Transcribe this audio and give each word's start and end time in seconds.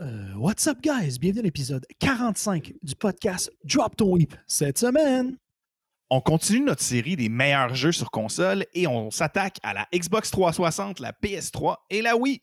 Euh, 0.00 0.32
what's 0.34 0.66
up, 0.66 0.78
guys? 0.80 1.18
Bienvenue 1.18 1.40
à 1.40 1.42
l'épisode 1.42 1.84
45 1.98 2.72
du 2.82 2.94
podcast 2.94 3.52
Drop 3.64 3.94
Ton 3.96 4.12
Whip. 4.14 4.34
Cette 4.46 4.78
semaine, 4.78 5.36
On 6.08 6.20
continue 6.22 6.60
notre 6.60 6.82
série 6.82 7.16
des 7.16 7.28
meilleurs 7.28 7.74
jeux 7.74 7.92
sur 7.92 8.10
console 8.10 8.64
et 8.72 8.86
on 8.86 9.10
s'attaque 9.10 9.58
à 9.62 9.74
la 9.74 9.86
Xbox 9.94 10.30
360, 10.30 11.00
la 11.00 11.12
PS3 11.12 11.76
et 11.90 12.00
la 12.02 12.16
Wii. 12.16 12.40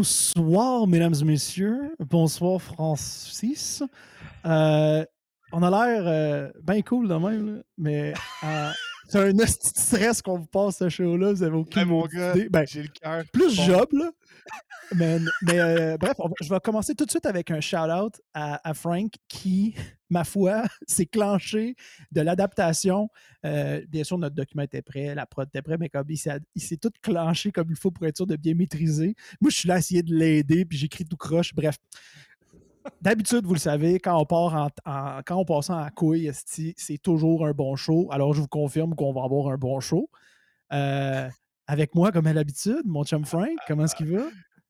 Bonsoir, 0.00 0.86
mesdames 0.86 1.12
et 1.20 1.24
messieurs. 1.24 1.94
Bonsoir, 1.98 2.58
Francis. 2.62 3.82
Euh, 4.46 5.04
on 5.52 5.62
a 5.62 5.68
l'air 5.68 6.04
euh, 6.06 6.50
bien 6.62 6.80
cool 6.80 7.06
de 7.06 7.14
même, 7.16 7.62
mais 7.76 8.14
euh, 8.42 8.70
c'est 9.10 9.18
un 9.18 9.36
esti 9.38 9.72
de 9.72 9.78
stress 9.78 10.22
qu'on 10.22 10.38
vous 10.38 10.46
passe 10.46 10.78
ce 10.78 10.88
show-là. 10.88 11.32
Vous 11.32 11.42
avez 11.42 11.56
aucune 11.56 11.80
Hey, 11.82 11.86
mon 11.86 12.06
gars, 12.06 12.34
idée. 12.34 12.48
Ben, 12.48 12.64
j'ai 12.66 12.82
le 12.82 12.88
cœur. 12.88 13.24
plus 13.32 13.56
bon. 13.56 13.62
job, 13.64 13.88
là. 13.92 14.10
Mais, 14.96 15.20
mais, 15.42 15.60
euh, 15.60 15.96
bref, 15.98 16.14
va- 16.18 16.24
je 16.40 16.48
vais 16.52 16.58
commencer 16.58 16.96
tout 16.96 17.04
de 17.04 17.10
suite 17.12 17.24
avec 17.24 17.52
un 17.52 17.60
shout-out 17.60 18.20
à, 18.34 18.68
à 18.68 18.74
Frank 18.74 19.12
qui, 19.28 19.72
ma 20.10 20.24
foi, 20.24 20.64
s'est 20.88 21.06
clenché 21.06 21.76
de 22.10 22.20
l'adaptation. 22.22 23.08
Euh, 23.46 23.84
bien 23.88 24.02
sûr, 24.02 24.18
notre 24.18 24.34
document 24.34 24.64
était 24.64 24.82
prêt, 24.82 25.14
la 25.14 25.26
prod 25.26 25.46
était 25.46 25.62
prêt, 25.62 25.76
mais 25.78 25.88
comme 25.90 26.06
il 26.08 26.16
s'est 26.16 26.40
il 26.56 26.62
s'est 26.62 26.76
tout 26.76 26.90
clenché 27.02 27.52
comme 27.52 27.68
il 27.70 27.76
faut 27.76 27.92
pour 27.92 28.04
être 28.06 28.16
sûr 28.16 28.26
de 28.26 28.34
bien 28.34 28.54
maîtriser. 28.56 29.14
Moi, 29.40 29.50
je 29.52 29.58
suis 29.58 29.68
là 29.68 29.74
à 29.76 29.78
essayer 29.78 30.02
de 30.02 30.12
l'aider, 30.12 30.64
puis 30.64 30.76
j'écris 30.76 31.04
tout 31.04 31.16
croche. 31.16 31.54
Bref. 31.54 31.76
D'habitude, 33.00 33.44
vous 33.44 33.54
le 33.54 33.60
savez, 33.60 33.98
quand 33.98 34.18
on 34.18 34.24
part 34.24 34.54
en, 34.54 34.68
en- 34.86 35.20
quand 35.24 35.36
on 35.36 35.44
passe 35.44 35.70
en 35.70 35.86
couille, 35.90 36.30
c'est 36.34 36.98
toujours 36.98 37.46
un 37.46 37.52
bon 37.52 37.76
show. 37.76 38.08
Alors, 38.10 38.34
je 38.34 38.40
vous 38.40 38.48
confirme 38.48 38.94
qu'on 38.94 39.12
va 39.12 39.22
avoir 39.24 39.52
un 39.52 39.56
bon 39.56 39.80
show. 39.80 40.10
Euh, 40.72 41.28
avec 41.66 41.94
moi, 41.94 42.12
comme 42.12 42.26
à 42.26 42.32
l'habitude, 42.32 42.82
mon 42.84 43.04
chum 43.04 43.24
Frank, 43.24 43.48
comment 43.66 43.84
est-ce 43.84 43.94
qu'il 43.94 44.14
va? 44.16 44.24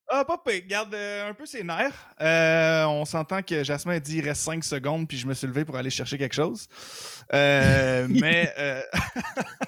Ah, 0.08 0.24
pas 0.24 0.38
pire. 0.44 0.62
Garde 0.66 0.92
euh, 0.92 1.30
un 1.30 1.34
peu 1.34 1.46
ses 1.46 1.62
nerfs. 1.62 2.08
Euh, 2.20 2.84
on 2.86 3.04
s'entend 3.04 3.42
que 3.42 3.62
Jasmin 3.62 3.94
a 3.94 4.00
dit 4.00 4.18
il 4.18 4.24
reste 4.24 4.42
5 4.42 4.64
secondes, 4.64 5.06
puis 5.06 5.16
je 5.16 5.26
me 5.26 5.34
suis 5.34 5.46
levé 5.46 5.64
pour 5.64 5.76
aller 5.76 5.90
chercher 5.90 6.18
quelque 6.18 6.34
chose. 6.34 6.66
Euh, 7.32 8.08
mais 8.10 8.52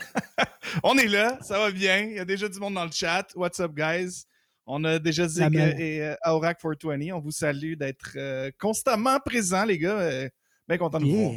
on 0.83 0.99
est 0.99 1.07
là, 1.07 1.39
ça 1.43 1.59
va 1.59 1.71
bien. 1.71 1.99
Il 2.01 2.15
y 2.15 2.19
a 2.19 2.25
déjà 2.25 2.49
du 2.49 2.59
monde 2.59 2.75
dans 2.75 2.85
le 2.85 2.91
chat. 2.91 3.27
What's 3.37 3.61
up, 3.61 3.73
guys? 3.73 4.25
On 4.67 4.85
a 4.85 4.99
déjà 4.99 5.27
Zig 5.27 5.55
et 5.55 6.03
euh, 6.03 6.15
Aurac 6.25 6.61
420. 6.61 7.13
On 7.13 7.21
vous 7.21 7.31
salue 7.31 7.75
d'être 7.75 8.13
euh, 8.17 8.51
constamment 8.59 9.19
présents, 9.25 9.65
les 9.65 9.79
gars. 9.79 9.99
Euh, 9.99 10.29
bien 10.69 10.79
content 10.79 11.01
de 11.01 11.05
vous 11.05 11.31
voir. 11.33 11.35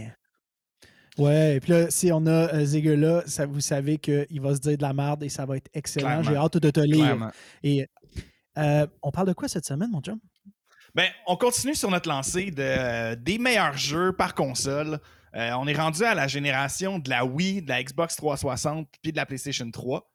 Ouais, 1.17 1.55
et 1.55 1.59
puis 1.59 1.71
là, 1.71 1.89
si 1.89 2.11
on 2.11 2.25
a 2.25 2.53
euh, 2.53 2.95
là, 2.97 3.23
ça, 3.25 3.45
vous 3.45 3.61
savez 3.61 3.97
qu'il 3.97 4.41
va 4.41 4.53
se 4.53 4.59
dire 4.59 4.77
de 4.77 4.81
la 4.81 4.93
merde 4.93 5.23
et 5.23 5.29
ça 5.29 5.45
va 5.45 5.57
être 5.57 5.69
excellent. 5.73 6.21
J'ai 6.23 6.35
hâte 6.35 6.57
de 6.57 6.69
te 6.69 6.81
lire. 6.81 7.05
Clairement. 7.05 7.31
Et 7.63 7.87
euh, 8.57 8.85
on 9.01 9.11
parle 9.11 9.27
de 9.27 9.33
quoi 9.33 9.47
cette 9.47 9.65
semaine, 9.65 9.91
mon 9.91 10.01
chum? 10.01 10.19
Ben, 10.93 11.09
on 11.27 11.35
continue 11.35 11.75
sur 11.75 11.89
notre 11.89 12.09
lancée 12.09 12.51
de, 12.51 12.61
euh, 12.61 13.15
des 13.15 13.37
meilleurs 13.37 13.77
jeux 13.77 14.13
par 14.13 14.33
console. 14.33 14.99
On 15.37 15.67
est 15.67 15.75
rendu 15.75 16.01
à 16.05 16.15
la 16.15 16.29
génération 16.29 16.97
de 16.97 17.09
la 17.09 17.25
Wii, 17.25 17.61
de 17.61 17.67
la 17.67 17.83
Xbox 17.83 18.15
360 18.15 18.87
puis 19.01 19.11
de 19.11 19.17
la 19.17 19.25
PlayStation 19.25 19.69
3. 19.69 20.09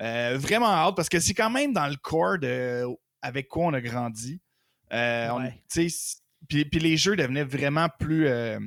Euh, 0.00 0.36
vraiment 0.38 0.66
hâte 0.70 0.96
parce 0.96 1.08
que 1.08 1.20
c'est 1.20 1.34
quand 1.34 1.50
même 1.50 1.72
dans 1.72 1.86
le 1.86 1.96
core 1.96 2.38
de 2.38 2.84
avec 3.22 3.48
quoi 3.48 3.66
on 3.66 3.72
a 3.74 3.80
grandi. 3.80 4.40
Euh, 4.92 5.28
puis, 6.48 6.68
les 6.74 6.96
jeux 6.96 7.16
devenaient 7.16 7.44
vraiment 7.44 7.88
plus, 7.98 8.26
euh, 8.26 8.58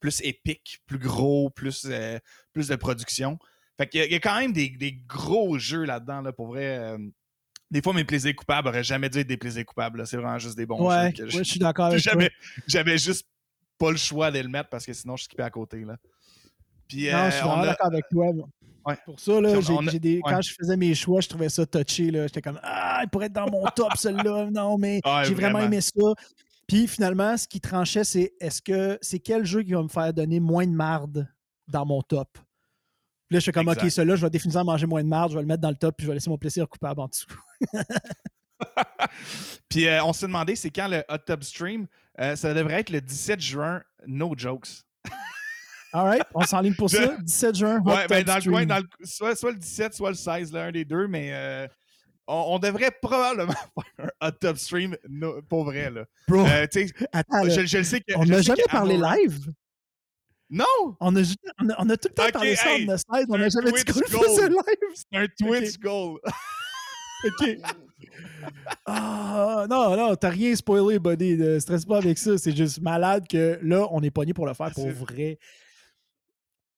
plus 0.00 0.20
épiques, 0.22 0.80
plus 0.86 0.98
gros, 0.98 1.50
plus, 1.50 1.86
plus 2.52 2.68
de 2.68 2.76
production. 2.76 3.38
Fait 3.76 3.86
qu'il 3.86 4.02
y, 4.04 4.12
y 4.12 4.14
a 4.14 4.20
quand 4.20 4.38
même 4.38 4.52
des, 4.52 4.70
des 4.70 4.92
gros 5.06 5.58
jeux 5.58 5.84
là-dedans, 5.84 6.22
là, 6.22 6.32
pour 6.32 6.46
vrai. 6.46 6.96
des 7.70 7.82
fois, 7.82 7.92
mes 7.92 8.04
plaisirs 8.04 8.34
coupables 8.34 8.68
auraient 8.68 8.84
jamais 8.84 9.10
dû 9.10 9.18
être 9.18 9.26
des 9.26 9.36
plaisirs 9.36 9.66
coupables. 9.66 10.06
C'est 10.06 10.16
vraiment 10.16 10.38
juste 10.38 10.56
des 10.56 10.64
bons 10.64 10.88
ouais, 10.88 11.08
jeux. 11.08 11.12
que 11.12 11.22
ouais, 11.24 11.30
je- 11.30 11.38
je 11.38 11.42
suis 11.42 11.58
d'accord 11.60 11.86
avec 11.86 12.02
toi. 12.02 12.12
j'avais, 12.66 12.96
juste 12.98 13.26
pas 13.78 13.90
le 13.90 13.98
choix 13.98 14.30
de 14.30 14.38
le 14.38 14.48
mettre 14.48 14.70
parce 14.70 14.86
que 14.86 14.92
sinon 14.94 15.16
je 15.16 15.24
skippais 15.24 15.42
à 15.42 15.50
côté. 15.50 15.80
Là. 15.84 15.96
Puis, 16.88 17.10
Non, 17.10 17.18
euh, 17.18 17.26
je 17.26 17.34
suis 17.36 17.44
vraiment 17.44 17.62
a- 17.62 17.66
d'accord 17.66 17.86
avec 17.88 18.04
toi. 18.10 18.26
Ouais. 18.86 18.96
Pour 19.04 19.18
ça, 19.20 19.40
là, 19.40 19.52
des- 19.98 20.16
ouais. 20.16 20.22
quand 20.24 20.40
je 20.40 20.54
faisais 20.54 20.76
mes 20.76 20.94
choix, 20.94 21.20
je 21.20 21.28
trouvais 21.28 21.48
ça 21.48 21.66
touché. 21.66 22.10
là. 22.10 22.26
J'étais 22.26 22.40
comme 22.42 22.60
Ah, 22.62 23.00
il 23.02 23.08
pourrait 23.08 23.26
être 23.26 23.32
dans 23.32 23.50
mon 23.50 23.64
top, 23.74 23.90
celui-là. 23.96 24.48
Non, 24.50 24.78
mais 24.78 25.00
Ouais, 25.04 25.24
j'ai 25.24 25.34
vraiment, 25.34 25.58
vraiment. 25.58 25.72
aimé 25.72 25.80
ça. 25.80 26.14
Puis 26.68 26.86
finalement, 26.88 27.36
ce 27.36 27.46
qui 27.48 27.60
tranchait, 27.60 28.04
c'est 28.04 28.32
est-ce 28.40 28.62
que 28.62 28.98
c'est 29.02 29.18
quel 29.18 29.44
jeu 29.44 29.62
qui 29.62 29.72
va 29.72 29.82
me 29.82 29.88
faire 29.88 30.12
donner 30.12 30.40
moins 30.40 30.66
de 30.66 30.72
marde 30.72 31.28
dans 31.68 31.84
mon 31.86 32.00
top? 32.02 32.38
Puis 33.28 33.34
là, 33.34 33.38
je 33.38 33.42
suis 33.42 33.52
comme, 33.52 33.68
OK, 33.68 33.90
celui-là, 33.90 34.14
je 34.16 34.22
vais 34.22 34.30
définitivement 34.30 34.64
manger 34.64 34.86
moins 34.86 35.02
de 35.02 35.08
marde, 35.08 35.32
je 35.32 35.36
vais 35.36 35.42
le 35.42 35.48
mettre 35.48 35.60
dans 35.62 35.70
le 35.70 35.76
top, 35.76 35.96
puis 35.96 36.04
je 36.04 36.08
vais 36.10 36.14
laisser 36.14 36.30
mon 36.30 36.38
plaisir 36.38 36.68
coupable 36.68 37.00
en 37.00 37.06
dessous. 37.08 37.26
Puis 39.68 39.86
euh, 39.86 40.02
on 40.04 40.12
s'est 40.12 40.26
demandé 40.26 40.56
c'est 40.56 40.70
quand 40.70 40.88
le 40.88 41.02
Hot 41.10 41.18
Tub 41.26 41.42
Stream? 41.42 41.86
Euh, 42.20 42.36
ça 42.36 42.54
devrait 42.54 42.80
être 42.80 42.90
le 42.90 43.00
17 43.00 43.40
juin, 43.40 43.82
no 44.06 44.32
jokes. 44.36 44.85
All 45.96 46.04
right, 46.04 46.22
on 46.34 46.42
s'enligne 46.42 46.74
pour 46.74 46.90
ça. 46.90 47.16
17 47.22 47.54
juin, 47.56 47.80
Ouais, 47.84 48.06
ben, 48.06 48.22
dans 48.22 48.36
le 48.36 48.50
coin, 48.50 48.66
dans 48.66 48.76
le- 48.78 49.06
soit, 49.06 49.34
soit 49.34 49.52
le 49.52 49.56
17, 49.58 49.94
soit 49.94 50.10
le 50.10 50.14
16, 50.16 50.52
là, 50.52 50.64
un 50.64 50.72
des 50.72 50.84
deux, 50.84 51.06
mais 51.08 51.30
euh, 51.32 51.66
on, 52.26 52.44
on 52.48 52.58
devrait 52.58 52.90
probablement 53.00 53.54
faire 53.96 54.10
un 54.20 54.28
Hot 54.28 54.32
Tub 54.40 54.56
Stream 54.56 54.96
no- 55.08 55.40
pour 55.48 55.64
vrai. 55.64 55.90
Là. 55.90 56.04
Bro, 56.28 56.44
Euh, 56.46 56.66
attends, 57.12 57.48
je, 57.48 57.82
sais 57.82 58.00
que. 58.00 58.12
on 58.16 58.26
n'a 58.26 58.42
jamais 58.42 58.62
parlé 58.70 58.98
live? 58.98 59.38
Non! 60.50 60.64
On 61.00 61.16
a, 61.16 61.22
on 61.62 61.70
a, 61.70 61.74
on 61.78 61.88
a 61.90 61.96
tout 61.96 62.08
le 62.08 62.14
temps 62.14 62.30
parlé 62.32 62.54
ça 62.56 62.64
the 62.76 62.96
side, 62.98 63.26
on 63.30 63.38
n'a 63.38 63.48
jamais 63.48 63.72
dit 63.72 63.84
qu'on 63.84 64.00
faisait 64.00 64.48
live. 64.48 64.92
C'est 64.94 65.16
un 65.18 65.26
Twitch 65.38 65.78
goal. 65.78 66.18
OK. 67.24 67.56
Ah, 68.84 69.66
non, 69.68 69.96
non, 69.96 70.14
t'as 70.16 70.28
rien 70.28 70.54
spoilé, 70.54 70.98
buddy. 70.98 71.36
Ne 71.36 71.58
stresse 71.58 71.84
pas 71.84 71.96
avec 71.98 72.18
ça. 72.18 72.36
C'est 72.38 72.54
juste 72.56 72.80
malade 72.80 73.24
que 73.28 73.58
là, 73.62 73.86
on 73.90 74.02
est 74.02 74.10
pogné 74.10 74.34
pour 74.34 74.46
le 74.46 74.54
faire 74.54 74.70
pour 74.72 74.84
C'est- 74.84 74.92
vrai. 74.92 75.38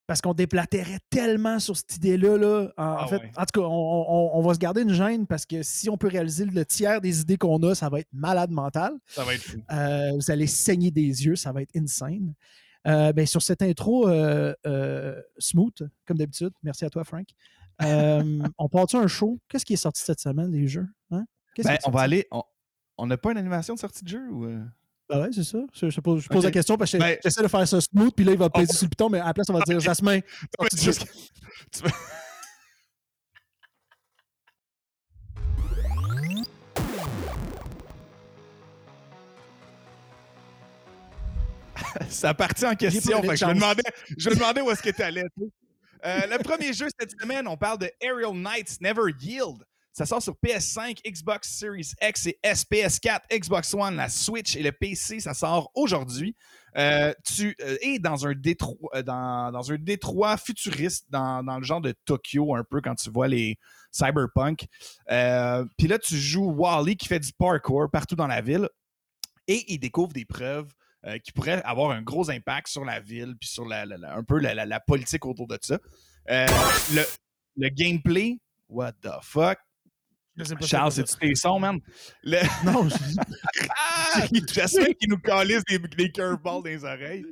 Parce 0.08 0.20
qu'on 0.22 0.32
déplatérait 0.34 0.98
tellement 1.10 1.60
sur 1.60 1.76
cette 1.76 1.94
idée-là. 1.96 2.36
Là. 2.38 2.72
En, 2.78 2.82
en 2.82 2.96
Ah 3.00 3.06
fait, 3.06 3.16
ouais. 3.19 3.30
en 3.36 3.44
tout 3.44 3.60
cas, 3.60 3.66
on, 3.66 3.70
on- 4.08 4.30
on 4.38 4.41
va 4.42 4.54
se 4.54 4.58
garder 4.58 4.80
une 4.82 4.92
gêne 4.94 5.26
parce 5.26 5.44
que 5.46 5.62
si 5.62 5.88
on 5.91 5.96
peut 5.98 6.08
réaliser 6.08 6.46
le 6.46 6.64
tiers 6.64 7.00
des 7.00 7.20
idées 7.20 7.36
qu'on 7.36 7.62
a, 7.62 7.74
ça 7.76 7.88
va 7.91 8.00
être 8.00 8.08
malade 8.12 8.50
mental. 8.50 8.94
Ça 9.06 9.22
va 9.22 9.34
être 9.34 9.42
fou. 9.42 9.58
Euh, 9.70 10.12
vous 10.14 10.30
allez 10.30 10.46
saigner 10.46 10.91
des 10.91 11.02
yeux, 11.26 11.36
ça 11.36 11.52
va 11.52 11.60
être 11.62 11.76
insane. 11.76 12.32
Euh, 12.86 13.12
ben, 13.12 13.26
sur 13.26 13.42
cette 13.42 13.60
intro 13.60 14.08
euh, 14.08 14.54
euh, 14.66 15.20
smooth, 15.38 15.88
comme 16.06 16.16
d'habitude, 16.16 16.52
merci 16.62 16.86
à 16.86 16.90
toi, 16.90 17.04
Frank. 17.04 17.26
Euh, 17.82 18.22
on 18.58 18.69
part-tu 18.70 18.96
un 18.96 19.08
show? 19.08 19.38
Qu'est-ce 19.48 19.66
qui 19.66 19.75
est 19.75 19.76
sorti 19.76 20.00
cette 20.02 20.20
semaine, 20.20 20.50
les 20.50 20.66
jeux? 20.69 20.88
Hein? 21.10 21.26
Qu'est-ce 21.54 21.69
Ben, 21.69 21.76
on 21.84 21.90
va 21.90 22.00
aller. 22.00 22.26
On 22.30 22.42
on 23.00 23.06
n'a 23.06 23.16
pas 23.19 23.30
une 23.30 23.38
animation 23.38 23.75
de 23.75 23.78
sortie 23.78 24.02
de 24.04 24.08
jeu 24.08 24.28
ou. 24.30 24.46
Euh? 25.10 25.14
Ben 25.14 25.20
ouais, 25.22 25.28
c'est 25.32 25.44
ça. 25.44 25.58
Je, 25.72 25.91
je 25.91 26.00
pose, 26.00 26.22
je 26.22 26.28
pose 26.28 26.38
Ok. 26.38 26.44
la 26.44 26.50
question 26.50 26.76
parce 26.76 26.92
que 26.92 26.98
Ben- 26.98 27.19
j'essaie 27.24 27.42
de 27.42 27.48
faire 27.48 27.66
ça 27.66 27.80
smooth, 27.80 28.12
puis 28.14 28.24
là, 28.24 28.32
il 28.32 28.38
va 28.38 28.50
peser 28.50 28.72
sur 28.72 28.84
le 28.84 28.91
piton, 28.91 29.08
mais 29.08 29.20
à 29.20 29.26
la 29.26 29.34
place, 29.34 29.48
on 29.50 29.54
va 29.54 29.60
dire. 29.60 29.80
Jasmin. 29.80 30.20
Ça 42.08 42.34
partit 42.34 42.66
en 42.66 42.75
question. 42.75 43.20
fait 43.22 43.28
que 43.28 43.36
je, 43.36 43.44
me 43.46 43.54
demandais, 43.54 43.82
je 44.16 44.30
me 44.30 44.34
demandais 44.34 44.60
où 44.60 44.70
est-ce 44.70 44.82
que 44.82 44.90
tu 44.90 45.02
allais. 45.02 45.25
le 46.04 46.42
premier 46.42 46.72
jeu 46.72 46.86
cette 46.98 47.12
semaine, 47.20 47.46
on 47.46 47.56
parle 47.56 47.78
de 47.78 47.90
Aerial 48.00 48.32
Knights 48.34 48.80
Never 48.80 49.12
Yield. 49.20 49.64
Ça 49.98 50.06
sort 50.06 50.22
sur 50.22 50.36
PS5, 50.36 51.00
Xbox 51.04 51.59
Series 51.59 51.91
X 52.00 52.26
et 52.26 52.38
SPS4, 52.44 53.23
Xbox 53.32 53.75
One, 53.75 53.96
la 53.96 54.08
Switch 54.08 54.55
et 54.55 54.62
le 54.62 54.70
PC. 54.70 55.19
Ça 55.19 55.34
sort 55.34 55.73
aujourd'hui. 55.75 56.37
Euh, 56.76 57.12
tu 57.25 57.56
euh, 57.61 57.76
es 57.81 57.99
dans 57.99 58.25
un 58.25 58.32
détroit, 58.32 58.76
euh, 58.94 59.02
dans, 59.02 59.73
un 59.73 59.76
détroit 59.76 60.37
futuriste, 60.37 61.06
dans, 61.11 61.43
le 61.43 61.64
genre 61.64 61.81
de 61.81 61.93
Tokyo, 62.05 62.55
un 62.55 62.62
peu 62.62 62.81
quand 62.81 62.94
tu 62.94 63.11
vois 63.11 63.26
les 63.26 63.58
cyberpunk. 63.90 64.69
Euh, 65.11 65.64
Puis 65.76 65.88
là, 65.88 65.99
tu 65.99 66.17
joues 66.17 66.49
Wally 66.49 66.96
qui 66.96 67.08
fait 67.08 67.19
du 67.19 67.32
parkour 67.32 67.90
partout 67.90 68.14
dans 68.14 68.28
la 68.28 68.40
ville 68.40 68.69
et 69.49 69.64
il 69.67 69.81
découvre 69.81 70.12
des 70.12 70.25
preuves 70.25 70.73
euh, 71.06 71.19
qui 71.19 71.32
pourraient 71.32 71.61
avoir 71.64 71.90
un 71.90 72.02
gros 72.02 72.31
impact 72.31 72.69
sur 72.69 72.84
la 72.84 73.00
ville 73.00 73.34
puis 73.40 73.49
sur 73.49 73.67
la, 73.67 73.84
un 74.14 74.23
peu 74.23 74.38
la, 74.38 74.78
politique 74.78 75.26
autour 75.26 75.49
de 75.49 75.58
ça. 75.61 75.76
Euh, 76.31 76.46
le 77.56 77.69
gameplay, 77.70 78.38
what 78.69 78.93
the 79.02 79.11
fuck? 79.23 79.58
Charles, 80.67 80.93
c'est 80.93 81.06
c'est-tu 81.08 81.29
tes 81.29 81.35
sons, 81.35 81.58
man? 81.58 81.79
Le... 82.23 82.38
Non, 82.64 82.88
je- 82.88 82.94
Ah! 83.70 84.23
J'espère 84.52 84.87
qu'il 84.99 85.08
nous 85.11 85.19
calisse 85.19 85.62
des, 85.69 85.79
des 85.79 86.11
curveballs 86.11 86.62
dans 86.62 86.62
les 86.62 86.85
oreilles. 86.85 87.25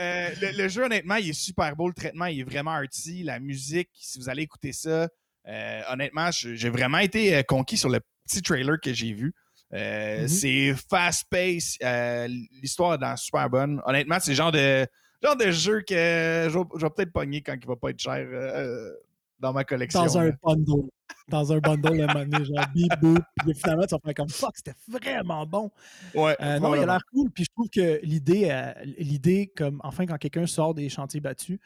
Euh, 0.00 0.28
le, 0.40 0.56
le 0.62 0.68
jeu, 0.68 0.84
honnêtement, 0.84 1.16
il 1.16 1.30
est 1.30 1.32
super 1.32 1.74
beau. 1.76 1.88
Le 1.88 1.94
traitement, 1.94 2.26
il 2.26 2.40
est 2.40 2.44
vraiment 2.44 2.72
arty. 2.72 3.22
La 3.22 3.38
musique, 3.40 3.88
si 3.94 4.18
vous 4.18 4.28
allez 4.28 4.42
écouter 4.42 4.72
ça, 4.72 5.08
euh, 5.48 5.80
honnêtement, 5.88 6.30
j'ai 6.32 6.70
vraiment 6.70 6.98
été 6.98 7.36
euh, 7.36 7.42
conquis 7.42 7.76
sur 7.78 7.88
le 7.88 8.00
petits 8.26 8.42
trailers 8.42 8.78
que 8.82 8.92
j'ai 8.92 9.12
vus. 9.12 9.34
Euh, 9.74 10.22
Mhm. 10.22 10.28
C'est 10.28 10.74
fast-pace. 10.90 11.76
euh, 11.82 12.26
L'histoire 12.62 12.94
est 12.94 12.98
dans 12.98 13.16
super 13.16 13.48
bonne. 13.50 13.80
Honnêtement, 13.84 14.18
c'est 14.20 14.30
le 14.32 14.36
genre 14.36 14.52
de, 14.52 14.86
genre 15.22 15.36
de 15.36 15.50
jeu 15.50 15.80
que 15.86 16.48
je 16.50 16.58
vais, 16.58 16.90
peut-être 16.90 17.12
pogner 17.12 17.42
quand 17.42 17.54
il 17.60 17.66
va 17.66 17.76
pas 17.76 17.90
être 17.90 18.00
cher 18.00 18.14
euh, 18.16 18.90
dans 19.38 19.52
ma 19.52 19.64
collection. 19.64 20.02
Dans 20.04 20.18
un 20.18 20.30
bundle. 20.42 20.88
Dans 21.28 21.52
un 21.52 21.58
bundle, 21.58 22.00
à 22.00 22.04
un 22.04 22.14
moment 22.14 22.24
donné, 22.26 22.44
genre 22.44 22.64
bip 22.74 22.92
boop. 23.00 23.22
Puis 23.44 23.54
finalement, 23.54 23.84
tu 23.86 23.94
vas 23.94 24.00
faire 24.02 24.14
comme 24.14 24.28
fuck, 24.30 24.52
c'était 24.56 24.74
vraiment 24.88 25.44
bon. 25.46 25.70
Ouais, 26.14 26.34
Euh, 26.40 26.58
non, 26.58 26.74
il 26.74 26.82
a 26.82 26.86
l'air 26.86 27.00
cool. 27.12 27.30
Puis 27.30 27.44
je 27.44 27.50
trouve 27.54 27.68
que 27.68 28.00
l'idée, 28.02 28.48
euh, 28.50 28.72
l'idée 28.98 29.52
comme 29.54 29.80
enfin, 29.84 30.06
quand 30.06 30.16
quelqu'un 30.16 30.46
sort 30.46 30.74
des 30.74 30.88
chantiers 30.88 31.20
battus, 31.20 31.58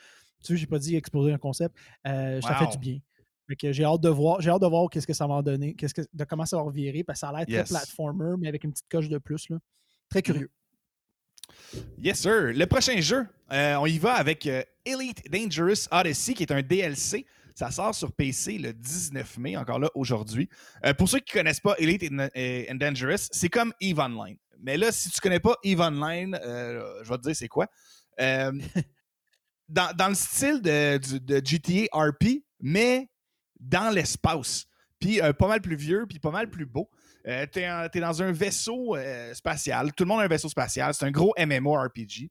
tu 0.43 0.47
sais, 0.55 0.57
j'ai 0.57 0.67
pas 0.67 0.79
dit 0.81 0.97
exploser 0.97 1.33
un 1.33 1.39
concept, 1.39 1.77
euh, 2.09 2.41
ça 2.41 2.55
fait 2.57 2.67
du 2.73 2.79
bien. 2.79 2.99
Fait 3.49 3.55
que 3.57 3.73
j'ai 3.73 3.85
hâte 3.85 4.01
de 4.01 4.09
voir, 4.09 4.41
j'ai 4.41 4.51
hâte 4.51 4.63
de 4.63 4.67
voir 4.67 4.89
qu'est-ce 4.91 5.07
que 5.07 5.13
ça 5.15 5.27
va 5.29 5.35
en 5.35 5.43
donner, 5.43 5.75
qu'est-ce 5.75 5.95
que, 5.95 6.03
de 6.13 6.25
comment 6.25 6.45
ça 6.47 6.57
va 6.57 6.63
revirer, 6.63 7.05
parce 7.05 7.21
que 7.21 7.27
ça 7.27 7.29
a 7.29 7.39
l'air 7.39 7.45
Yes. 7.49 7.69
très 7.69 7.79
platformer, 7.79 8.35
mais 8.39 8.49
avec 8.49 8.65
une 8.65 8.73
petite 8.73 8.89
coche 8.91 9.09
de 9.09 9.19
plus. 9.19 9.49
Là. 9.49 9.59
Très 10.09 10.23
curieux. 10.23 10.51
Yes, 11.99 12.21
sir. 12.21 12.53
Le 12.55 12.65
prochain 12.67 13.01
jeu, 13.01 13.27
on 13.51 13.87
y 13.87 13.99
va 13.99 14.15
avec 14.15 14.49
Elite 14.85 15.23
Dangerous 15.31 15.87
Odyssey, 15.91 16.35
qui 16.35 16.43
est 16.43 16.53
un 16.53 16.63
DLC. 16.63 17.27
Ça 17.55 17.71
sort 17.71 17.95
sur 17.95 18.13
PC 18.13 18.59
le 18.59 18.73
19 18.73 19.39
mai, 19.39 19.57
encore 19.57 19.79
là, 19.79 19.91
aujourd'hui. 19.95 20.49
Euh, 20.85 20.95
pour 20.95 21.09
ceux 21.09 21.19
qui 21.21 21.35
ne 21.35 21.41
connaissent 21.41 21.61
pas 21.61 21.75
Elite 21.79 22.11
and, 22.11 22.75
Dangerous, 22.75 23.29
c'est 23.31 23.49
comme 23.49 23.73
EVE 23.81 23.99
Online. 23.99 24.37
Mais 24.61 24.77
là, 24.77 24.93
si 24.93 25.11
tu 25.11 25.19
ne 25.19 25.23
connais 25.23 25.41
pas 25.41 25.57
EVE 25.65 25.81
Online, 25.81 26.39
euh, 26.43 27.03
je 27.03 27.09
vais 27.09 27.17
te 27.19 27.23
dire 27.23 27.37
c'est 27.37 27.49
quoi. 27.49 27.67
Euh, 28.21 28.53
dans, 29.69 29.95
dans 29.97 30.09
le 30.09 30.15
style 30.15 30.61
de, 30.63 31.01
GTA 31.45 31.87
RP, 31.93 32.45
mais 32.61 33.09
dans 33.59 33.91
l'espace. 33.95 34.67
Puis 34.99 35.21
pas 35.39 35.49
mal 35.49 35.61
plus 35.61 35.77
vieux, 35.77 36.07
puis 36.09 36.21
pas 36.21 36.31
mal 36.31 36.49
plus 36.49 36.67
beau. 36.67 36.89
T'es, 37.25 37.69
en- 37.69 37.89
t'es 37.89 37.99
dans 37.99 38.23
un 38.23 38.31
vaisseau 38.31 38.97
spatial. 39.33 39.93
Tout 39.95 40.05
le 40.05 40.09
monde 40.09 40.21
a 40.21 40.25
un 40.25 40.29
vaisseau 40.29 40.49
spatial. 40.49 40.95
C'est 40.95 41.05
un 41.05 41.11
gros 41.11 41.35
MMORPG. 41.37 42.31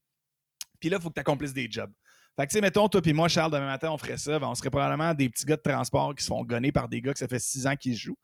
Puis 0.79 0.89
là, 0.89 0.97
il 0.97 1.01
faut 1.01 1.09
que 1.09 1.15
tu 1.15 1.19
accomplisses 1.19 1.53
des 1.53 1.69
jobs. 1.69 1.91
Fait 2.37 2.45
que, 2.47 2.51
tu 2.51 2.55
sais, 2.55 2.61
mettons, 2.61 2.87
toi 2.87 3.01
puis 3.01 3.13
moi, 3.13 3.27
Charles, 3.27 3.51
demain 3.51 3.65
matin, 3.65 3.89
on 3.91 3.97
ferait 3.97 4.17
ça. 4.17 4.39
ben, 4.39 4.47
on 4.47 4.55
serait 4.55 4.69
probablement 4.69 5.13
des 5.13 5.29
petits 5.29 5.45
gars 5.45 5.57
de 5.57 5.61
transport 5.61 6.15
qui 6.15 6.23
se 6.23 6.27
font 6.29 6.43
gonner 6.43 6.71
par 6.71 6.87
des 6.87 7.01
gars 7.01 7.13
que 7.13 7.19
ça 7.19 7.27
fait 7.27 7.39
six 7.39 7.67
ans 7.67 7.75
qu'ils 7.75 7.95
jouent. 7.97 8.17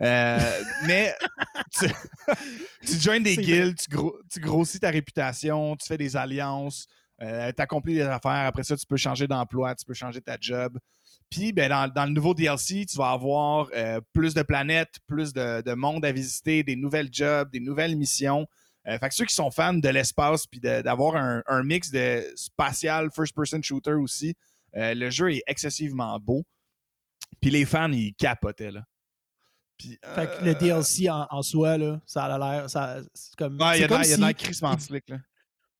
Euh, 0.00 0.38
mais 0.86 1.14
tu, 1.72 1.86
tu 2.86 3.00
joins 3.00 3.20
des 3.20 3.34
tu, 3.74 3.88
gros- 3.90 4.18
tu 4.30 4.40
grossis 4.40 4.80
ta 4.80 4.90
réputation, 4.90 5.76
tu 5.76 5.86
fais 5.86 5.96
des 5.98 6.16
alliances, 6.16 6.86
euh, 7.22 7.50
tu 7.56 7.62
accomplis 7.62 7.94
des 7.94 8.02
affaires. 8.02 8.46
Après 8.46 8.64
ça, 8.64 8.76
tu 8.76 8.86
peux 8.86 8.96
changer 8.96 9.26
d'emploi, 9.26 9.74
tu 9.74 9.84
peux 9.84 9.94
changer 9.94 10.20
ta 10.20 10.36
job. 10.40 10.78
Puis, 11.30 11.52
ben, 11.52 11.68
dans, 11.70 11.88
dans 11.88 12.04
le 12.04 12.12
nouveau 12.12 12.34
DLC, 12.34 12.84
tu 12.86 12.96
vas 12.98 13.10
avoir 13.10 13.68
euh, 13.74 14.00
plus 14.12 14.34
de 14.34 14.42
planètes, 14.42 14.96
plus 15.06 15.32
de, 15.32 15.62
de 15.62 15.72
monde 15.74 16.04
à 16.04 16.12
visiter, 16.12 16.62
des 16.62 16.76
nouvelles 16.76 17.08
jobs, 17.10 17.50
des 17.50 17.60
nouvelles 17.60 17.96
missions. 17.96 18.46
Euh, 18.86 18.98
fait 18.98 19.08
que 19.08 19.14
ceux 19.14 19.24
qui 19.24 19.34
sont 19.34 19.50
fans 19.50 19.74
de 19.74 19.88
l'espace 19.88 20.46
puis 20.46 20.60
d'avoir 20.60 21.16
un, 21.16 21.42
un 21.46 21.62
mix 21.62 21.90
de 21.90 22.22
spatial, 22.36 23.10
first-person 23.10 23.62
shooter 23.62 23.92
aussi, 23.94 24.34
euh, 24.76 24.94
le 24.94 25.08
jeu 25.10 25.32
est 25.32 25.42
excessivement 25.46 26.18
beau. 26.20 26.44
Puis 27.40 27.50
les 27.50 27.64
fans, 27.64 27.90
ils 27.92 28.14
capotaient, 28.14 28.70
là. 28.70 28.84
Fait 29.80 30.26
que 30.26 30.44
le 30.44 30.50
euh, 30.52 30.54
DLC 30.54 31.10
en, 31.10 31.26
en 31.30 31.42
soi, 31.42 31.76
là, 31.78 32.00
ça 32.06 32.24
a 32.26 32.38
l'air. 32.38 32.70
C'est 32.70 33.36
comme. 33.36 33.60
Ouais, 33.60 33.72
il 33.72 33.74
y 33.76 33.78
c'est 33.78 33.84
a 33.84 34.16
de 34.16 34.20
l'air- 34.22 34.34
crissement 34.34 34.78
slick, 34.78 35.08
là. 35.08 35.18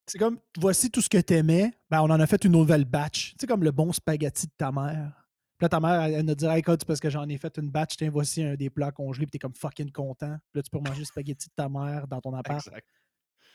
C'est 0.07 0.19
comme, 0.19 0.39
voici 0.59 0.91
tout 0.91 1.01
ce 1.01 1.09
que 1.09 1.17
t'aimais, 1.19 1.73
ben 1.91 2.01
on 2.03 2.11
en 2.11 2.21
a 2.21 2.27
fait 2.27 2.45
une 2.45 2.53
nouvelle 2.53 2.85
batch. 2.85 3.35
Sais, 3.41 3.47
comme 3.47 3.65
le 3.65 3.71
bon 3.71 3.91
spaghetti 3.93 4.47
de 4.47 4.53
ta 4.59 4.71
mère. 4.71 5.24
Là, 5.65 5.69
ta 5.71 5.81
mère, 5.81 6.03
elle, 6.03 6.13
elle 6.17 6.27
nous 6.27 6.35
dirait, 6.35 6.59
écoute, 6.59 6.81
c'est 6.81 6.87
parce 6.87 7.01
que 7.01 7.09
j'en 7.09 7.27
ai 7.27 7.39
fait 7.39 7.57
une 7.57 7.71
batch, 7.71 7.97
tiens, 7.97 8.11
voici 8.11 8.43
un 8.43 8.55
des 8.55 8.69
plats 8.69 8.93
congelés, 8.93 9.25
puis 9.25 9.31
t'es 9.31 9.39
comme 9.39 9.55
fucking 9.55 9.91
content. 9.91 10.37
Puis 10.53 10.59
là, 10.59 10.63
tu 10.63 10.69
peux 10.69 10.79
manger 10.79 10.99
le 10.99 11.07
spaghetti 11.07 11.49
de 11.49 11.55
ta 11.57 11.71
mère 11.71 12.07
dans 12.07 12.21
ton 12.21 12.35
appart. 12.35 12.67
Exact. 12.67 12.87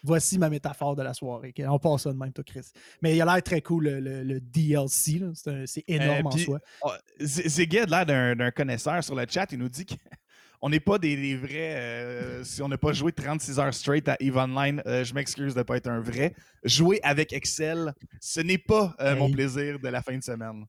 Voici 0.01 0.39
ma 0.39 0.49
métaphore 0.49 0.95
de 0.95 1.03
la 1.03 1.13
soirée. 1.13 1.53
On 1.67 1.77
passe 1.77 2.01
ça 2.03 2.11
de 2.11 2.17
même, 2.17 2.33
toi, 2.33 2.43
Chris. 2.43 2.65
Mais 3.03 3.15
il 3.15 3.21
a 3.21 3.25
l'air 3.25 3.43
très 3.43 3.61
cool, 3.61 3.83
le, 3.83 3.99
le- 3.99 4.23
le 4.23 4.39
DLC. 4.39 5.21
C'est 5.35 5.67
C'est 5.67 5.83
énorme 5.87 6.25
en 6.25 6.31
soi. 6.31 6.59
Oh, 6.81 6.89
Ziggy 7.21 7.77
a 7.77 7.85
l'air 7.85 8.35
d'un 8.35 8.49
connaisseur 8.49 9.03
sur 9.03 9.13
le 9.13 9.25
chat. 9.29 9.45
Il 9.51 9.59
nous 9.59 9.69
dit 9.69 9.85
qu'on 9.85 10.69
n'est 10.69 10.79
pas 10.79 10.97
des, 10.97 11.15
des 11.15 11.37
vrais. 11.37 11.75
euh, 11.75 12.43
si 12.43 12.63
on 12.63 12.69
n'a 12.69 12.77
pas 12.79 12.91
joué 12.93 13.11
36 13.11 13.59
heures 13.59 13.73
straight 13.73 14.07
à 14.09 14.15
EVE 14.19 14.37
Online, 14.37 14.81
euh, 14.87 15.03
je 15.03 15.13
m'excuse 15.13 15.53
de 15.53 15.59
ne 15.59 15.63
pas 15.63 15.77
être 15.77 15.87
un 15.89 15.99
vrai. 15.99 16.33
Jouer 16.63 16.99
avec 17.03 17.33
Excel, 17.33 17.93
ce 18.19 18.39
n'est 18.39 18.57
pas 18.57 18.95
euh, 18.99 19.15
mon 19.15 19.27
Hey. 19.27 19.33
plaisir 19.33 19.79
de 19.79 19.89
la 19.89 20.01
fin 20.01 20.17
de 20.17 20.23
semaine. 20.23 20.65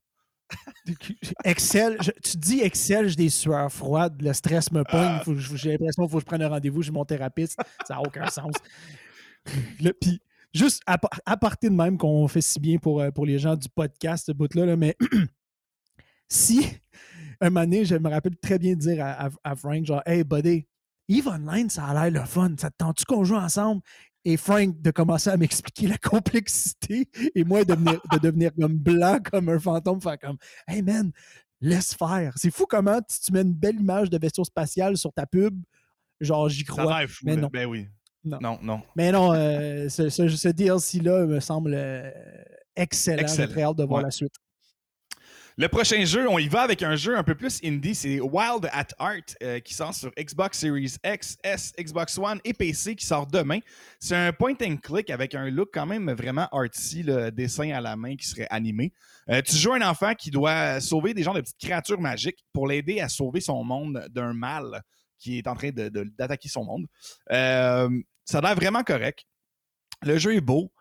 Excel, 1.43 1.97
je- 2.01 2.11
tu 2.23 2.37
dis 2.37 2.59
Excel, 2.61 3.07
j'ai 3.09 3.15
des 3.15 3.29
sueurs 3.29 3.71
froides, 3.71 4.21
le 4.21 4.33
stress 4.33 4.71
me 4.71 4.83
pogne, 4.83 5.19
Ah. 5.19 5.23
j'ai 5.55 5.71
l'impression 5.71 6.03
qu'il 6.03 6.11
faut 6.11 6.17
que 6.17 6.21
je 6.21 6.25
prenne 6.25 6.41
un 6.41 6.49
rendez-vous 6.49 6.81
chez 6.81 6.91
mon 6.91 7.05
thérapeute. 7.05 7.51
Ça 7.87 7.95
n'a 7.95 8.01
aucun 8.01 8.27
sens. 8.27 8.53
Le- 9.81 9.93
Puis, 9.93 10.19
juste 10.53 10.81
à, 10.85 10.97
à 11.25 11.37
partir 11.37 11.69
de 11.71 11.75
même 11.75 11.97
qu'on 11.97 12.27
fait 12.27 12.41
si 12.41 12.59
bien 12.59 12.77
pour, 12.77 13.01
euh, 13.01 13.11
pour 13.11 13.25
les 13.25 13.39
gens 13.39 13.55
du 13.55 13.67
podcast, 13.69 14.25
ce 14.27 14.31
bout-là, 14.31 14.65
là, 14.65 14.75
mais 14.75 14.95
si 16.27 16.65
un 17.39 17.49
moment 17.49 17.61
donné, 17.65 17.85
je 17.85 17.95
me 17.95 18.09
rappelle 18.09 18.37
très 18.37 18.59
bien 18.59 18.73
de 18.73 18.79
dire 18.79 19.03
à, 19.03 19.27
à- 19.27 19.29
à 19.43 19.55
Frank, 19.55 19.85
genre, 19.85 20.01
Hey, 20.05 20.23
buddy, 20.23 20.67
Eve 21.09 21.27
Online, 21.27 21.69
ça 21.69 21.85
a 21.85 22.09
l'air 22.09 22.21
le 22.21 22.27
fun. 22.27 22.53
Ça 22.59 22.69
te 22.69 22.75
tente-tu 22.77 23.03
qu'on 23.05 23.23
joue 23.23 23.35
ensemble? 23.35 23.81
Et 24.23 24.37
Frank 24.37 24.79
de 24.81 24.91
commencer 24.91 25.29
à 25.29 25.37
m'expliquer 25.37 25.87
la 25.87 25.97
complexité 26.01 27.07
et 27.33 27.43
moi 27.43 27.63
de 27.63 27.73
devenir, 27.73 27.99
de 28.13 28.17
devenir 28.19 28.51
comme 28.53 28.77
blanc 28.77 29.17
comme 29.23 29.49
un 29.49 29.59
fantôme, 29.59 29.99
faire 30.01 30.19
comme 30.19 30.37
Hey 30.67 30.81
man, 30.81 31.11
laisse 31.59 31.93
faire. 31.95 32.33
C'est 32.37 32.51
fou 32.51 32.65
comment 32.67 32.99
si 33.07 33.19
tu 33.21 33.31
mets 33.33 33.41
une 33.41 33.53
belle 33.53 33.79
image 33.79 34.09
de 34.09 34.17
vaisseau 34.19 34.43
spatial 34.43 34.95
sur 34.97 35.11
ta 35.11 35.25
pub, 35.25 35.59
genre 36.19 36.49
j'y 36.49 36.63
crois. 36.63 37.07
fou. 37.07 37.23
mais 37.25 37.35
non. 37.35 37.49
Ben 37.51 37.65
oui. 37.65 37.87
Non. 38.23 38.37
Non, 38.39 38.59
non. 38.61 38.81
Mais 38.95 39.11
non, 39.11 39.33
euh, 39.33 39.89
ce, 39.89 40.09
ce- 40.09 40.27
ce 40.27 40.47
DLC-là 40.49 41.25
me 41.25 41.39
semble 41.39 41.73
euh, 41.73 42.11
excellent. 42.75 43.17
J'ai 43.17 43.23
Excellent. 43.23 43.51
très 43.51 43.63
hâte 43.63 43.77
de 43.77 43.83
voir 43.83 43.97
Ouais. 43.99 44.03
la 44.05 44.11
suite. 44.11 44.35
Le 45.57 45.67
prochain 45.67 46.05
jeu, 46.05 46.29
on 46.29 46.39
y 46.39 46.47
va 46.47 46.61
avec 46.61 46.81
un 46.81 46.95
jeu 46.95 47.17
un 47.17 47.23
peu 47.23 47.35
plus 47.35 47.59
indie, 47.63 47.93
c'est 47.93 48.21
Wild 48.21 48.69
at 48.71 48.87
Art 48.97 49.35
euh, 49.43 49.59
qui 49.59 49.73
sort 49.73 49.93
sur 49.93 50.09
Xbox 50.17 50.57
Series 50.57 50.95
X, 51.05 51.37
S, 51.43 51.73
Xbox 51.77 52.17
One 52.17 52.39
et 52.45 52.53
PC 52.53 52.95
qui 52.95 53.05
sort 53.05 53.27
demain. 53.27 53.59
C'est 53.99 54.15
un 54.15 54.31
point 54.31 54.53
and 54.61 54.77
click 54.77 55.09
avec 55.09 55.35
un 55.35 55.49
look 55.49 55.71
quand 55.73 55.85
même 55.85 56.09
vraiment 56.13 56.47
artsy, 56.53 57.03
le 57.03 57.31
dessin 57.31 57.71
à 57.71 57.81
la 57.81 57.97
main 57.97 58.15
qui 58.15 58.25
serait 58.25 58.47
animé. 58.49 58.93
Euh, 59.29 59.41
tu 59.41 59.57
joues 59.57 59.73
un 59.73 59.81
enfant 59.81 60.13
qui 60.15 60.31
doit 60.31 60.79
sauver 60.79 61.13
des 61.13 61.21
genres 61.21 61.33
de 61.33 61.41
petites 61.41 61.59
créatures 61.59 61.99
magiques 61.99 62.45
pour 62.53 62.65
l'aider 62.65 63.01
à 63.01 63.09
sauver 63.09 63.41
son 63.41 63.61
monde 63.65 64.07
d'un 64.09 64.33
mal 64.33 64.81
qui 65.19 65.37
est 65.37 65.47
en 65.47 65.53
train 65.53 65.71
d'attaquer 65.71 66.47
son 66.47 66.63
monde. 66.63 66.85
Euh, 67.31 67.89
ça 68.23 68.37
a 68.37 68.41
l'air 68.41 68.55
vraiment 68.55 68.83
correct. 68.83 69.25
Le 70.01 70.17
jeu 70.17 70.33
est 70.33 70.41
beau, 70.41 70.71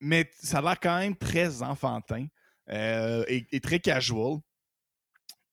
mais 0.00 0.30
ça 0.40 0.58
a 0.58 0.62
l'air 0.62 0.80
quand 0.80 0.98
même 0.98 1.14
très 1.14 1.62
enfantin 1.62 2.26
euh, 2.70 3.24
et, 3.28 3.46
et 3.52 3.60
très 3.60 3.78
casual. 3.80 4.38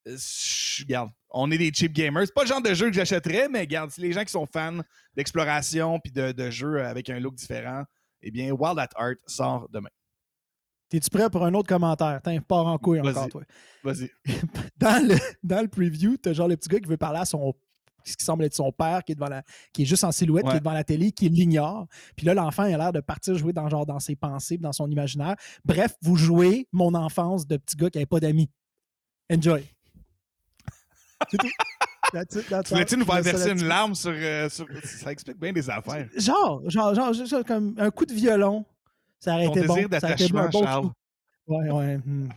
Euh, 0.07 0.17
je- 0.17 0.83
Regarde, 0.83 1.11
on 1.29 1.51
est 1.51 1.57
des 1.57 1.71
cheap 1.73 1.93
gamers. 1.93 2.25
C'est 2.25 2.33
pas 2.33 2.41
le 2.43 2.47
genre 2.47 2.61
de 2.61 2.73
jeu 2.73 2.87
que 2.87 2.93
j'achèterais, 2.95 3.47
mais 3.49 3.59
regarde, 3.61 3.91
si 3.91 4.01
les 4.01 4.11
gens 4.13 4.23
qui 4.23 4.31
sont 4.31 4.45
fans 4.45 4.79
d'exploration 5.15 5.99
puis 5.99 6.11
de, 6.11 6.31
de 6.31 6.49
jeux 6.49 6.83
avec 6.83 7.09
un 7.09 7.19
look 7.19 7.35
différent, 7.35 7.83
eh 8.21 8.31
bien, 8.31 8.51
Wild 8.51 8.79
at 8.79 8.89
Art 8.95 9.15
sort 9.27 9.67
demain. 9.69 9.89
T'es-tu 10.89 11.09
prêt 11.09 11.29
pour 11.29 11.45
un 11.45 11.53
autre 11.53 11.69
commentaire? 11.69 12.19
Pars 12.47 12.65
en 12.67 12.77
couille 12.77 12.99
encore, 12.99 13.29
toi. 13.29 13.43
Vas-y. 13.83 14.09
Dans 14.77 15.07
le, 15.07 15.15
dans 15.43 15.61
le 15.61 15.67
preview, 15.67 16.17
t'as 16.17 16.33
genre 16.33 16.47
le 16.47 16.57
petit 16.57 16.67
gars 16.67 16.79
qui 16.79 16.89
veut 16.89 16.97
parler 16.97 17.19
à 17.19 17.25
son 17.25 17.53
ce 18.03 18.17
qui 18.17 18.23
semble 18.25 18.43
être 18.45 18.53
son 18.53 18.71
père, 18.71 19.03
qui 19.03 19.11
est 19.11 19.15
devant 19.15 19.29
la, 19.29 19.43
qui 19.73 19.83
est 19.83 19.85
juste 19.85 20.03
en 20.03 20.11
silhouette, 20.11 20.43
qui 20.45 20.49
Ouais. 20.51 20.57
est 20.57 20.59
devant 20.59 20.73
la 20.73 20.83
télé, 20.83 21.11
qui 21.11 21.29
l'ignore. 21.29 21.87
Puis 22.15 22.25
là, 22.25 22.33
l'enfant 22.33 22.65
il 22.65 22.73
a 22.73 22.77
l'air 22.77 22.91
de 22.91 22.99
partir 23.01 23.35
jouer 23.37 23.53
dans 23.53 23.67
genre 23.69 23.85
dans 23.85 23.99
ses 23.99 24.15
pensées, 24.15 24.57
dans 24.57 24.71
son 24.73 24.89
imaginaire. 24.89 25.35
Bref, 25.65 25.95
vous 26.01 26.15
jouez 26.15 26.67
mon 26.71 26.93
enfance 26.95 27.45
de 27.47 27.57
petit 27.57 27.75
gars 27.75 27.89
qui 27.89 27.97
n'avait 27.97 28.05
pas 28.05 28.19
d'amis. 28.19 28.49
Enjoy. 29.31 29.63
C'est 31.31 31.37
tout. 31.37 31.47
That's 32.13 32.35
it, 32.35 32.49
that's 32.49 32.67
Tu 32.67 32.73
voulais-tu 32.73 32.97
nous 32.97 33.05
faire 33.05 33.21
verser 33.21 33.51
une 33.51 33.63
larme 33.65 33.95
sur, 33.95 34.11
euh, 34.13 34.49
sur- 34.49 34.65
Ça 34.83 35.11
explique 35.11 35.39
bien 35.39 35.53
des 35.53 35.69
affaires. 35.69 36.09
Genre, 36.17 36.61
genre, 36.69 36.93
genre, 36.93 37.45
comme 37.45 37.73
un 37.77 37.89
coup 37.91 38.05
de 38.05 38.13
violon. 38.13 38.65
Ça 39.19 39.35
aurait 39.35 39.45
Ton 39.45 39.51
été 39.55 39.67
bon. 39.67 39.75
Ça 39.75 40.07
aurait 40.07 40.13
été 40.13 40.35
un 40.37 40.49
bon 40.49 40.63
Charles. 40.63 40.81
coup. 40.87 40.91
Ouais, 41.47 41.69
ouais. 41.71 41.97
hmm. 41.97 42.29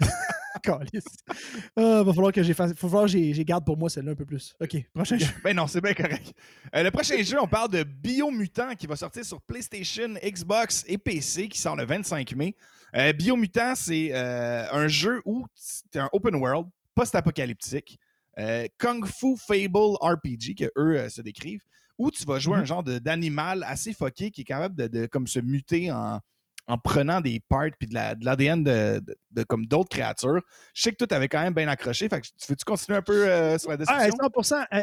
Ah, 1.76 2.02
va 2.02 2.12
falloir 2.12 2.32
que 2.32 2.42
j'ai 2.42 2.54
fasse- 2.54 2.74
faut 2.74 2.88
falloir 2.88 3.06
que 3.06 3.12
j'ai 3.12 3.44
garde 3.44 3.64
pour 3.64 3.76
moi 3.78 3.88
celle-là 3.88 4.12
un 4.12 4.16
peu 4.16 4.26
plus. 4.26 4.54
OK, 4.60 4.76
prochain 4.92 5.16
jeu. 5.18 5.26
Ben 5.44 5.54
non, 5.54 5.66
c'est 5.66 5.80
bien 5.80 5.94
correct. 5.94 6.32
Euh, 6.74 6.82
le 6.82 6.90
prochain 6.90 7.22
jeu, 7.22 7.38
on 7.40 7.46
parle 7.46 7.70
de 7.70 7.82
Biomutant 7.84 8.74
qui 8.74 8.86
va 8.86 8.96
sortir 8.96 9.24
sur 9.24 9.40
PlayStation, 9.42 10.14
Xbox 10.22 10.84
et 10.88 10.98
PC 10.98 11.48
qui 11.48 11.58
sort 11.60 11.76
le 11.76 11.84
25 11.84 12.34
mai. 12.34 12.54
Euh, 12.96 13.12
Biomutant, 13.12 13.74
c'est 13.74 14.10
euh, 14.12 14.66
un 14.72 14.88
jeu 14.88 15.22
où 15.24 15.46
c'est 15.54 15.96
un 15.98 16.08
open 16.12 16.34
world, 16.34 16.66
post-apocalyptique, 16.94 17.98
euh, 18.38 18.66
Kung 18.78 19.06
Fu 19.06 19.36
Fable 19.36 19.96
RPG, 20.00 20.54
que 20.58 20.64
eux 20.76 20.98
euh, 20.98 21.08
se 21.08 21.20
décrivent, 21.22 21.62
où 21.98 22.10
tu 22.10 22.24
vas 22.24 22.38
jouer 22.38 22.56
un 22.56 22.60
Mhm. 22.60 22.66
genre 22.66 22.82
d'animal 22.82 23.62
assez 23.66 23.92
foqué 23.92 24.30
qui 24.30 24.40
est 24.40 24.44
capable 24.44 24.74
de, 24.74 24.86
de 24.88 25.06
comme 25.06 25.26
se 25.26 25.38
muter 25.40 25.92
en, 25.92 26.20
en 26.70 26.78
prenant 26.78 27.20
des 27.20 27.40
parts 27.40 27.70
puis 27.78 27.88
de 27.88 27.94
l'ADN 27.94 28.62
de, 28.62 29.02
de, 29.32 29.42
comme 29.42 29.66
d'autres 29.66 29.88
créatures. 29.88 30.40
Je 30.72 30.82
sais 30.82 30.92
que 30.92 30.96
toi, 30.96 31.06
tu 31.06 31.14
avais 31.14 31.28
quand 31.28 31.42
même 31.42 31.52
bien 31.52 31.66
accroché. 31.66 32.08
Fait 32.08 32.20
que, 32.20 32.26
veux-tu 32.48 32.64
continuer 32.64 32.98
un 32.98 33.02
peu 33.02 33.28
euh, 33.28 33.58
sur 33.58 33.70
la 33.70 33.76
description? 33.76 34.14
Ah, 34.20 34.42
100 34.42 34.56
euh, 34.56 34.80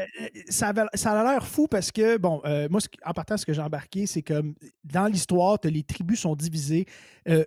ça, 0.50 0.74
ça, 0.94 1.12
a 1.20 1.24
l'air 1.24 1.48
fou 1.48 1.68
parce 1.68 1.92
que, 1.92 2.18
bon, 2.18 2.42
euh, 2.46 2.68
moi, 2.70 2.82
en 3.06 3.14
partant, 3.14 3.38
ce 3.38 3.46
que 3.46 3.54
j'ai 3.54 3.62
embarqué, 3.62 4.06
c'est 4.06 4.22
que 4.22 4.42
dans 4.84 5.06
l'histoire, 5.06 5.58
les 5.64 5.84
tribus 5.84 6.20
sont 6.20 6.36
divisées. 6.36 6.86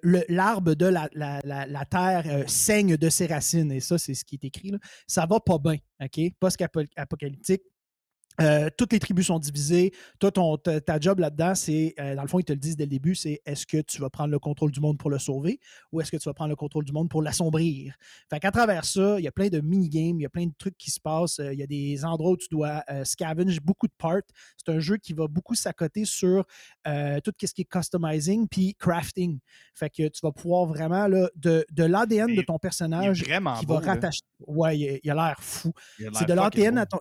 L'arbre 0.02 0.75
de 0.75 0.87
la, 0.87 1.09
la, 1.12 1.85
terre 1.85 2.44
saigne 2.47 2.97
de 2.97 3.09
ses 3.09 3.26
racines. 3.26 3.73
Et 3.73 3.80
ça, 3.80 3.99
c'est 3.99 4.14
ce 4.14 4.25
qui 4.25 4.37
est 4.37 4.44
écrit. 4.44 4.70
Là. 4.70 4.78
Ça 5.06 5.26
va 5.26 5.40
pas 5.40 5.59
bien, 5.59 5.76
OK? 6.00 6.20
Post-apocalyptique 6.40 7.62
euh, 8.40 8.70
toutes 8.76 8.92
les 8.92 8.99
tribus 8.99 9.26
sont 9.26 9.38
divisées. 9.38 9.92
Toi, 10.18 10.30
ton, 10.30 10.56
ta, 10.56 11.00
job 11.00 11.18
là-dedans, 11.18 11.54
c'est, 11.54 11.94
euh, 11.99 12.14
dans 12.14 12.22
le 12.22 12.28
fond, 12.28 12.38
ils 12.38 12.44
te 12.44 12.52
le 12.52 12.58
disent 12.58 12.76
dès 12.76 12.84
le 12.84 12.90
début, 12.90 13.14
c'est 13.14 13.40
est-ce 13.44 13.66
que 13.66 13.82
tu 13.82 14.00
vas 14.00 14.08
prendre 14.08 14.30
le 14.30 14.38
contrôle 14.38 14.70
du 14.70 14.80
monde 14.80 14.99
pour 14.99 15.10
le 15.10 15.18
sauver 15.18 15.60
ou 15.92 16.00
est-ce 16.00 16.10
que 16.10 16.16
tu 16.16 16.28
vas 16.28 16.32
prendre 16.32 16.50
le 16.50 16.56
contrôle 16.56 16.84
du 16.84 16.92
monde 16.92 17.10
pour 17.10 17.22
l'assombrir? 17.22 17.94
Fait 18.30 18.40
qu'à 18.40 18.50
travers 18.50 18.84
ça, 18.84 19.18
il 19.18 19.25
y 19.25 19.28
a 19.28 19.32
plein 19.32 19.49
de 19.49 19.60
mini-games, 19.60 20.18
il 20.18 20.22
y 20.22 20.26
a 20.26 20.30
plein 20.30 20.46
de 20.46 20.52
trucs 20.56 20.78
qui 20.78 20.90
se 20.90 21.00
passent. 21.00 21.38
Euh, 21.38 21.52
il 21.52 21.58
y 21.58 21.62
a 21.62 21.66
des 21.66 22.04
endroits 22.04 22.32
où 22.32 22.37
tu 22.37 22.49
dois 22.50 22.82
scavenge 23.04 23.60
beaucoup 23.60 23.87
de 23.87 23.92
parts. 23.99 24.22
C'est 24.56 24.72
un 24.72 24.80
jeu 24.80 24.96
qui 24.96 25.12
va 25.12 25.26
beaucoup 25.26 25.54
s'accoter 25.54 26.04
sur 26.04 26.44
tout 26.84 27.32
ce 27.42 27.54
qui 27.54 27.62
est 27.62 27.68
customizing 27.70 28.49
puis 28.49 28.75
crafting. 28.75 29.38
Fait 29.75 29.90
que 29.90 30.08
tu 30.08 30.20
vas 30.22 30.32
pouvoir 30.32 30.66
vraiment, 30.66 31.06
là, 31.06 31.28
de, 31.37 31.64
de 31.70 31.84
l'ADN 31.84 32.34
de 32.34 32.42
ton 32.42 32.58
personnage 32.58 33.22
qui 33.22 33.66
va 33.66 33.78
rattacher. 33.78 34.22
Ouais, 34.46 34.78
il, 34.78 35.10
a 35.10 35.14
l'air 35.14 35.37
fou. 35.40 35.72
C'est 36.14 36.26
de 36.26 36.34
l'ADN 36.34 36.78
à 36.78 36.87
ton 36.87 36.99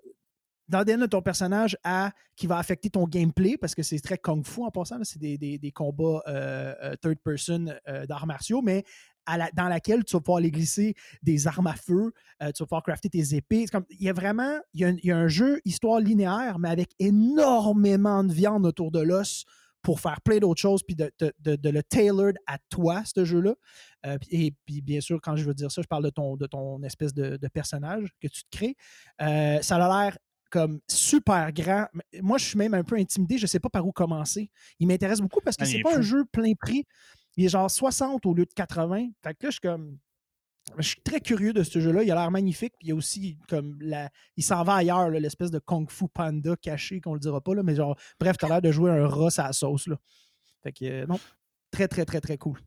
l'ADN 0.71 1.01
de 1.01 1.05
ton 1.05 1.21
personnage 1.21 1.77
qui 2.35 2.47
va 2.47 2.57
affecter 2.57 2.89
ton 2.89 3.05
gameplay, 3.05 3.57
parce 3.57 3.75
que 3.75 3.83
c'est 3.83 3.99
très 3.99 4.17
kung 4.17 4.45
fu 4.45 4.61
en 4.61 4.71
passant, 4.71 4.97
c'est 5.03 5.19
des, 5.19 5.71
combats 5.73 6.21
euh, 6.27 6.73
euh, 6.83 6.95
third 7.01 7.19
person 7.23 7.73
euh, 7.87 8.05
d'arts 8.05 8.27
martiaux, 8.27 8.61
mais 8.61 8.83
dans 9.53 9.67
laquelle 9.67 10.03
tu 10.03 10.15
vas 10.15 10.21
pouvoir 10.21 10.39
aller 10.39 10.49
glisser 10.49 10.95
des 11.21 11.45
armes 11.45 11.67
à 11.67 11.75
feu, 11.75 12.13
tu 12.39 12.45
vas 12.45 12.65
pouvoir 12.65 12.81
crafter 12.81 13.09
tes 13.09 13.35
épées. 13.35 13.65
Il 13.91 14.01
y 14.03 14.09
a 14.09 14.13
vraiment 14.13 14.57
il 14.73 14.99
y 15.03 15.11
a, 15.11 15.17
un 15.17 15.27
jeu 15.27 15.61
histoire 15.65 15.99
linéaire, 15.99 16.57
mais 16.57 16.69
avec 16.69 16.89
énormément 16.97 18.23
de 18.23 18.33
viande 18.33 18.65
autour 18.65 18.89
de 18.89 19.01
l'os 19.01 19.45
pour 19.83 19.99
faire 19.99 20.19
plein 20.21 20.39
d'autres 20.39 20.59
choses, 20.59 20.81
puis 20.81 20.95
de, 20.95 21.11
le 21.45 21.83
tailored 21.83 22.37
à 22.47 22.57
toi, 22.69 23.03
ce 23.05 23.23
jeu-là. 23.23 23.53
et 24.31 24.55
puis, 24.65 24.81
bien 24.81 24.99
sûr, 24.99 25.19
quand 25.21 25.35
je 25.35 25.43
veux 25.43 25.53
dire 25.53 25.71
ça, 25.71 25.83
je 25.83 25.87
parle 25.87 26.05
de 26.05 26.09
ton, 26.09 26.35
de 26.35 26.47
ton 26.47 26.81
espèce 26.81 27.13
de, 27.13 27.37
personnage 27.49 28.09
que 28.19 28.27
tu 28.27 28.43
te 28.45 28.57
crées. 28.57 28.75
ça 29.19 29.75
a 29.75 30.03
l'air 30.05 30.17
comme 30.49 30.79
super 30.87 31.51
grand. 31.53 31.87
Moi, 32.21 32.37
je 32.37 32.45
suis 32.45 32.57
même 32.57 32.73
un 32.73 32.83
peu 32.83 32.95
intimidé. 32.95 33.37
Je 33.37 33.43
ne 33.43 33.47
sais 33.47 33.59
pas 33.59 33.69
par 33.69 33.85
où 33.85 33.91
commencer. 33.91 34.49
Il 34.79 34.87
m'intéresse 34.87 35.19
beaucoup 35.21 35.41
parce 35.41 35.55
que 35.57 35.63
ah, 35.63 35.65
c'est 35.65 35.81
pas 35.81 35.97
un 35.97 36.01
jeu 36.01 36.25
plein 36.25 36.53
prix. 36.53 36.85
Il 37.37 37.45
est 37.45 37.49
genre 37.49 37.69
60 37.69 38.25
au 38.25 38.33
lieu 38.33 38.45
de 38.45 38.53
80. 38.53 39.09
Fait 39.23 39.33
que 39.33 39.45
là, 39.45 39.49
je 39.49 39.51
suis 39.51 39.59
comme. 39.61 39.97
Je 40.77 40.87
suis 40.87 41.01
très 41.01 41.19
curieux 41.19 41.51
de 41.51 41.63
ce 41.63 41.79
jeu-là. 41.79 42.03
Il 42.03 42.11
a 42.11 42.15
l'air 42.15 42.31
magnifique. 42.31 42.73
Puis 42.79 42.87
il 42.87 42.89
y 42.89 42.91
a 42.91 42.95
aussi 42.95 43.37
comme 43.47 43.77
la. 43.81 44.09
Il 44.37 44.43
s'en 44.43 44.63
va 44.63 44.75
ailleurs, 44.75 45.09
l'espèce 45.09 45.51
de 45.51 45.59
Kung 45.59 45.89
Fu 45.89 46.05
Panda 46.07 46.55
caché 46.61 47.01
qu'on 47.01 47.13
le 47.13 47.19
dira 47.19 47.41
pas. 47.41 47.55
Là, 47.55 47.63
mais 47.63 47.75
genre, 47.75 47.97
bref, 48.19 48.37
tu 48.37 48.45
as 48.45 48.49
l'air 48.49 48.61
de 48.61 48.71
jouer 48.71 48.91
un 48.91 49.07
rat 49.07 49.29
à 49.37 49.47
la 49.47 49.53
sauce. 49.53 49.87
Là. 49.87 49.97
Fait 50.63 50.71
que 50.71 50.85
euh, 50.85 51.05
non. 51.07 51.19
Très, 51.71 51.87
très, 51.87 52.03
très, 52.05 52.19
très 52.19 52.37
cool. 52.37 52.59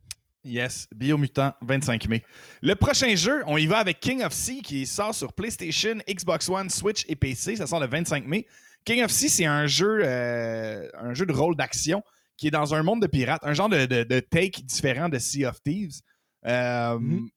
Yes, 0.45 0.87
Biomutant, 0.93 1.53
25 1.61 2.09
mai. 2.09 2.23
Le 2.61 2.75
prochain 2.75 3.15
jeu, 3.15 3.43
on 3.47 3.57
y 3.57 3.65
va 3.65 3.77
avec 3.77 4.01
King 4.01 4.23
of 4.23 4.33
Sea 4.33 4.61
qui 4.61 4.85
sort 4.85 5.15
sur 5.15 5.31
PlayStation, 5.31 5.95
Xbox 6.07 6.49
One, 6.49 6.69
Switch 6.69 7.05
et 7.07 7.15
PC. 7.15 7.55
Ça 7.55 7.65
sort 7.65 7.79
le 7.79 7.87
25 7.87 8.25
mai. 8.25 8.45
King 8.83 9.03
of 9.03 9.11
Sea, 9.11 9.29
c'est 9.29 9.45
un 9.45 9.67
jeu, 9.67 10.01
euh, 10.03 10.87
un 10.99 11.13
jeu 11.13 11.25
de 11.25 11.31
rôle 11.31 11.55
d'action 11.55 12.03
qui 12.35 12.47
est 12.47 12.51
dans 12.51 12.73
un 12.73 12.83
monde 12.83 13.01
de 13.01 13.07
pirates, 13.07 13.41
un 13.43 13.53
genre 13.53 13.69
de, 13.69 14.19
take 14.19 14.61
différent 14.63 15.07
de 15.07 15.17
Sea 15.17 15.45
of 15.45 15.61
Thieves. 15.63 16.01
Euh, 16.45 16.97
mm-hmm. 16.97 17.29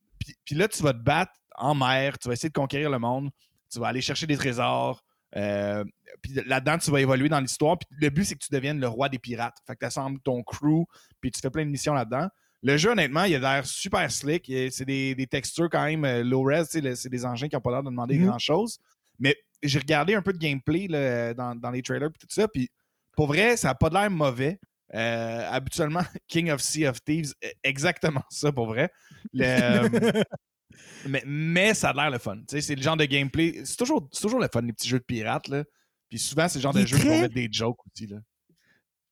Puis 0.45 0.55
là, 0.57 0.67
tu 0.67 0.83
vas 0.83 0.93
te 0.93 1.03
battre 1.03 1.33
en 1.55 1.77
mer, 1.77 2.19
tu 2.19 2.27
vas 2.27 2.35
essayer 2.35 2.49
de 2.49 2.55
conquérir 2.55 2.91
le 2.91 2.99
monde, 2.99 3.31
tu 3.73 3.79
vas 3.79 3.89
aller 3.89 4.01
chercher 4.01 4.27
des 4.27 4.37
trésors. 4.37 5.05
Euh, 5.37 5.85
puis 6.23 6.33
là-dedans, 6.47 6.79
tu 6.79 6.91
vas 6.91 7.01
évoluer 7.01 7.29
dans 7.29 7.41
l'histoire. 7.41 7.79
Puis 7.79 7.89
le 8.01 8.11
but, 8.11 8.25
c'est 8.25 8.35
que 8.35 8.45
tu 8.45 8.53
deviennes 8.53 8.81
le 8.81 8.89
roi 8.89 9.09
des 9.09 9.19
pirates. 9.19 9.57
Fait 9.65 9.75
que 9.75 9.81
tu 9.81 9.87
assembles 9.87 10.19
ton 10.21 10.43
crew, 10.43 10.87
puis 11.21 11.31
tu 11.31 11.41
fais 11.41 11.51
plein 11.51 11.65
de 11.65 11.71
missions 11.71 11.95
là-dedans. 11.95 12.29
Le 12.63 12.77
jeu, 12.77 12.91
honnêtement, 12.91 13.25
il 13.25 13.35
a 13.37 13.39
l'air 13.39 13.67
super 13.67 14.11
slick. 14.11 14.51
C'est 14.71 14.85
des, 14.85 15.27
textures 15.31 15.69
quand 15.71 15.85
même 15.85 16.05
euh, 16.05 16.23
low 16.23 16.43
res. 16.43 16.65
C'est 16.67 17.09
des 17.09 17.25
engins 17.25 17.49
qui 17.49 17.55
n'ont 17.55 17.61
pas 17.61 17.71
l'air 17.71 17.83
de 17.83 17.91
demander 17.91 18.19
mhm. 18.19 18.27
grand-chose. 18.27 18.79
Mais 19.19 19.37
j'ai 19.63 19.79
regardé 19.79 20.15
un 20.15 20.23
peu 20.23 20.33
de 20.33 20.39
gameplay 20.39 20.89
dans, 21.35 21.71
les 21.73 21.83
trailers 21.83 22.09
et 22.09 22.19
tout 22.19 22.27
ça. 22.29 22.49
Puis 22.49 22.71
pour 23.17 23.27
vrai, 23.27 23.57
ça 23.57 23.69
n'a 23.69 23.75
pas 23.75 23.89
l'air 23.89 24.11
mauvais. 24.11 24.59
Euh, 24.95 25.49
habituellement, 25.51 26.03
King 26.29 26.51
of 26.51 26.61
Sea 26.61 26.87
of 26.87 27.03
Thieves, 27.03 27.33
e, 27.45 27.49
exactement 27.65 28.23
ça 28.31 28.53
pour 28.53 28.67
vrai. 28.67 28.91
Euh, 29.35 29.89
mais, 31.27 31.75
ça 31.75 31.91
a 31.91 31.93
l'air 31.93 32.11
le 32.11 32.19
fun. 32.19 32.39
C'est 32.49 32.75
le 32.75 32.83
genre 32.83 32.97
de 32.97 33.05
gameplay. 33.05 33.63
C'est 33.65 33.77
toujours, 33.77 34.09
toujours 34.11 34.41
le 34.41 34.49
fun, 34.53 34.63
les 34.63 34.73
petits 34.73 34.89
jeux 34.89 35.01
de 35.01 35.05
pirates. 35.05 35.49
Là. 35.49 35.65
Puis 36.09 36.19
souvent, 36.19 36.49
c'est 36.49 36.59
le 36.59 36.63
genre 36.63 36.75
de 36.75 36.87
jeux 36.87 36.99
qui 36.99 37.07
vont 37.07 37.21
mettre 37.21 37.35
des 37.35 37.49
jokes 37.51 37.79
aussi. 37.87 38.07
Là. 38.07 38.19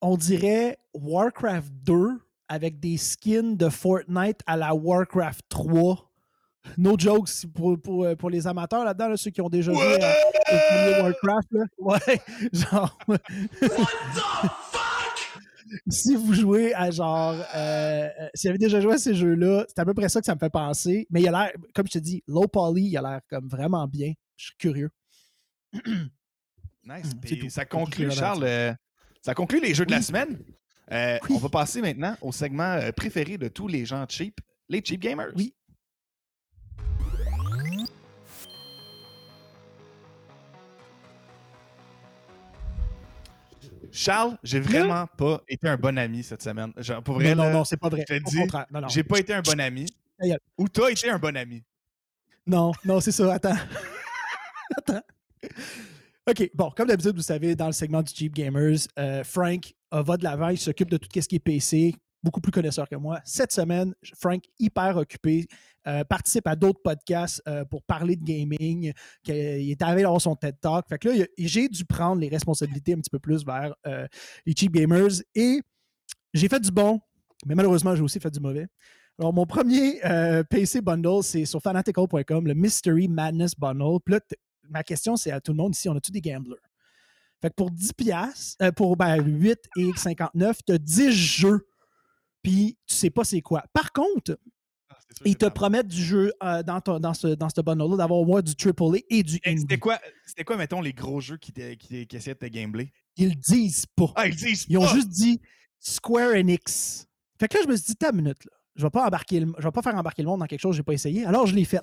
On 0.00 0.16
dirait 0.16 0.78
Warcraft 0.92 1.72
2 1.72 2.20
avec 2.48 2.80
des 2.80 2.96
skins 2.96 3.56
de 3.56 3.68
Fortnite 3.68 4.40
à 4.46 4.56
la 4.56 4.74
Warcraft 4.74 5.42
3. 5.48 6.10
No 6.78 6.96
jokes 6.98 7.46
pour, 7.54 7.78
pour, 7.80 8.04
euh, 8.04 8.16
pour 8.16 8.30
les 8.30 8.46
amateurs 8.46 8.84
là-dedans, 8.84 9.16
ceux 9.16 9.30
qui 9.30 9.42
ont 9.42 9.50
déjà 9.50 9.72
joué 9.72 10.02
à, 10.02 11.02
Warcraft. 11.02 11.48
Ouais, 11.78 12.20
genre. 12.52 12.98
What 13.06 13.18
the 13.18 13.68
fuck? 13.68 14.84
si 15.88 16.14
vous 16.14 16.32
jouez 16.32 16.74
à 16.74 16.90
genre. 16.90 17.34
Euh, 17.54 18.08
euh, 18.18 18.28
si 18.34 18.46
vous 18.46 18.50
avez 18.50 18.58
déjà 18.58 18.80
joué 18.80 18.94
à 18.94 18.98
ces 18.98 19.14
jeux-là, 19.14 19.66
c'est 19.68 19.78
à 19.78 19.84
peu 19.84 19.92
près 19.92 20.08
ça 20.08 20.20
que 20.20 20.26
ça 20.26 20.34
me 20.34 20.40
fait 20.40 20.50
penser. 20.50 21.06
Mais 21.10 21.20
il 21.20 21.28
a 21.28 21.32
l'air, 21.32 21.52
comme 21.74 21.86
je 21.86 21.92
te 21.92 21.98
dis, 21.98 22.22
low 22.26 22.48
poly, 22.48 22.86
il 22.86 22.96
a 22.96 23.02
l'air 23.02 23.20
comme 23.28 23.46
vraiment 23.46 23.86
bien. 23.86 24.14
Je 24.36 24.46
suis 24.46 24.56
curieux. 24.56 24.90
nice. 26.84 27.10
ça 27.50 27.66
conclut, 27.66 28.10
Charles, 28.10 28.76
ça 29.20 29.34
conclut 29.34 29.60
les 29.60 29.74
jeux 29.74 29.86
de 29.86 29.90
la 29.90 30.02
semaine. 30.02 30.38
Euh, 30.92 31.18
on 31.30 31.38
va 31.38 31.48
passer 31.48 31.80
maintenant 31.80 32.16
au 32.20 32.32
segment 32.32 32.74
euh, 32.74 32.92
préféré 32.92 33.38
de 33.38 33.48
tous 33.48 33.68
les 33.68 33.86
gens 33.86 34.04
cheap, 34.08 34.40
les 34.68 34.82
cheap 34.84 35.00
gamers. 35.00 35.32
Oui. 35.34 35.54
Charles, 43.90 44.36
j'ai 44.42 44.58
vraiment 44.58 45.06
pas 45.06 45.40
été 45.46 45.68
un 45.68 45.76
bon 45.76 45.96
ami 45.96 46.24
cette 46.24 46.42
semaine. 46.42 46.72
pour 47.04 47.14
vrai, 47.14 47.34
non, 47.34 47.50
non, 47.50 47.64
c'est 47.64 47.76
pas 47.76 47.88
vrai. 47.88 48.04
j'ai 48.88 49.04
pas 49.04 49.20
été 49.20 49.32
un 49.32 49.40
bon 49.40 49.60
ami. 49.60 49.86
Ou 50.58 50.68
t'as 50.68 50.88
été 50.88 51.08
un 51.08 51.18
bon 51.18 51.36
ami? 51.36 51.62
Non, 52.46 52.72
non, 52.84 53.00
c'est 53.00 53.12
ça. 53.12 53.32
Attends. 53.34 53.56
Attends. 54.78 55.00
OK, 56.28 56.50
bon, 56.54 56.70
comme 56.76 56.88
d'habitude, 56.88 57.14
vous 57.14 57.22
savez, 57.22 57.54
dans 57.54 57.66
le 57.66 57.72
segment 57.72 58.02
du 58.02 58.12
Cheap 58.12 58.34
Gamers, 58.34 58.78
euh, 58.98 59.22
Frank 59.24 59.74
va 60.02 60.16
de 60.16 60.24
l'avant, 60.24 60.48
il 60.48 60.58
s'occupe 60.58 60.90
de 60.90 60.96
tout 60.96 61.08
ce 61.14 61.28
qui 61.28 61.36
est 61.36 61.40
PC, 61.40 61.94
beaucoup 62.22 62.40
plus 62.40 62.52
connaisseur 62.52 62.88
que 62.88 62.96
moi. 62.96 63.20
Cette 63.24 63.52
semaine, 63.52 63.94
Frank, 64.18 64.42
hyper 64.58 64.96
occupé, 64.96 65.46
euh, 65.86 66.04
participe 66.04 66.46
à 66.46 66.56
d'autres 66.56 66.80
podcasts 66.82 67.42
pour 67.70 67.82
parler 67.82 68.16
de 68.16 68.24
gaming. 68.24 68.92
il 69.26 69.70
est 69.70 69.82
arrivé 69.82 70.02
dans 70.02 70.18
son 70.18 70.34
TED 70.34 70.56
Talk. 70.60 70.86
Fait 70.88 70.98
que 70.98 71.08
là, 71.08 71.26
j'ai 71.38 71.68
dû 71.68 71.84
prendre 71.84 72.20
les 72.20 72.28
responsabilités 72.28 72.94
un 72.94 72.98
petit 72.98 73.10
peu 73.10 73.18
plus 73.18 73.44
vers 73.44 73.74
les 74.46 74.54
Cheap 74.56 74.72
Gamers 74.72 75.20
et 75.34 75.60
j'ai 76.32 76.48
fait 76.48 76.60
du 76.60 76.70
bon, 76.70 77.00
mais 77.46 77.54
malheureusement, 77.54 77.94
j'ai 77.94 78.02
aussi 78.02 78.18
fait 78.18 78.30
du 78.30 78.40
mauvais. 78.40 78.66
Alors, 79.18 79.32
mon 79.32 79.46
premier 79.46 80.00
PC 80.50 80.80
bundle, 80.80 81.22
c'est 81.22 81.44
sur 81.44 81.60
fanatical.com, 81.60 82.46
le 82.46 82.54
Mystery 82.54 83.06
Madness 83.06 83.54
Bundle. 83.54 84.00
Puis 84.04 84.14
là, 84.14 84.20
ma 84.70 84.82
question, 84.82 85.16
c'est 85.16 85.30
à 85.30 85.40
tout 85.40 85.52
le 85.52 85.58
monde 85.58 85.74
ici, 85.74 85.88
on 85.88 85.94
a 85.94 86.00
tous 86.00 86.10
des 86.10 86.20
gamblers? 86.20 86.56
Fait 87.44 87.50
que 87.50 87.56
pour 87.56 87.70
10 87.70 87.92
piastres, 87.92 88.56
euh, 88.62 88.72
pour 88.72 88.96
ben, 88.96 89.22
8 89.22 89.58
et 89.76 89.90
59, 89.94 90.60
tu 90.66 90.72
as 90.72 90.78
10 90.78 91.10
jeux, 91.10 91.68
puis 92.42 92.78
tu 92.86 92.94
sais 92.94 93.10
pas 93.10 93.22
c'est 93.22 93.42
quoi. 93.42 93.62
Par 93.74 93.92
contre, 93.92 94.38
ah, 94.88 94.96
ils 95.26 95.36
te 95.36 95.44
promettent 95.44 95.88
du 95.88 96.02
jeu 96.02 96.32
euh, 96.42 96.62
dans, 96.62 96.80
dans 96.98 97.12
ce, 97.12 97.26
dans 97.26 97.50
ce 97.50 97.60
bundle-là, 97.60 97.98
d'avoir 97.98 98.20
au 98.20 98.24
moins 98.24 98.40
du 98.40 98.52
AAA 98.52 99.00
et 99.10 99.22
du. 99.22 99.38
C'était 99.44 99.76
quoi, 99.76 100.00
quoi, 100.46 100.56
mettons, 100.56 100.80
les 100.80 100.94
gros 100.94 101.20
jeux 101.20 101.36
qui, 101.36 101.52
qui, 101.52 102.06
qui 102.06 102.16
essaient 102.16 102.32
de 102.32 102.38
te 102.38 102.46
gambler? 102.46 102.90
Ils 103.18 103.28
le 103.28 103.34
disent 103.34 103.84
pas. 103.94 104.10
Ah, 104.16 104.26
ils 104.26 104.36
disent 104.36 104.64
Ils 104.70 104.78
ont 104.78 104.86
juste 104.86 105.10
dit 105.10 105.38
Square 105.80 106.30
Enix. 106.30 107.06
Fait 107.38 107.48
que 107.48 107.58
là, 107.58 107.64
je 107.64 107.68
me 107.68 107.76
suis 107.76 107.84
dit, 107.88 107.96
ta 107.96 108.10
minute, 108.10 108.42
là. 108.46 108.52
Je 108.76 108.84
vais 108.84 108.90
pas 108.90 109.06
embarquer 109.06 109.40
je 109.40 109.64
vais 109.64 109.70
pas 109.70 109.82
faire 109.82 109.94
embarquer 109.96 110.22
le 110.22 110.28
monde 110.28 110.40
dans 110.40 110.46
quelque 110.46 110.62
chose 110.62 110.72
que 110.72 110.76
j'ai 110.78 110.82
pas 110.82 110.94
essayé. 110.94 111.26
Alors, 111.26 111.46
je 111.46 111.54
l'ai 111.54 111.66
fait. 111.66 111.82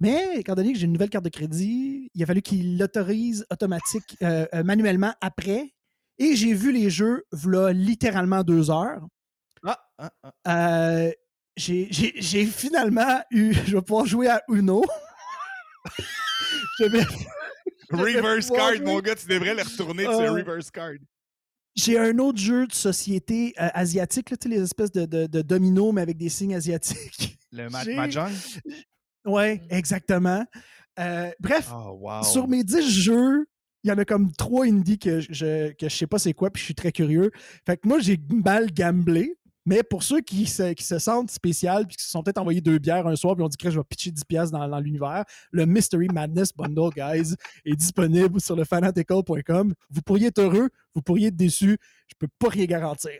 Mais 0.00 0.38
étant 0.40 0.54
donné 0.54 0.72
que 0.72 0.78
j'ai 0.78 0.86
une 0.86 0.92
nouvelle 0.92 1.10
carte 1.10 1.24
de 1.24 1.30
crédit, 1.30 2.10
il 2.14 2.22
a 2.22 2.26
fallu 2.26 2.42
qu'il 2.42 2.78
l'autorise 2.78 3.46
automatique, 3.50 4.16
euh, 4.22 4.46
euh, 4.54 4.62
manuellement 4.62 5.14
après. 5.20 5.74
Et 6.18 6.36
j'ai 6.36 6.54
vu 6.54 6.72
les 6.72 6.90
jeux, 6.90 7.24
voilà 7.32 7.72
littéralement 7.72 8.42
deux 8.42 8.70
heures. 8.70 9.06
Ah, 9.64 9.80
ah, 9.98 10.10
ah. 10.22 11.06
Euh, 11.06 11.12
j'ai 11.56 12.46
finalement 12.46 13.22
eu. 13.30 13.52
Je 13.66 13.76
vais 13.76 13.82
pouvoir 13.82 14.06
jouer 14.06 14.28
à 14.28 14.42
Uno. 14.48 14.84
je 16.78 16.84
vais, 16.84 17.04
reverse 17.90 18.50
card, 18.50 18.72
mon 18.82 19.00
gars, 19.00 19.14
tu 19.14 19.26
devrais 19.26 19.54
le 19.54 19.62
retourner, 19.62 20.04
c'est 20.04 20.28
reverse 20.28 20.70
card. 20.70 20.94
J'ai 21.74 21.98
un 21.98 22.18
autre 22.18 22.38
jeu 22.38 22.66
de 22.66 22.72
société 22.72 23.52
euh, 23.60 23.68
asiatique, 23.74 24.30
là, 24.30 24.36
les 24.46 24.62
espèces 24.62 24.92
de, 24.92 25.06
de, 25.06 25.26
de 25.26 25.42
dominos, 25.42 25.92
mais 25.92 26.02
avec 26.02 26.16
des 26.16 26.28
signes 26.28 26.54
asiatiques. 26.54 27.36
Le 27.52 27.68
Mahjong? 27.68 28.32
Oui, 29.24 29.60
exactement. 29.70 30.44
Euh, 30.98 31.30
bref, 31.40 31.70
oh, 31.74 32.22
sur 32.22 32.46
mes 32.48 32.62
10 32.62 32.88
jeux, 32.88 33.46
il 33.82 33.90
y 33.90 33.92
en 33.92 33.98
a 33.98 34.04
comme 34.04 34.32
trois 34.32 34.66
indies 34.66 34.98
que 34.98 35.20
je, 35.20 35.72
que 35.72 35.88
je 35.88 35.94
sais 35.94 36.06
pas 36.06 36.18
c'est 36.18 36.32
quoi, 36.32 36.50
puis 36.50 36.60
je 36.60 36.66
suis 36.66 36.74
très 36.74 36.92
curieux. 36.92 37.30
Fait 37.66 37.76
que 37.76 37.86
moi, 37.86 37.98
j'ai 37.98 38.18
mal 38.30 38.72
gamblé. 38.72 39.36
Mais 39.66 39.82
pour 39.82 40.02
ceux 40.02 40.20
qui 40.20 40.44
se, 40.44 40.74
qui 40.74 40.84
se 40.84 40.98
sentent 40.98 41.30
spécial 41.30 41.86
puis 41.86 41.96
qui 41.96 42.04
se 42.04 42.10
sont 42.10 42.22
peut-être 42.22 42.36
envoyés 42.36 42.60
deux 42.60 42.78
bières 42.78 43.06
un 43.06 43.16
soir 43.16 43.34
puis 43.34 43.42
ont 43.42 43.48
dit 43.48 43.56
que 43.56 43.70
je 43.70 43.78
vais 43.78 43.84
pitcher 43.84 44.10
10$ 44.10 44.50
dans, 44.50 44.68
dans 44.68 44.78
l'univers, 44.78 45.24
le 45.52 45.64
Mystery 45.64 46.08
Madness 46.08 46.52
Bundle, 46.54 46.90
guys, 46.94 47.34
est 47.64 47.74
disponible 47.74 48.42
sur 48.42 48.56
le 48.56 48.64
fanatical.com. 48.64 49.72
Vous 49.88 50.02
pourriez 50.02 50.26
être 50.26 50.40
heureux, 50.40 50.68
vous 50.94 51.00
pourriez 51.00 51.28
être 51.28 51.36
déçu. 51.36 51.78
Je 52.08 52.14
peux 52.18 52.28
pas 52.38 52.50
rien 52.50 52.66
garantir. 52.66 53.12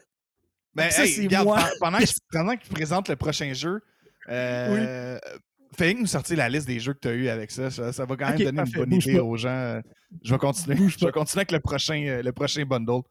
Mais 0.75 0.91
c'est 0.91 1.29
moi. 1.43 1.67
pendant 1.81 1.99
qu'il 1.99 2.59
qu 2.59 2.69
présente 2.69 3.09
le 3.09 3.17
prochain 3.17 3.55
jeu, 3.55 3.81
euh, 4.29 5.19
Fais 5.77 5.95
nous 5.95 6.07
sortir 6.07 6.37
la 6.37 6.49
liste 6.49 6.67
des 6.67 6.79
jeux 6.79 6.95
que 6.95 7.01
tu 7.01 7.09
as 7.09 7.13
eu 7.13 7.29
avec 7.29 7.51
ça. 7.51 7.71
ça. 7.71 8.05
va 8.05 8.17
quand 8.17 8.29
même 8.29 8.39
donner 8.39 8.61
une 8.61 8.73
bonne 8.73 8.93
idée 8.93 9.19
aux 9.19 9.37
gens. 9.37 9.81
Je 10.23 10.33
vais 10.33 10.39
continuer. 10.39 10.89
je 10.89 11.05
vais 11.05 11.13
continuer 11.13 11.41
avec 11.41 11.53
le 11.53 11.61
prochain, 11.61 12.03
euh, 12.07 12.23
le 12.23 12.33
prochain 12.33 12.65
bundle. 12.65 13.03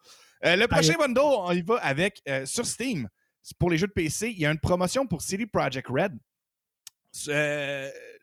Euh, 0.46 0.56
le 0.56 0.68
prochain 0.68 0.94
bundle, 0.98 1.20
on 1.22 1.52
y 1.52 1.62
va 1.62 1.76
avec 1.78 2.22
euh, 2.28 2.46
sur 2.46 2.66
Steam. 2.66 3.08
Pour 3.60 3.70
les 3.70 3.78
jeux 3.78 3.88
de 3.88 3.92
PC, 3.92 4.30
il 4.30 4.40
y 4.40 4.46
a 4.46 4.52
une 4.52 4.60
promotion 4.60 5.06
pour 5.06 5.22
City 5.22 5.46
Project 5.46 5.88
Red. 5.90 6.18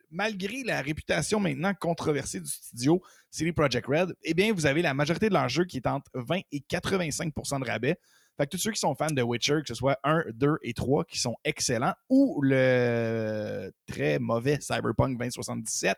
malgré 0.09 0.63
la 0.63 0.81
réputation 0.81 1.39
maintenant 1.39 1.73
controversée 1.73 2.39
du 2.39 2.49
studio 2.49 3.01
City 3.29 3.51
Project 3.51 3.85
Red, 3.87 4.15
eh 4.23 4.33
bien, 4.33 4.51
vous 4.53 4.65
avez 4.65 4.81
la 4.81 4.93
majorité 4.93 5.29
de 5.29 5.33
leurs 5.33 5.49
jeux 5.49 5.65
qui 5.65 5.77
est 5.77 5.87
entre 5.87 6.09
20 6.15 6.41
et 6.51 6.59
85% 6.59 7.59
de 7.61 7.65
rabais. 7.65 7.97
Fait 8.41 8.47
que 8.47 8.51
tous 8.53 8.57
ceux 8.57 8.71
qui 8.71 8.79
sont 8.79 8.95
fans 8.95 9.05
de 9.05 9.21
Witcher, 9.21 9.59
que 9.61 9.67
ce 9.67 9.75
soit 9.75 9.99
1, 10.03 10.23
2 10.33 10.57
et 10.63 10.73
3, 10.73 11.05
qui 11.05 11.19
sont 11.19 11.35
excellents, 11.43 11.93
ou 12.09 12.41
le 12.41 13.71
très 13.85 14.17
mauvais 14.17 14.57
Cyberpunk 14.59 15.19
2077, 15.19 15.95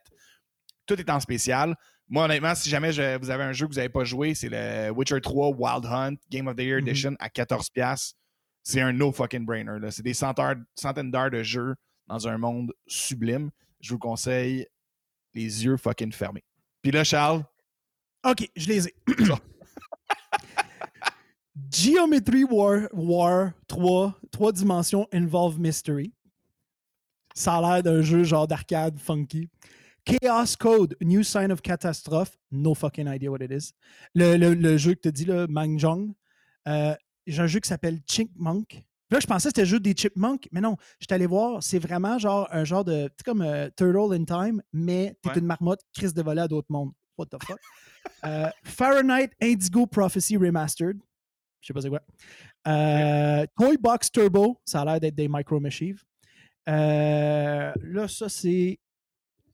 tout 0.85 0.99
est 0.99 1.09
en 1.09 1.21
spécial. 1.21 1.73
Moi, 2.09 2.25
honnêtement, 2.25 2.53
si 2.53 2.69
jamais 2.69 2.91
vous 3.17 3.29
avez 3.29 3.45
un 3.45 3.53
jeu 3.53 3.65
que 3.65 3.71
vous 3.71 3.77
n'avez 3.77 3.87
pas 3.87 4.03
joué, 4.03 4.35
c'est 4.35 4.49
le 4.49 4.89
Witcher 4.91 5.21
3 5.21 5.51
Wild 5.55 5.85
Hunt 5.85 6.15
Game 6.29 6.49
of 6.49 6.57
the 6.57 6.63
Year 6.63 6.79
mm-hmm. 6.79 6.89
Edition 6.89 7.15
à 7.19 7.29
14$. 7.29 8.13
C'est 8.61 8.81
un 8.81 8.91
no 8.91 9.13
fucking 9.13 9.45
brainer. 9.45 9.79
C'est 9.89 10.03
des 10.03 10.13
centaines 10.13 11.11
d'heures 11.11 11.31
de 11.31 11.43
jeu 11.43 11.75
dans 12.07 12.27
un 12.27 12.37
monde 12.37 12.73
sublime. 12.87 13.51
Je 13.79 13.93
vous 13.93 13.99
conseille 13.99 14.67
les 15.33 15.63
yeux 15.63 15.77
fucking 15.77 16.11
fermés. 16.11 16.43
Puis 16.81 16.91
là, 16.91 17.05
Charles? 17.05 17.45
OK, 18.25 18.49
je 18.53 18.67
les 18.67 18.87
ai. 18.89 18.93
Geometry 21.69 22.43
War, 22.43 22.89
War 22.93 23.53
3, 23.67 24.13
3 24.31 24.51
dimensions 24.51 25.07
Involve 25.11 25.59
Mystery. 25.59 26.11
Ça 27.35 27.57
a 27.57 27.61
l'air 27.61 27.83
d'un 27.83 28.01
jeu 28.01 28.23
genre 28.23 28.47
d'arcade 28.47 28.99
funky. 28.99 29.49
Chaos 30.05 30.55
Code, 30.59 30.95
New 31.01 31.23
Sign 31.23 31.51
of 31.51 31.61
Catastrophe. 31.61 32.37
No 32.51 32.73
fucking 32.73 33.07
idea 33.07 33.31
what 33.31 33.41
it 33.41 33.51
is. 33.51 33.73
Le, 34.13 34.35
le, 34.37 34.77
jeu 34.77 34.95
que 34.95 35.01
tu 35.01 35.11
dis, 35.11 35.25
là, 35.25 35.47
Mangjong. 35.47 36.13
Euh, 36.67 36.95
j'ai 37.25 37.41
un 37.41 37.47
jeu 37.47 37.59
qui 37.59 37.69
s'appelle 37.69 37.99
Chinkmonk. 38.05 38.83
Là, 39.13 39.19
je 39.19 39.27
pensais 39.27 39.49
que 39.49 39.49
c'était 39.49 39.61
le 39.61 39.67
jeu 39.67 39.79
des 39.79 39.93
Chipmunks, 39.93 40.47
mais 40.51 40.59
non, 40.59 40.75
je 40.99 41.05
suis 41.05 41.13
allé 41.13 41.27
voir, 41.27 41.61
c'est 41.61 41.77
vraiment 41.77 42.17
genre 42.17 42.47
un 42.51 42.63
genre 42.63 42.83
de. 42.83 43.09
Tu 43.15 43.23
comme 43.23 43.41
euh, 43.41 43.69
Turtle 43.75 44.13
in 44.13 44.25
Time, 44.25 44.61
mais 44.73 45.15
t'es 45.21 45.39
une 45.39 45.45
marmotte, 45.45 45.81
crise 45.93 46.15
de 46.15 46.23
voler 46.23 46.41
à 46.41 46.47
d'autres 46.47 46.71
mondes. 46.71 46.91
What 47.17 47.27
the 47.27 47.43
fuck? 47.43 47.59
Euh, 48.25 48.49
Fahrenheit 48.63 49.29
Indigo 49.41 49.85
Prophecy 49.85 50.35
Remastered. 50.35 50.99
Je 51.63 51.67
sais 51.67 51.73
pas 51.73 51.81
c'est 51.81 51.89
quoi. 51.89 52.01
Euh, 52.67 53.45
Toy 53.57 53.77
Box 53.77 54.11
Turbo, 54.11 54.59
ça 54.65 54.81
a 54.81 54.85
l'air 54.85 54.99
d'être 54.99 55.15
des 55.15 55.29
Micro 55.29 55.61
Machines. 55.61 55.97
Euh, 56.67 57.71
là, 57.81 58.07
ça, 58.09 58.27
c'est 58.27 58.79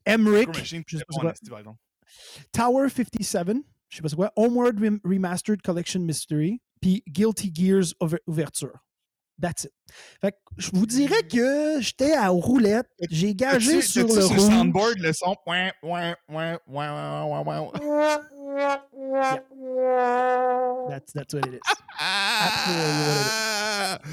Emmerich. 0.04 0.48
Tower 2.52 2.88
57, 2.88 3.56
je 3.88 3.96
sais 3.96 4.02
pas 4.02 4.08
c'est 4.08 4.16
quoi. 4.16 4.32
Homeward 4.34 4.76
Remastered 5.04 5.62
Collection 5.62 6.00
Mystery. 6.00 6.60
Puis 6.80 7.04
Guilty 7.08 7.52
Gears 7.54 7.94
Ouverture. 8.26 8.72
That's 9.40 9.64
it. 9.64 9.72
Fait 10.20 10.32
que 10.32 10.36
je 10.58 10.70
vous 10.72 10.86
dirais 10.86 11.22
que 11.22 11.80
j'étais 11.80 12.12
à 12.12 12.28
roulette. 12.28 12.88
J'ai 13.10 13.34
gagé 13.34 13.80
sur 13.80 14.06
le 14.06 14.24
rouge. 14.24 14.38
soundboard, 14.38 14.98
le 14.98 15.12
son. 15.12 15.34
That's, 20.88 21.12
that's 21.12 21.34
what 21.34 21.46
it 21.46 21.54
is. 21.54 21.60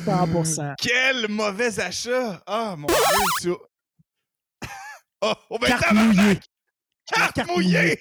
100%. 0.05 0.75
Quel 0.77 1.27
mauvais 1.27 1.79
achat! 1.79 2.41
Oh 2.47 2.75
mon 2.77 2.87
Dieu! 3.41 3.57
oh, 5.21 5.33
oh 5.49 5.57
ben 5.59 5.67
carte 5.67 5.93
mouillée! 5.93 6.39
Carte, 7.05 7.33
carte 7.33 7.49
mouillée! 7.49 7.99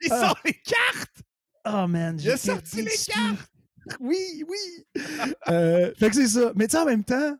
Ils 0.00 0.12
ah. 0.12 0.28
sont 0.28 0.36
les 0.44 0.54
cartes! 0.54 1.22
Oh 1.66 1.86
man, 1.86 2.18
j'ai 2.18 2.36
sorti 2.36 2.82
les 2.82 2.96
cartes! 3.06 3.53
Oui, 4.00 4.44
oui! 4.48 5.02
euh, 5.48 5.92
fait 5.96 6.10
que 6.10 6.16
c'est 6.16 6.28
ça. 6.28 6.52
Mais 6.54 6.66
tu 6.66 6.72
sais, 6.72 6.78
en 6.78 6.86
même 6.86 7.04
temps, 7.04 7.36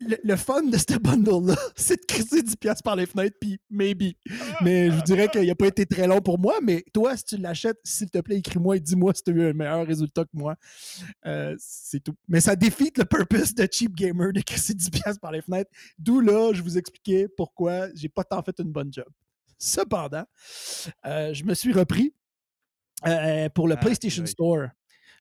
le, 0.00 0.36
fun 0.36 0.62
de 0.62 0.76
ce 0.76 0.98
bundle-là, 0.98 1.56
c'est 1.76 2.00
de 2.00 2.06
crisser 2.06 2.42
10$ 2.42 2.82
par 2.82 2.96
les 2.96 3.06
fenêtres, 3.06 3.36
puis 3.40 3.58
maybe. 3.70 4.14
Mais 4.62 4.90
je 4.90 4.96
vous 4.96 5.02
dirais 5.02 5.28
qu'il 5.28 5.46
n'a 5.46 5.54
pas 5.54 5.66
été 5.66 5.86
très 5.86 6.06
long 6.06 6.20
pour 6.20 6.38
moi. 6.38 6.58
Mais 6.62 6.84
toi, 6.92 7.16
si 7.16 7.24
tu 7.24 7.36
l'achètes, 7.36 7.78
s'il 7.84 8.10
te 8.10 8.18
plaît, 8.18 8.36
écris-moi 8.36 8.76
et 8.76 8.80
dis-moi 8.80 9.12
si 9.14 9.22
tu 9.22 9.30
as 9.30 9.34
eu 9.34 9.50
un 9.50 9.52
meilleur 9.52 9.86
résultat 9.86 10.24
que 10.24 10.30
moi. 10.34 10.56
Euh, 11.26 11.54
c'est 11.58 12.00
tout. 12.00 12.14
Mais 12.28 12.40
ça 12.40 12.56
défie 12.56 12.92
le 12.96 13.04
purpose 13.04 13.54
de 13.54 13.66
Cheap 13.70 13.94
Gamer 13.94 14.32
de 14.32 14.40
crisser 14.40 14.74
10$ 14.74 15.18
par 15.18 15.32
les 15.32 15.42
fenêtres. 15.42 15.70
D'où 15.98 16.20
là, 16.20 16.52
je 16.52 16.62
vous 16.62 16.78
expliquais 16.78 17.28
pourquoi 17.36 17.88
j'ai 17.94 18.08
pas 18.08 18.24
tant 18.24 18.42
fait 18.42 18.58
une 18.58 18.72
bonne 18.72 18.92
job. 18.92 19.08
Cependant, 19.58 20.24
euh, 21.06 21.32
je 21.32 21.44
me 21.44 21.54
suis 21.54 21.72
repris 21.72 22.12
euh, 23.06 23.48
pour 23.50 23.68
le 23.68 23.74
ah, 23.74 23.80
PlayStation 23.80 24.26
Store. 24.26 24.68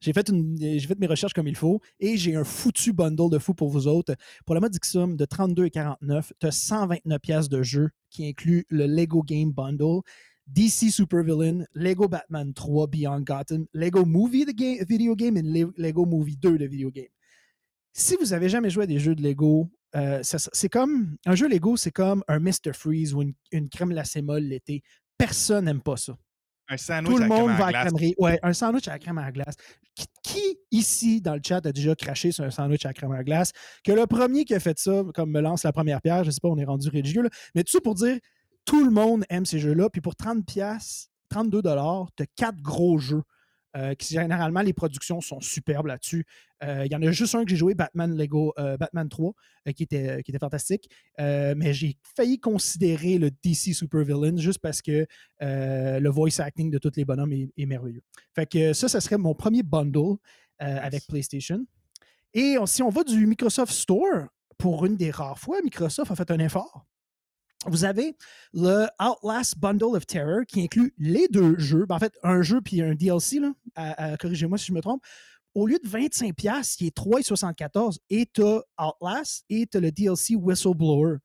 J'ai 0.02 0.14
fait, 0.14 0.30
fait 0.30 1.00
mes 1.00 1.08
recherches 1.08 1.34
comme 1.34 1.48
il 1.48 1.56
faut 1.56 1.82
et 2.00 2.18
j'ai 2.18 2.36
un 2.36 2.44
foutu 2.44 2.94
bundle 2.94 3.30
de 3.30 3.40
fou 3.40 3.54
pour 3.54 3.70
vous 3.70 3.88
autres. 3.88 4.16
Pour 4.46 4.56
la 4.56 4.62
modique 4.62 4.86
somme 4.86 5.16
de 5.16 5.26
32,49, 5.26 6.32
tu 6.40 6.48
as 6.48 6.52
129 6.52 7.22
pièces 7.22 7.50
de 7.50 7.64
jeu 7.64 7.90
qui 8.10 8.28
inclut 8.28 8.66
le 8.70 8.86
Lego 8.86 9.24
Game 9.24 9.52
Bundle, 9.52 10.02
DC 10.48 10.92
Super 10.92 11.24
Villain, 11.24 11.66
Lego 11.74 12.08
Batman 12.08 12.54
3 12.54 12.88
Beyond 12.88 13.22
Gotham, 13.22 13.66
Lego 13.74 14.06
Movie 14.06 14.46
the 14.46 14.56
game, 14.56 14.84
Video 14.88 15.16
Game 15.16 15.38
et 15.38 15.66
Lego 15.78 16.06
Movie 16.06 16.38
2 16.38 16.58
de 16.58 16.66
Video 16.66 16.92
Game. 16.92 17.08
Si 17.94 18.16
vous 18.18 18.34
avez 18.34 18.50
jamais 18.50 18.70
joué 18.70 18.84
à 18.84 18.88
des 18.88 19.00
jeux 19.00 19.16
de 19.16 19.24
Lego, 19.24 19.72
euh, 19.96 20.20
c'est 20.22 20.70
comme 20.70 21.16
un 21.26 21.36
jeu 21.36 21.48
Lego, 21.48 21.78
c'est 21.78 21.92
comme 21.92 22.24
un 22.28 22.40
Mr. 22.40 22.74
Freeze 22.74 23.14
ou 23.14 23.22
une, 23.22 23.34
une 23.52 23.70
crème 23.70 23.90
glacée 23.90 24.22
molle 24.22 24.44
l'été. 24.44 24.84
Personne 25.18 25.66
n'aime 25.66 25.82
pas 25.82 25.96
ça. 25.96 26.18
Un 26.68 26.78
sandwich 26.78 27.16
Tout 27.16 27.22
le 27.22 27.28
monde 27.28 27.52
va 27.52 27.68
à 27.68 27.72
la 27.72 27.86
crème 27.86 28.12
Ouais, 28.18 28.40
un 28.42 28.54
sandwich 28.54 28.88
à 28.88 28.92
la 28.92 29.00
crème 29.00 29.18
à 29.18 29.32
glace. 29.32 29.56
Qui, 30.24 30.58
ici, 30.72 31.22
dans 31.22 31.36
le 31.36 31.42
chat, 31.46 31.66
a 31.66 31.72
déjà 31.72 31.96
craché 31.96 32.32
sur 32.32 32.44
un 32.44 32.52
sandwich 32.52 32.86
à 32.86 32.90
la 32.90 32.94
crème 32.94 33.12
à 33.12 33.24
glace? 33.24 33.52
Que 33.84 33.92
le 33.92 34.08
premier 34.08 34.46
qui 34.46 34.56
a 34.56 34.60
fait 34.60 34.78
ça, 34.80 35.04
comme 35.14 35.32
me 35.32 35.42
lance 35.42 35.64
la 35.64 35.72
première 35.72 36.02
pierre, 36.02 36.24
je 36.24 36.32
sais 36.32 36.40
pas, 36.42 36.50
on 36.50 36.58
est 36.58 36.66
rendu 36.66 36.90
religieux, 36.90 37.22
là. 37.22 37.30
mais 37.54 37.64
tout 37.64 37.72
ça 37.72 37.80
pour 37.82 37.96
dire, 37.96 38.18
tout 38.66 38.84
le 38.84 38.92
monde 38.92 39.26
aime 39.30 39.46
ces 39.46 39.60
jeux-là. 39.60 39.90
Puis 39.90 40.02
pour 40.02 40.16
30 40.16 40.46
pièces 40.46 41.10
32 41.30 41.62
dollars, 41.62 42.08
tu 42.16 42.24
as 42.24 42.28
quatre 42.36 42.62
gros 42.62 42.98
jeux. 42.98 43.24
Euh, 43.76 43.94
qui, 43.94 44.14
généralement, 44.14 44.62
les 44.62 44.74
productions 44.74 45.20
sont 45.20 45.42
superbes 45.42 45.88
là-dessus. 45.88 46.26
Euh, 46.64 46.84
il 46.86 46.92
y 46.92 46.96
en 46.96 47.02
a 47.02 47.12
juste 47.12 47.36
un 47.36 47.44
que 47.44 47.50
j'ai 47.50 47.58
joué, 47.58 47.76
Batman 47.76 48.16
Lego, 48.16 48.54
euh, 48.58 48.78
Batman 48.78 49.10
3, 49.10 49.34
qui, 49.76 49.84
était, 49.84 50.24
qui 50.24 50.32
était 50.32 50.40
fantastique. 50.40 50.90
mais 51.20 51.74
j'ai 51.74 51.98
failli 52.16 52.40
considérer 52.40 53.18
le 53.18 53.32
DC 53.32 53.74
Super 53.74 54.04
Villain 54.04 54.38
juste 54.38 54.60
parce 54.60 54.82
que 54.82 55.06
le 55.42 56.10
voice 56.10 56.40
acting 56.40 56.72
de 56.72 56.78
tous 56.78 56.94
les 56.96 57.04
bonhommes 57.04 57.34
est, 57.34 57.66
merveilleux. 57.66 58.04
Fait 58.34 58.46
que 58.46 58.74
ça, 58.74 58.88
ça 58.88 59.02
serait 59.02 59.18
mon 59.18 59.34
premier 59.34 59.64
bundle 59.64 60.18
avec 60.60 61.06
PlayStation. 61.08 61.66
Et 62.34 62.56
si 62.66 62.82
on 62.84 62.90
va 62.90 63.04
du 63.04 63.26
Microsoft 63.26 63.74
Store, 63.74 64.28
pour 64.58 64.86
une 64.86 64.96
des 64.96 65.12
rares 65.12 65.40
fois, 65.40 65.62
Microsoft 65.62 66.12
a 66.12 66.16
fait 66.16 66.32
un 66.32 66.40
effort 66.40 66.86
vous 67.66 67.86
avez 67.86 68.16
le 68.54 68.88
Outlast 69.00 69.58
Bundle 69.58 69.96
of 69.96 70.06
Terror 70.06 70.42
qui 70.48 70.62
inclut 70.62 70.94
les 70.98 71.28
deux 71.28 71.58
jeux. 71.58 71.86
Ben, 71.86 71.96
en 71.96 72.00
fait, 72.00 72.14
un 72.24 72.42
jeu 72.42 72.62
puis 72.62 72.82
un 72.82 72.96
DLC, 72.96 73.40
corrigez-moi 74.20 74.58
si 74.58 74.68
je 74.68 74.74
me 74.74 74.82
trompe. 74.82 75.02
Au 75.54 75.68
lieu 75.68 75.80
de 75.80 75.88
25$, 75.88 76.76
qui 76.76 76.88
est 76.88 76.98
3,74$, 76.98 77.98
et 78.10 78.26
tu 78.32 78.44
as 78.44 78.62
Outlast 78.78 79.46
et 79.50 79.66
tu 79.66 79.78
as 79.78 79.80
le 79.80 79.92
DLC 79.92 80.36
Whistleblower. 80.36 81.18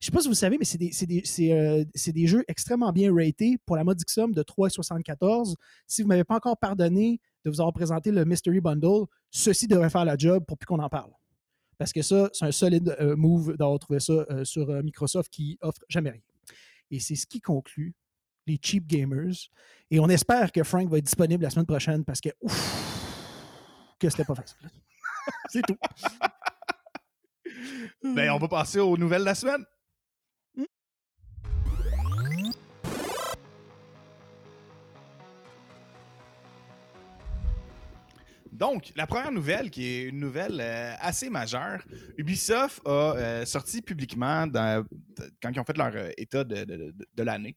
Je 0.00 0.10
ne 0.10 0.12
sais 0.12 0.16
pas 0.16 0.20
si 0.20 0.28
vous 0.28 0.34
savez, 0.34 0.58
mais 0.58 0.64
c'est 0.64 0.78
des, 0.78 1.50
euh, 1.50 1.84
des, 2.12 2.26
jeux 2.26 2.44
extrêmement 2.48 2.92
bien 2.92 3.14
ratés 3.14 3.58
pour 3.64 3.76
la 3.76 3.84
modique 3.84 4.10
somme 4.10 4.32
de 4.32 4.42
3,74$. 4.42 5.54
Si 5.86 6.02
vous 6.02 6.08
ne 6.08 6.10
m'avez 6.10 6.24
pas 6.24 6.36
encore 6.36 6.58
pardonné 6.58 7.20
de 7.44 7.50
vous 7.50 7.60
avoir 7.60 7.72
présenté 7.72 8.10
le 8.10 8.24
Mystery 8.24 8.60
Bundle, 8.60 9.06
ceci 9.30 9.66
devrait 9.66 9.90
faire 9.90 10.04
la 10.04 10.16
job 10.16 10.44
pour 10.46 10.58
plus 10.58 10.66
qu'on 10.66 10.78
en 10.78 10.88
parle. 10.88 11.10
Parce 11.78 11.92
que 11.92 12.02
ça, 12.02 12.30
c'est 12.32 12.44
un 12.44 12.52
solide 12.52 12.96
euh, 13.00 13.16
move 13.16 13.56
d'avoir 13.56 13.78
trouvé 13.78 14.00
ça 14.00 14.12
euh, 14.12 14.44
sur 14.44 14.70
euh, 14.70 14.82
Microsoft 14.82 15.30
qui 15.30 15.58
offre 15.60 15.82
jamais 15.88 16.10
rien. 16.10 16.22
Et 16.90 17.00
c'est 17.00 17.16
ce 17.16 17.26
qui 17.26 17.40
conclut 17.40 17.94
les 18.46 18.58
cheap 18.60 18.86
gamers. 18.86 19.34
Et 19.90 20.00
on 20.00 20.08
espère 20.08 20.52
que 20.52 20.62
Frank 20.62 20.88
va 20.88 20.98
être 20.98 21.04
disponible 21.04 21.42
la 21.42 21.50
semaine 21.50 21.66
prochaine 21.66 22.04
parce 22.04 22.20
que 22.20 22.28
ouf, 22.40 23.96
que 23.98 24.08
c'était 24.10 24.24
pas 24.24 24.34
facile. 24.34 24.56
C'est 25.48 25.62
tout. 25.62 25.76
ben, 28.02 28.30
on 28.30 28.38
va 28.38 28.48
passer 28.48 28.78
aux 28.78 28.96
nouvelles 28.96 29.22
de 29.22 29.26
la 29.26 29.34
semaine. 29.34 29.64
Donc, 38.54 38.92
la 38.94 39.08
première 39.08 39.32
nouvelle, 39.32 39.68
qui 39.68 39.84
est 39.84 40.02
une 40.04 40.20
nouvelle 40.20 40.60
euh, 40.60 40.94
assez 41.00 41.28
majeure, 41.28 41.82
Ubisoft 42.16 42.80
a 42.86 43.16
euh, 43.16 43.44
sorti 43.44 43.82
publiquement, 43.82 44.46
quand 45.42 45.50
ils 45.50 45.58
ont 45.58 45.64
fait 45.64 45.76
leur 45.76 45.92
euh, 45.96 46.10
état 46.16 46.44
de, 46.44 47.22
l'année, 47.22 47.56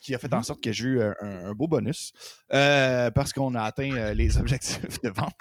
qui 0.00 0.14
a 0.14 0.18
fait 0.18 0.32
en 0.32 0.38
mhm. 0.38 0.42
sorte 0.42 0.62
que 0.62 0.72
j'ai 0.72 0.84
eu 0.84 1.02
un, 1.02 1.52
beau 1.52 1.66
bonus, 1.68 2.12
parce 2.48 3.32
qu'on 3.32 3.54
a 3.54 3.62
atteint 3.62 4.12
les 4.14 4.36
objectifs 4.38 5.00
de 5.02 5.10
vente 5.10 5.34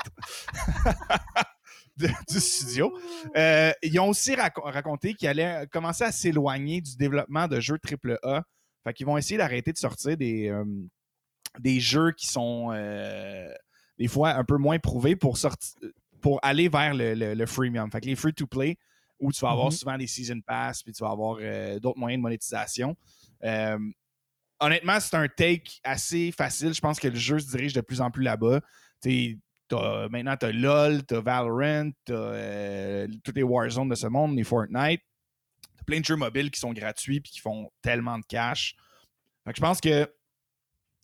du 1.98 2.40
studio. 2.40 2.98
ils 3.36 4.00
ont 4.00 4.10
aussi 4.10 4.36
raconté 4.36 5.14
qu'ils 5.14 5.28
allaient 5.28 5.68
commencer 5.72 6.06
à 6.06 6.12
s'éloigner 6.12 6.80
du 6.82 6.96
développement 6.96 7.48
de 7.48 7.60
jeux 7.60 7.78
AAA. 7.84 8.44
Fait 8.86 8.94
qu'ils 8.94 9.06
vont 9.06 9.18
essayer 9.18 9.38
d'arrêter 9.38 9.74
de 9.74 9.78
sortir 9.78 10.16
des, 10.16 10.54
des 11.60 11.82
jeux 11.82 12.14
qui 12.14 12.28
sont 12.28 12.72
des 14.00 14.08
fois 14.08 14.32
un 14.32 14.44
peu 14.46 14.58
moins 14.58 14.80
prouvé 14.80 15.16
pour 15.16 15.38
sortir 15.38 15.78
pour 16.22 16.40
aller 16.42 16.70
vers 16.70 16.94
le, 16.94 17.46
freemium. 17.46 17.90
Fait 17.92 18.02
que 18.02 18.06
les 18.08 18.16
free-to-play, 18.16 18.78
où 19.20 19.32
tu 19.32 19.40
vas 19.42 19.52
avoir 19.52 19.70
mm-hmm. 19.70 19.78
souvent 19.78 19.98
des 19.98 20.08
season 20.08 20.42
pass, 20.42 20.84
puis 20.84 20.94
tu 20.94 21.04
vas 21.04 21.12
avoir 21.12 21.38
euh, 21.42 21.80
d'autres 21.80 22.00
moyens 22.00 22.20
de 22.20 22.24
monétisation. 22.24 22.96
Euh, 23.44 23.78
honnêtement, 24.60 25.00
c'est 25.00 25.16
un 25.16 25.28
take 25.28 25.80
assez 25.84 26.32
facile. 26.32 26.74
Je 26.74 26.82
pense 26.82 27.00
que 27.00 27.08
le 27.08 27.16
jeu 27.16 27.40
se 27.40 27.50
dirige 27.50 27.74
de 27.74 27.82
plus 27.82 28.02
en 28.02 28.12
plus 28.12 28.24
là-bas. 28.24 28.60
maintenant, 30.10 30.36
tu 30.38 30.46
as 30.46 30.52
LOL, 30.52 31.06
tu 31.06 31.16
as 31.16 31.22
Valorant, 31.22 31.92
tu 32.06 32.14
as 32.14 32.16
euh, 32.16 33.08
toutes 33.24 33.36
les 33.36 33.44
Warzone 33.44 33.90
de 33.90 33.96
ce 33.96 34.08
monde, 34.08 34.36
les 34.36 34.44
Fortnite. 34.44 35.02
Tu 35.62 35.80
as 35.80 35.84
plein 35.86 36.00
de 36.00 36.06
jeux 36.06 36.18
mobiles 36.18 36.52
qui 36.52 36.60
sont 36.60 36.74
gratuits 36.74 37.18
et 37.18 37.22
qui 37.22 37.40
font 37.40 37.72
tellement 37.82 38.20
de 38.20 38.26
cash. 38.26 38.76
Fait 39.46 39.52
que 39.52 39.58
je 39.58 39.62
pense 39.62 39.80
que 39.80 40.10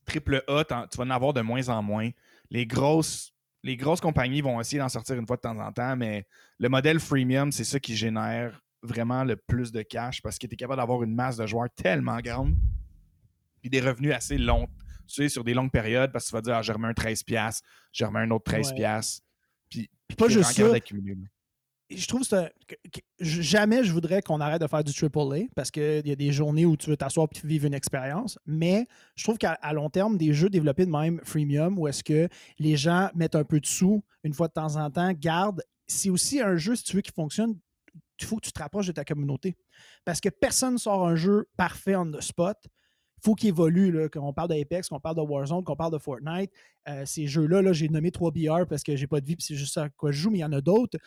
AAA, 0.08 0.88
tu 0.88 0.98
vas 0.98 1.04
en 1.04 1.10
avoir 1.10 1.34
de 1.34 1.42
moins 1.42 1.70
en 1.70 1.82
moins 1.82 2.10
les 2.50 2.66
grosses, 2.66 3.34
les 3.64 3.78
grosses 3.78 4.02
compagnies 4.02 4.42
vont 4.42 4.60
essayer 4.60 4.80
d'en 4.80 4.90
sortir 4.90 5.16
une 5.18 5.26
fois 5.26 5.38
de 5.38 5.42
temps 5.42 5.60
en 5.60 5.72
temps, 5.72 5.96
mais 5.96 6.26
le 6.60 6.70
modèle 6.70 7.00
freemium, 7.00 7.52
c'est 7.52 7.64
ça 7.64 7.80
qui 7.80 7.96
génère 7.96 8.62
vraiment 8.84 9.24
le 9.24 9.36
plus 9.36 9.72
de 9.72 9.82
cash 9.82 10.22
parce 10.22 10.38
que 10.38 10.48
tu 10.48 10.54
es 10.54 10.58
capable 10.58 10.80
d'avoir 10.80 11.04
une 11.04 11.16
masse 11.16 11.38
de 11.38 11.48
joueurs 11.48 11.70
tellement 11.76 12.20
grande 12.20 12.56
et 13.64 13.70
des 13.70 13.82
revenus 13.82 14.14
assez 14.14 14.38
longs. 14.38 14.68
Tu 15.08 15.16
sais, 15.16 15.30
sur 15.30 15.44
des 15.44 15.54
longues 15.54 15.72
périodes, 15.72 16.12
parce 16.12 16.26
que 16.26 16.30
tu 16.30 16.36
vas 16.36 16.42
dire, 16.42 16.56
ah, 16.56 16.62
j'ai 16.62 16.74
remis 16.74 16.88
un 16.88 16.92
13$, 16.92 17.62
j'ai 17.92 18.06
remis 18.06 18.20
un 18.20 18.32
autre 18.32 18.52
13$. 18.52 19.22
Puis, 19.70 19.90
puis 20.08 20.16
pas 20.16 20.28
juste 20.28 20.52
ça 20.52 20.72
je 21.90 22.08
trouve 22.08 22.28
que, 22.28 22.76
jamais 23.20 23.84
je 23.84 23.92
voudrais 23.92 24.22
qu'on 24.22 24.42
arrête 24.42 24.62
de 24.62 24.68
faire 24.68 24.84
du 24.84 24.92
AAA 24.92 25.48
parce 25.56 25.72
qu'il 25.72 26.08
y 26.08 26.12
a 26.12 26.16
des 26.16 26.32
journées 26.32 26.66
où 26.66 26.76
tu 26.76 26.90
veux 26.90 26.98
t'asseoir 26.98 27.28
et 27.32 27.48
vivre 27.48 27.66
une 27.66 27.74
expérience. 27.74 28.40
Mais 28.46 28.88
je 29.16 29.24
trouve 29.24 29.38
qu'à 29.38 29.58
long 29.74 29.90
terme, 29.90 30.18
des 30.18 30.34
jeux 30.34 30.50
développés 30.50 30.86
de 30.86 30.92
même 30.92 31.20
freemium 31.24 31.78
où 31.78 31.88
est-ce 31.88 32.04
que 32.04 32.28
les 32.60 32.76
gens 32.76 33.10
mettent 33.14 33.36
un 33.36 33.44
peu 33.44 33.60
de 33.60 33.66
sous 33.66 34.04
une 34.24 34.34
fois 34.34 34.48
de 34.48 34.54
temps 34.54 34.76
en 34.78 34.90
temps, 34.90 35.12
gardent. 35.14 35.62
C'est 35.88 36.10
aussi 36.10 36.42
un 36.42 36.56
jeu, 36.56 36.76
si 36.76 36.84
tu 36.84 36.96
veux, 36.96 37.02
qui 37.04 37.12
fonctionne. 37.12 37.56
Il 38.20 38.26
faut 38.26 38.38
que 38.38 38.46
tu 38.46 38.52
te 38.52 38.60
rapproches 38.60 38.88
de 38.88 38.92
ta 38.92 39.06
communauté. 39.06 39.56
Parce 40.04 40.20
que 40.20 40.30
personne 40.30 40.74
ne 40.74 40.80
sort 40.80 41.06
un 41.06 41.16
jeu 41.16 41.48
parfait 41.58 41.96
on 41.96 42.12
the 42.12 42.22
spot 42.22 42.58
faut 43.26 43.34
qu'il 43.34 43.50
évolue. 43.50 44.08
Quand 44.12 44.22
on 44.22 44.34
parle 44.34 44.50
d'Apex, 44.50 44.88
qu'on 44.88 45.00
parle 45.00 45.16
de 45.16 45.22
Warzone, 45.22 45.64
qu'on 45.64 45.76
parle 45.76 45.92
de 45.92 45.98
Fortnite, 45.98 46.52
euh, 46.88 47.06
ces 47.06 47.26
jeux-là, 47.28 47.62
-là, 47.62 47.74
j'ai 47.74 47.90
nommé 47.90 48.12
3 48.12 48.32
BR 48.32 48.68
parce 48.70 48.84
que 48.84 48.96
j'ai 48.96 49.08
pas 49.08 49.20
de 49.20 49.26
vie, 49.26 49.36
puis 49.36 49.46
c'est 49.46 49.56
juste 49.56 49.74
ça 49.74 49.84
à 49.84 49.90
quoi 49.90 50.12
je 50.12 50.22
joue, 50.22 50.30
mais 50.30 50.38
il 50.38 50.42
y 50.42 50.46
en 50.46 50.52
a 50.52 50.62
d'autres 50.62 50.98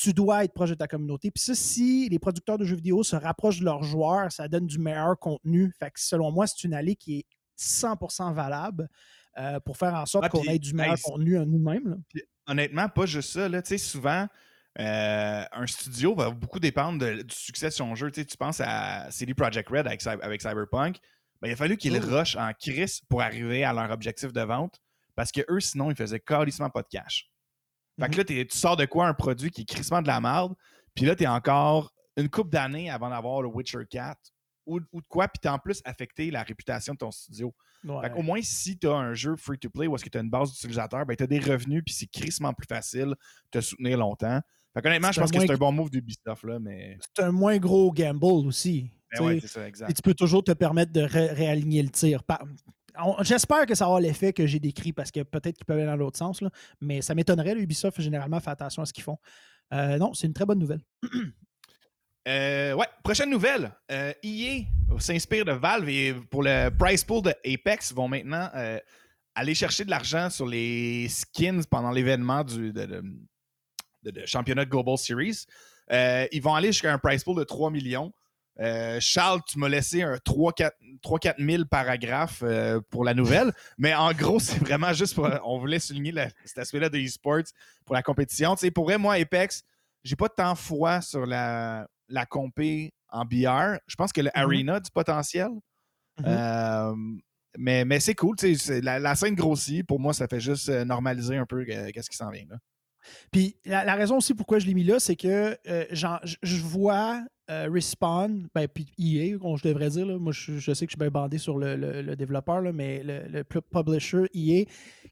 tu 0.00 0.14
dois 0.14 0.44
être 0.44 0.54
proche 0.54 0.70
de 0.70 0.74
ta 0.74 0.88
communauté. 0.88 1.30
Puis 1.30 1.42
ça, 1.42 1.54
si 1.54 2.08
les 2.08 2.18
producteurs 2.18 2.56
de 2.56 2.64
jeux 2.64 2.76
vidéo 2.76 3.02
se 3.02 3.16
rapprochent 3.16 3.60
de 3.60 3.66
leurs 3.66 3.82
joueurs, 3.82 4.32
ça 4.32 4.48
donne 4.48 4.66
du 4.66 4.78
meilleur 4.78 5.18
contenu. 5.18 5.70
Fait 5.78 5.90
que 5.90 6.00
selon 6.00 6.32
moi, 6.32 6.46
c'est 6.46 6.64
une 6.64 6.72
allée 6.72 6.96
qui 6.96 7.18
est 7.18 7.26
100% 7.58 8.32
valable 8.32 8.88
euh, 9.36 9.60
pour 9.60 9.76
faire 9.76 9.92
en 9.94 10.06
sorte 10.06 10.30
qu'on 10.30 10.42
ait 10.44 10.58
du 10.58 10.72
meilleur 10.72 10.98
contenu 11.02 11.36
à 11.36 11.44
nous-mêmes. 11.44 12.02
Honnêtement, 12.46 12.88
pas 12.88 13.04
juste 13.04 13.32
ça. 13.32 13.46
Là. 13.46 13.60
Souvent, 13.62 14.26
euh, 14.78 15.44
un 15.52 15.66
studio 15.66 16.14
va 16.14 16.30
beaucoup 16.30 16.60
dépendre 16.60 17.22
du 17.22 17.34
succès 17.34 17.66
de 17.66 17.74
son 17.74 17.94
jeu. 17.94 18.10
tu 18.10 18.24
penses 18.38 18.62
à 18.64 19.10
CD 19.10 19.34
Projekt 19.34 19.68
Red 19.68 19.86
avec, 19.86 20.00
Cyberpunk. 20.40 20.96
Ben, 21.42 21.48
il 21.48 21.52
a 21.52 21.56
fallu 21.56 21.76
qu'ils 21.76 22.00
oh. 22.02 22.16
rushent 22.16 22.36
en 22.36 22.52
crise 22.58 23.02
pour 23.06 23.20
arriver 23.20 23.64
à 23.64 23.74
leur 23.74 23.90
objectif 23.90 24.32
de 24.32 24.40
vente 24.40 24.80
parce 25.14 25.30
que 25.30 25.42
eux, 25.50 25.60
sinon, 25.60 25.90
ils 25.90 25.96
faisaient 25.96 26.20
carrément 26.20 26.70
pas 26.70 26.80
de 26.80 26.88
cash. 26.88 27.30
Fait 28.00 28.08
que 28.08 28.32
mhm. 28.32 28.38
là, 28.38 28.44
tu 28.44 28.58
sors 28.58 28.76
de 28.76 28.84
quoi 28.86 29.06
un 29.06 29.14
produit 29.14 29.50
qui 29.50 29.62
est 29.62 29.64
crissement 29.64 30.02
de 30.02 30.06
la 30.06 30.20
merde, 30.20 30.54
puis 30.94 31.04
là, 31.04 31.14
tu 31.14 31.24
es 31.24 31.26
encore 31.26 31.92
une 32.16 32.28
couple 32.28 32.50
d'années 32.50 32.90
avant 32.90 33.10
d'avoir 33.10 33.42
le 33.42 33.48
Witcher 33.48 33.84
4 33.88 34.18
ou, 34.66 34.80
de 34.80 34.86
quoi, 35.08 35.26
puis 35.26 35.40
tu 35.42 35.48
en 35.48 35.58
plus 35.58 35.80
affecté 35.84 36.30
la 36.30 36.42
réputation 36.42 36.92
de 36.92 36.98
ton 36.98 37.10
studio. 37.10 37.54
Fait 38.02 38.10
qu'au 38.10 38.22
moins, 38.22 38.40
si 38.42 38.78
tu 38.78 38.86
as 38.88 38.94
un 38.94 39.14
jeu 39.14 39.34
free-to-play 39.36 39.86
ou 39.86 39.94
est-ce 39.94 40.04
que 40.04 40.10
tu 40.10 40.18
as 40.18 40.20
une 40.20 40.30
base 40.30 40.52
d'utilisateurs, 40.52 41.06
ben, 41.06 41.16
tu 41.16 41.24
as 41.24 41.26
des 41.26 41.40
revenus, 41.40 41.82
puis 41.84 41.94
c'est 41.94 42.06
crissement 42.06 42.52
plus 42.52 42.66
facile 42.68 43.08
de 43.08 43.14
te 43.50 43.60
soutenir 43.60 43.98
longtemps. 43.98 44.40
Fait 44.74 44.82
qu'honnêtement, 44.82 45.10
je 45.10 45.20
pense 45.20 45.32
que 45.32 45.40
c'est 45.40 45.50
un 45.50 45.56
bon 45.56 45.72
move 45.72 45.90
d'Ubisoft, 45.90 46.44
là, 46.44 46.58
mais... 46.60 46.98
C'est 47.00 47.24
un 47.24 47.32
moins 47.32 47.58
gros 47.58 47.90
gamble 47.90 48.46
aussi. 48.46 48.90
Ben 49.18 49.40
c'est 49.40 49.48
ça, 49.48 49.66
exact. 49.66 49.90
Et 49.90 49.94
tu 49.94 50.02
peux 50.02 50.14
toujours 50.14 50.44
te 50.44 50.52
permettre 50.52 50.92
de 50.92 51.00
réaligner 51.00 51.82
le 51.82 51.88
tir. 51.88 52.22
J'espère 53.20 53.66
que 53.66 53.74
ça 53.74 53.88
aura 53.88 54.00
l'effet 54.00 54.32
que 54.32 54.46
j'ai 54.46 54.58
décrit 54.58 54.92
parce 54.92 55.10
que 55.10 55.22
peut-être 55.22 55.56
qu'ils 55.56 55.66
peuvent 55.66 55.78
aller 55.78 55.86
dans 55.86 55.96
l'autre 55.96 56.18
sens, 56.18 56.40
là, 56.40 56.50
mais 56.80 57.02
ça 57.02 57.14
m'étonnerait. 57.14 57.54
Ubisoft, 57.56 58.00
généralement, 58.00 58.40
fait 58.40 58.50
attention 58.50 58.82
à 58.82 58.86
ce 58.86 58.92
qu'ils 58.92 59.04
font. 59.04 59.18
Euh, 59.72 59.98
non, 59.98 60.14
c'est 60.14 60.26
une 60.26 60.32
très 60.32 60.46
bonne 60.46 60.58
nouvelle. 60.58 60.82
Euh, 62.28 62.74
ouais, 62.74 62.86
prochaine 63.02 63.30
nouvelle. 63.30 63.72
Euh, 63.90 64.12
EA 64.22 64.64
s'inspire 64.98 65.46
de 65.46 65.52
Valve 65.52 65.88
et 65.88 66.12
pour 66.12 66.42
le 66.42 66.68
price 66.68 67.02
pool 67.02 67.22
de 67.22 67.34
Apex 67.46 67.94
vont 67.94 68.08
maintenant 68.08 68.50
aller 69.34 69.54
chercher 69.54 69.86
de 69.86 69.90
l'argent 69.90 70.28
sur 70.28 70.46
les 70.46 71.08
skins 71.08 71.64
pendant 71.64 71.90
l'événement 71.90 72.44
du 72.44 72.74
de, 72.74 73.02
championnat 74.26 74.66
Global 74.66 74.98
Series. 74.98 75.46
ils 75.90 76.42
vont 76.42 76.54
aller 76.54 76.68
jusqu'à 76.68 76.92
un 76.92 76.98
price 76.98 77.24
pool 77.24 77.38
de 77.38 77.44
3 77.44 77.70
millions. 77.70 78.12
Euh, 78.60 78.98
Charles, 79.00 79.40
tu 79.46 79.58
m'as 79.58 79.68
laissé 79.68 80.02
un 80.02 80.16
3-4 80.16 80.70
000 81.38 81.64
paragraphes 81.64 82.42
euh, 82.42 82.80
pour 82.90 83.04
la 83.04 83.14
nouvelle, 83.14 83.52
mais 83.78 83.94
en 83.94 84.12
gros, 84.12 84.38
c'est 84.40 84.58
vraiment 84.58 84.92
juste 84.92 85.14
pour. 85.14 85.28
On 85.44 85.58
voulait 85.58 85.78
souligner 85.78 86.12
cet 86.44 86.58
aspect-là 86.58 86.90
de 86.90 86.98
e-sports 86.98 87.52
pour 87.86 87.94
la 87.94 88.02
compétition. 88.02 88.54
Tu 88.54 88.66
sais, 88.66 88.70
pour 88.70 88.84
vrai, 88.84 88.98
moi, 88.98 89.14
Apex, 89.14 89.62
j'ai 90.04 90.16
pas 90.16 90.28
tant 90.28 90.54
foi 90.54 91.00
sur 91.00 91.24
la, 91.24 91.88
la 92.08 92.26
compé 92.26 92.92
en 93.08 93.24
BR. 93.24 93.78
Je 93.86 93.96
pense 93.96 94.12
que 94.12 94.20
le. 94.20 94.30
Arena 94.34 94.74
a 94.74 94.80
du 94.80 94.90
potentiel. 94.90 95.48
Mm-hmm. 96.18 96.24
Euh, 96.26 96.94
mais, 97.56 97.84
mais 97.86 97.98
c'est 97.98 98.14
cool. 98.14 98.36
La, 98.82 98.98
la, 98.98 99.14
scène 99.14 99.34
grossit. 99.34 99.86
Pour 99.86 100.00
moi, 100.00 100.12
ça 100.12 100.28
fait 100.28 100.40
juste 100.40 100.68
normaliser 100.68 101.36
un 101.36 101.46
peu 101.46 101.64
qu'est-ce 101.64 102.10
qui 102.10 102.16
s'en 102.16 102.30
vient 102.30 102.44
là. 102.48 102.56
Puis 103.30 103.56
la, 103.64 103.94
raison 103.94 104.18
aussi 104.18 104.34
pourquoi 104.34 104.58
je 104.58 104.66
l'ai 104.66 104.74
mis 104.74 104.84
là, 104.84 105.00
c'est 105.00 105.16
que 105.16 105.56
je 105.64 106.62
vois 106.62 107.22
euh, 107.50 107.68
Respawn, 107.68 108.46
ben, 108.54 108.68
puis 108.68 108.86
EA, 108.96 109.36
je 109.56 109.68
devrais 109.68 109.90
dire, 109.90 110.06
moi 110.20 110.32
je, 110.32 110.60
sais 110.60 110.86
que 110.86 110.92
je 110.92 110.96
suis 110.96 110.98
bien 110.98 111.10
bandé 111.10 111.36
sur 111.36 111.58
le, 111.58 112.14
développeur, 112.14 112.62
mais 112.72 113.02
le, 113.02 113.42
publisher 113.42 114.26
EA, 114.32 114.66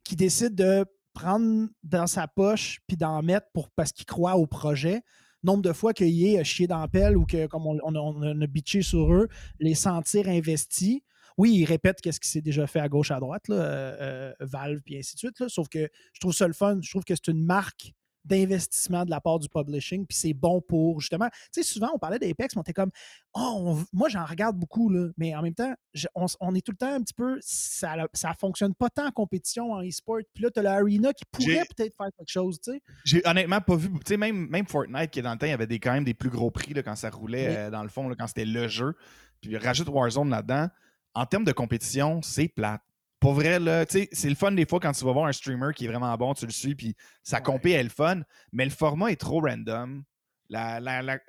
qui 0.05 0.15
décide 0.15 0.55
de 0.55 0.85
prendre 1.15 1.69
dans 1.83 2.07
sa 2.07 2.29
poche 2.29 2.79
puis 2.87 2.97
d'en 2.97 3.23
mettre 3.23 3.49
pour, 3.53 3.71
parce 3.71 3.91
qu'il 3.91 4.07
croit 4.07 4.37
au 4.37 4.47
projet. 4.47 5.03
Nombre 5.43 5.63
de 5.63 5.73
fois 5.73 5.93
que 5.93 6.05
EA 6.05 6.41
a 6.41 6.45
chié 6.45 6.69
dans 6.69 6.79
la 6.79 6.87
pelle 6.87 7.17
ou 7.17 7.25
que, 7.27 7.47
comme 7.47 7.67
on, 7.67 8.41
a 8.41 8.47
bitché 8.47 8.83
sur 8.83 9.13
eux, 9.13 9.29
les 9.59 9.75
sentir 9.75 10.29
investis. 10.29 11.01
Oui, 11.39 11.53
ils 11.55 11.65
répètent 11.65 12.01
qu'est-ce 12.01 12.21
qui 12.21 12.29
s'est 12.29 12.43
déjà 12.43 12.67
fait 12.67 12.81
à 12.81 12.89
gauche, 12.89 13.11
à 13.11 13.21
droite, 13.21 13.49
là, 13.49 13.55
euh, 13.55 13.97
euh, 14.01 14.33
Valve, 14.41 14.81
puis 14.85 14.99
ainsi 14.99 15.15
de 15.15 15.19
suite. 15.21 15.49
sauf 15.49 15.69
que 15.69 15.89
je 16.13 16.21
trouve 16.21 16.35
ça 16.35 16.47
le 16.47 16.53
fun. 16.53 16.79
Je 16.83 16.91
trouve 16.91 17.05
que 17.05 17.15
c'est 17.15 17.29
une 17.29 17.45
marque 17.45 17.93
d'investissement 18.25 19.05
de 19.05 19.11
la 19.11 19.21
part 19.21 19.39
du 19.39 19.49
publishing, 19.49 20.07
puis 20.07 20.17
c'est 20.17 20.35
bon 20.35 20.61
pour 20.61 21.01
justement. 21.01 21.29
Tu 21.53 21.63
sais, 21.63 21.63
souvent, 21.63 21.91
on 21.95 21.99
parlait 21.99 22.19
d'Apex, 22.19 22.55
mais 22.55 22.61
on 22.61 22.63
était 22.63 22.73
comme, 22.75 22.91
oh, 23.35 23.79
moi, 23.93 24.09
j'en 24.09 24.25
regarde 24.25 24.57
beaucoup, 24.57 24.91
là, 24.91 25.09
mais 25.17 25.35
en 25.35 25.43
même 25.43 25.55
temps, 25.55 25.75
on, 26.15 26.55
est 26.55 26.61
tout 26.61 26.73
le 26.73 26.77
temps 26.77 26.93
un 26.93 27.01
petit 27.01 27.15
peu, 27.15 27.39
ça 27.41 27.97
ne 27.97 28.35
fonctionne 28.39 28.75
pas 28.75 28.91
tant 28.91 29.07
en 29.07 29.11
compétition 29.11 29.73
en 29.73 29.83
e-sport. 29.83 30.19
Puis 30.35 30.45
là, 30.45 30.51
tu 30.51 30.61
as 30.61 30.63
l'Arena 30.63 31.13
qui 31.13 31.25
pourrait 31.31 31.65
peut-être 31.77 31.97
faire 31.97 32.09
quelque 32.17 32.31
chose, 32.31 32.61
tu 32.61 32.73
sais. 32.73 32.83
J'ai 33.05 33.23
honnêtement 33.27 33.61
pas 33.61 33.77
vu, 33.77 33.89
tu 33.91 34.01
sais, 34.07 34.17
même, 34.17 34.49
même 34.49 34.67
Fortnite, 34.67 35.11
qui 35.11 35.23
dans 35.23 35.33
le 35.33 35.39
temps, 35.39 35.47
il 35.47 35.51
y 35.51 35.55
avait 35.55 35.67
des, 35.67 35.81
quand 35.81 35.93
même 35.93 36.05
des 36.05 36.15
plus 36.15 36.31
gros 36.31 36.51
prix 36.51 36.75
là, 36.75 36.83
quand 36.83 36.97
ça 36.97 37.11
roulait, 37.11 37.57
euh, 37.57 37.71
dans 37.71 37.83
le 37.83 37.89
fond, 37.89 38.13
quand 38.19 38.27
c'était 38.27 38.45
le 38.45 38.69
jeu. 38.69 38.95
Puis 39.41 39.57
rajoute 39.57 39.89
Warzone 39.89 40.31
là-dedans. 40.31 40.69
En 41.15 41.27
termes 41.27 41.45
de 41.45 41.53
compétition, 41.53 42.23
c'est 42.23 42.49
plate. 42.49 42.83
Pour 43.21 43.35
vrai, 43.35 43.59
là, 43.59 43.85
c'est 43.89 44.29
le 44.29 44.35
fun 44.37 44.53
des 44.53 44.65
fois 44.65 44.79
quand 44.79 44.93
tu 44.93 45.05
vas 45.05 45.13
voir 45.13 45.27
un 45.27 45.33
streamer 45.33 45.73
qui 45.75 45.87
est 45.87 45.89
vraiment 45.89 46.17
bon, 46.17 46.35
tu 46.35 46.47
le 46.47 46.53
suis, 46.53 46.77
puis 46.77 46.95
sa 47.25 47.41
compé 47.41 47.73
est 47.73 47.83
le 47.83 47.89
fun, 47.89 48.21
mais 48.53 48.65
le 48.65 48.71
format 48.71 49.11
est 49.11 49.21
trop 49.21 49.41
random. 49.41 50.05
La, 50.51 50.81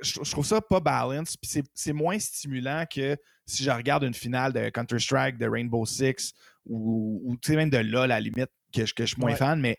je, 0.01 0.31
trouve 0.31 0.45
ça 0.45 0.61
pas 0.61 0.79
balance, 0.79 1.35
puis 1.35 1.63
c'est 1.73 1.93
moins 1.93 2.19
stimulant 2.19 2.85
que 2.89 3.17
si 3.45 3.63
je 3.63 3.71
regarde 3.71 4.03
une 4.03 4.13
finale 4.13 4.53
de 4.53 4.69
Counter-Strike, 4.69 5.37
de 5.37 5.49
Rainbow 5.49 5.85
Six, 5.85 6.33
ou, 6.65 7.21
ou 7.25 7.53
même 7.53 7.69
de 7.69 7.79
LoL 7.79 8.03
à 8.03 8.07
la 8.07 8.19
limite, 8.19 8.51
que, 8.71 8.85
je, 8.85 8.93
que 8.93 9.05
je 9.05 9.13
suis 9.15 9.19
moins 9.19 9.35
fan, 9.35 9.59
mais 9.59 9.77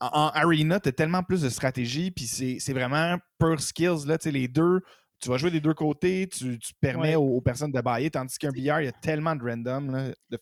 en, 0.00 0.28
Arena, 0.28 0.80
tu 0.80 0.88
as 0.88 0.92
tellement 0.92 1.22
plus 1.22 1.42
de 1.42 1.48
stratégie, 1.48 2.10
puis 2.10 2.26
c'est 2.26 2.72
vraiment 2.72 3.18
pure 3.38 3.60
skills. 3.60 4.06
Là, 4.06 4.16
les 4.24 4.48
deux, 4.48 4.80
tu 5.20 5.28
vas 5.28 5.36
jouer 5.36 5.50
des 5.50 5.60
deux 5.60 5.74
côtés, 5.74 6.28
tu, 6.28 6.58
permets 6.80 7.14
aux, 7.14 7.40
personnes 7.40 7.72
de 7.72 7.80
bailler, 7.80 8.10
tandis 8.10 8.38
qu'un 8.38 8.50
billard, 8.50 8.80
il 8.80 8.86
y 8.86 8.88
a 8.88 8.92
tellement 8.92 9.36
de 9.36 9.42
random, 9.42 9.90
là, 9.90 10.08
de, 10.30 10.38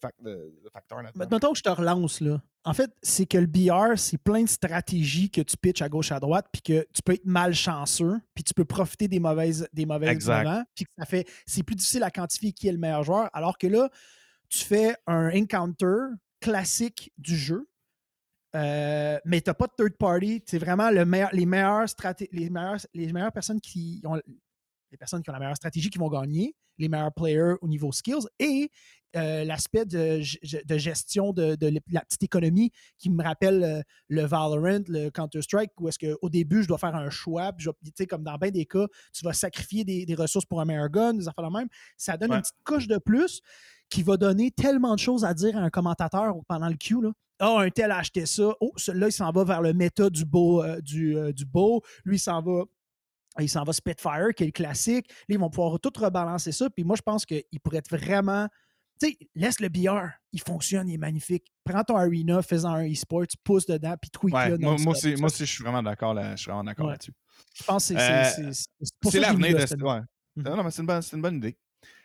facteurs 0.72 1.02
là 1.02 1.10
Mettons 1.14 1.52
que 1.52 1.58
je 1.58 1.62
te 1.62 1.68
relance, 1.68 2.20
là. 2.20 2.40
En 2.64 2.74
fait, 2.74 2.90
c'est 3.02 3.26
que 3.26 3.38
le 3.38 3.46
billard, 3.46 3.98
c'est 3.98 4.18
plein 4.18 4.42
de 4.42 4.48
stratégies 4.48 5.30
que 5.30 5.40
tu 5.40 5.56
pitches 5.56 5.82
à 5.82 5.88
gauche, 5.88 6.12
à 6.12 6.20
droite, 6.20 6.46
puis 6.52 6.62
que 6.62 6.86
tu 6.92 7.02
peux 7.02 7.14
être 7.14 7.24
malchanceux, 7.24 8.20
puis 8.34 8.44
tu 8.44 8.54
peux 8.54 8.64
profiter 8.64 9.08
des 9.08 9.20
mauvaises, 9.20 9.68
des 9.72 9.86
mauvaises 9.86 10.26
moments, 10.28 10.62
puis 10.74 10.86
ça 10.96 11.04
fait, 11.04 11.26
c'est 11.46 11.62
plus 11.62 11.76
difficile 11.76 12.02
à 12.02 12.10
quantifier 12.10 12.52
qui 12.52 12.68
est 12.68 12.72
le 12.72 12.78
meilleur 12.78 13.02
joueur, 13.02 13.30
alors 13.32 13.58
que 13.58 13.66
là, 13.66 13.88
tu 14.48 14.64
fais 14.64 14.96
un 15.06 15.30
encounter 15.36 16.14
classique 16.40 17.12
du 17.18 17.36
jeu, 17.36 17.68
euh, 18.54 19.18
mais 19.24 19.40
tu 19.40 19.50
n'as 19.50 19.54
pas 19.54 19.66
de 19.66 19.72
third 19.76 19.96
party. 19.98 20.42
C'est 20.46 20.58
vraiment 20.58 20.90
le 20.90 21.04
meilleur, 21.04 21.30
les, 21.32 21.46
meilleurs 21.46 21.86
les, 22.32 22.50
meilleurs, 22.50 22.78
les 22.94 23.12
meilleures 23.12 23.32
personnes 23.32 23.60
qui 23.60 24.00
ont 24.04 24.20
les 24.90 24.96
personnes 24.96 25.22
qui 25.22 25.30
ont 25.30 25.32
la 25.32 25.38
meilleure 25.38 25.56
stratégie 25.56 25.90
qui 25.90 25.98
vont 25.98 26.08
gagner, 26.08 26.54
les 26.78 26.88
meilleurs 26.88 27.12
players 27.12 27.54
au 27.60 27.68
niveau 27.68 27.92
skills 27.92 28.26
et 28.38 28.70
euh, 29.16 29.44
l'aspect 29.44 29.86
de, 29.86 30.20
gestion 30.76 31.32
de, 31.32 31.56
la 31.90 32.00
petite 32.02 32.22
économie 32.22 32.70
qui 32.98 33.08
me 33.08 33.22
rappelle 33.22 33.64
euh, 33.64 33.82
le 34.08 34.22
Valorant, 34.26 34.82
le 34.86 35.08
Counter-Strike, 35.08 35.70
où 35.80 35.88
est-ce 35.88 35.98
qu'au 35.98 36.28
début, 36.28 36.62
je 36.62 36.68
dois 36.68 36.76
faire 36.76 36.94
un 36.94 37.08
choix, 37.08 37.52
puis 37.52 37.64
je, 37.64 38.04
comme 38.04 38.22
dans 38.22 38.36
bien 38.36 38.50
des 38.50 38.66
cas, 38.66 38.86
tu 39.14 39.24
vas 39.24 39.32
sacrifier 39.32 39.84
des, 39.84 40.14
ressources 40.14 40.44
pour 40.44 40.60
un 40.60 40.66
meilleur 40.66 40.90
gun, 40.90 41.14
des 41.14 41.26
affaires 41.26 41.48
de 41.48 41.56
même. 41.56 41.68
Ça 41.96 42.16
donne 42.16 42.32
une 42.32 42.40
petite 42.40 42.56
couche 42.64 42.86
de 42.86 42.98
plus 42.98 43.40
qui 43.88 44.02
va 44.02 44.16
donner 44.18 44.50
tellement 44.50 44.94
de 44.94 45.00
choses 45.00 45.24
à 45.24 45.32
dire 45.32 45.56
à 45.56 45.60
un 45.60 45.70
commentateur 45.70 46.34
pendant 46.46 46.68
le 46.68 46.76
queue. 46.76 47.00
Là. 47.00 47.12
Ah, 47.38 47.54
oh, 47.54 47.58
un 47.60 47.70
tel 47.70 47.92
a 47.92 47.98
acheté 47.98 48.26
ça. 48.26 48.50
Oh, 48.60 48.72
celui-là, 48.76 49.08
il 49.08 49.12
s'en 49.12 49.30
va 49.30 49.44
vers 49.44 49.62
le 49.62 49.72
méta 49.72 50.10
du 50.10 50.24
beau. 50.24 50.62
Euh, 50.62 50.80
du, 50.80 51.16
du 51.32 51.46
beau. 51.46 51.82
Lui, 52.04 52.16
il 52.16 52.20
s'en 52.20 52.42
va 52.42 52.64
il 53.40 53.48
s'en 53.48 53.64
va 53.64 53.72
Spitfire, 53.72 54.30
qui 54.36 54.44
est 54.44 54.46
le 54.46 54.52
classique. 54.52 55.08
Là, 55.08 55.34
ils 55.34 55.38
vont 55.38 55.50
pouvoir 55.50 55.78
tout 55.80 55.92
rebalancer 55.96 56.52
ça. 56.52 56.68
Puis 56.70 56.84
moi, 56.84 56.96
je 56.96 57.02
pense 57.02 57.24
qu'il 57.24 57.42
pourrait 57.62 57.78
être 57.78 57.90
vraiment. 57.90 58.48
Tu 59.00 59.10
sais, 59.10 59.18
laisse 59.34 59.60
le 59.60 59.68
BR. 59.68 60.08
Il 60.32 60.40
fonctionne, 60.40 60.88
il 60.88 60.94
est 60.94 60.98
magnifique. 60.98 61.44
Prends 61.64 61.84
ton 61.84 61.96
arena, 61.96 62.42
fais-en 62.42 62.74
un 62.74 62.90
e-sport, 62.90 63.24
pousse 63.44 63.66
dedans, 63.66 63.94
puis 64.00 64.10
tweak 64.10 64.34
ouais, 64.34 64.58
Moi, 64.58 64.76
moi, 64.80 64.92
aussi, 64.92 65.14
moi 65.14 65.28
je 65.36 65.44
suis 65.44 65.62
vraiment 65.62 65.82
d'accord 65.82 66.14
là, 66.14 66.34
là-dessus. 66.34 67.12
Je 67.54 67.62
pense 67.62 67.88
que 67.88 67.94
c'est 69.10 69.20
l'avenir 69.20 69.56
de 69.56 69.66
cette. 69.66 69.80
Ouais. 69.80 70.00
Mhm. 70.34 70.56
Non, 70.56 70.64
mais 70.64 70.70
c'est 70.70 70.82
une, 70.82 70.86
bonne, 70.86 71.02
une 71.12 71.22
bonne 71.22 71.36
idée. 71.36 71.56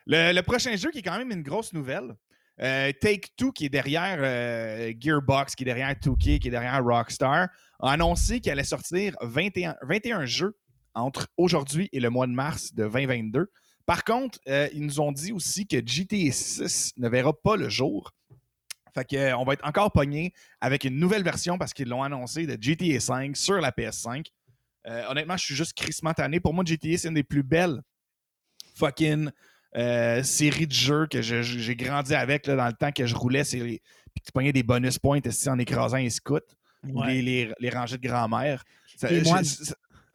Le, 0.05 0.33
le, 0.33 0.41
prochain 0.43 0.75
jeu 0.75 0.91
qui 0.91 0.99
est 0.99 1.03
quand 1.03 1.17
même 1.17 1.31
une 1.31 1.41
grosse 1.41 1.73
nouvelle, 1.73 2.15
euh, 2.61 2.91
Take-Two, 3.01 3.51
qui 3.51 3.65
est 3.65 3.69
derrière 3.69 4.17
euh, 4.19 4.93
Gearbox, 4.99 5.55
qui 5.55 5.63
est 5.63 5.65
derrière 5.65 5.93
2K, 5.93 6.39
qui 6.39 6.47
est 6.47 6.51
derrière 6.51 6.83
Rockstar, 6.83 7.47
a 7.79 7.91
annoncé 7.91 8.39
qu'elle 8.39 8.53
allait 8.53 8.63
sortir 8.63 9.15
21, 9.21 9.75
21 9.81 10.25
jeux 10.25 10.55
entre 10.95 11.27
aujourd'hui 11.37 11.89
et 11.91 11.99
le 11.99 12.09
mois 12.09 12.27
de 12.27 12.31
mars 12.31 12.73
de 12.73 12.83
2022. 12.83 13.51
Par 13.85 14.03
contre, 14.03 14.39
euh, 14.47 14.69
ils 14.73 14.85
nous 14.85 14.99
ont 14.99 15.11
dit 15.11 15.31
aussi 15.31 15.67
que 15.67 15.77
GTA 15.85 16.31
6 16.31 16.93
ne 16.97 17.09
verra 17.09 17.33
pas 17.33 17.57
le 17.57 17.69
jour. 17.69 18.13
Fait 18.93 19.05
qu'on 19.05 19.41
euh, 19.41 19.43
va 19.43 19.53
être 19.53 19.67
encore 19.67 19.91
pogné 19.91 20.33
avec 20.61 20.83
une 20.83 20.97
nouvelle 20.97 21.23
version 21.23 21.57
parce 21.57 21.73
qu'ils 21.73 21.89
l'ont 21.89 22.03
annoncé 22.03 22.45
de 22.45 22.57
GTA 22.61 22.99
5 22.99 23.35
sur 23.35 23.59
la 23.59 23.71
PS5. 23.71 24.27
Euh, 24.85 25.03
honnêtement, 25.09 25.35
je 25.35 25.45
suis 25.45 25.55
juste 25.55 25.73
crissement 25.73 26.13
tanné. 26.13 26.39
Pour 26.39 26.53
moi, 26.53 26.63
GTA, 26.65 26.97
c'est 26.97 27.07
une 27.07 27.15
des 27.15 27.23
plus 27.23 27.43
belles 27.43 27.81
fucking 28.75 29.29
séries 30.23 30.67
de 30.67 30.73
jeux 30.73 31.07
que 31.07 31.21
j'ai 31.21 31.75
grandi 31.75 32.13
avec 32.13 32.45
dans 32.45 32.67
le 32.67 32.73
temps 32.73 32.91
que 32.91 33.07
je 33.07 33.15
roulais. 33.15 33.43
Puis 33.43 33.81
tu 34.23 34.31
pognais 34.31 34.53
des 34.53 34.61
bonus 34.61 34.99
points 34.99 35.19
en 35.47 35.59
écrasant 35.59 35.97
les 35.97 36.11
scouts 36.11 36.37
ou 36.83 37.01
les, 37.03 37.53
rangées 37.73 37.97
de 37.97 38.07
grand-mère 38.07 38.63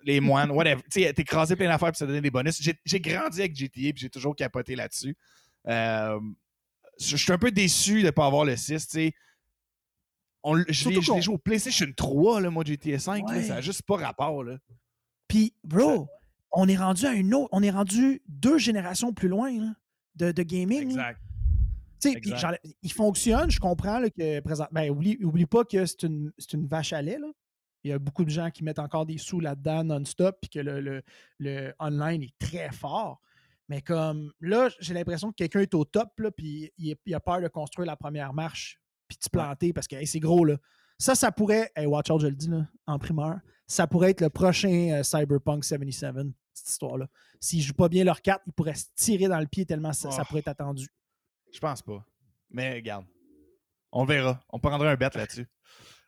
les 0.05 0.21
moines, 0.21 0.51
whatever. 0.51 0.83
Tu 0.91 1.03
sais, 1.03 1.15
écrasé 1.17 1.57
plein 1.57 1.69
d'affaires 1.69 1.91
puis 1.91 1.99
ça 1.99 2.07
donnait 2.07 2.21
des 2.21 2.31
bonus. 2.31 2.61
J'ai 2.85 3.01
grandi 3.01 3.41
avec 3.41 3.55
GTA 3.55 3.93
puis 3.93 3.97
j'ai 3.97 4.11
toujours 4.11 4.35
capoté 4.35 4.77
là-dessus. 4.77 5.17
Euh, 5.67 6.19
je 7.01 7.17
suis 7.17 7.33
un 7.33 7.39
peu 7.39 7.51
déçu 7.51 8.01
de 8.01 8.07
ne 8.07 8.11
pas 8.11 8.27
avoir 8.27 8.45
le 8.45 8.57
6. 8.57 8.87
Tu 8.87 8.93
sais. 8.93 9.13
je 10.69 10.89
l'ai 10.89 11.03
joué 11.03 11.35
au 11.35 11.39
PlayStation 11.39 11.87
3, 11.97 12.41
là, 12.41 12.51
moi, 12.51 12.65
GTA 12.65 12.99
5. 12.99 13.29
ça 13.29 13.55
n'a 13.55 13.61
juste 13.61 13.83
pas 13.83 13.97
rapport. 13.97 14.43
Là. 14.45 14.59
Puis, 15.29 15.55
bro, 15.63 16.09
on 16.53 16.69
est 16.69 16.77
rendu 16.77 17.07
à 17.07 17.13
une 17.13 17.35
autre. 17.35 17.49
On 17.53 17.63
est 17.63 17.71
rendu 17.71 18.23
deux 18.27 18.59
générations 18.59 19.13
plus 19.13 19.29
loin 19.29 19.53
de, 20.17 20.33
de, 20.33 20.43
gaming. 20.43 20.91
Exact. 20.91 21.21
il 22.83 22.93
fonctionne, 22.93 23.51
je 23.51 23.61
comprends 23.61 24.03
que 24.03 24.41
présent. 24.41 24.67
Ben, 24.73 24.91
oublie, 24.91 25.19
oublie 25.23 25.47
pas 25.47 25.65
que 25.65 25.85
c'est 25.87 26.05
une, 26.05 26.33
une 26.53 26.67
vache 26.67 26.93
à 26.93 27.03
lait. 27.03 27.19
Là. 27.19 27.29
Il 27.89 27.93
y 27.93 27.95
a 27.95 27.99
beaucoup 27.99 28.27
de 28.27 28.31
gens 28.31 28.51
qui 28.51 28.63
mettent 28.65 28.79
encore 28.79 29.07
des 29.07 29.17
sous 29.17 29.41
là-dedans 29.41 29.83
non-stop, 29.83 30.37
puis 30.43 30.51
que 30.51 30.59
le, 30.59 31.03
le, 31.39 31.75
online 31.81 32.23
est 32.23 32.39
très 32.39 32.71
fort. 32.71 33.23
Mais 33.69 33.81
comme 33.81 34.31
là, 34.41 34.69
j'ai 34.79 34.93
l'impression 34.93 35.31
que 35.31 35.37
quelqu'un 35.37 35.61
est 35.61 35.73
au 35.73 35.87
top, 35.87 36.11
là, 36.21 36.31
puis 36.31 36.71
il, 36.77 37.15
a 37.15 37.21
peur 37.21 37.41
de 37.41 37.49
construire 37.49 37.87
la 37.87 37.97
première 37.97 38.35
marche, 38.35 38.79
puis 39.09 39.17
de 39.17 39.25
se 39.25 39.31
planter 39.31 39.73
parce 39.73 39.89
que 39.89 40.05
c'est 40.05 40.21
gros. 40.21 40.45
Là. 40.45 40.59
Ça, 40.99 41.15
ça 41.15 41.33
pourrait, 41.33 41.73
hey, 41.77 41.87
watch 41.87 42.11
out, 42.11 42.21
je 42.21 42.27
le 42.27 42.35
dis 42.35 42.49
là, 42.49 42.67
en 42.87 42.99
primeur, 42.99 43.39
ça 43.67 43.87
pourrait 43.87 44.11
être 44.11 44.21
le 44.21 44.29
prochain 44.29 44.91
euh, 44.93 45.03
Cyberpunk 45.03 45.65
77, 45.65 46.15
cette 46.53 46.69
histoire-là. 46.69 47.07
S'ils 47.41 47.61
ne 47.61 47.65
jouent 47.65 47.75
pas 47.75 47.89
bien 47.89 48.05
leur 48.05 48.21
carte, 48.21 48.43
ils 48.47 48.53
pourraient 48.53 48.75
se 48.75 48.87
tirer 48.97 49.29
dans 49.29 49.41
le 49.41 49.47
pied 49.47 49.65
tellement 49.65 49.95
ça, 49.95 50.11
ça 50.11 50.27
pourrait 50.27 50.41
être 50.41 50.49
attendu. 50.49 50.89
Je 51.51 51.59
pense 51.59 51.81
pas. 51.81 52.05
Mais 52.51 52.75
regarde, 52.75 53.07
on 53.93 54.05
verra. 54.05 54.41
On 54.51 54.59
prendra 54.59 54.91
un 54.91 54.97
bet 54.97 55.11
là-dessus. 55.15 55.47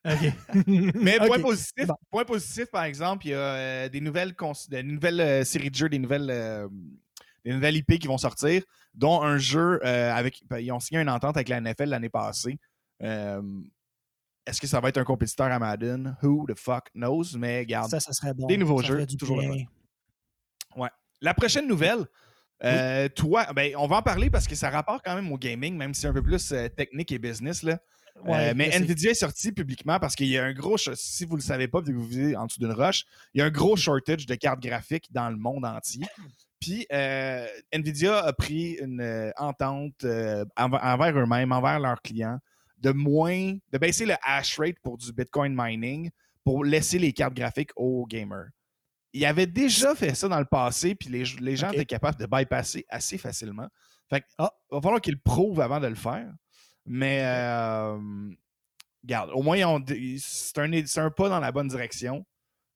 Mais 0.67 1.19
point, 1.27 1.41
positif, 1.41 1.87
point 2.11 2.25
positif, 2.25 2.67
par 2.71 2.85
exemple, 2.85 3.27
il 3.27 3.31
y 3.31 3.35
a 3.35 3.39
euh, 3.39 3.89
des 3.89 4.01
nouvelles, 4.01 4.35
des 4.69 4.83
nouvelles 4.83 5.21
euh, 5.21 5.45
séries 5.45 5.71
de 5.71 5.75
jeux, 5.75 5.89
des 5.89 5.99
nouvelles, 5.99 6.31
euh, 6.31 6.69
des 7.45 7.53
nouvelles 7.53 7.77
IP 7.77 7.99
qui 7.99 8.07
vont 8.07 8.19
sortir, 8.19 8.63
dont 8.95 9.23
un 9.23 9.39
jeu 9.39 9.85
avec. 9.85 10.43
Ben, 10.49 10.59
ils 10.59 10.73
ont 10.73 10.81
signé 10.81 11.01
une 11.01 11.11
entente 11.11 11.37
avec 11.37 11.49
la 11.49 11.61
NFL 11.61 11.91
l'année 11.91 12.09
passée. 12.09 12.59
Est-ce 13.01 14.61
que 14.61 14.67
ça 14.67 14.81
va 14.81 14.89
être 14.89 14.99
un 14.99 15.05
compétiteur 15.05 15.47
à 15.47 15.59
Madden? 15.59 16.17
Who 16.23 16.47
the 16.49 16.59
fuck 16.59 16.91
knows? 16.95 17.37
Mais 17.37 17.61
regarde. 17.61 17.91
Ça, 17.91 18.01
ça 18.01 18.13
serait 18.13 18.35
bon. 18.35 18.47
Des 18.47 18.57
nouveaux 18.57 18.83
jeux, 18.83 19.07
toujours 19.19 19.43
Ouais. 20.77 20.89
La 21.21 21.35
prochaine 21.35 21.69
nouvelle, 21.69 22.07
toi, 23.15 23.53
ben, 23.55 23.75
on 23.77 23.87
va 23.87 23.97
en 23.97 24.03
parler 24.03 24.31
parce 24.31 24.49
que 24.49 24.55
ça 24.55 24.71
rapporte 24.71 25.05
quand 25.05 25.15
même 25.15 25.31
au 25.31 25.37
gaming, 25.37 25.77
même 25.77 25.93
si 25.93 26.01
c'est 26.01 26.09
un 26.09 26.15
peu 26.15 26.23
plus 26.23 26.55
technique 26.75 27.13
et 27.13 27.19
business. 27.19 27.63
Là. 27.63 27.79
Euh, 28.27 28.53
mais 28.55 28.71
Nvidia 28.71 29.13
est 29.13 29.15
sorti 29.15 29.53
publiquement 29.53 29.99
parce 29.99 30.15
qu'il 30.15 30.29
y 30.29 30.39
a 30.39 30.45
un 30.45 30.53
gros, 30.53 30.77
si 30.77 31.25
vous 31.25 31.37
ne 31.37 31.41
le 31.41 31.47
savez 31.47 31.69
pas, 31.69 31.81
que 31.83 31.91
vous 31.91 32.07
vivez 32.07 32.37
en 32.37 32.47
dessous 32.47 32.61
d'une 32.61 32.73
roche, 32.73 33.05
il 33.35 33.39
y 33.39 33.43
a 33.43 33.47
un 33.47 33.51
gros 33.51 33.77
shortage 33.77 34.27
de 34.27 34.35
cartes 34.35 34.61
graphiques 34.61 35.13
dans 35.13 35.31
le 35.31 35.37
monde 35.37 35.65
entier. 35.65 36.05
Puis 36.61 36.87
euh, 36.93 37.47
Nvidia 37.73 38.19
a 38.19 38.33
pris 38.33 38.73
une 38.73 39.01
euh, 39.01 39.31
entente 39.39 40.05
envers 40.57 41.19
eux-mêmes, 41.19 41.53
envers 41.53 41.81
leurs 41.81 42.03
clients, 42.03 42.39
de 42.79 42.91
moins, 42.91 43.57
de 43.73 43.79
baisser 43.79 44.07
le 44.07 44.15
hash 44.23 44.59
rate 44.59 44.79
pour 44.83 44.99
du 44.99 45.13
Bitcoin 45.13 45.55
mining 45.57 46.11
pour 46.45 46.65
laisser 46.65 46.99
les 46.99 47.13
cartes 47.13 47.35
graphiques 47.35 47.71
aux 47.77 48.07
gamers. 48.07 48.49
Il 49.13 49.25
avait 49.25 49.47
déjà 49.47 49.95
fait 49.95 50.15
ça 50.15 50.29
dans 50.29 50.39
le 50.39 50.45
passé, 50.45 50.95
puis 50.95 51.09
les, 51.09 51.57
gens 51.57 51.71
étaient 51.71 51.85
capables 51.85 52.19
de 52.19 52.27
bypasser 52.27 52.85
assez 52.89 53.19
facilement. 53.19 53.69
Fait 54.09 54.25
ah, 54.39 54.53
il 54.71 54.75
va 54.77 54.81
falloir 54.81 55.01
qu'ils 55.01 55.15
le 55.15 55.21
prouvent 55.21 55.61
avant 55.61 55.81
de 55.81 55.87
le 55.87 55.95
faire. 55.95 56.33
Mais, 56.87 57.23
euh, 57.25 57.99
regarde, 59.03 59.31
au 59.35 59.43
moins, 59.43 59.59
c'est 60.19 60.59
un, 60.59 60.73
un, 60.73 61.11
pas 61.11 61.29
dans 61.29 61.41
la 61.41 61.53
bonne 61.53 61.69
direction. 61.69 62.25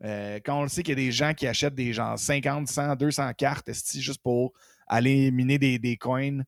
Euh, 0.04 0.38
quand 0.44 0.58
on 0.58 0.62
le 0.62 0.68
sait 0.68 0.82
qu'il 0.82 0.98
y 0.98 1.00
a 1.00 1.04
des 1.04 1.12
gens 1.12 1.34
qui 1.34 1.46
achètent 1.46 1.74
des 1.74 1.92
gens 1.92 2.16
50, 2.16 2.68
100, 2.68 2.96
200 2.96 3.32
cartes 3.34 3.70
juste 3.94 4.22
pour 4.22 4.52
aller 4.86 5.30
miner 5.30 5.58
des, 5.58 5.78
des 5.78 5.96
coins, 5.96 6.42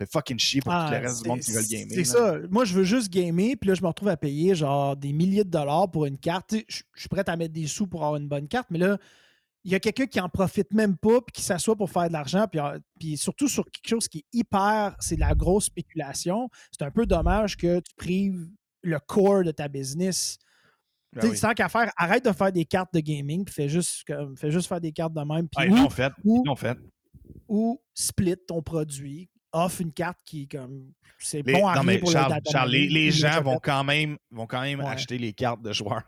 fait 0.00 0.10
fucking 0.10 0.38
chier 0.38 0.60
pour 0.62 0.72
tout 0.72 0.78
le 0.78 0.96
ah, 0.96 1.00
reste 1.00 1.22
du 1.22 1.28
monde 1.28 1.40
qui 1.40 1.52
veut 1.52 1.62
gamer. 1.62 1.94
C'est 1.94 2.04
ça. 2.04 2.36
Moi, 2.50 2.64
je 2.64 2.74
veux 2.74 2.84
juste 2.84 3.10
gamer, 3.10 3.54
puis 3.60 3.68
là, 3.68 3.74
je 3.74 3.82
me 3.82 3.88
retrouve 3.88 4.08
à 4.08 4.16
payer 4.16 4.54
genre 4.54 4.96
des 4.96 5.12
milliers 5.12 5.44
de 5.44 5.50
dollars 5.50 5.90
pour 5.90 6.06
une 6.06 6.18
carte. 6.18 6.54
Je 6.68 6.82
suis 6.94 7.08
prêt 7.08 7.28
à 7.28 7.36
mettre 7.36 7.52
des 7.52 7.66
sous 7.66 7.86
pour 7.86 8.04
avoir 8.04 8.16
une 8.16 8.28
bonne 8.28 8.48
carte, 8.48 8.68
mais 8.70 8.78
là, 8.78 8.98
il 9.64 9.72
y 9.72 9.74
a 9.74 9.80
quelqu'un 9.80 10.06
qui 10.06 10.20
en 10.20 10.28
profite 10.28 10.72
même 10.72 10.96
pas 10.96 11.20
puis 11.20 11.32
qui 11.34 11.42
s'assoit 11.42 11.76
pour 11.76 11.90
faire 11.90 12.08
de 12.08 12.12
l'argent 12.12 12.46
puis, 12.50 12.60
euh, 12.60 12.78
puis, 12.98 13.16
surtout 13.16 13.48
sur 13.48 13.64
quelque 13.64 13.88
chose 13.88 14.08
qui 14.08 14.18
est 14.18 14.38
hyper 14.38 14.96
c'est 15.00 15.16
de 15.16 15.20
la 15.20 15.34
grosse 15.34 15.66
spéculation 15.66 16.48
c'est 16.70 16.84
un 16.84 16.90
peu 16.90 17.06
dommage 17.06 17.56
que 17.56 17.80
tu 17.80 17.94
prives 17.96 18.48
le 18.82 18.98
core 18.98 19.44
de 19.44 19.50
ta 19.50 19.68
business 19.68 20.38
ben 21.12 21.28
oui. 21.28 21.38
tant 21.38 21.52
qu'à 21.52 21.68
faire 21.68 21.90
arrête 21.96 22.24
de 22.24 22.32
faire 22.32 22.52
des 22.52 22.64
cartes 22.64 22.94
de 22.94 23.00
gaming 23.00 23.44
puis 23.44 23.54
fais 23.54 23.68
juste 23.68 24.04
fais 24.36 24.50
juste 24.50 24.68
faire 24.68 24.80
des 24.80 24.92
cartes 24.92 25.12
de 25.12 25.20
même 25.20 25.48
puis 25.48 25.68
ou, 25.68 25.90
fait. 25.90 26.12
Ou, 26.24 26.56
fait. 26.56 26.78
ou 27.48 27.80
split 27.94 28.36
ton 28.46 28.62
produit 28.62 29.28
offre 29.52 29.80
une 29.80 29.92
carte 29.92 30.20
qui 30.24 30.46
comme 30.48 30.92
c'est 31.18 31.42
bon 31.42 31.66
à 31.66 31.82
non, 31.82 31.98
pour 31.98 32.12
Charles, 32.12 32.40
Charles 32.50 32.70
les, 32.70 33.10
gens 33.10 33.42
vont 33.42 33.58
quand 33.58 33.84
même 33.84 34.16
vont 34.30 34.46
quand 34.46 34.62
même 34.62 34.80
acheter 34.80 35.18
les 35.18 35.32
cartes 35.32 35.60
de 35.60 35.72
joueurs 35.72 36.06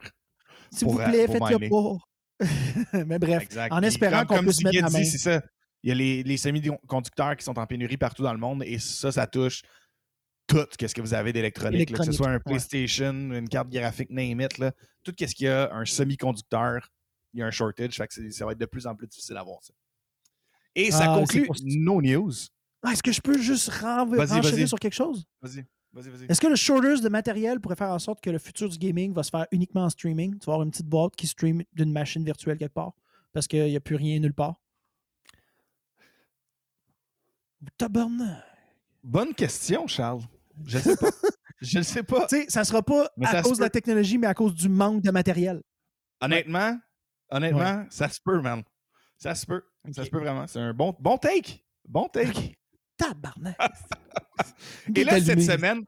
s'il 0.71 0.89
vous 0.89 0.97
plaît 0.97 1.27
faites-le 1.27 1.69
pas 1.69 1.99
mais 3.07 3.19
bref, 3.19 3.47
en 3.71 3.83
espérant 3.83 4.25
qu'on 4.25 4.41
puisse 4.41 4.63
mettre 4.63 4.81
la 4.81 4.91
main. 4.91 5.05
Ça. 5.05 5.43
Il 5.85 5.89
y 5.89 5.93
a 5.93 5.95
les, 5.95 6.23
les 6.23 6.37
semi-conducteurs 6.37 7.37
qui 7.37 7.45
sont 7.45 7.59
en 7.59 7.67
pénurie 7.67 7.97
partout 7.97 8.23
dans 8.23 8.33
le 8.33 8.39
monde 8.39 8.63
et 8.65 8.79
ça, 8.79 9.11
ça 9.11 9.27
touche 9.27 9.63
tout 10.47 10.65
ce 10.81 10.95
que 10.95 11.01
vous 11.01 11.15
avez 11.15 11.33
d'électronique, 11.33 11.93
que 11.93 12.03
ce 12.05 12.13
soit 12.13 12.29
un 12.29 12.35
ouais. 12.35 12.41
PlayStation, 12.45 13.13
une 13.13 13.49
carte 13.49 13.69
graphique, 13.69 14.11
name 14.11 14.41
it, 14.43 14.59
là, 14.59 14.73
tout 15.03 15.13
ce 15.19 15.25
qu'il 15.35 15.47
y 15.47 15.49
a 15.49 15.73
un 15.75 15.85
semi-conducteur, 15.85 16.89
il 17.33 17.41
y 17.41 17.43
a 17.43 17.47
un 17.47 17.51
shortage, 17.51 17.97
fait 17.97 18.07
que 18.07 18.15
c'est- 18.15 18.31
ça 18.31 18.45
va 18.47 18.53
être 18.53 18.59
de 18.59 18.67
plus 18.67 18.87
en 18.87 18.95
plus 18.95 19.07
difficile 19.09 19.37
à 19.37 19.43
voir 19.43 19.59
ça. 19.63 19.73
Et 20.75 20.91
ça 20.91 21.13
Ah, 21.13 21.19
conclut 21.19 21.49
c'est 21.55 21.65
nos 21.65 22.01
news. 22.01 22.33
Ah, 22.83 22.93
Est-ce 22.93 23.03
que 23.03 23.13
je 23.13 23.21
peux 23.21 23.39
juste 23.39 23.69
ren- 23.69 24.05
Vas-y, 24.07 24.37
renchérir 24.37 24.57
vas-y. 24.59 24.69
sur 24.69 24.79
quelque 24.79 24.95
chose? 24.95 25.25
Vas-y, 25.41 25.65
vas-y, 25.93 26.09
vas-y. 26.11 26.25
Est-ce 26.27 26.41
que 26.41 26.47
le 26.47 26.57
shortage 26.57 27.01
de 27.01 27.09
matériel 27.09 27.61
pourrait 27.61 27.77
faire 27.77 27.91
en 27.91 27.99
sorte 27.99 28.21
que 28.21 28.31
le 28.31 28.39
futur 28.39 28.69
du 28.69 28.79
gaming 28.79 29.13
va 29.13 29.23
se 29.23 29.31
faire 29.31 29.47
uniquement 29.51 29.85
en 29.85 29.91
streaming? 29.91 30.39
Tu 30.39 30.47
vas 30.47 30.55
avoir 30.55 30.63
une 30.65 30.71
petite 30.71 30.89
boîte 30.89 31.17
qui 31.17 31.27
stream 31.27 31.63
d'une 31.73 31.93
machine 31.93 32.25
virtuelle 32.25 32.59
quelque 32.59 32.75
part 32.75 32.93
parce 33.33 33.47
qu'il 33.47 33.65
n'y 33.65 33.77
a 33.77 33.81
plus 33.81 33.97
rien 33.97 34.19
nulle 34.21 34.35
part? 34.35 34.61
Tabarnak! 37.79 38.45
Bonne 39.03 39.35
question, 39.35 39.87
Charles. 39.87 40.23
Je 40.65 40.79
ne 40.79 40.83
sais 40.83 40.97
pas. 40.97 41.11
Je 41.61 41.79
ne 41.79 41.83
sais 41.85 42.03
pas. 42.03 42.27
Tu 42.27 42.43
sais, 42.43 42.47
ça 42.49 42.65
sera 42.65 42.83
pas 42.83 43.09
Mais 43.17 43.27
à 43.29 43.41
cause 43.41 43.59
de 43.59 43.63
la 43.63 43.71
technologie, 43.71 44.19
mais 44.19 44.27
à 44.27 44.35
cause 44.35 44.53
du 44.53 44.69
manque 44.69 45.01
de 45.01 45.13
matériel. 45.13 45.63
Honnêtement, 46.21 46.77
honnêtement, 47.31 47.87
ça 47.89 48.09
se 48.09 48.21
peut, 48.21 48.41
man. 48.41 48.65
Ça 49.17 49.37
se 49.37 49.47
peut. 49.47 49.63
Ça 49.93 50.05
se 50.05 50.11
peut 50.11 50.19
vraiment. 50.19 50.47
C'est 50.49 50.59
un 50.59 50.75
bon, 50.75 50.95
bon 50.99 51.17
take. 51.19 51.65
Bon 51.85 52.09
take. 52.09 52.59
Tabarnak! 52.97 53.57
Et 54.97 55.05
là, 55.05 55.21
cette 55.21 55.43
semaine, 55.43 55.83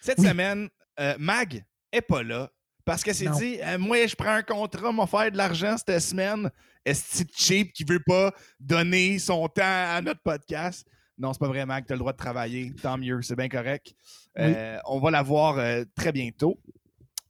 cette 0.00 0.18
Oui. 0.18 0.28
semaine, 0.28 0.68
euh, 1.00 1.14
Mag 1.18 1.64
est 1.92 2.02
pas 2.02 2.22
là. 2.22 2.50
Parce 2.84 3.04
qu'elle 3.04 3.14
s'est 3.14 3.28
dit, 3.38 3.58
euh, 3.62 3.78
moi, 3.78 4.06
je 4.06 4.16
prends 4.16 4.32
un 4.34 4.42
contrat, 4.42 4.90
m'a 4.92 5.06
faire 5.06 5.30
de 5.30 5.36
l'argent 5.36 5.76
cette 5.78 6.00
semaine. 6.00 6.50
Est-ce 6.84 7.22
que 7.22 7.30
cheap 7.36 7.72
qui 7.72 7.84
veut 7.84 8.02
pas 8.04 8.32
donner 8.58 9.20
son 9.20 9.46
temps 9.46 9.62
à 9.62 10.00
notre 10.02 10.20
podcast? 10.20 10.84
Non, 11.16 11.32
c'est 11.32 11.38
pas 11.38 11.46
vrai, 11.46 11.64
Mag. 11.64 11.86
Tu 11.86 11.92
as 11.92 11.94
le 11.94 12.00
droit 12.00 12.12
de 12.12 12.16
travailler. 12.16 12.72
Tant 12.82 12.98
mieux, 12.98 13.22
c'est 13.22 13.36
bien 13.36 13.48
correct. 13.48 13.94
Euh, 14.36 14.78
on 14.86 14.98
va 14.98 15.12
la 15.12 15.22
voir 15.22 15.58
euh, 15.58 15.84
très 15.94 16.10
bientôt. 16.10 16.60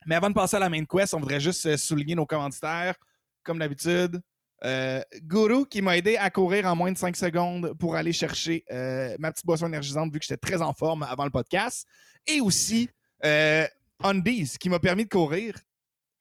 Mais 0.06 0.14
avant 0.14 0.30
de 0.30 0.34
passer 0.34 0.56
à 0.56 0.60
la 0.60 0.70
main 0.70 0.84
quest, 0.86 1.12
on 1.12 1.18
voudrait 1.20 1.40
juste 1.40 1.76
souligner 1.76 2.14
nos 2.14 2.24
commanditaires. 2.24 2.94
Comme 3.42 3.58
d'habitude, 3.58 4.22
euh, 4.64 5.02
Guru 5.22 5.66
qui 5.66 5.82
m'a 5.82 5.96
aidé 5.96 6.16
à 6.16 6.30
courir 6.30 6.66
en 6.66 6.76
moins 6.76 6.92
de 6.92 6.98
5 6.98 7.16
secondes 7.16 7.74
pour 7.78 7.96
aller 7.96 8.12
chercher 8.12 8.64
euh, 8.70 9.16
ma 9.18 9.32
petite 9.32 9.46
boisson 9.46 9.66
énergisante 9.66 10.12
vu 10.12 10.20
que 10.20 10.24
j'étais 10.24 10.36
très 10.36 10.62
en 10.62 10.72
forme 10.72 11.02
avant 11.02 11.24
le 11.24 11.30
podcast. 11.30 11.86
Et 12.26 12.40
aussi 12.40 12.88
euh, 13.24 13.66
Undies 14.02 14.56
qui 14.60 14.68
m'a 14.68 14.78
permis 14.78 15.04
de 15.04 15.08
courir, 15.08 15.56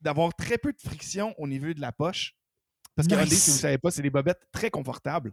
d'avoir 0.01 0.33
très 0.33 0.57
peu 0.57 0.71
de 0.73 0.81
friction 0.81 1.35
au 1.37 1.47
niveau 1.47 1.73
de 1.73 1.81
la 1.81 1.91
poche. 1.91 2.35
Parce 2.95 3.07
que 3.07 3.13
Nice. 3.13 3.23
Undies, 3.23 3.35
si 3.35 3.49
vous 3.51 3.57
ne 3.57 3.61
savez 3.61 3.77
pas, 3.77 3.91
c'est 3.91 4.01
des 4.01 4.09
bobettes 4.09 4.41
très 4.51 4.69
confortables 4.69 5.31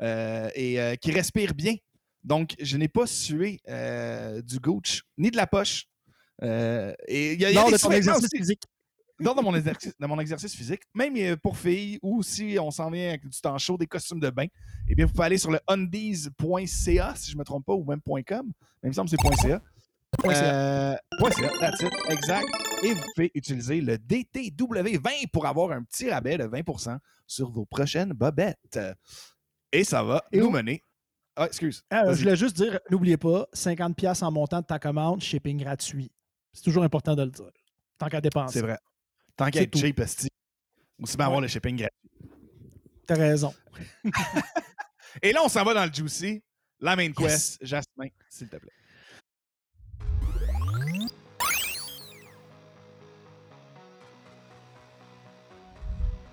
euh, 0.00 0.50
et 0.54 0.98
qui 1.00 1.12
respirent 1.12 1.54
bien. 1.54 1.76
Donc, 2.22 2.54
je 2.60 2.76
n'ai 2.76 2.88
pas 2.88 3.06
sué 3.06 3.60
du 4.44 4.58
gooch 4.60 5.02
ni 5.16 5.30
de 5.30 5.36
la 5.36 5.46
poche. 5.46 5.86
Et 6.42 7.32
il 7.32 7.40
y 7.40 7.44
a, 7.46 7.50
il 7.50 7.54
y 7.54 7.58
a 7.58 7.60
Lors 7.62 7.70
des 7.70 7.76
de 7.76 7.78
ton 7.78 7.90
exercice 7.90 8.28
physique. 8.34 8.64
Non, 9.20 9.34
dans 9.34 9.42
mon, 9.42 9.54
exercice, 9.54 9.94
dans 10.00 10.08
mon 10.08 10.18
exercice 10.18 10.54
physique, 10.54 10.80
même 10.94 11.14
euh, 11.16 11.36
pour 11.36 11.56
filles 11.58 11.98
ou 12.02 12.22
si 12.22 12.56
on 12.60 12.70
s'en 12.70 12.90
vient 12.90 13.10
avec 13.10 13.26
du 13.28 13.40
temps 13.40 13.58
chaud, 13.58 13.76
des 13.76 13.86
costumes 13.86 14.18
de 14.20 14.30
bain, 14.30 14.46
eh 14.88 14.94
bien, 14.94 15.04
vous 15.06 15.12
pouvez 15.12 15.26
aller 15.26 15.38
sur 15.38 15.50
le 15.50 15.60
undies.ca, 15.68 17.14
si 17.16 17.30
je 17.30 17.36
ne 17.36 17.38
me 17.40 17.44
trompe 17.44 17.66
pas, 17.66 17.74
ou 17.74 17.84
même 17.84 18.00
.com. 18.02 18.50
Mais 18.82 18.84
il 18.84 18.88
me 18.88 18.92
semble 18.92 19.10
que 19.10 19.16
c'est 19.16 19.42
.ca. 19.48 19.60
CA. 20.22 20.30
Euh, 20.32 20.96
.ca, 21.30 21.48
that's 21.60 21.80
it, 21.82 21.92
exact. 22.08 22.48
Et 22.82 22.94
vous 22.94 23.02
pouvez 23.14 23.30
utiliser 23.34 23.80
le 23.80 23.96
DTW20 23.96 25.28
pour 25.32 25.46
avoir 25.46 25.70
un 25.72 25.82
petit 25.82 26.10
rabais 26.10 26.38
de 26.38 26.44
20% 26.44 26.98
sur 27.26 27.50
vos 27.50 27.64
prochaines 27.66 28.12
bobettes. 28.12 28.78
Et 29.72 29.84
ça 29.84 30.02
va 30.02 30.24
Et 30.32 30.38
nous 30.38 30.46
où- 30.46 30.50
mener. 30.50 30.82
Ah, 31.36 31.46
excuse. 31.46 31.84
Ah, 31.90 32.12
je 32.12 32.20
voulais 32.20 32.36
juste 32.36 32.56
dire, 32.56 32.80
n'oubliez 32.90 33.16
pas, 33.16 33.46
50$ 33.54 34.22
en 34.24 34.30
montant 34.32 34.60
de 34.60 34.66
ta 34.66 34.78
commande, 34.78 35.20
shipping 35.22 35.58
gratuit. 35.58 36.10
C'est 36.52 36.62
toujours 36.64 36.82
important 36.82 37.14
de 37.14 37.22
le 37.22 37.30
dire. 37.30 37.50
Tant 37.98 38.08
qu'à 38.08 38.20
dépenser. 38.20 38.54
C'est 38.58 38.64
vrai. 38.64 38.78
Tant 39.40 39.50
qu'à 39.50 39.62
être 39.62 39.74
cheap, 39.78 39.98
esti. 40.00 40.28
Aussi 41.02 41.16
bien 41.16 41.24
avoir 41.24 41.40
le 41.40 41.48
shipping 41.48 41.74
gratuit. 41.74 42.30
T'as 43.06 43.14
raison. 43.14 43.54
Et 45.22 45.32
là, 45.32 45.40
on 45.42 45.48
s'en 45.48 45.64
va 45.64 45.72
dans 45.72 45.86
le 45.86 45.92
juicy. 45.94 46.42
La 46.78 46.94
main 46.94 47.04
Yes. 47.04 47.16
quest, 47.16 47.58
Jasmin, 47.62 48.08
s'il 48.28 48.50
te 48.50 48.56
plaît. 48.58 48.70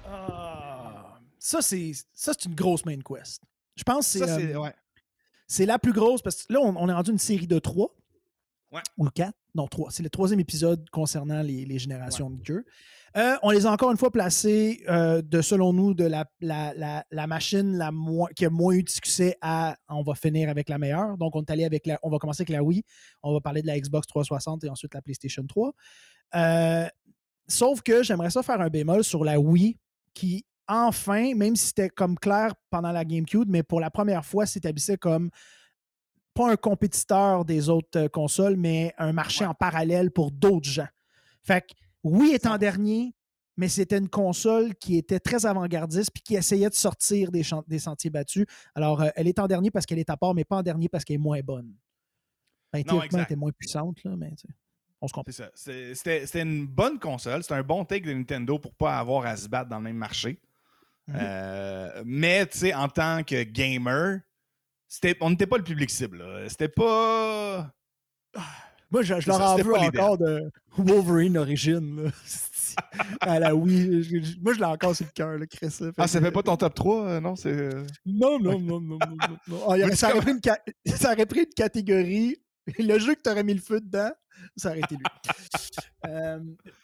Ah, 0.06 1.18
ça, 1.40 1.62
c'est 1.62 2.46
une 2.46 2.56
grosse 2.56 2.84
main 2.86 3.00
quest. 3.00 3.42
Je 3.78 3.84
pense 3.84 4.12
que 4.12 4.26
c'est 4.26 4.54
euh, 4.54 4.60
ouais. 4.60 4.74
c'est 5.48 5.66
la 5.66 5.80
plus 5.80 5.94
grosse 5.94 6.22
parce 6.22 6.44
que 6.44 6.52
là, 6.52 6.60
on, 6.62 6.76
on 6.76 6.90
est 6.90 6.94
rendu 6.94 7.12
une 7.12 7.18
série 7.20 7.48
de 7.48 7.60
trois. 7.60 7.96
Ouais. 8.70 8.82
Ou 8.98 9.10
quatre. 9.10 9.38
Non, 9.58 9.66
trois. 9.68 9.90
C'est 9.90 10.04
le 10.04 10.10
troisième 10.12 10.40
épisode 10.40 10.88
concernant 10.92 11.42
les, 11.42 11.66
les 11.66 11.80
générations 11.80 12.30
de 12.30 12.46
jeux. 12.46 12.64
Euh, 13.18 13.36
on 13.42 13.50
les 13.50 13.66
a 13.66 13.72
encore 13.72 13.90
une 13.90 13.98
fois 13.98 14.12
placés 14.12 14.84
euh, 14.88 15.24
de, 15.24 15.42
selon 15.42 15.74
nous, 15.74 15.96
de 15.96 16.04
la, 16.04 16.26
la, 16.42 16.76
la, 16.76 17.04
la 17.10 17.26
machine 17.26 17.76
la 17.76 17.92
moins, 17.92 18.30
qui 18.36 18.46
a 18.46 18.52
moins 18.52 18.76
eu 18.76 18.84
de 18.84 18.90
succès 18.90 19.36
à 19.42 19.76
on 19.90 20.04
va 20.04 20.14
finir 20.14 20.50
avec 20.50 20.70
la 20.70 20.78
meilleure. 20.78 21.18
Donc, 21.18 21.36
on 21.36 21.42
est 21.42 21.50
allé 21.50 21.66
avec 21.66 21.88
la. 21.88 21.98
On 22.04 22.12
va 22.12 22.20
commencer 22.20 22.42
avec 22.42 22.50
la 22.50 22.62
Wii. 22.62 22.84
On 23.24 23.34
va 23.34 23.42
parler 23.42 23.64
de 23.64 23.68
la 23.68 23.80
Xbox 23.80 24.06
360 24.06 24.64
et 24.66 24.70
ensuite 24.70 24.94
la 24.94 25.02
PlayStation 25.02 25.44
3. 25.48 25.74
Euh, 26.36 26.88
sauf 27.48 27.82
que 27.82 28.04
j'aimerais 28.04 28.30
ça 28.30 28.44
faire 28.44 28.62
un 28.62 28.70
bémol 28.70 29.04
sur 29.04 29.24
la 29.24 29.40
Wii 29.40 29.80
qui, 30.14 30.46
enfin, 30.68 31.34
même 31.34 31.56
si 31.56 31.68
c'était 31.68 31.90
comme 31.90 32.20
clair 32.20 32.54
pendant 32.70 32.92
la 32.92 33.04
GameCube, 33.04 33.50
mais 33.50 33.64
pour 33.64 33.80
la 33.80 33.90
première 33.90 34.24
fois, 34.24 34.46
s'établissait 34.46 34.98
comme 34.98 35.32
pas 36.38 36.52
un 36.52 36.56
compétiteur 36.56 37.44
des 37.46 37.70
autres 37.70 37.98
euh, 38.00 38.08
consoles, 38.10 38.56
mais 38.56 38.94
un 38.98 39.12
marché 39.14 39.44
Ouais. 39.44 39.50
en 39.50 39.54
parallèle 39.54 40.12
pour 40.12 40.32
d'autres 40.32 40.70
gens. 40.70 40.88
Fait 41.44 41.62
que 41.62 41.74
oui, 42.04 42.32
est 42.34 42.46
en 42.46 42.56
100%. 42.56 42.58
dernier, 42.60 43.16
mais 43.58 43.68
c'était 43.70 43.98
une 43.98 44.10
console 44.10 44.76
qui 44.76 44.98
était 44.98 45.20
très 45.20 45.46
avant-gardiste 45.46 46.12
puis 46.14 46.22
qui 46.22 46.36
essayait 46.36 46.70
de 46.70 46.76
sortir 46.76 47.32
des, 47.32 47.42
des 47.68 47.80
sentiers 47.80 48.10
battus. 48.12 48.46
Alors, 48.76 49.02
euh, 49.02 49.10
elle 49.16 49.28
est 49.28 49.40
en 49.40 49.48
dernier 49.48 49.72
parce 49.72 49.86
qu'elle 49.86 50.00
est 50.00 50.10
à 50.10 50.18
part, 50.18 50.34
mais 50.36 50.44
pas 50.46 50.58
en 50.58 50.64
dernier 50.64 50.88
parce 50.90 51.04
qu'elle 51.04 51.16
est 51.16 51.18
moins 51.18 51.40
bonne. 51.42 51.74
Ben, 52.72 52.84
théoriquement, 52.84 53.20
elle 53.20 53.24
était 53.26 53.36
moins 53.36 53.52
puissante, 53.52 54.04
là, 54.04 54.16
mais 54.18 54.30
tu 54.32 54.48
sais, 54.48 54.54
on 55.02 55.08
se 55.08 55.14
comprend. 55.14 55.32
C'est 55.32 55.44
ça. 55.44 55.52
C'est- 55.56 56.26
C'était 56.26 56.42
une 56.42 56.68
bonne 56.68 57.00
console. 57.00 57.42
C'était 57.42 57.56
un 57.56 57.64
bon 57.64 57.84
take 57.86 58.06
de 58.06 58.14
Nintendo 58.14 58.60
pour 58.60 58.74
pas 58.76 59.00
avoir 59.00 59.26
à 59.26 59.36
se 59.38 59.48
battre 59.48 59.70
dans 59.70 59.78
le 59.78 59.84
même 59.84 59.96
marché. 59.98 60.40
Mhm. 61.08 61.16
Euh, 61.18 62.04
mais, 62.06 62.46
tu 62.48 62.58
sais, 62.60 62.74
en 62.74 62.90
tant 62.90 63.24
que 63.24 63.42
gamer, 63.44 64.20
on 65.22 65.30
n'était 65.30 65.48
pas 65.48 65.58
le 65.58 65.64
public 65.64 65.90
cible. 65.90 66.24
C'était 66.48 66.70
pas. 66.70 67.72
Moi, 68.90 69.02
je, 69.02 69.20
je 69.20 69.28
leur 69.28 69.42
en 69.42 69.56
veux 69.58 69.76
encore 69.76 70.18
de 70.18 70.50
Wolverine 70.78 71.38
Origin. 71.38 72.04
là. 72.06 72.12
à 73.22 73.40
la. 73.40 73.50
Je- 73.50 74.02
je- 74.02 74.40
moi, 74.40 74.54
je 74.54 74.60
l'ai 74.60 74.66
encore 74.66 74.96
sur 74.96 75.06
le 75.06 75.12
cœur, 75.12 75.38
là, 75.38 75.46
Chris. 75.46 75.76
Ah, 75.98 76.08
ça 76.08 76.22
fait 76.22 76.32
pas 76.32 76.44
ton 76.44 76.56
top 76.56 76.74
3, 76.74 77.06
euh, 77.06 77.20
non? 77.20 77.36
C'est. 77.36 77.50
euh, 77.52 77.86
Non, 78.06 78.40
non, 78.40 78.60
non, 78.60 78.80
non, 78.80 78.98
non. 78.98 78.98
non, 79.28 79.38
non. 79.48 79.60
Ah, 79.70 79.76
Mais 79.78 79.96
ça, 79.96 80.12
aurait 80.12 80.22
pris 80.22 80.32
une 80.32 80.40
ca- 80.44 80.62
ça 80.96 81.12
aurait 81.14 81.26
pris 81.26 81.40
une 81.42 81.54
catégorie. 81.56 82.38
Le 82.80 83.00
jeu 83.00 83.16
que 83.16 83.22
tu 83.22 83.30
aurais 83.30 83.44
mis 83.44 83.54
le 83.54 83.62
feu 83.62 83.80
dedans, 83.82 84.12
ça 84.56 84.70
aurait 84.70 84.80
été 84.80 84.96
lui. 84.96 85.04
Euh, 86.06 86.40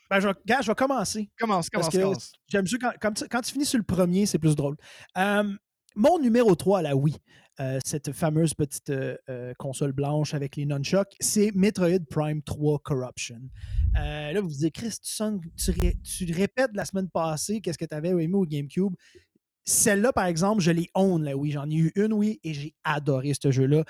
ben, 0.10 0.20
je, 0.20 0.28
vais- 0.28 0.34
gars, 0.46 0.62
je 0.62 0.68
vais 0.68 0.76
commencer. 0.76 1.30
Commence, 1.40 1.70
Parce 1.70 1.88
commence, 1.88 1.94
que 1.94 2.02
commence. 2.02 2.32
J'aime 2.50 2.68
ça 2.68 2.78
quand, 2.82 2.92
quand 3.02 3.12
tu, 3.14 3.28
quand 3.30 3.42
tu 3.42 3.52
finis 3.54 3.66
sur 3.66 3.78
le 3.78 3.84
premier, 3.86 4.26
c'est 4.26 4.40
plus 4.40 4.56
drôle. 4.56 4.76
Euh, 5.18 5.44
mon 5.96 6.20
numéro 6.20 6.56
3 6.56 6.80
à 6.80 6.82
la 6.82 6.96
Wii, 6.96 7.16
euh, 7.60 7.80
cette 7.86 8.14
fameuse 8.14 8.56
petite 8.56 8.90
euh, 8.90 9.16
euh, 9.30 9.54
console 9.60 9.92
blanche 9.92 10.34
avec 10.34 10.56
les 10.56 10.66
nunchucks, 10.66 11.14
c'est 11.20 11.52
Metroid 11.54 12.00
Prime 12.10 12.42
3 12.42 12.80
Corruption. 12.80 13.42
Là, 13.94 14.42
vous 14.42 14.50
vous 14.50 14.56
dites, 14.56 14.74
Chris, 14.74 14.96
tu, 15.04 16.34
répètes 16.34 16.72
la 16.74 16.84
semaine 16.84 17.10
passée 17.10 17.62
qu'est-ce 17.62 17.78
que 17.78 17.86
tu 17.86 17.96
avais 17.96 18.10
aimé 18.10 18.34
au 18.34 18.46
GameCube. 18.46 18.96
Celle-là, 19.66 20.12
par 20.12 20.26
exemple, 20.26 20.62
je 20.62 20.72
l'ai 20.72 20.90
own, 20.96 21.24
la 21.24 21.38
Wii. 21.38 21.52
J'en 21.52 21.70
ai 21.70 21.76
eu 21.76 21.92
une 21.96 22.12
Wii 22.14 22.40
et 22.44 22.54
j'ai 22.56 22.76
adoré 22.84 23.34
ce 23.40 23.52
jeu-là. 23.52 23.86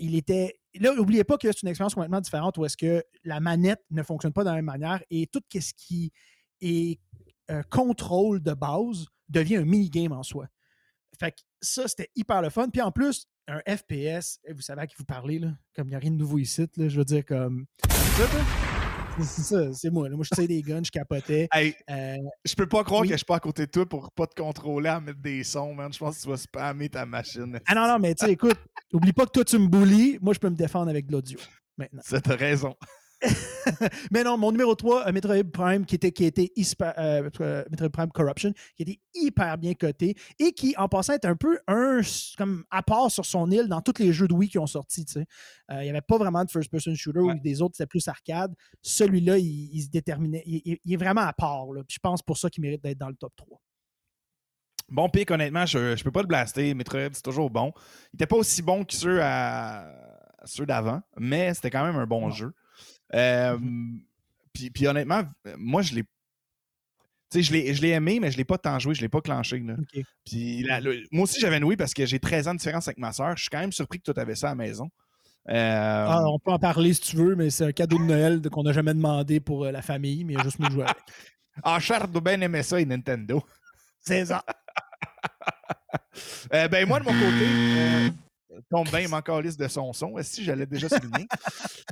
Il 0.00 0.14
était. 0.14 0.60
Là, 0.78 0.94
n'oubliez 0.94 1.24
pas 1.24 1.38
que 1.38 1.50
c'est 1.50 1.62
une 1.62 1.68
expérience 1.68 1.94
complètement 1.94 2.20
différente 2.20 2.58
où 2.58 2.64
est-ce 2.66 2.76
que 2.76 3.02
la 3.24 3.40
manette 3.40 3.80
ne 3.90 4.02
fonctionne 4.02 4.32
pas 4.32 4.44
de 4.44 4.50
la 4.50 4.56
même 4.56 4.66
manière 4.66 5.02
et 5.10 5.26
tout 5.26 5.42
ce 5.52 5.72
qui 5.74 6.12
est 6.60 7.00
contrôle 7.70 8.42
de 8.42 8.52
base 8.52 9.06
devient 9.30 9.56
un 9.56 9.64
mini-game 9.64 10.12
en 10.12 10.22
soi. 10.22 10.46
Fait 11.18 11.32
que 11.32 11.38
ça, 11.60 11.86
c'était 11.88 12.10
hyper 12.16 12.42
le 12.42 12.50
fun. 12.50 12.68
Puis 12.68 12.80
en 12.80 12.90
plus, 12.92 13.26
un 13.48 13.60
FPS, 13.66 14.38
eh, 14.46 14.52
vous 14.52 14.60
savez 14.62 14.82
à 14.82 14.86
qui 14.86 14.94
vous 14.98 15.04
parlez, 15.04 15.38
là, 15.38 15.48
comme 15.76 15.86
il 15.88 15.90
n'y 15.90 15.96
a 15.96 15.98
rien 15.98 16.10
de 16.10 16.16
nouveau 16.16 16.38
ici, 16.38 16.66
là, 16.76 16.88
je 16.88 16.96
veux 16.98 17.04
dire, 17.04 17.24
comme. 17.24 17.66
C'est 17.88 18.22
ça? 18.22 18.28
C'est- 19.18 19.42
C'est 19.42 19.72
c'est 19.74 19.90
moi. 19.90 20.08
là. 20.08 20.16
Moi, 20.16 20.24
je 20.30 20.34
sais 20.34 20.46
des 20.46 20.62
guns, 20.62 20.82
je 20.82 20.90
capotais. 20.90 21.46
Hey, 21.52 21.74
Euh, 21.90 22.16
je 22.46 22.54
peux 22.54 22.66
pas 22.66 22.82
croire 22.82 23.02
Oui. 23.02 23.08
que 23.08 23.12
je 23.12 23.18
suis 23.18 23.26
pas 23.26 23.36
à 23.36 23.40
côté 23.40 23.66
de 23.66 23.70
toi 23.70 23.86
pour 23.86 24.10
pas 24.12 24.26
te 24.26 24.40
contrôler 24.40 24.88
à 24.88 25.00
mettre 25.00 25.20
des 25.20 25.44
sons, 25.44 25.74
man. 25.74 25.92
Je 25.92 25.98
pense 25.98 26.16
que 26.16 26.22
tu 26.22 26.28
vas 26.28 26.38
spammer 26.38 26.88
ta 26.88 27.04
machine. 27.04 27.60
Ah 27.66 27.74
non, 27.74 27.86
non, 27.86 27.98
mais 27.98 28.14
tu 28.14 28.24
sais, 28.24 28.32
écoute, 28.32 28.56
oublie 28.92 29.12
pas 29.12 29.26
que 29.26 29.32
toi, 29.32 29.44
tu 29.44 29.58
me 29.58 29.66
bullies. 29.68 30.18
Moi, 30.22 30.32
je 30.32 30.38
peux 30.38 30.48
me 30.48 30.56
défendre 30.56 30.88
avec 30.88 31.06
de 31.06 31.12
l'audio 31.12 31.38
maintenant. 31.76 32.00
T'as 32.22 32.36
raison. 32.36 32.74
mais 34.10 34.24
non, 34.24 34.36
mon 34.36 34.52
numéro 34.52 34.74
3, 34.74 35.08
euh, 35.08 35.12
Metroid 35.12 35.44
Prime, 35.52 35.86
qui 35.86 35.94
était, 35.94 36.12
qui 36.12 36.24
était 36.24 36.50
euh, 36.58 37.30
euh, 37.40 37.64
Metroid 37.70 37.90
Prime 37.90 38.10
Corruption, 38.10 38.52
qui 38.76 38.82
était 38.82 39.00
hyper 39.14 39.58
bien 39.58 39.74
coté 39.74 40.16
et 40.38 40.52
qui, 40.52 40.74
en 40.76 40.88
passant, 40.88 41.14
est 41.14 41.24
un 41.24 41.36
peu 41.36 41.58
un 41.68 42.00
comme 42.36 42.64
à 42.70 42.82
part 42.82 43.10
sur 43.10 43.24
son 43.24 43.50
île 43.50 43.68
dans 43.68 43.80
tous 43.80 44.02
les 44.02 44.12
jeux 44.12 44.28
de 44.28 44.34
Wii 44.34 44.50
qui 44.50 44.58
ont 44.58 44.66
sorti. 44.66 45.06
Il 45.70 45.78
n'y 45.78 45.90
avait 45.90 46.00
pas 46.00 46.18
vraiment 46.18 46.44
de 46.44 46.50
first-person 46.50 46.94
shooter 46.94 47.20
ou 47.20 47.34
des 47.34 47.62
autres, 47.62 47.76
c'était 47.76 47.86
plus 47.86 48.06
arcade. 48.08 48.54
Celui-là, 48.82 49.38
il, 49.38 49.82
se 49.82 49.88
déterminait. 49.88 50.42
Il, 50.46 50.92
est 50.92 50.96
vraiment 50.96 51.22
à 51.22 51.32
part. 51.32 51.66
je 51.88 51.98
pense 52.02 52.22
pour 52.22 52.36
ça 52.36 52.50
qu'il 52.50 52.62
mérite 52.62 52.82
d'être 52.82 52.98
dans 52.98 53.08
le 53.08 53.16
top 53.16 53.32
3. 53.36 53.60
Bon 54.88 55.08
pic, 55.08 55.30
honnêtement, 55.30 55.64
je 55.64 55.78
ne 55.78 56.02
peux 56.02 56.10
pas 56.10 56.22
le 56.22 56.26
blaster. 56.26 56.74
Metroid, 56.74 57.08
c'est 57.12 57.22
toujours 57.22 57.50
bon. 57.50 57.72
Il 58.12 58.16
n'était 58.16 58.26
pas 58.26 58.36
aussi 58.36 58.62
bon 58.62 58.84
que 58.84 58.92
ceux, 58.92 59.22
à... 59.22 59.86
ceux 60.44 60.66
d'avant, 60.66 61.00
mais 61.16 61.54
c'était 61.54 61.70
quand 61.70 61.84
même 61.84 61.96
un 61.96 62.06
bon 62.06 62.28
jeu. 62.30 62.52
Euh, 63.14 63.58
mm-hmm. 63.58 64.70
puis, 64.72 64.86
honnêtement, 64.86 65.22
moi, 65.56 65.82
je 65.82 65.94
l'ai. 65.94 66.02
Tu 67.30 67.42
sais, 67.42 67.72
je 67.72 67.80
l'ai 67.80 67.88
aimé, 67.88 68.20
mais 68.20 68.30
je 68.30 68.36
ne 68.36 68.38
l'ai 68.38 68.44
pas 68.44 68.58
tant 68.58 68.78
joué, 68.78 68.94
je 68.94 69.00
ne 69.00 69.04
l'ai 69.04 69.08
pas 69.08 69.22
clenché. 69.22 69.64
Puis 70.26 70.66
moi 71.10 71.24
aussi, 71.24 71.40
j'avais 71.40 71.56
une 71.56 71.76
parce 71.76 71.94
que 71.94 72.04
j'ai 72.04 72.18
13 72.18 72.48
ans 72.48 72.52
de 72.52 72.58
différence 72.58 72.88
avec 72.88 72.98
ma 72.98 73.10
soeur. 73.12 73.34
Je 73.38 73.44
suis 73.44 73.50
quand 73.50 73.60
même 73.60 73.72
surpris 73.72 74.00
que 74.00 74.04
toi, 74.04 74.12
tu 74.12 74.20
avais 74.20 74.34
ça 74.34 74.48
à 74.48 74.50
la 74.50 74.56
maison. 74.56 74.90
Euh, 75.48 76.06
ah, 76.08 76.24
on 76.26 76.38
peut 76.38 76.52
en 76.52 76.58
parler 76.58 76.92
si 76.92 77.00
tu 77.00 77.16
veux, 77.16 77.34
mais 77.34 77.50
c'est 77.50 77.64
un 77.64 77.72
cadeau 77.72 77.98
de 77.98 78.04
Noël 78.04 78.40
qu'on 78.50 78.62
n'a 78.62 78.72
jamais 78.72 78.94
demandé 78.94 79.40
pour 79.40 79.64
euh, 79.64 79.72
la 79.72 79.82
famille, 79.82 80.24
mais 80.24 80.34
il 80.34 80.36
y 80.36 80.40
a 80.40 80.44
juste 80.44 80.58
nous 80.58 80.70
jouer 80.70 80.84
avec. 80.84 80.96
Ah, 81.62 81.78
Charles 81.80 82.10
doit 82.10 82.22
bien 82.22 82.40
aimer 82.40 82.62
ça 82.62 82.80
et 82.80 82.86
Nintendo. 82.86 83.42
C'est 84.00 84.24
ça. 84.24 84.42
ben, 86.50 86.88
moi, 86.88 86.98
de 86.98 87.04
mon 87.04 87.12
côté, 87.12 88.14
tombe 88.70 88.88
bien, 88.88 89.00
il 89.00 89.44
liste 89.44 89.60
de 89.60 89.68
son 89.68 89.92
son. 89.92 90.14
Si 90.22 90.44
j'allais 90.44 90.64
déjà 90.64 90.88
souligner? 90.88 91.26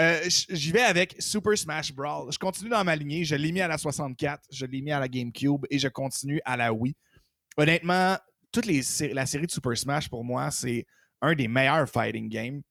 Euh, 0.00 0.20
j'y 0.28 0.72
vais 0.72 0.82
avec 0.82 1.14
Super 1.18 1.56
Smash 1.56 1.92
Brawl. 1.92 2.32
Je 2.32 2.38
continue 2.38 2.70
dans 2.70 2.82
ma 2.84 2.96
lignée. 2.96 3.24
Je 3.24 3.36
l'ai 3.36 3.52
mis 3.52 3.60
à 3.60 3.68
la 3.68 3.78
64, 3.78 4.42
je 4.50 4.66
l'ai 4.66 4.80
mis 4.80 4.90
à 4.90 4.98
la 4.98 5.08
GameCube 5.08 5.64
et 5.70 5.78
je 5.78 5.88
continue 5.88 6.40
à 6.44 6.56
la 6.56 6.72
Wii. 6.72 6.94
Honnêtement, 7.56 8.16
toute 8.50 8.66
la 8.66 9.26
série 9.26 9.46
de 9.46 9.50
Super 9.52 9.76
Smash, 9.76 10.08
pour 10.08 10.24
moi, 10.24 10.50
c'est 10.50 10.86
un 11.20 11.34
des 11.34 11.48
meilleurs 11.48 11.88
fighting 11.88 12.28
games. 12.28 12.62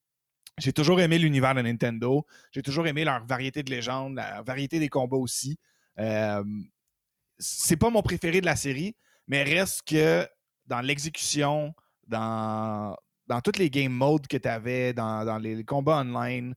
J'ai 0.59 0.73
toujours 0.73 0.99
aimé 0.99 1.17
l'univers 1.17 1.55
de 1.55 1.61
Nintendo. 1.61 2.25
J'ai 2.51 2.61
toujours 2.61 2.85
aimé 2.85 3.03
leur 3.03 3.25
variété 3.25 3.63
de 3.63 3.71
légendes, 3.71 4.15
la 4.15 4.41
variété 4.43 4.79
des 4.79 4.89
combats 4.89 5.17
aussi. 5.17 5.57
Euh, 5.99 6.43
c'est 7.39 7.77
pas 7.77 7.89
mon 7.89 8.01
préféré 8.01 8.41
de 8.41 8.45
la 8.45 8.55
série, 8.55 8.95
mais 9.27 9.43
reste 9.43 9.81
que 9.87 10.27
dans 10.67 10.81
l'exécution, 10.81 11.73
dans, 12.07 12.95
dans 13.27 13.41
tous 13.41 13.57
les 13.57 13.69
game 13.69 13.91
modes 13.91 14.27
que 14.27 14.37
tu 14.37 14.47
avais, 14.47 14.93
dans, 14.93 15.39
les, 15.41 15.63
combats 15.63 16.01
online, 16.01 16.53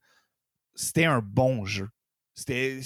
c'était 0.77 1.07
un 1.07 1.21
bon 1.21 1.65
jeu. 1.65 1.89
C'était. 2.35 2.81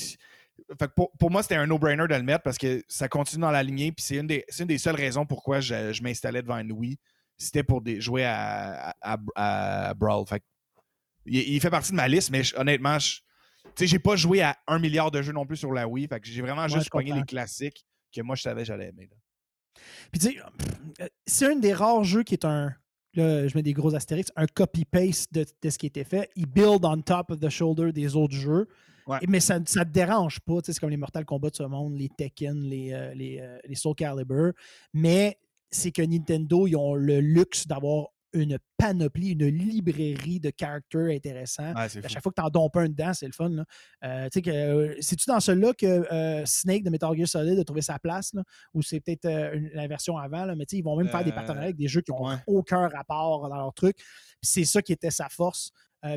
pour, 0.97 1.31
moi, 1.31 1.43
c'était 1.43 1.57
un 1.57 1.67
no-brainer 1.67 2.07
de 2.09 2.15
le 2.15 2.23
mettre 2.23 2.43
parce 2.43 2.57
que 2.57 2.83
ça 2.89 3.09
continue 3.09 3.43
dans 3.43 3.51
la 3.51 3.63
lignée. 3.63 3.93
Puis 3.93 4.05
c'est 4.05 4.17
une, 4.17 4.27
des, 4.27 4.45
une 4.59 4.67
des 4.67 4.79
seules 4.79 4.97
raisons 4.97 5.27
pourquoi 5.27 5.61
je, 5.61 6.03
m'installais 6.03 6.43
devant 6.43 6.59
une 6.59 6.73
Wii. 6.73 6.99
C'était 7.37 7.63
pour 7.63 7.83
des, 7.83 8.01
jouer 8.01 8.25
à, 8.25 8.95
à, 9.03 9.95
Brawl. 9.95 10.27
Fait 10.27 10.43
il, 11.27 11.61
fait 11.61 11.71
partie 11.71 11.91
de 11.91 11.97
ma 11.97 12.09
liste, 12.09 12.31
mais 12.31 12.43
honnêtement, 12.57 12.99
je 12.99 13.21
j'ai 13.79 13.99
pas 13.99 14.17
joué 14.17 14.43
à 14.43 14.57
un 14.67 14.79
milliard 14.79 15.11
de 15.11 15.23
jeux 15.23 15.33
non 15.33 15.47
plus 15.47 15.57
sur 15.57 15.73
la 15.73 15.87
Wii. 15.87 16.07
Fait 16.09 16.21
que 16.21 16.27
j'ai 16.27 16.43
vraiment 16.43 16.69
juste 16.69 16.91
pogné 16.91 17.13
les 17.13 17.23
classiques 17.25 17.87
que 18.15 18.23
moi 18.23 18.37
je 18.37 18.43
savais 18.43 18.63
que 18.63 18.67
j'allais 18.67 18.89
aimer. 18.89 19.09
Puis 20.11 20.21
tu 20.21 20.27
sais, 20.29 20.37
euh, 21.01 21.09
c'est 21.27 21.47
un 21.47 21.57
des 21.57 21.73
rares 21.73 22.05
jeux 22.05 22.23
qui 22.23 22.35
est 22.35 22.45
un. 22.45 22.75
Là, 23.15 23.49
je 23.49 23.57
mets 23.57 23.63
des 23.63 23.73
gros 23.73 23.95
astérix, 23.95 24.31
un 24.37 24.47
copy-paste 24.47 25.33
de, 25.33 25.45
ce 25.69 25.79
qui 25.79 25.87
était 25.87 26.05
fait. 26.05 26.31
Il 26.37 26.47
build 26.47 26.85
on 26.85 27.01
top 27.03 27.33
of 27.33 27.41
the 27.41 27.49
shoulder 27.49 27.93
des 27.93 28.17
autres 28.17 28.35
jeux. 28.35 28.69
Mais 29.27 29.41
ça 29.41 29.59
ne 29.59 29.65
te 29.65 29.83
dérange 29.83 30.39
pas. 30.41 30.59
C'est 30.63 30.79
comme 30.79 30.91
les 30.91 30.97
Mortal 30.97 31.25
Kombat 31.25 31.51
de 31.51 31.57
ce 31.57 31.63
monde, 31.65 31.99
les 31.99 32.09
Tekken, 32.09 32.63
les, 32.63 32.93
euh, 32.93 33.13
les, 33.15 33.41
euh, 33.41 33.59
les 33.67 33.75
Soul 33.75 33.97
Calibur. 33.97 34.53
Mais 34.95 35.37
c'est 35.69 35.91
que 35.91 36.03
Nintendo, 36.03 36.69
ils 36.69 36.77
ont 36.77 36.95
le 36.95 37.19
luxe 37.21 37.67
d'avoir 37.67 38.11
une 38.33 38.59
panoplie, 38.77 39.33
une 39.33 39.47
librairie 39.47 40.41
de 40.41 40.51
caractères 40.51 41.07
intéressants. 41.07 41.73
à 41.75 41.89
chaque 41.89 42.23
fois 42.23 42.33
que 42.33 42.41
tu 42.41 42.47
en 42.47 42.51
dompes 42.51 42.77
un 42.77 42.89
dedans, 42.89 43.13
c'est 43.13 43.27
le 43.27 43.33
fun. 43.33 43.51
Euh, 44.05 44.29
euh, 44.47 44.95
c'est-tu 45.01 45.25
dans 45.27 45.41
celui-là 45.41 45.73
que 45.75 45.87
euh, 45.87 46.45
Snake 46.47 46.85
de 46.85 46.91
Metal 46.91 47.17
Gear 47.17 47.29
Solid 47.29 47.59
a 47.59 47.65
trouvé 47.65 47.83
sa 47.83 47.99
place? 47.99 48.33
ou 48.75 48.83
c'est 48.83 49.01
peut-être 49.01 49.29
la 49.75 49.89
version 49.89 50.17
avant, 50.17 50.45
là, 50.45 50.55
mais 50.55 50.65
ils 50.65 50.83
vont 50.83 50.97
même 50.97 51.09
faire 51.09 51.25
des 51.25 51.33
partenariats 51.33 51.65
avec 51.65 51.77
des 51.77 51.89
jeux 51.89 52.01
qui 52.01 52.13
n'ont 52.13 52.39
aucun 52.47 52.89
rapport 52.89 53.49
dans 53.49 53.57
leur 53.57 53.75
truc. 53.75 53.97
C'est 54.43 54.65
ça 54.65 54.83
qui 54.83 54.93
était 54.93 55.11
sa 55.11 55.29
force. 55.29 55.73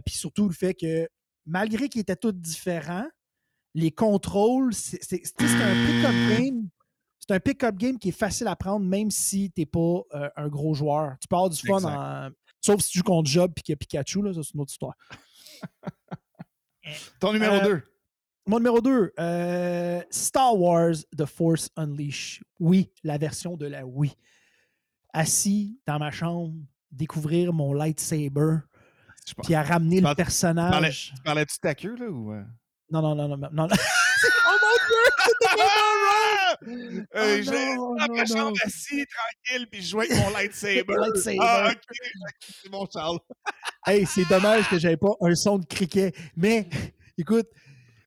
Puis 0.05 0.16
surtout 0.16 0.47
le 0.47 0.53
fait 0.53 0.74
que 0.74 1.07
malgré 1.45 1.89
qu'ils 1.89 2.01
étaient 2.01 2.16
tous 2.16 2.32
différents, 2.32 3.07
les 3.74 3.91
contrôles, 3.91 4.74
c'est 4.74 5.01
un 5.01 5.86
pick-up 5.88 6.14
game 6.38 6.70
c'est 7.26 7.34
un 7.34 7.39
pick-up 7.39 7.78
game 7.78 7.97
qui 7.97 8.09
est 8.09 8.17
facile 8.17 8.47
à 8.47 8.55
prendre, 8.55 8.86
même 8.86 9.09
si 9.09 9.49
tu 9.51 9.61
n'es 9.61 9.65
pas 9.65 10.01
euh, 10.13 10.30
un 10.36 10.49
gros 10.49 10.74
joueur. 10.74 11.15
Tu 11.21 11.28
peux 11.30 11.38
avoir 11.38 11.49
du 11.49 11.61
fun, 11.65 11.82
en... 11.84 12.30
sauf 12.59 12.82
si 12.82 12.91
tu 12.91 12.97
joues 12.97 13.05
contre 13.05 13.30
Job 13.30 13.53
et 13.55 13.61
qu'il 13.61 13.71
y 13.71 13.76
a 13.76 13.78
Pikachu, 13.78 14.21
là, 14.21 14.34
ça 14.34 14.41
c'est 14.43 14.53
une 14.53 14.59
autre 14.59 14.71
histoire. 14.71 14.93
Ton 17.21 17.32
numéro 17.32 17.61
2. 17.61 17.69
Euh, 17.69 17.80
mon 18.45 18.57
numéro 18.57 18.82
2, 18.82 19.13
euh, 19.17 20.01
Star 20.09 20.59
Wars 20.59 20.95
The 21.17 21.26
Force 21.26 21.69
Unleashed. 21.78 22.43
Oui, 22.59 22.91
la 23.03 23.17
version 23.17 23.55
de 23.55 23.67
la 23.67 23.86
Wii. 23.86 24.11
Assis 25.13 25.80
dans 25.88 25.99
ma 25.99 26.11
chambre, 26.11 26.53
découvrir 26.91 27.53
mon 27.53 27.71
lightsaber, 27.71 28.57
puis 29.43 29.55
à 29.55 29.63
ramener 29.63 30.01
le 30.01 30.13
personnage. 30.13 31.13
Tu 31.15 31.24
parlais-tu 31.24 31.55
de 31.55 31.61
ta 31.61 31.74
queue, 31.74 31.95
là? 31.95 32.09
Ou... 32.09 32.34
Non, 32.91 33.01
non, 33.01 33.15
non, 33.15 33.30
non. 33.30 33.38
non, 33.38 33.67
non. 33.67 33.67
oh 34.47 34.57
mon 34.61 34.76
Dieu! 34.88 35.03
C'était 35.26 35.61
euh, 37.15 37.39
oh 37.39 37.43
j'ai 37.43 37.76
dans 37.76 38.13
ma 38.13 38.26
chambre 38.26 38.57
assis, 38.65 39.05
tranquille, 39.05 39.67
puis 39.71 39.82
je 39.82 39.89
jouais 39.89 40.11
avec 40.11 40.24
mon 40.24 40.30
lightsaber. 40.34 40.95
lightsaber. 40.97 41.38
Ah, 41.41 41.71
ok, 41.71 41.97
c'est 42.39 42.71
mon 42.71 42.86
Charles. 42.91 43.19
hey, 43.88 44.05
c'est 44.05 44.28
dommage 44.30 44.69
que 44.69 44.78
j'avais 44.78 44.97
pas 44.97 45.13
un 45.21 45.36
son 45.36 45.59
de 45.59 45.65
criquet. 45.65 46.13
Mais, 46.36 46.67
écoute, 47.17 47.47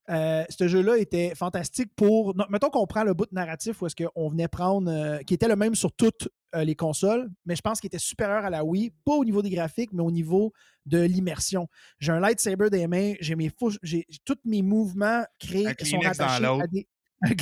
euh, 0.09 0.45
ce 0.49 0.69
jeu-là 0.69 0.99
était 0.99 1.35
fantastique 1.35 1.91
pour. 1.97 2.35
mettons 2.49 2.71
qu'on 2.71 2.87
prend 2.87 3.05
le 3.05 3.15
bout 3.15 3.31
narratif 3.33 3.83
où 3.83 3.87
est-ce 3.87 3.97
qu'on 3.97 4.29
venait 4.29 4.49
prendre, 4.49 4.91
euh, 4.91 5.19
qui 5.19 5.35
était 5.35 5.49
le 5.49 5.57
même 5.57 5.75
sur 5.75 5.93
toutes 5.93 6.29
les 6.65 6.75
consoles, 6.75 7.29
mais 7.45 7.57
je 7.57 7.63
pense 7.63 7.81
qu'il 7.81 7.89
était 7.89 7.99
supérieur 7.99 8.45
à 8.45 8.51
la 8.51 8.65
Wii, 8.65 8.93
pas 9.05 9.15
au 9.15 9.25
niveau 9.25 9.43
des 9.43 9.51
graphiques, 9.51 9.93
mais 9.93 10.03
au 10.03 10.11
niveau 10.11 10.53
de 10.85 11.01
l'immersion. 11.01 11.69
J'ai 11.99 12.13
un 12.13 12.21
lightsaber 12.21 12.71
des 12.71 12.87
mains, 12.87 13.15
j'ai 13.21 13.35
mes 13.35 13.51
j'ai 13.83 14.07
tous 14.25 14.39
mes 14.45 14.63
mouvements 14.63 15.25
créés 15.39 15.75
qui 15.75 15.87
sont 15.87 15.99
rattachés 15.99 16.45
à 16.45 16.67
des. 16.67 16.87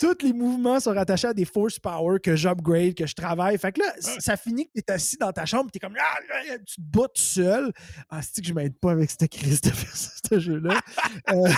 Tous 0.00 0.16
les 0.22 0.32
mouvements 0.32 0.80
sont 0.80 0.92
rattachés 0.92 1.28
à 1.28 1.34
des 1.34 1.44
force 1.44 1.78
power 1.78 2.18
que 2.20 2.34
j'upgrade, 2.34 2.94
que 2.94 3.06
je 3.06 3.14
travaille. 3.14 3.58
Fait 3.58 3.70
que 3.70 3.80
là, 3.80 3.92
ça 3.98 4.38
finit 4.38 4.66
que 4.66 4.72
tu 4.74 4.80
es 4.80 4.90
assis 4.90 5.18
dans 5.18 5.30
ta 5.30 5.44
chambre, 5.44 5.70
tu 5.70 5.76
es 5.76 5.80
comme 5.80 5.94
ah, 6.00 6.56
tu 6.66 6.76
te 6.76 6.80
bats 6.80 7.08
tout 7.08 7.20
seul. 7.20 7.70
Ah, 8.08 8.22
c'est 8.22 8.40
que 8.40 8.48
je 8.48 8.54
m'aide 8.54 8.78
pas 8.78 8.92
avec 8.92 9.10
cette 9.10 9.30
crise 9.30 9.60
de 9.60 9.68
faire 9.68 9.94
ce 9.94 10.38
jeu-là? 10.38 10.80
Euh, 11.28 11.52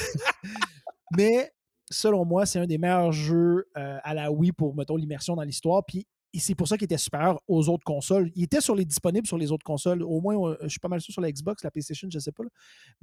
mais 1.17 1.53
selon 1.93 2.25
moi, 2.25 2.47
c'est 2.47 2.59
un 2.59 2.67
des 2.67 2.79
meilleurs 2.79 3.13
jeux 3.13 3.67
euh, 3.77 3.99
à 4.03 4.15
la 4.15 4.33
Wii 4.33 4.53
pour, 4.53 4.75
mettons, 4.75 4.97
l'immersion 4.97 5.37
dans 5.37 5.43
l'histoire. 5.43 5.85
Puis 5.87 6.07
c'est 6.35 6.55
pour 6.55 6.67
ça 6.67 6.79
qu'il 6.79 6.87
était 6.87 6.97
supérieur 6.97 7.43
aux 7.47 7.69
autres 7.69 7.85
consoles. 7.85 8.31
Il 8.35 8.45
était 8.45 8.63
sur 8.63 8.75
les 8.75 8.87
disponibles 8.87 9.27
sur 9.27 9.37
les 9.37 9.53
autres 9.53 9.65
consoles. 9.65 10.03
Au 10.03 10.21
moins, 10.23 10.35
euh, 10.35 10.57
je 10.63 10.69
suis 10.69 10.81
pas 10.81 10.89
mal 10.89 11.01
sûr 11.03 11.13
sur 11.13 11.21
la 11.21 11.31
Xbox, 11.31 11.63
la 11.63 11.71
PlayStation, 11.71 12.09
je 12.11 12.19
sais 12.19 12.33
pas. 12.33 12.43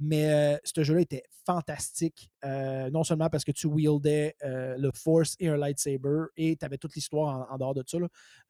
Mais 0.00 0.32
euh, 0.32 0.56
ce 0.64 0.82
jeu-là 0.82 1.00
était 1.00 1.22
fantastique. 1.46 2.28
Non 2.44 3.04
seulement 3.04 3.30
parce 3.30 3.44
que 3.44 3.52
tu 3.52 3.68
wieldais 3.68 4.34
le 4.42 4.90
Force 4.92 5.36
et 5.38 5.48
un 5.48 5.56
lightsaber 5.56 6.24
et 6.36 6.56
tu 6.56 6.64
avais 6.64 6.78
toute 6.78 6.94
l'histoire 6.94 7.46
en, 7.50 7.56
dehors 7.56 7.74
de 7.74 7.84
ça. 7.86 7.98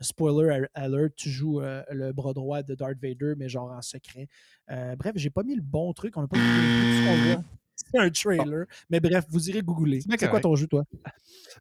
Spoiler 0.01 0.67
alert, 0.75 1.15
tu 1.17 1.29
joues 1.29 1.61
le 1.61 2.13
bras 2.13 2.33
droit 2.33 2.63
de 2.63 2.75
Darth 2.75 2.99
Vader, 3.03 3.35
mais 3.37 3.49
genre 3.49 3.71
en 3.71 3.83
secret. 3.83 4.29
bref, 4.69 5.13
j'ai 5.17 5.31
pas 5.31 5.43
mis 5.43 5.57
le 5.57 5.63
bon 5.63 5.93
truc. 5.93 6.17
On 6.17 6.23
n'a 6.23 6.29
pas 6.29 6.39
mis 6.39 6.43
le 6.43 7.37
truc 7.37 7.60
c'est 7.91 7.99
un 7.99 8.11
trailer. 8.11 8.67
Mais 8.89 9.01
bref, 9.01 9.25
vous 9.29 9.49
irez 9.49 9.63
googler. 9.63 10.01
C'est 10.01 10.29
quoi 10.29 10.41
ton 10.41 10.55
jeu, 10.57 10.67
toi? 10.67 10.85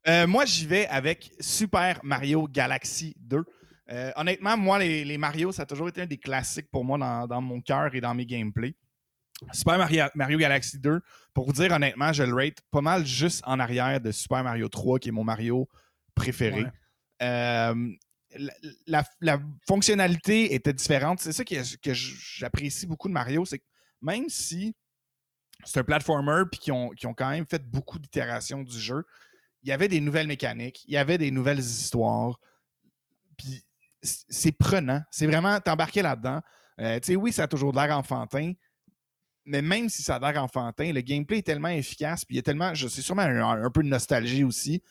Euh, 0.08 0.28
moi, 0.28 0.46
j'y 0.46 0.66
vais 0.66 0.88
avec 0.88 1.32
Super 1.40 2.00
Mario 2.04 2.48
Galaxy 2.48 3.16
2. 3.20 3.44
Euh, 3.92 4.12
honnêtement, 4.16 4.56
moi, 4.56 4.80
les, 4.80 5.18
Mario, 5.18 5.52
ça 5.52 5.64
a 5.64 5.66
toujours 5.66 5.90
été 5.90 6.02
un 6.02 6.06
des 6.06 6.18
classiques 6.18 6.70
pour 6.72 6.86
moi 6.86 6.98
dans, 7.28 7.42
mon 7.42 7.60
cœur 7.62 7.94
et 7.94 8.02
dans 8.02 8.14
mes 8.14 8.26
gameplays. 8.26 8.76
Super 9.54 9.78
Mario, 9.78 10.38
Galaxy 10.38 10.80
2, 10.80 11.02
pour 11.34 11.46
vous 11.46 11.54
dire 11.54 11.72
honnêtement, 11.72 12.12
je 12.12 12.24
le 12.24 12.34
rate 12.34 12.60
pas 12.72 12.82
mal 12.82 13.06
juste 13.06 13.42
en 13.46 13.60
arrière 13.60 14.00
de 14.02 14.12
Super 14.12 14.44
Mario 14.44 14.68
3, 14.68 15.00
qui 15.00 15.10
est 15.10 15.14
mon 15.14 15.24
Mario 15.24 15.68
préféré. 16.14 16.66
Euh, 17.22 17.90
la, 18.86 19.40
fonctionnalité 19.68 20.54
était 20.54 20.74
différente. 20.74 21.20
C'est 21.22 21.32
ça 21.32 21.44
que, 21.44 21.78
que 21.78 21.94
j'apprécie 21.94 22.86
beaucoup 22.86 23.08
de 23.08 23.14
Mario, 23.14 23.46
c'est 23.46 23.60
que 23.60 23.66
même 24.02 24.26
si 24.28 24.76
c'est 25.66 25.80
un 25.80 25.84
platformer 25.84 26.44
puis 26.52 26.60
qui 26.60 26.72
ont, 26.72 26.90
qui 26.90 27.08
ont 27.08 27.14
quand 27.14 27.30
même 27.30 27.46
fait 27.46 27.64
beaucoup 27.64 28.00
d'itérations 28.00 28.64
du 28.64 28.80
jeu. 28.80 29.06
Il 29.64 29.70
y 29.70 29.72
avait 29.72 29.88
des 29.88 30.00
nouvelles 30.00 30.28
mécaniques, 30.28 30.84
il 30.88 30.94
y 30.94 30.98
avait 30.98 31.18
des 31.18 31.32
nouvelles 31.32 31.60
histoires. 31.60 32.40
Puis 33.38 33.64
c'est 34.02 34.54
prenant. 34.54 35.02
C'est 35.12 35.28
vraiment, 35.28 35.60
t'embarquer 35.60 36.02
là-dedans. 36.02 36.42
Euh, 36.80 37.00
tu 37.00 37.08
sais, 37.08 37.16
oui, 37.16 37.34
ça 37.34 37.44
a 37.44 37.48
toujours 37.48 37.74
de 37.74 37.78
l'air 37.78 37.98
enfantin, 37.98 38.54
mais 39.46 39.62
même 39.62 39.90
si 39.90 40.02
ça 40.02 40.16
a 40.16 40.20
l'air 40.20 40.42
enfantin, 40.42 40.92
le 40.94 41.02
gameplay 41.02 41.40
est 41.40 41.46
tellement 41.46 41.70
efficace, 41.70 42.24
puis 42.24 42.36
il 42.36 42.38
y 42.38 42.40
a 42.40 42.44
tellement, 42.44 42.74
je 42.74 42.88
sais 42.88 43.02
sûrement 43.02 43.24
un, 43.24 43.70
peu 43.72 43.84
de 43.84 43.88
nostalgie 43.88 44.44
aussi. 44.44 44.82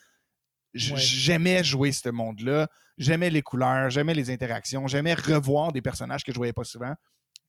J'aimais 0.75 1.64
jouer 1.64 1.93
ce 1.93 2.11
monde-là, 2.11 2.69
j'aimais 2.99 3.31
les 3.31 3.41
couleurs, 3.41 3.89
j'aimais 3.89 4.14
les 4.14 4.31
interactions, 4.31 4.87
j'aimais 4.87 5.14
revoir 5.14 5.73
des 5.73 5.81
personnages 5.81 6.25
que 6.25 6.33
je 6.33 6.37
voyais 6.37 6.53
pas 6.53 6.64
souvent. 6.64 6.95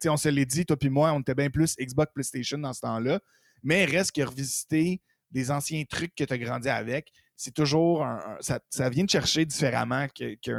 On 0.06 0.18
se 0.18 0.30
l'est 0.30 0.45
dit, 0.45 0.66
toi 0.66 0.78
puis 0.78 0.89
moi, 0.89 1.12
on 1.14 1.20
était 1.20 1.36
bien 1.36 1.50
plus 1.50 1.76
Xbox 1.78 2.12
PlayStation 2.14 2.58
dans 2.58 2.74
ce 2.74 2.82
temps-là, 2.82 3.20
mais 3.64 3.86
reste 3.86 4.16
que 4.16 4.22
revisiter 4.22 5.02
des 5.32 5.52
anciens 5.52 5.84
trucs 5.86 6.16
que 6.16 6.24
tu 6.24 6.34
as 6.34 6.38
grandi 6.38 6.70
avec, 6.70 7.12
c'est 7.36 7.54
toujours 7.54 8.06
ça, 8.41 8.89
vient 8.89 9.06
de 9.06 9.10
chercher 9.10 9.45
différemment 9.45 10.08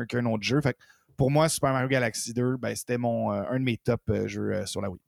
qu'un 0.09 0.27
autre 0.27 0.43
jeu. 0.43 0.61
Pour 1.17 1.31
moi, 1.31 1.51
Super 1.51 1.73
Mario 1.73 1.89
Galaxy 1.89 2.33
2, 2.33 2.57
ben, 2.57 2.75
c'était 2.75 2.95
euh, 2.95 3.45
un 3.51 3.59
de 3.59 3.65
mes 3.65 3.77
top 3.77 4.01
euh, 4.09 4.27
jeux 4.27 4.55
euh, 4.55 4.65
sur 4.65 4.81
la 4.81 4.89
Wii. 4.89 5.01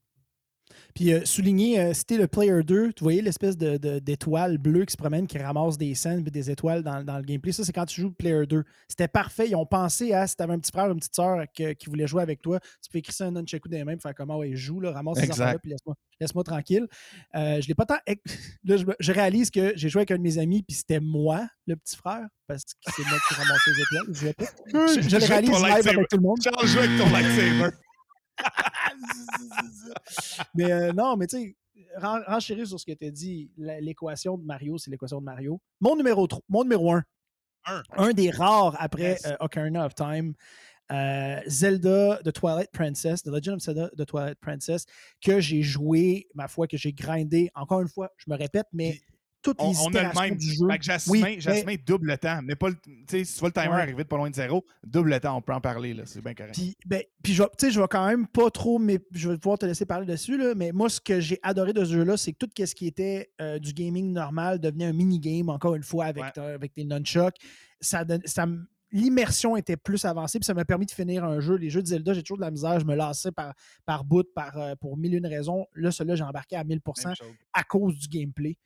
Puis 0.94 1.12
euh, 1.12 1.24
souligner, 1.24 1.80
euh, 1.80 1.94
c'était 1.94 2.16
le 2.16 2.26
Player 2.26 2.62
2, 2.62 2.92
tu 2.92 3.02
voyais 3.02 3.22
l'espèce 3.22 3.56
d'étoile 3.56 4.52
de, 4.52 4.62
bleue 4.62 4.84
qui 4.84 4.92
se 4.92 4.96
promène, 4.96 5.26
qui 5.26 5.38
ramasse 5.38 5.78
des 5.78 5.94
scènes 5.94 6.26
et 6.26 6.30
des 6.30 6.50
étoiles 6.50 6.82
dans, 6.82 6.98
le 6.98 7.22
gameplay. 7.22 7.52
Ça, 7.52 7.64
c'est 7.64 7.72
quand 7.72 7.86
tu 7.86 8.00
joues 8.00 8.12
Player 8.12 8.46
2. 8.46 8.64
C'était 8.88 9.08
parfait. 9.08 9.48
Ils 9.48 9.56
ont 9.56 9.66
pensé 9.66 10.12
à 10.12 10.26
si 10.26 10.36
tu 10.36 10.42
avais 10.42 10.52
un 10.52 10.58
petit 10.58 10.72
frère 10.72 10.88
ou 10.88 10.92
une 10.92 10.98
petite 10.98 11.16
soeur 11.16 11.44
qui 11.52 11.86
voulait 11.86 12.06
jouer 12.06 12.22
avec 12.22 12.42
toi, 12.42 12.60
tu 12.60 12.90
peux 12.90 12.98
écrire 12.98 13.14
ça 13.14 13.26
un 13.26 13.30
nunchaku 13.32 13.68
des 13.68 13.84
mains, 13.84 13.96
faire 13.98 14.14
comment 14.14 14.38
ouais, 14.38 14.54
joue, 14.54 14.80
là, 14.80 14.92
ramasse 14.92 15.18
ces 15.18 15.30
affaires-là, 15.30 15.58
puis 15.58 15.74
laisse-moi 16.20 16.44
tranquille. 16.44 16.86
Euh, 17.34 17.60
je 17.60 17.68
l'ai 17.68 17.74
pas 17.74 17.86
tant. 17.86 17.98
Là, 18.64 18.76
je, 18.98 19.12
réalise 19.12 19.50
que 19.50 19.72
j'ai 19.76 19.88
joué 19.88 20.00
avec 20.00 20.12
un 20.12 20.16
de 20.16 20.22
mes 20.22 20.38
amis, 20.38 20.62
puis 20.62 20.76
c'était 20.76 21.00
moi, 21.00 21.46
le 21.66 21.76
petit 21.76 21.96
frère, 21.96 22.26
parce 22.46 22.64
que 22.64 22.92
c'est 22.94 23.04
moi 23.04 23.18
qui 23.28 23.34
ramassais 23.34 23.70
les 23.70 23.82
étoiles. 23.82 24.36
Je, 24.72 25.00
je, 25.02 25.08
je 25.08 25.16
le 25.16 25.24
réalise 25.24 25.50
live 25.50 25.88
avec 25.88 26.08
tout 26.08 26.16
le 26.16 26.22
monde. 26.22 26.38
Joue 26.42 26.78
avec 26.78 26.98
ton 26.98 27.10
lightsaber. 27.10 27.76
mais 30.54 30.72
euh, 30.72 30.92
non, 30.92 31.16
mais 31.16 31.26
tu 31.26 31.38
sais, 31.38 31.56
renchérir 31.96 32.66
sur 32.66 32.78
ce 32.78 32.86
que 32.86 32.92
tu 32.92 33.06
as 33.06 33.10
dit, 33.10 33.50
l'équation 33.56 34.38
de 34.38 34.44
Mario, 34.44 34.78
c'est 34.78 34.90
l'équation 34.90 35.20
de 35.20 35.24
Mario. 35.24 35.60
Mon 35.80 35.96
numéro 35.96 36.26
3, 36.26 36.42
mon 36.48 36.62
numéro 36.62 36.92
1. 36.92 37.04
Un. 37.96 38.12
des 38.12 38.30
rares 38.30 38.76
après 38.80 39.18
euh, 39.26 39.36
Ocarina 39.40 39.86
of 39.86 39.94
Time. 39.94 40.34
Euh, 40.90 41.40
Zelda 41.46 42.20
de 42.22 42.30
Twilight 42.30 42.70
Princess, 42.70 43.22
The 43.22 43.28
Legend 43.28 43.56
of 43.56 43.62
Zelda 43.62 43.88
de 43.96 44.04
Twilight 44.04 44.38
Princess, 44.40 44.84
que 45.22 45.40
j'ai 45.40 45.62
joué, 45.62 46.28
ma 46.34 46.48
foi, 46.48 46.66
que 46.66 46.76
j'ai 46.76 46.92
grindé. 46.92 47.50
Encore 47.54 47.80
une 47.80 47.88
fois, 47.88 48.10
je 48.18 48.30
me 48.30 48.36
répète, 48.36 48.66
mais 48.72 49.00
toutes 49.42 49.60
les 49.60 49.76
on, 49.78 49.94
a 49.94 50.02
le 50.02 50.20
même. 50.20 50.36
du 50.36 50.54
jeu. 50.54 50.66
Jasmin, 50.80 51.74
double 51.84 52.08
le 52.08 52.18
temps. 52.18 52.40
Mais 52.42 52.54
pas 52.54 52.68
le, 52.70 52.76
si 53.08 53.24
tu 53.24 53.40
vois 53.40 53.48
le 53.48 53.60
timer 53.60 53.74
arriver 53.74 54.04
de 54.04 54.08
pas 54.08 54.16
loin 54.16 54.30
de 54.30 54.34
zéro, 54.34 54.64
double 54.84 55.10
le 55.10 55.20
temps, 55.20 55.36
on 55.36 55.42
peut 55.42 55.52
en 55.52 55.60
parler. 55.60 55.96
C'est 56.04 56.22
bien 56.22 56.34
correct. 56.34 56.54
Puis, 56.54 56.76
ben, 56.86 57.02
puis 57.22 57.34
je, 57.34 57.42
je 57.42 57.80
vais 57.80 57.88
quand 57.88 58.06
même 58.06 58.26
pas 58.26 58.50
trop, 58.50 58.78
mais 58.78 59.00
je 59.12 59.30
vais 59.30 59.38
pouvoir 59.38 59.58
te 59.58 59.66
laisser 59.66 59.84
parler 59.84 60.06
dessus. 60.06 60.36
Là, 60.36 60.54
mais 60.54 60.72
moi, 60.72 60.88
ce 60.88 61.00
que 61.00 61.20
j'ai 61.20 61.38
adoré 61.42 61.72
de 61.72 61.84
ce 61.84 61.92
jeu-là, 61.92 62.16
c'est 62.16 62.32
que 62.32 62.38
tout 62.38 62.50
ce 62.56 62.74
qui 62.74 62.86
était 62.86 63.30
euh, 63.40 63.58
du 63.58 63.72
gaming 63.72 64.12
normal 64.12 64.60
devenait 64.60 64.86
un 64.86 64.92
mini-game, 64.92 65.48
encore 65.48 65.74
une 65.74 65.82
fois, 65.82 66.06
avec, 66.06 66.38
avec 66.38 66.74
des 66.74 66.84
nunchucks. 66.84 67.36
Ça, 67.80 68.04
ça, 68.24 68.46
l'immersion 68.92 69.56
était 69.56 69.76
plus 69.76 70.04
avancée, 70.04 70.38
puis 70.38 70.46
ça 70.46 70.54
m'a 70.54 70.64
permis 70.64 70.86
de 70.86 70.90
finir 70.90 71.24
un 71.24 71.40
jeu. 71.40 71.56
Les 71.56 71.70
jeux 71.70 71.82
de 71.82 71.86
Zelda, 71.86 72.12
j'ai 72.12 72.22
toujours 72.22 72.36
de 72.36 72.42
la 72.42 72.50
misère, 72.50 72.78
je 72.78 72.84
me 72.84 72.94
lassais 72.94 73.32
par, 73.32 73.54
par 73.84 74.04
bout, 74.04 74.26
par, 74.34 74.56
euh, 74.58 74.74
pour 74.76 74.96
mille 74.96 75.14
et 75.14 75.18
une 75.18 75.26
raisons. 75.26 75.66
Là, 75.74 75.90
celui-là, 75.90 76.16
j'ai 76.16 76.24
embarqué 76.24 76.56
à 76.56 76.64
1000% 76.64 77.14
à 77.52 77.64
cause 77.64 77.96
du 77.96 78.08
gameplay. 78.08 78.56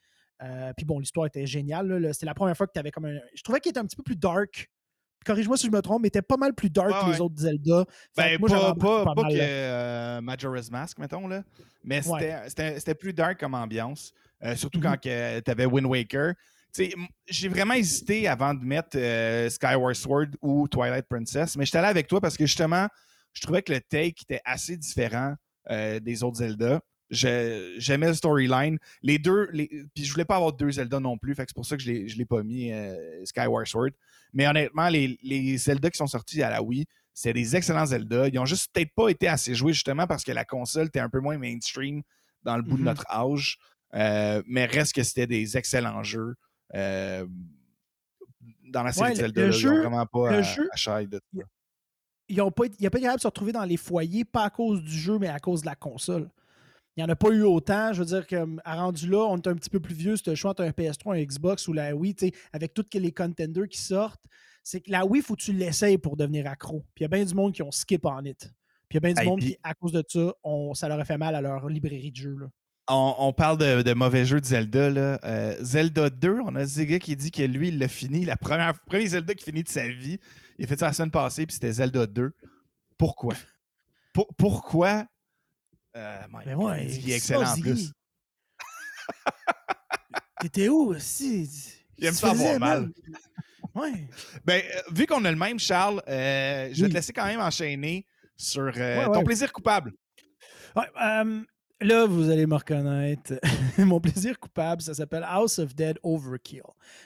Euh, 0.43 0.73
puis 0.77 0.85
bon, 0.85 0.99
l'histoire 0.99 1.27
était 1.27 1.47
géniale. 1.47 2.11
C'était 2.13 2.27
la 2.27 2.35
première 2.35 2.57
fois 2.57 2.67
que 2.67 2.73
tu 2.73 2.79
avais 2.79 2.91
comme 2.91 3.07
un. 3.07 3.19
Je 3.35 3.43
trouvais 3.43 3.61
qu'il 3.61 3.71
était 3.71 3.81
un 3.81 3.87
petit 3.87 3.97
peu 3.97 4.03
plus 4.03 4.17
dark. 4.17 4.69
Corrige-moi 5.25 5.57
si 5.57 5.67
je 5.67 5.73
me 5.73 5.83
trompe, 5.83 6.03
mais 6.03 6.07
il 6.07 6.11
était 6.11 6.23
pas 6.23 6.37
mal 6.37 6.55
plus 6.55 6.71
dark 6.71 7.05
que 7.05 7.11
les 7.11 7.21
autres 7.21 7.35
Zelda. 7.37 7.85
Ben, 8.17 8.39
moi, 8.39 8.49
pas, 8.49 9.05
pas, 9.05 9.15
pas, 9.15 9.29
que 9.29 9.35
euh, 9.35 10.21
Majora's 10.21 10.71
Mask, 10.71 10.99
mettons, 10.99 11.27
là. 11.27 11.43
Mais 11.83 12.01
c'était 12.03 12.95
plus 12.95 13.13
dark 13.13 13.41
comme 13.41 13.55
ambiance. 13.55 14.13
Euh, 14.45 14.55
surtout 14.55 14.81
quand 14.81 14.95
mm-hmm. 14.95 15.43
tu 15.43 15.51
avais 15.51 15.67
Wind 15.67 15.87
Waker. 15.87 16.35
J'ai 17.27 17.49
vraiment 17.49 17.75
hésité 17.75 18.29
avant 18.29 18.53
de 18.53 18.63
mettre 18.63 18.99
Skyward 19.49 19.95
Sword 19.95 20.27
ou 20.43 20.69
Twilight 20.69 21.07
Princess, 21.09 21.57
mais 21.57 21.65
j'étais 21.65 21.79
allé 21.79 21.89
avec 21.89 22.07
toi 22.07 22.21
parce 22.21 22.37
que 22.37 22.45
justement, 22.45 22.87
je 23.33 23.41
trouvais 23.41 23.63
que 23.63 23.73
le 23.73 23.81
take 23.81 24.23
était 24.23 24.43
assez 24.45 24.77
différent 24.77 25.35
des 25.69 26.23
autres 26.23 26.37
Zelda 26.37 26.81
j'aimais 27.11 28.09
le 28.09 28.15
storyline. 28.15 28.79
Les 29.03 29.19
deux, 29.19 29.49
les, 29.53 29.69
puis 29.95 30.05
je 30.05 30.13
voulais 30.13 30.25
pas 30.25 30.37
avoir 30.37 30.53
deux 30.53 30.73
Zelda 30.73 31.01
non 31.01 31.19
plus, 31.19 31.35
fait 31.35 31.45
c'est 31.47 31.55
pour 31.55 31.67
ça 31.67 31.77
que 31.77 31.83
je 31.83 31.91
ne 31.91 32.19
l'ai 32.19 32.25
pas 32.25 32.43
mis 32.43 32.73
euh, 32.73 33.25
Skyward 33.25 33.67
Sword. 33.67 33.91
Mais 34.33 34.47
honnêtement, 34.47 34.89
les, 34.89 35.19
les, 35.23 35.57
Zelda 35.57 35.91
qui 35.91 35.99
sont 35.99 36.07
sortis 36.07 36.43
à 36.43 36.51
la 36.51 36.63
Wii, 36.63 36.87
c'est 37.15 37.33
des 37.33 37.57
excellents 37.57 37.87
Zelda. 37.87 38.29
Ils 38.29 38.39
ont 38.39 38.45
juste 38.45 38.71
peut-être 38.73 38.95
pas 38.95 39.09
été 39.09 39.29
assez 39.29 39.55
joués 39.55 39.73
justement 39.73 40.07
parce 40.07 40.25
que 40.25 40.33
la 40.33 40.45
console 40.45 40.87
était 40.87 41.01
un 41.01 41.09
peu 41.09 41.21
moins 41.21 41.39
mainstream 41.39 42.03
dans 42.43 42.57
le 42.57 42.63
bout 42.63 42.77
de 42.77 42.83
mm-hmm. 42.83 42.85
notre 42.85 43.11
âge. 43.11 43.59
Euh, 43.95 44.43
mais 44.47 44.67
reste 44.67 44.95
que 44.95 45.03
c'était 45.03 45.27
des 45.27 45.57
excellents 45.57 46.03
jeux. 46.03 46.35
Euh, 46.75 47.27
dans 48.69 48.83
la 48.83 48.93
série 48.93 49.17
Zelda, 49.17 49.49
ils 49.49 49.67
n'ont 49.67 49.79
vraiment 49.79 50.07
pas 50.07 50.31
à, 50.31 50.43
jeu, 50.43 50.69
de 51.07 51.21
Ils 52.29 52.41
ont 52.43 52.51
pas, 52.51 52.67
il 52.67 52.75
n'y 52.81 52.87
a 52.87 52.91
pas 52.91 52.99
de 52.99 53.21
se 53.21 53.27
retrouver 53.27 53.53
dans 53.53 53.65
les 53.65 53.77
foyers, 53.77 54.25
pas 54.25 54.45
à 54.45 54.51
cause 54.51 54.83
du 54.83 54.93
jeu, 54.93 55.19
mais 55.19 55.29
à 55.29 55.39
cause 55.39 55.61
de 55.61 55.67
la 55.67 55.77
console. 55.77 56.29
Il 56.97 57.05
n'y 57.05 57.11
en 57.11 57.13
a 57.13 57.17
pas 57.17 57.29
eu 57.29 57.43
autant. 57.43 57.93
Je 57.93 58.01
veux 58.01 58.07
dire 58.07 58.27
qu'à 58.27 58.47
rendu 58.65 59.09
là, 59.09 59.27
on 59.29 59.37
est 59.37 59.47
un 59.47 59.55
petit 59.55 59.69
peu 59.69 59.81
plus 59.81 59.95
vieux. 59.95 60.17
C'est 60.17 60.29
le 60.29 60.35
choix 60.35 60.53
entre 60.53 60.63
un 60.63 60.71
PS3, 60.71 61.15
un 61.15 61.23
Xbox 61.23 61.69
ou 61.69 61.75
la 61.75 61.95
Wii, 61.95 62.17
avec 62.53 62.73
tous 62.73 62.87
les 62.95 63.13
contenders 63.13 63.69
qui 63.69 63.79
sortent. 63.79 64.23
C'est 64.63 64.81
que 64.81 64.91
la 64.91 65.05
Wii, 65.05 65.21
il 65.21 65.25
faut 65.25 65.37
que 65.37 65.43
tu 65.43 65.53
l'essayes 65.53 65.99
pour 65.99 66.17
devenir 66.17 66.47
accro. 66.47 66.81
Puis 66.95 67.03
il 67.03 67.03
y 67.03 67.05
a 67.05 67.09
bien 67.09 67.25
du 67.25 67.35
monde 67.35 67.53
qui 67.53 67.63
ont 67.63 67.71
skip 67.71 68.07
en 68.07 68.25
it. 68.25 68.51
Puis 68.89 68.93
il 68.93 68.95
y 68.95 68.97
a 68.99 69.13
bien 69.13 69.23
du 69.23 69.29
monde 69.29 69.41
qui, 69.41 69.57
à 69.63 69.75
cause 69.75 69.93
de 69.93 70.03
ça, 70.09 70.33
ça 70.75 70.89
leur 70.89 70.99
a 70.99 71.05
fait 71.05 71.19
mal 71.19 71.35
à 71.35 71.43
leur 71.43 71.69
librairie 71.69 72.13
de 72.13 72.17
jeux. 72.17 72.37
On, 72.89 73.33
parle 73.33 73.59
de, 73.59 73.95
mauvais 73.95 74.25
jeux 74.25 74.41
de 74.41 74.47
Zelda. 74.47 74.89
Là. 74.89 75.19
Euh, 75.25 75.57
Zelda 75.61 76.09
2, 76.09 76.39
on 76.47 76.55
a 76.55 76.65
Zega 76.65 76.99
qui 76.99 77.17
dit 77.17 77.31
que 77.31 77.43
lui, 77.43 77.69
il 77.69 77.79
l'a 77.79 77.89
fini. 77.89 78.25
La 78.25 78.37
première 78.37 78.79
premier 78.87 79.07
Zelda 79.09 79.35
qui 79.35 79.45
finit 79.45 79.65
de 79.65 79.69
sa 79.69 79.89
vie. 79.89 80.19
Il 80.59 80.65
a 80.65 80.69
fait 80.69 80.79
ça 80.79 80.87
la 80.87 80.93
semaine 80.93 81.11
passée, 81.11 81.47
puis 81.47 81.55
c'était 81.55 81.73
Zelda 81.73 82.07
2. 82.07 82.33
Pourquoi? 82.97 83.35
pourquoi 84.39 85.07
euh, 85.97 86.19
mais 86.47 86.55
ouais, 86.55 86.87
il 86.87 87.11
est 87.11 87.17
excellent 87.17 87.51
en 87.51 87.61
plus. 87.61 87.93
T'étais 90.41 90.69
où 90.69 90.91
aussi? 90.91 91.49
Il 91.97 92.07
aime 92.07 92.15
ça 92.15 92.31
avoir 92.31 92.59
mal. 92.59 92.91
Ouais. 93.75 94.09
Ben, 94.45 94.63
euh, 94.63 94.81
vu 94.93 95.07
qu'on 95.07 95.25
a 95.25 95.31
le 95.31 95.37
même, 95.37 95.59
Charles, 95.59 96.03
euh, 96.09 96.69
je 96.73 96.83
vais 96.83 96.89
te 96.89 96.95
laisser 96.95 97.13
quand 97.13 97.25
même 97.25 97.41
enchaîner 97.41 98.07
sur 98.37 98.73
ton 98.73 99.25
plaisir 99.25 99.53
coupable. 99.53 99.93
Ouais, 100.75 100.89
Là, 101.83 102.07
vous 102.07 102.31
allez 102.31 102.47
me 102.47 102.55
reconnaître. 102.55 103.35
Mon 103.79 104.01
plaisir 104.01 104.41
coupable, 104.41 104.81
ça 104.81 104.95
s'appelle 104.95 105.25
House 105.27 105.59
of 105.59 105.75
Dead 105.75 105.99
Overkill. 106.03 106.63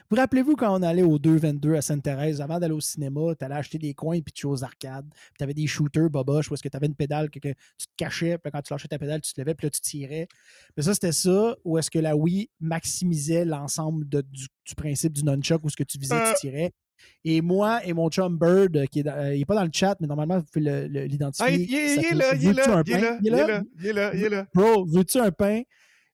Vous 0.09 0.17
rappelez-vous 0.17 0.55
quand 0.55 0.73
on 0.79 0.83
allait 0.83 1.03
au 1.03 1.19
222 1.19 1.75
à 1.75 1.83
Sainte-Thérèse, 1.83 2.41
avant 2.41 2.61
d'aller 2.61 2.75
au 2.75 2.81
cinéma, 2.81 3.35
tu 3.37 3.45
allais 3.45 3.57
acheter 3.57 3.79
des 3.79 3.95
coins 3.95 4.21
puis 4.21 4.33
tu 4.33 4.43
jouais 4.43 4.53
aux 4.53 4.63
arcades. 4.63 5.13
Tu 5.37 5.43
avais 5.43 5.55
des 5.55 5.67
shooters 5.67 6.09
boboches 6.09 6.53
où 6.53 6.55
est-ce 6.55 6.63
que 6.63 6.69
tu 6.69 6.77
avais 6.77 6.87
une 6.87 6.95
pédale 6.95 7.31
que, 7.31 7.41
tu 7.41 7.53
te 7.53 7.93
cachais, 7.97 8.39
puis 8.39 8.53
quand 8.53 8.63
tu 8.63 8.73
lâchais 8.73 8.87
ta 8.87 8.99
pédale, 8.99 9.21
tu 9.21 9.33
te 9.33 9.41
levais, 9.41 9.57
puis 9.57 9.67
là, 9.67 9.71
tu 9.71 9.81
tirais. 9.81 10.29
Mais 10.77 10.85
ça, 10.85 10.95
c'était 10.95 11.11
ça, 11.11 11.57
où 11.65 11.77
est-ce 11.77 11.91
que 11.91 11.99
la 11.99 12.15
Wii 12.15 12.49
maximisait 12.61 13.45
l'ensemble 13.45 14.07
du, 14.07 14.49
principe 14.77 15.15
du 15.15 15.25
nunchuck, 15.25 15.65
où 15.65 15.69
ce 15.69 15.77
que 15.77 15.83
tu 15.83 15.99
visais, 15.99 16.15
tu 16.15 16.31
euh. 16.31 16.35
tirais. 16.35 16.73
Et 17.25 17.41
moi 17.41 17.85
et 17.85 17.93
mon 17.93 18.09
chum 18.09 18.39
Bird, 18.39 18.77
euh, 18.77 18.87
qui 18.87 19.01
est, 19.01 19.07
euh, 19.07 19.35
il 19.35 19.43
est 19.43 19.45
pas 19.45 19.55
dans 19.55 19.65
le 19.65 19.71
chat, 19.73 19.97
mais 20.01 20.07
normalement, 20.07 20.39
vous 20.39 20.45
pouvez 20.53 20.89
l'identifier. 20.89 21.47
Ah, 21.47 21.51
il, 21.51 21.75
est 21.75 22.15
là, 22.15 22.35
il 22.35 22.49
est 22.49 22.53
là, 22.53 22.83
il 22.87 22.93
est 22.93 23.01
là, 23.01 23.19
il 23.21 23.27
est 23.27 23.31
là, 23.31 23.63
il 23.79 23.87
est 23.87 23.93
là, 23.93 24.11
il 24.15 24.23
est 24.25 24.29
là. 24.29 24.47
Bro, 24.55 24.87
veux-tu 24.87 25.19
un 25.19 25.31
pain? 25.31 25.63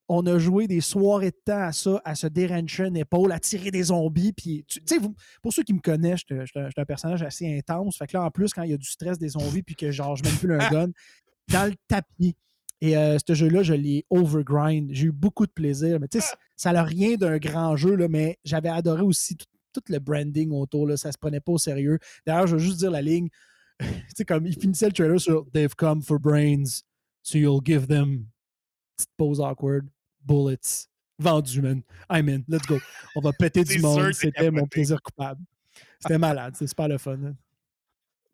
On 0.09 0.25
a 0.27 0.39
joué 0.39 0.69
des 0.69 0.81
soirées 0.81 1.31
de 1.31 1.41
temps 1.45 1.63
à 1.63 1.73
ça, 1.73 2.01
à 2.05 2.15
se 2.15 2.29
déranger 2.29 2.85
une 2.85 2.97
épaule, 2.97 3.33
à 3.33 3.41
tirer 3.41 3.73
des 3.73 3.85
zombies. 3.85 4.33
Puis, 4.33 4.65
tu 4.69 4.81
sais, 4.85 4.99
pour 5.43 5.53
ceux 5.53 5.65
qui 5.65 5.75
me 5.75 5.81
connaissent, 5.81 6.21
je 6.29 6.45
suis 6.45 6.61
un 6.77 6.85
personnage 6.85 7.23
assez 7.23 7.59
intense. 7.59 7.97
Fait 7.97 8.07
que 8.07 8.17
là, 8.17 8.23
en 8.23 8.31
plus, 8.31 8.53
quand 8.53 8.63
il 8.63 8.71
y 8.71 8.75
a 8.75 8.77
du 8.77 8.89
stress 8.89 9.19
des 9.19 9.31
zombies, 9.31 9.63
puis 9.63 9.75
que 9.75 9.91
genre, 9.91 10.15
je 10.15 10.23
manipule 10.23 10.53
un 10.53 10.71
gun, 10.71 10.91
dans 11.53 11.67
le 11.67 11.75
tapis. 11.89 12.37
Et 12.81 12.97
euh, 12.97 13.17
ce 13.27 13.35
jeu-là, 13.35 13.63
je 13.63 13.75
l'ai 13.75 14.05
overgrind. 14.11 14.91
J'ai 14.93 15.07
eu 15.07 15.13
beaucoup 15.13 15.47
de 15.47 15.53
plaisir. 15.53 15.99
Mais 15.99 16.09
tu 16.09 16.21
sais, 16.21 16.35
ça 16.57 16.73
n'a 16.73 16.83
rien 16.83 17.17
d'un 17.17 17.39
grand 17.39 17.77
jeu, 17.77 17.95
là, 17.95 18.07
mais 18.09 18.39
j'avais 18.45 18.69
adoré 18.69 19.03
aussi 19.03 19.37
tout, 19.37 19.47
tout 19.81 19.93
le 19.93 19.99
branding 19.99 20.51
autour, 20.53 20.87
là, 20.87 20.97
ça 20.97 21.13
se 21.13 21.19
prenait 21.19 21.41
pas 21.41 21.53
au 21.53 21.59
sérieux. 21.59 21.99
D'ailleurs, 22.27 22.47
je 22.47 22.57
veux 22.57 22.63
juste 22.63 22.79
dire 22.79 22.91
la 22.91 23.03
ligne. 23.03 23.29
sais, 24.17 24.25
comme 24.25 24.47
il 24.47 24.59
finissait 24.59 24.87
le 24.87 24.93
trailer 24.93 25.21
sur 25.21 25.47
They've 25.53 25.75
come 25.75 26.03
for 26.03 26.19
brains, 26.19 26.83
so 27.23 27.39
you'll 27.39 27.63
give 27.65 27.87
them 27.87 28.27
petite 28.97 29.11
pause 29.17 29.41
awkward, 29.41 29.89
bullets. 30.25 30.89
Vendu, 31.19 31.63
man. 31.63 31.83
I'm 32.11 32.29
in. 32.29 32.45
Let's 32.47 32.67
go. 32.67 32.79
On 33.15 33.21
va 33.21 33.33
péter 33.33 33.65
du 33.65 33.79
monde. 33.79 34.13
C'était 34.13 34.51
mon 34.51 34.67
plaisir 34.67 35.01
coupable. 35.01 35.41
C'était 35.99 36.19
malade. 36.19 36.55
C'est 36.59 36.75
pas 36.75 36.89
le 36.89 36.99
fun. 36.99 37.19
Hein. 37.25 37.35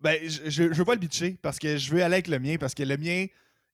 Ben, 0.00 0.18
je, 0.24 0.50
je, 0.50 0.64
veux 0.72 0.84
pas 0.84 0.94
le 0.94 1.00
bitcher 1.00 1.38
parce 1.40 1.60
que 1.60 1.76
je 1.76 1.92
veux 1.92 2.02
aller 2.02 2.14
avec 2.14 2.26
le 2.26 2.40
mien 2.40 2.56
parce 2.58 2.74
que 2.74 2.82
le 2.82 2.96
mien, 2.96 3.26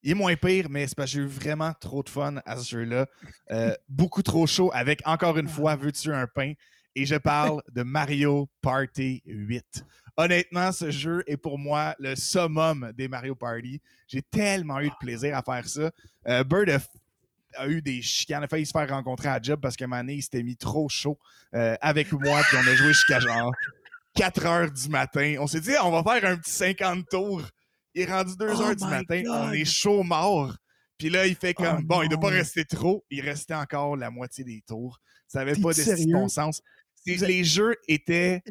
il 0.03 0.11
est 0.11 0.15
moins 0.15 0.37
pire, 0.37 0.69
mais 0.69 0.87
c'est 0.87 0.95
parce 0.95 1.11
que 1.11 1.19
j'ai 1.19 1.25
eu 1.25 1.27
vraiment 1.27 1.73
trop 1.81 2.03
de 2.03 2.09
fun 2.09 2.37
à 2.45 2.57
ce 2.59 2.69
jeu-là. 2.69 3.07
Euh, 3.51 3.75
beaucoup 3.89 4.23
trop 4.23 4.47
chaud 4.47 4.71
avec, 4.75 5.01
encore 5.07 5.39
une 5.39 5.49
fois, 5.49 5.75
veux-tu 5.77 6.13
un 6.13 6.27
pain? 6.27 6.53
Et 6.99 7.07
je 7.07 7.15
parle 7.15 7.63
de 7.73 7.85
Mario 7.85 8.49
Party 8.61 9.23
8. 9.25 9.85
Honnêtement, 10.17 10.73
ce 10.73 10.91
jeu 10.91 11.23
est 11.29 11.37
pour 11.37 11.57
moi 11.57 11.95
le 12.01 12.17
summum 12.17 12.93
des 12.97 13.07
Mario 13.07 13.37
Party. 13.37 13.81
J'ai 14.09 14.21
tellement 14.23 14.81
eu 14.81 14.89
de 14.89 14.95
plaisir 14.99 15.37
à 15.37 15.43
faire 15.43 15.69
ça. 15.69 15.93
Euh, 16.27 16.43
Bird 16.43 16.69
a, 16.71 16.81
a 17.57 17.69
eu 17.69 17.81
des 17.81 18.03
chicanes, 18.03 18.43
a 18.43 18.49
failli 18.49 18.67
se 18.67 18.73
faire 18.73 18.89
rencontrer 18.89 19.29
à 19.29 19.41
job 19.41 19.61
parce 19.61 19.77
qu'à 19.77 19.85
un 19.85 19.89
moment 19.89 20.01
donné, 20.01 20.15
il 20.15 20.23
s'était 20.23 20.43
mis 20.43 20.57
trop 20.57 20.89
chaud 20.89 21.17
euh, 21.55 21.77
avec 21.81 22.11
moi, 22.13 22.43
puis 22.49 22.57
on 22.57 22.67
a 22.67 22.75
joué 22.75 22.89
jusqu'à 22.89 23.21
genre 23.21 23.53
4 24.17 24.47
heures 24.47 24.73
du 24.73 24.89
matin. 24.89 25.37
On 25.39 25.47
s'est 25.47 25.61
dit, 25.61 25.75
on 25.81 25.93
va 25.93 26.03
faire 26.03 26.33
un 26.33 26.37
petit 26.37 26.51
50 26.51 27.09
tours. 27.09 27.45
Il 27.95 28.03
est 28.03 28.07
rendu 28.07 28.37
2 28.37 28.47
Oh 28.49 28.61
heures 28.61 28.77
du 28.77 28.87
matin, 28.87 29.23
on 29.29 29.53
est 29.53 29.65
chaud 29.65 30.03
mort. 30.03 30.57
Puis 30.99 31.11
là, 31.11 31.29
il 31.29 31.37
fait 31.37 31.55
Oh 31.57 31.63
comme, 31.63 31.85
bon, 31.85 32.03
il 32.03 32.07
ne 32.07 32.17
doit 32.17 32.21
pas 32.29 32.37
rester 32.37 32.65
trop. 32.65 33.05
Il 33.09 33.21
restait 33.21 33.55
encore 33.55 33.97
la 33.97 34.11
moitié 34.11 34.43
des 34.43 34.63
tours. 34.67 34.99
Ça 35.29 35.41
n'avait 35.41 35.61
pas 35.61 35.73
de 35.73 36.13
bon 36.13 36.29
sens. 36.29 36.63
Les 37.07 37.45
jeux 37.45 37.77
étaient 37.87 38.43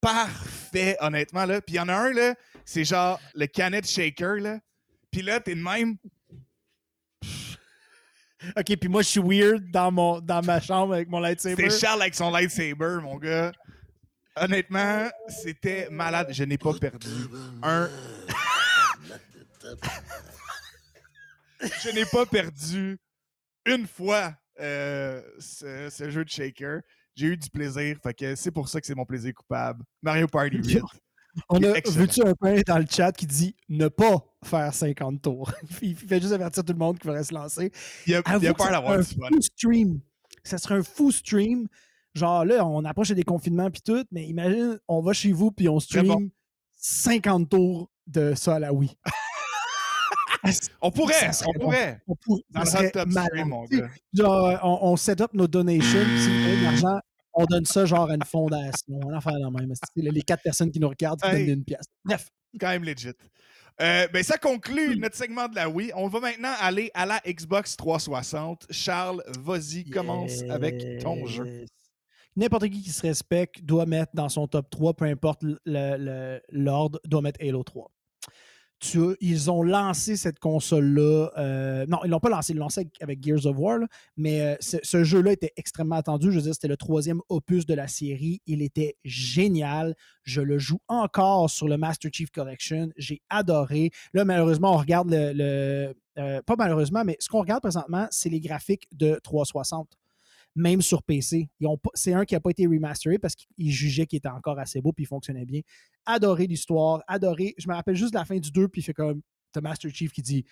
parfaits, 0.00 0.96
honnêtement. 1.00 1.44
Là. 1.44 1.60
Puis 1.60 1.74
il 1.74 1.78
y 1.78 1.80
en 1.80 1.88
a 1.88 1.94
un, 1.94 2.12
là, 2.12 2.34
c'est 2.64 2.84
genre 2.84 3.20
le 3.34 3.46
Canet 3.46 3.88
Shaker. 3.88 4.36
Là. 4.36 4.58
Puis 5.10 5.22
là, 5.22 5.40
t'es 5.40 5.54
de 5.54 5.62
même. 5.62 5.96
Ok, 8.56 8.76
puis 8.76 8.88
moi, 8.88 9.02
je 9.02 9.08
suis 9.08 9.20
weird 9.20 9.70
dans, 9.70 9.92
mon, 9.92 10.20
dans 10.20 10.42
ma 10.42 10.60
chambre 10.60 10.94
avec 10.94 11.08
mon 11.08 11.20
lightsaber. 11.20 11.70
C'est 11.70 11.80
Charles 11.80 12.02
avec 12.02 12.14
son 12.14 12.30
lightsaber, 12.30 12.98
mon 13.00 13.16
gars. 13.16 13.52
Honnêtement, 14.34 15.08
c'était 15.28 15.88
malade. 15.90 16.28
Je 16.30 16.42
n'ai 16.42 16.58
pas 16.58 16.72
perdu 16.74 17.08
un. 17.62 17.88
Je 21.60 21.90
n'ai 21.94 22.04
pas 22.06 22.26
perdu 22.26 22.98
une 23.66 23.86
fois 23.86 24.34
euh, 24.58 25.22
ce, 25.38 25.88
ce 25.90 26.10
jeu 26.10 26.24
de 26.24 26.30
shaker. 26.30 26.80
J'ai 27.14 27.26
eu 27.26 27.36
du 27.36 27.50
plaisir. 27.50 27.96
Fait 28.02 28.14
que 28.14 28.34
c'est 28.34 28.50
pour 28.50 28.68
ça 28.68 28.80
que 28.80 28.86
c'est 28.86 28.94
mon 28.94 29.04
plaisir 29.04 29.34
coupable. 29.34 29.84
Mario 30.02 30.26
Party 30.26 30.56
8. 30.62 30.80
On 31.48 31.62
a 31.62 31.72
vu-tu 31.72 32.22
un 32.26 32.34
pain 32.34 32.60
dans 32.66 32.78
le 32.78 32.84
chat 32.88 33.12
qui 33.12 33.26
dit 33.26 33.56
ne 33.68 33.88
pas 33.88 34.22
faire 34.44 34.72
50 34.72 35.22
tours. 35.22 35.50
Il 35.82 35.96
fait 35.96 36.20
juste 36.20 36.32
avertir 36.32 36.62
tout 36.64 36.72
le 36.72 36.78
monde 36.78 36.98
qui 36.98 37.06
voudrait 37.06 37.24
se 37.24 37.32
lancer. 37.34 37.72
Il 38.06 38.14
a, 38.14 38.22
il 38.38 38.46
a 38.46 38.54
peur 38.54 38.70
d'avoir 38.70 38.98
du 38.98 39.00
un 39.00 39.02
fun. 39.02 39.40
stream? 39.40 40.00
Ça 40.44 40.58
serait 40.58 40.74
un 40.76 40.82
fou 40.82 41.10
stream. 41.10 41.68
Genre 42.14 42.44
là, 42.44 42.66
on 42.66 42.84
approche 42.84 43.12
des 43.12 43.22
confinements 43.22 43.70
puis 43.70 43.80
tout, 43.80 44.04
mais 44.10 44.26
imagine, 44.26 44.78
on 44.88 45.00
va 45.00 45.14
chez 45.14 45.32
vous 45.32 45.50
puis 45.50 45.68
on 45.70 45.80
stream 45.80 46.06
bon. 46.06 46.30
50 46.76 47.48
tours 47.48 47.90
de 48.06 48.34
ça 48.34 48.56
à 48.56 48.58
la 48.58 48.72
Wii. 48.74 48.90
On 50.80 50.90
pourrait, 50.90 51.30
on 51.46 51.52
pourrait. 51.60 52.00
On 52.08 52.14
pourrait- 52.16 52.42
Dans 52.50 52.64
top 52.90 53.10
stream, 53.10 53.48
mon 53.48 53.64
gars. 53.64 53.88
Genre, 54.12 54.58
on, 54.62 54.78
on 54.92 54.96
set 54.96 55.20
up 55.20 55.32
nos 55.34 55.46
donations, 55.46 56.00
si 56.18 56.28
vous 56.28 56.44
avez 56.46 56.56
de 56.58 56.62
l'argent, 56.64 57.00
on 57.34 57.44
donne 57.46 57.64
ça 57.64 57.86
genre 57.86 58.10
à 58.10 58.14
une 58.14 58.24
fondation. 58.24 58.98
On 59.04 59.14
en 59.14 59.20
fait 59.20 59.30
la 59.32 59.50
même. 59.50 59.72
C'est 59.74 60.02
Les 60.02 60.22
quatre 60.22 60.42
personnes 60.42 60.70
qui 60.70 60.80
nous 60.80 60.88
regardent 60.88 61.20
qui 61.22 61.28
Hey. 61.28 61.46
donnent 61.46 61.58
une 61.58 61.64
pièce. 61.64 61.86
Bref. 62.04 62.28
quand 62.60 62.68
même 62.68 62.84
legit. 62.84 63.08
Euh, 63.80 64.06
ben, 64.12 64.22
ça 64.22 64.36
conclut 64.36 64.98
notre 64.98 65.16
segment 65.16 65.48
de 65.48 65.54
la 65.54 65.68
Wii. 65.68 65.92
On 65.96 66.06
va 66.08 66.20
maintenant 66.20 66.52
aller 66.60 66.90
à 66.92 67.06
la 67.06 67.20
Xbox 67.26 67.76
360. 67.76 68.66
Charles, 68.70 69.22
vas-y, 69.40 69.84
commence 69.88 70.42
avec 70.50 70.98
ton 71.00 71.24
jeu. 71.26 71.64
N'importe 72.36 72.64
qui 72.68 72.82
qui 72.82 72.90
se 72.90 73.02
respecte 73.02 73.62
doit 73.62 73.86
mettre 73.86 74.12
dans 74.14 74.28
son 74.28 74.46
top 74.46 74.68
3, 74.70 74.94
peu 74.94 75.04
importe 75.06 75.42
l'ordre, 76.50 77.00
doit 77.06 77.22
mettre 77.22 77.40
Halo 77.42 77.62
3. 77.62 77.90
Ils 79.20 79.50
ont 79.50 79.62
lancé 79.62 80.16
cette 80.16 80.38
console-là. 80.38 81.30
euh, 81.38 81.86
non, 81.86 81.98
ils 82.04 82.10
l'ont 82.10 82.20
pas 82.20 82.28
lancé, 82.30 82.52
ils 82.52 82.56
l'ont 82.56 82.64
lancé 82.64 82.88
avec, 83.00 83.22
Gears 83.22 83.46
of 83.46 83.56
War, 83.58 83.78
mais 84.16 84.40
euh, 84.40 84.56
ce, 84.60 85.04
jeu-là 85.04 85.32
était 85.32 85.52
extrêmement 85.56 85.96
attendu. 85.96 86.30
Je 86.30 86.36
veux 86.36 86.42
dire, 86.42 86.54
c'était 86.54 86.68
le 86.68 86.76
troisième 86.76 87.20
opus 87.28 87.66
de 87.66 87.74
la 87.74 87.88
série. 87.88 88.40
Il 88.46 88.62
était 88.62 88.96
génial. 89.04 89.94
Je 90.24 90.40
le 90.40 90.58
joue 90.58 90.80
encore 90.88 91.50
sur 91.50 91.68
le 91.68 91.76
Master 91.76 92.10
Chief 92.12 92.30
Collection. 92.30 92.90
J'ai 92.96 93.22
adoré. 93.30 93.90
Là, 94.14 94.24
malheureusement, 94.24 94.74
on 94.74 94.78
regarde 94.78 95.10
le. 95.10 95.32
le- 95.32 95.94
euh, 96.18 96.42
pas 96.42 96.56
malheureusement, 96.58 97.04
mais 97.06 97.16
ce 97.20 97.28
qu'on 97.28 97.40
regarde 97.40 97.62
présentement, 97.62 98.06
c'est 98.10 98.28
les 98.28 98.40
graphiques 98.40 98.86
de 98.92 99.18
360 99.22 99.88
même 100.54 100.82
sur 100.82 101.02
PC. 101.02 101.48
C'est 101.94 102.12
un 102.12 102.24
qui 102.24 102.34
n'a 102.34 102.40
pas 102.40 102.50
été 102.50 102.66
remasteré 102.66 103.18
parce 103.18 103.34
qu'ils 103.34 103.70
jugeaient 103.70 104.06
qu'il 104.06 104.18
était 104.18 104.28
encore 104.28 104.58
assez 104.58 104.80
beau 104.80 104.92
puis 104.92 105.04
il 105.04 105.06
fonctionnait 105.06 105.46
bien. 105.46 105.60
Adoré 106.06 106.46
l'histoire, 106.46 107.02
adoré. 107.06 107.54
Je 107.58 107.68
me 107.68 107.74
rappelle 107.74 107.96
juste 107.96 108.14
la 108.14 108.24
fin 108.24 108.38
du 108.38 108.50
2, 108.50 108.68
puis 108.68 108.80
il 108.80 108.84
fait 108.84 108.94
comme. 108.94 109.22
T'as 109.52 109.60
Master 109.60 109.90
Chief 109.90 110.12
qui 110.12 110.22
dit. 110.22 110.44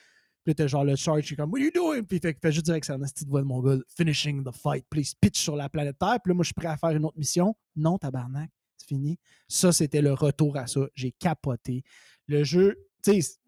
Puis 0.44 0.54
t'as 0.54 0.66
genre 0.66 0.84
le 0.84 0.96
Charge 0.96 1.26
qui 1.26 1.34
est 1.34 1.36
comme 1.36 1.50
What 1.52 1.58
are 1.58 1.64
you 1.64 1.70
doing? 1.74 2.02
Puis 2.02 2.18
il 2.18 2.20
fait, 2.20 2.30
il 2.30 2.40
fait 2.40 2.52
juste 2.52 2.64
dire 2.64 2.72
avec 2.72 2.84
sa 2.84 2.98
petite 2.98 3.28
voix 3.28 3.40
de 3.40 3.46
mon 3.46 3.60
gars, 3.60 3.78
finishing 3.96 4.42
the 4.42 4.52
fight, 4.54 4.86
please 4.88 5.12
pitch 5.20 5.38
sur 5.38 5.56
la 5.56 5.68
planète 5.68 5.98
Terre. 5.98 6.18
Puis 6.22 6.30
là, 6.30 6.34
moi, 6.34 6.42
je 6.42 6.48
suis 6.48 6.54
prêt 6.54 6.68
à 6.68 6.76
faire 6.76 6.90
une 6.90 7.04
autre 7.04 7.18
mission. 7.18 7.54
Non, 7.76 7.98
tabarnak, 7.98 8.50
c'est 8.76 8.88
fini. 8.88 9.18
Ça, 9.48 9.72
c'était 9.72 10.02
le 10.02 10.12
retour 10.12 10.56
à 10.56 10.66
ça. 10.66 10.80
J'ai 10.94 11.12
capoté. 11.12 11.82
Le 12.26 12.44
jeu, 12.44 12.76
tu 13.02 13.20
sais, 13.20 13.39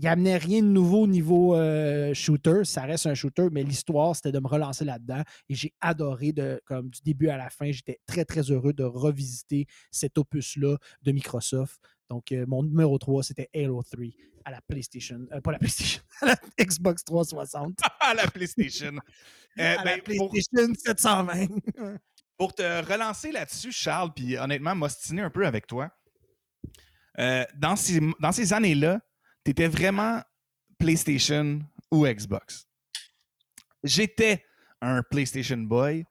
il 0.00 0.06
amenait 0.06 0.36
rien 0.36 0.62
de 0.62 0.68
nouveau 0.68 1.02
au 1.02 1.06
niveau 1.08 1.56
euh, 1.56 2.14
shooter. 2.14 2.64
Ça 2.64 2.82
reste 2.82 3.06
un 3.06 3.14
shooter, 3.14 3.48
mais 3.50 3.64
l'histoire, 3.64 4.14
c'était 4.14 4.30
de 4.30 4.38
me 4.38 4.46
relancer 4.46 4.84
là-dedans. 4.84 5.22
Et 5.48 5.54
j'ai 5.56 5.74
adoré, 5.80 6.32
de, 6.32 6.62
comme 6.66 6.88
du 6.88 7.00
début 7.02 7.28
à 7.28 7.36
la 7.36 7.50
fin, 7.50 7.72
j'étais 7.72 7.98
très, 8.06 8.24
très 8.24 8.42
heureux 8.42 8.72
de 8.72 8.84
revisiter 8.84 9.66
cet 9.90 10.16
opus-là 10.16 10.76
de 11.02 11.12
Microsoft. 11.12 11.80
Donc, 12.08 12.30
euh, 12.30 12.46
mon 12.46 12.62
numéro 12.62 12.96
3, 12.96 13.24
c'était 13.24 13.50
Halo 13.52 13.82
3 13.82 14.04
à 14.44 14.52
la 14.52 14.60
PlayStation. 14.60 15.26
euh, 15.32 15.40
pas 15.40 15.50
la 15.50 15.58
PlayStation, 15.58 16.00
à 16.22 16.26
la 16.26 16.36
Xbox 16.64 17.02
360. 17.04 17.78
à 18.00 18.14
la 18.14 18.26
PlayStation. 18.28 18.92
À 19.60 19.82
ben, 19.82 20.00
la 20.06 20.16
pour, 20.16 20.30
PlayStation 20.30 20.72
720. 20.72 21.48
pour 22.36 22.54
te 22.54 22.62
relancer 22.86 23.32
là-dessus, 23.32 23.72
Charles, 23.72 24.12
puis 24.14 24.38
honnêtement, 24.38 24.76
m'ostiner 24.76 25.22
un 25.22 25.30
peu 25.30 25.44
avec 25.44 25.66
toi. 25.66 25.90
dans 27.16 27.74
ces, 27.74 27.98
dans 28.20 28.30
ces 28.30 28.52
années-là, 28.52 29.00
tu 29.48 29.52
étais 29.52 29.68
vraiment 29.68 30.20
PlayStation 30.78 31.60
ou 31.90 32.06
Xbox? 32.06 32.66
J'étais 33.82 34.44
un 34.82 35.02
PlayStation 35.02 35.56
Boy 35.56 36.04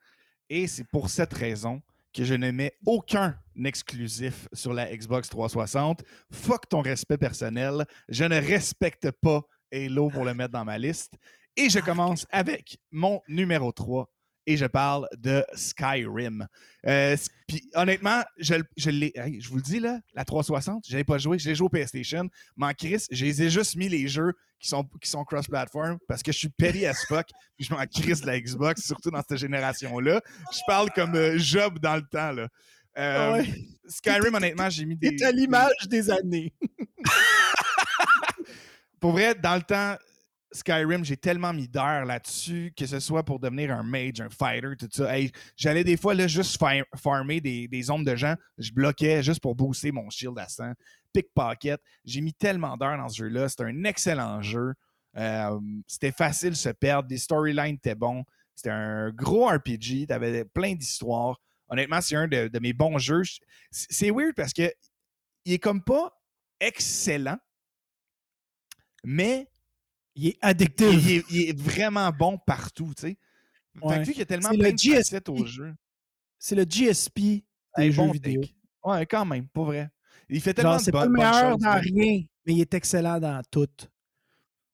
et 0.49 0.65
c'est 0.65 0.85
pour 0.85 1.11
cette 1.11 1.33
raison 1.33 1.79
que 2.11 2.23
je 2.23 2.33
ne 2.33 2.49
mets 2.49 2.75
aucun 2.83 3.37
exclusif 3.63 4.47
sur 4.53 4.73
la 4.73 4.91
Xbox 4.91 5.29
360. 5.29 6.03
Fuck 6.31 6.67
ton 6.67 6.81
respect 6.81 7.19
personnel. 7.19 7.85
Je 8.09 8.23
ne 8.23 8.37
respecte 8.37 9.11
pas 9.21 9.43
Halo 9.71 10.09
pour 10.09 10.25
le 10.25 10.33
mettre 10.33 10.53
dans 10.53 10.65
ma 10.65 10.79
liste. 10.79 11.13
Et 11.55 11.69
je 11.69 11.77
commence 11.77 12.25
avec 12.31 12.79
mon 12.89 13.21
numéro 13.27 13.71
3 13.71 14.09
et 14.47 14.57
je 14.57 14.65
parle 14.65 15.07
de 15.17 15.45
Skyrim. 15.53 16.47
Euh, 16.87 17.15
Puis 17.47 17.69
honnêtement, 17.75 18.23
je, 18.39 18.55
je 18.77 18.89
l'ai. 18.89 19.11
hey, 19.15 19.39
je 19.41 19.49
vous 19.49 19.57
le 19.57 19.61
dis 19.61 19.79
là, 19.79 19.99
la 20.15 20.25
360, 20.25 20.85
je 20.87 20.93
n'avais 20.93 21.03
pas 21.03 21.17
joué, 21.17 21.37
je 21.37 21.47
l'ai 21.49 21.53
joué 21.55 21.65
au 21.65 21.69
PlayStation. 21.69 22.27
Mais 22.55 22.65
en 22.67 22.73
Chris, 22.73 23.05
je 23.11 23.25
les 23.25 23.43
ai 23.43 23.49
juste 23.49 23.75
mis 23.75 23.89
les 23.89 24.07
jeux 24.07 24.33
qui 24.59 24.69
sont, 24.69 24.83
qui 25.01 25.09
sont 25.09 25.23
cross-platform 25.23 25.99
parce 26.07 26.23
que 26.23 26.31
je 26.31 26.37
suis 26.37 26.49
petty 26.49 26.85
as 26.85 27.05
fuck. 27.07 27.27
Puis 27.57 27.67
je 27.67 27.73
m'en 27.73 27.85
crisse 27.85 28.21
de 28.21 28.27
la 28.27 28.39
Xbox, 28.39 28.81
surtout 28.83 29.11
dans 29.11 29.21
cette 29.27 29.37
génération-là. 29.37 30.21
Je 30.51 30.59
parle 30.65 30.89
comme 30.91 31.13
euh, 31.15 31.37
Job 31.37 31.77
dans 31.79 31.95
le 31.97 32.03
temps. 32.03 32.31
Là. 32.31 32.47
Euh, 32.97 33.33
Ouais. 33.33 33.45
Skyrim, 33.87 34.33
honnêtement, 34.35 34.69
j'ai 34.69 34.85
mis 34.85 34.95
des. 34.95 35.13
C'est 35.17 35.25
à 35.25 35.31
l'image 35.31 35.87
des 35.87 36.09
années. 36.09 36.53
Pour 38.99 39.11
vrai, 39.11 39.35
dans 39.35 39.55
le 39.55 39.61
temps, 39.61 39.95
Skyrim, 40.51 41.03
j'ai 41.03 41.17
tellement 41.17 41.51
mis 41.53 41.67
d'heures 41.67 42.05
là-dessus, 42.05 42.73
que 42.75 42.85
ce 42.85 42.99
soit 42.99 43.23
pour 43.23 43.39
devenir 43.39 43.71
un 43.71 43.83
mage, 43.83 44.21
un 44.21 44.29
fighter, 44.29 44.75
tout 44.79 44.87
ça. 44.91 45.11
J'allais 45.57 45.83
des 45.83 45.97
fois 45.97 46.13
là, 46.13 46.27
juste 46.27 46.57
fa- 46.57 46.85
farmer 46.95 47.41
des, 47.41 47.67
des 47.67 47.89
ombres 47.91 48.05
de 48.05 48.15
gens. 48.15 48.35
Je 48.57 48.71
bloquais 48.71 49.21
juste 49.21 49.41
pour 49.41 49.55
booster 49.55 49.91
mon 49.91 50.09
shield 50.09 50.39
à 50.39 50.47
100. 50.47 50.71
Pickpocket. 51.13 51.81
J'ai 52.05 52.21
mis 52.21 52.33
tellement 52.33 52.77
d'heures 52.77 52.97
dans 52.97 53.09
ce 53.09 53.17
jeu-là. 53.17 53.49
C'était 53.49 53.63
un 53.65 53.83
excellent 53.83 54.41
jeu. 54.41 54.73
Euh, 55.17 55.59
C'était 55.85 56.11
facile 56.11 56.51
de 56.51 56.55
se 56.55 56.69
perdre. 56.69 57.09
Les 57.09 57.17
storylines 57.17 57.75
étaient 57.75 57.95
bons. 57.95 58.23
C'était 58.55 58.69
un 58.71 59.09
gros 59.11 59.47
RPG. 59.47 60.07
T'avais 60.07 60.45
plein 60.45 60.75
d'histoires. 60.75 61.39
Honnêtement, 61.69 61.99
c'est 62.01 62.15
un 62.15 62.27
de, 62.27 62.49
mes 62.59 62.71
bons 62.73 62.97
jeux. 62.99 63.23
Je- 63.23 63.39
C'est 63.71 63.91
c'est 63.91 64.11
weird 64.11 64.33
parce 64.35 64.53
que 64.53 64.71
il 65.43 65.53
est 65.53 65.59
comme 65.59 65.83
pas 65.83 66.13
excellent, 66.59 67.37
mais 69.03 69.47
Il 70.17 70.27
est 70.27 70.37
addictif. 70.41 70.87
il 70.91 71.11
est, 71.17 71.23
il 71.29 71.49
est 71.49 71.57
vraiment 71.59 72.09
bon 72.11 72.37
partout, 72.37 72.91
tu 72.95 73.01
sais. 73.01 73.17
Fait 73.79 73.85
Ouais. 73.85 73.99
que 73.99 74.05
vu 74.05 74.11
qu'il 74.13 74.19
y 74.19 74.21
a 74.23 74.25
tellement 74.25 74.49
plein 74.49 74.57
le 74.69 74.71
de 74.71 74.77
GSP. 74.77 75.29
au 75.29 75.45
jeu. 75.45 75.73
C'est 76.39 76.55
le 76.55 76.63
GSP 76.63 77.43
des 77.77 77.91
jeux 77.91 78.01
bon 78.03 78.11
vidéo. 78.11 78.41
Ouais, 78.83 79.05
quand 79.05 79.25
même, 79.25 79.47
pas 79.47 79.63
vrai. 79.63 79.89
Il 80.29 80.41
fait 80.41 80.53
tellement 80.53 80.71
Genre, 80.71 80.79
de 80.79 80.85
c'est 80.85 80.91
pas 80.91 81.05
bonnes, 81.05 81.13
le 81.13 81.19
bonnes 81.19 81.31
meilleur 81.31 81.51
choses. 81.53 81.61
dans 81.61 81.79
rien, 81.79 82.23
mais 82.45 82.53
il 82.53 82.61
est 82.61 82.73
excellent 82.73 83.19
dans 83.19 83.41
tout. 83.51 83.67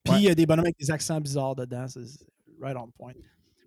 Puis 0.03 0.13
Ouais. 0.13 0.19
il 0.19 0.23
y 0.23 0.29
a 0.29 0.35
des 0.35 0.45
bonhommes 0.45 0.65
avec 0.65 0.77
des 0.79 0.89
accents 0.91 1.19
bizarres 1.21 1.55
dedans. 1.55 1.85
C'est 1.87 1.99
right 2.61 2.75
on 2.77 2.89
point. 2.91 3.13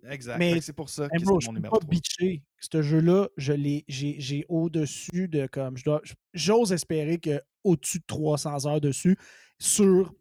Exact. 0.09 0.37
Mais- 0.39 0.53
Fait 0.53 0.59
que 0.59 0.65
c'est 0.65 0.73
pour 0.73 0.89
ça 0.89 1.07
que 1.09 1.19
c'est 1.19 1.25
mon 1.25 1.37
numéro 1.53 1.75
pas 1.75 1.79
3. 1.79 1.89
bitcher. 1.89 2.41
Ce 2.59 2.81
jeu-là, 2.81 3.27
je 3.37 3.53
l'ai, 3.53 3.83
j'ai, 3.87 4.15
j'ai 4.19 4.45
au-dessus 4.49 5.27
de 5.27 5.47
comme 5.47 5.77
je 5.77 5.83
dois, 5.83 6.01
j'ose 6.33 6.71
espérer 6.71 7.17
que 7.19 7.41
au-dessus 7.63 7.99
de 7.99 8.03
300 8.07 8.65
heures 8.67 8.81
dessus 8.81 9.17
sur 9.59 10.13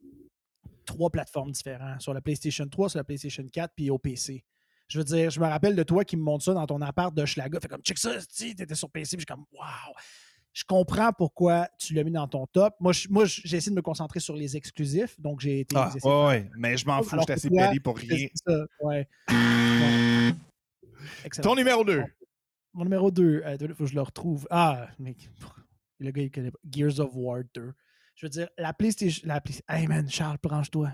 trois 0.87 1.11
plateformes 1.11 1.51
différentes, 1.51 2.01
sur 2.01 2.15
la 2.15 2.21
PlayStation 2.21 2.67
3, 2.67 2.89
sur 2.91 2.99
la 2.99 3.05
PlayStation 3.05 3.45
4 3.47 3.75
puis 3.77 3.91
au 3.91 3.99
PC. 3.99 4.45
Je 4.89 4.99
veux 4.99 5.05
dire, 5.05 5.31
je 5.31 5.41
me 5.41 5.47
rappelle 5.47 5.75
de 5.75 5.83
toi 5.83 6.05
qui 6.05 6.17
me 6.17 6.23
montre 6.23 6.45
ça 6.45 6.55
dans 6.55 6.67
ton 6.67 6.81
appart 6.81 7.15
de 7.15 7.27
Schlaga. 7.27 7.61
Fait 7.61 7.69
comme 7.69 7.83
check 7.83 7.99
ça, 7.99 8.17
tu 8.35 8.55
t'étais 8.55 8.75
sur 8.75 8.89
PC, 8.91 9.17
puis 9.17 9.27
je 9.29 9.33
suis 9.33 9.37
comme 9.37 9.45
waouh. 9.53 9.95
je 10.57 10.65
comprends 10.65 11.13
pourquoi 11.13 11.69
tu 11.79 11.93
l'as 11.93 12.03
mis 12.03 12.13
dans 12.13 12.29
ton 12.29 12.47
top. 12.47 12.75
Moi, 12.81 12.93
moi 13.11 13.25
j'ai 13.27 13.59
essayé 13.59 13.71
de 13.71 13.77
me 13.77 13.83
concentrer 13.83 14.21
sur 14.21 14.35
les 14.35 14.57
exclusifs, 14.57 15.21
donc 15.21 15.41
j'ai 15.41 15.61
été. 15.61 15.77
Ah, 15.77 15.93
ouais, 16.05 16.49
mais 16.57 16.79
je 16.79 16.87
m'en 16.87 17.03
fous, 17.03 17.17
je 17.17 17.23
suis 17.25 17.33
assez 17.33 17.51
péri 17.51 17.79
pour 17.79 17.99
rien. 17.99 18.27
Ça, 18.47 18.65
ouais. 18.81 19.07
Ton 21.43 21.57
numéro 21.57 21.85
2. 21.85 22.03
Mon 22.73 22.85
numéro 22.85 23.11
2, 23.11 23.43
il 23.61 23.75
faut 23.75 23.85
que 23.85 23.91
je 23.91 23.95
le 23.95 24.03
retrouve. 24.03 24.47
Ah, 24.51 24.89
mais 24.99 25.15
le 25.99 26.11
gars, 26.11 26.23
il 26.23 26.31
connaît 26.31 26.51
pas. 26.51 26.59
Gears 26.71 27.01
of 27.01 27.11
War 27.15 27.43
2. 27.55 27.75
Je 28.17 28.27
veux 28.27 28.31
dire, 28.31 28.49
la 28.59 28.73
PlayStation. 28.73 29.23
La 29.27 29.43
Hey 29.69 29.87
man, 29.87 30.09
Charles, 30.09 30.39
branche-toi. 30.43 30.91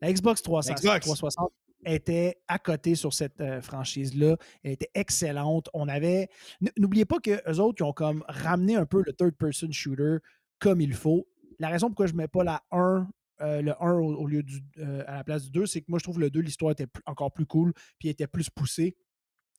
La 0.00 0.12
Xbox 0.12 0.42
360 0.42 1.52
était 1.84 2.36
à 2.48 2.58
côté 2.58 2.96
sur 2.96 3.12
cette 3.12 3.40
euh, 3.40 3.62
franchise-là. 3.62 4.36
Elle 4.64 4.72
était 4.72 4.90
excellente. 4.94 5.68
On 5.72 5.88
avait. 5.88 6.28
N'oubliez 6.76 7.04
pas 7.04 7.20
que 7.20 7.40
eux 7.48 7.60
autres, 7.60 7.76
ils 7.80 7.84
ont 7.84 7.92
comme 7.92 8.24
ramené 8.28 8.76
un 8.76 8.86
peu 8.86 9.02
le 9.06 9.12
third-person 9.12 9.70
shooter 9.70 10.18
comme 10.58 10.80
il 10.80 10.94
faut. 10.94 11.28
La 11.60 11.68
raison 11.68 11.86
pourquoi 11.88 12.06
je 12.06 12.12
ne 12.12 12.18
mets 12.18 12.28
pas 12.28 12.42
la 12.42 12.62
1 12.72 13.08
euh, 13.40 13.62
le 13.62 13.72
1 13.82 13.92
au, 13.94 14.26
lieu 14.26 14.42
du, 14.42 14.60
euh, 14.78 15.02
à 15.06 15.16
la 15.16 15.24
place 15.24 15.44
du 15.44 15.50
2, 15.50 15.66
c'est 15.66 15.80
que 15.80 15.86
moi, 15.88 15.98
je 15.98 16.04
trouve 16.04 16.16
que 16.16 16.20
le 16.20 16.30
2, 16.30 16.40
l'histoire 16.40 16.72
était 16.72 16.86
encore 17.06 17.32
plus 17.32 17.46
cool, 17.46 17.72
puis 17.98 18.08
était 18.08 18.28
plus 18.28 18.50
poussée. 18.50 18.96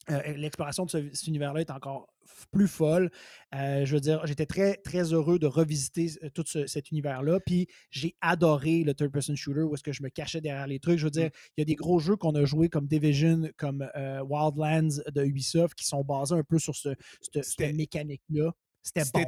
Euh, 0.10 0.34
l'exploration 0.36 0.86
de 0.86 0.90
cet 0.90 1.28
univers-là 1.28 1.62
est 1.62 1.72
encore 1.72 2.08
plus 2.52 2.68
folle. 2.68 3.10
Euh, 3.56 3.86
je 3.86 3.94
veux 3.96 4.02
dire, 4.02 4.26
j'étais 4.26 4.46
très, 4.46 4.76
très 4.78 5.14
heureux 5.14 5.40
de 5.40 5.48
revisiter 5.48 6.12
euh, 6.24 6.30
tout 6.30 6.44
cet 6.46 6.92
univers-là. 6.92 7.40
Puis 7.40 7.68
j'ai 7.90 8.16
adoré 8.22 8.84
le 8.84 8.94
third-person 8.94 9.36
shooter 9.36 9.62
où 9.62 9.74
est-ce 9.74 9.84
que 9.84 9.94
je 9.94 10.04
me 10.04 10.10
cachais 10.10 10.42
derrière 10.42 10.68
les 10.68 10.80
trucs. 10.80 11.00
Je 11.00 11.06
veux 11.06 11.12
dire, 11.12 11.28
mmh. 11.28 11.52
il 11.58 11.62
y 11.62 11.64
a 11.64 11.66
des 11.66 11.76
gros 11.76 12.00
jeux 12.00 12.16
qu'on 12.16 12.36
a 12.36 12.46
joués 12.46 12.70
comme 12.70 12.88
Division, 12.88 13.50
comme 13.58 13.88
Wildlands 13.96 15.02
de 15.14 15.24
Ubisoft 15.24 15.76
qui 15.76 15.86
sont 15.86 16.04
basés 16.04 16.36
un 16.36 16.44
peu 16.44 16.60
sur 16.60 16.76
ce, 16.76 16.90
cette 17.22 17.76
mécanique-là. 17.76 18.52
C'était 18.82 19.04
bon. 19.14 19.24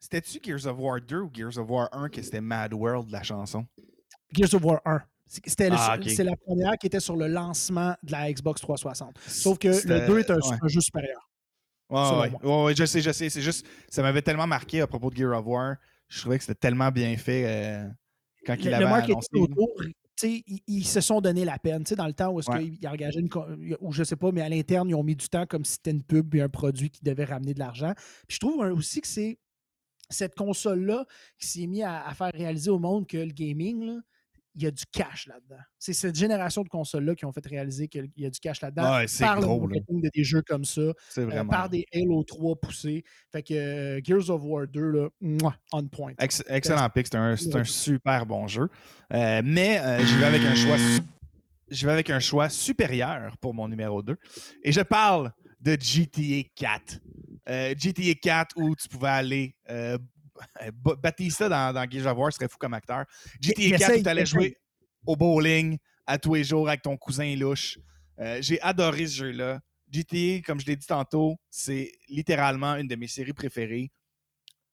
C'était-tu 0.00 0.38
Gears 0.42 0.66
of 0.66 0.78
War 0.78 1.00
2 1.00 1.20
ou 1.22 1.30
Gears 1.32 1.58
of 1.58 1.68
War 1.68 1.88
1 1.92 2.08
que 2.08 2.22
c'était 2.22 2.40
Mad 2.40 2.72
World, 2.72 3.10
la 3.10 3.22
chanson? 3.22 3.66
Gears 4.32 4.54
of 4.54 4.64
War 4.64 4.80
1. 4.84 5.02
Ah, 5.70 5.98
c'est 6.06 6.24
la 6.24 6.36
première 6.36 6.76
qui 6.78 6.86
était 6.86 7.00
sur 7.00 7.16
le 7.16 7.26
lancement 7.26 7.94
de 8.02 8.12
la 8.12 8.32
Xbox 8.32 8.60
360. 8.60 9.18
Sauf 9.26 9.58
que 9.58 9.68
le 9.68 10.06
2 10.06 10.18
est 10.18 10.30
un, 10.30 10.68
jeu 10.68 10.80
supérieur. 10.80 11.28
Ouais, 11.90 12.30
ouais, 12.42 12.74
je 12.74 12.84
sais, 12.84 13.00
je 13.00 13.10
sais. 13.12 13.28
C'est 13.30 13.40
juste, 13.40 13.66
ça 13.88 14.02
m'avait 14.02 14.22
tellement 14.22 14.46
marqué 14.46 14.80
à 14.80 14.86
propos 14.86 15.10
de 15.10 15.16
Gear 15.16 15.38
of 15.38 15.46
War. 15.46 15.76
Je 16.08 16.20
trouvais 16.20 16.38
que 16.38 16.44
c'était 16.44 16.58
tellement 16.58 16.90
bien 16.90 17.16
fait 17.16 17.44
euh, 17.46 17.88
quand 18.46 18.56
il 18.58 18.72
avait 18.72 18.84
le 18.84 18.90
annoncé. 18.90 19.28
Autour, 19.34 19.68
ils, 20.22 20.60
ils, 20.66 20.84
se 20.84 21.00
sont 21.00 21.20
donné 21.20 21.44
la 21.44 21.58
peine. 21.58 21.82
dans 21.82 22.06
le 22.06 22.12
temps 22.12 22.30
où 22.30 22.40
est-ce 22.40 22.50
qu'ils 22.50 22.88
engagé 22.88 23.20
une. 23.20 23.28
ou 23.80 23.92
je 23.92 24.04
sais 24.04 24.16
pas, 24.16 24.32
mais 24.32 24.42
à 24.42 24.48
l'interne, 24.48 24.88
ils 24.88 24.94
ont 24.94 25.04
mis 25.04 25.16
du 25.16 25.28
temps 25.28 25.46
comme 25.46 25.64
si 25.64 25.72
c'était 25.72 25.92
une 25.92 26.02
pub 26.02 26.34
et 26.34 26.42
un 26.42 26.48
produit 26.48 26.90
qui 26.90 27.02
devait 27.04 27.24
ramener 27.24 27.54
de 27.54 27.58
l'argent. 27.58 27.92
Puis 28.26 28.36
je 28.36 28.40
trouve 28.40 28.58
aussi 28.72 29.00
que 29.00 29.06
c'est 29.06 29.38
cette 30.10 30.34
console-là 30.34 31.06
qui 31.38 31.46
s'est 31.46 31.66
mise 31.66 31.82
à, 31.82 32.06
à, 32.06 32.14
faire 32.14 32.30
réaliser 32.32 32.70
au 32.70 32.78
monde 32.78 33.06
que 33.06 33.18
le 33.18 33.32
gaming, 33.32 33.84
là, 33.84 34.00
il 34.58 34.64
y 34.64 34.66
a 34.66 34.72
du 34.72 34.84
cash 34.90 35.28
là-dedans. 35.28 35.62
C'est 35.78 35.92
cette 35.92 36.16
génération 36.16 36.64
de 36.64 36.68
consoles-là 36.68 37.14
qui 37.14 37.24
ont 37.24 37.32
fait 37.32 37.46
réaliser 37.46 37.86
qu'il 37.86 38.10
y 38.16 38.26
a 38.26 38.30
du 38.30 38.40
cash 38.40 38.60
là-dedans. 38.60 38.96
Ouais, 38.96 39.06
par 39.20 39.40
gros, 39.40 39.60
le 39.60 39.68
marketing 39.68 40.02
de 40.02 40.10
des 40.12 40.24
jeux 40.24 40.42
comme 40.42 40.64
ça, 40.64 40.80
euh, 41.18 41.44
par 41.44 41.68
des 41.68 41.86
Halo 41.94 42.24
3 42.24 42.56
poussés. 42.56 43.04
Fait 43.30 43.44
que 43.44 43.54
euh, 43.54 44.00
Gears 44.02 44.30
of 44.30 44.42
War 44.42 44.66
2, 44.66 44.80
là, 44.80 45.08
on 45.72 45.86
point. 45.86 46.12
excellent 46.18 46.90
pick, 46.90 47.06
c'est 47.06 47.16
un, 47.16 47.36
un, 47.54 47.64
super 47.64 48.26
bon 48.26 48.48
jeu. 48.48 48.68
Euh, 49.12 49.42
mais 49.44 49.80
je 50.00 50.18
vais 50.18 50.26
avec 50.26 50.42
un 50.42 50.54
choix 50.54 50.76
je 51.70 51.86
vais 51.86 51.92
avec 51.92 52.08
un 52.08 52.18
choix 52.18 52.48
supérieur 52.48 53.36
pour 53.38 53.54
mon 53.54 53.68
numéro 53.68 54.02
2. 54.02 54.16
Et 54.64 54.72
je 54.72 54.80
parle 54.80 55.32
de 55.60 55.76
GTA 55.78 56.48
4. 56.56 56.98
GTA 57.76 58.14
4 58.20 58.56
où 58.56 58.74
tu 58.74 58.88
pouvais 58.88 59.08
aller 59.08 59.54
Batista 61.02 61.48
dans, 61.48 61.72
dans 61.72 62.14
War 62.14 62.32
serait 62.32 62.48
fou 62.48 62.58
comme 62.58 62.74
acteur. 62.74 63.04
GTA 63.40 63.78
4, 63.78 64.02
tu 64.02 64.08
allais 64.08 64.26
jouer 64.26 64.56
au 65.06 65.16
bowling 65.16 65.78
à 66.06 66.18
tous 66.18 66.34
les 66.34 66.44
jours 66.44 66.68
avec 66.68 66.82
ton 66.82 66.96
cousin 66.96 67.34
louche. 67.36 67.78
Euh, 68.20 68.38
j'ai 68.40 68.60
adoré 68.60 69.06
ce 69.06 69.16
jeu-là. 69.16 69.60
GTA, 69.90 70.42
comme 70.44 70.60
je 70.60 70.66
l'ai 70.66 70.76
dit 70.76 70.86
tantôt, 70.86 71.36
c'est 71.50 71.92
littéralement 72.08 72.76
une 72.76 72.88
de 72.88 72.96
mes 72.96 73.06
séries 73.06 73.32
préférées. 73.32 73.90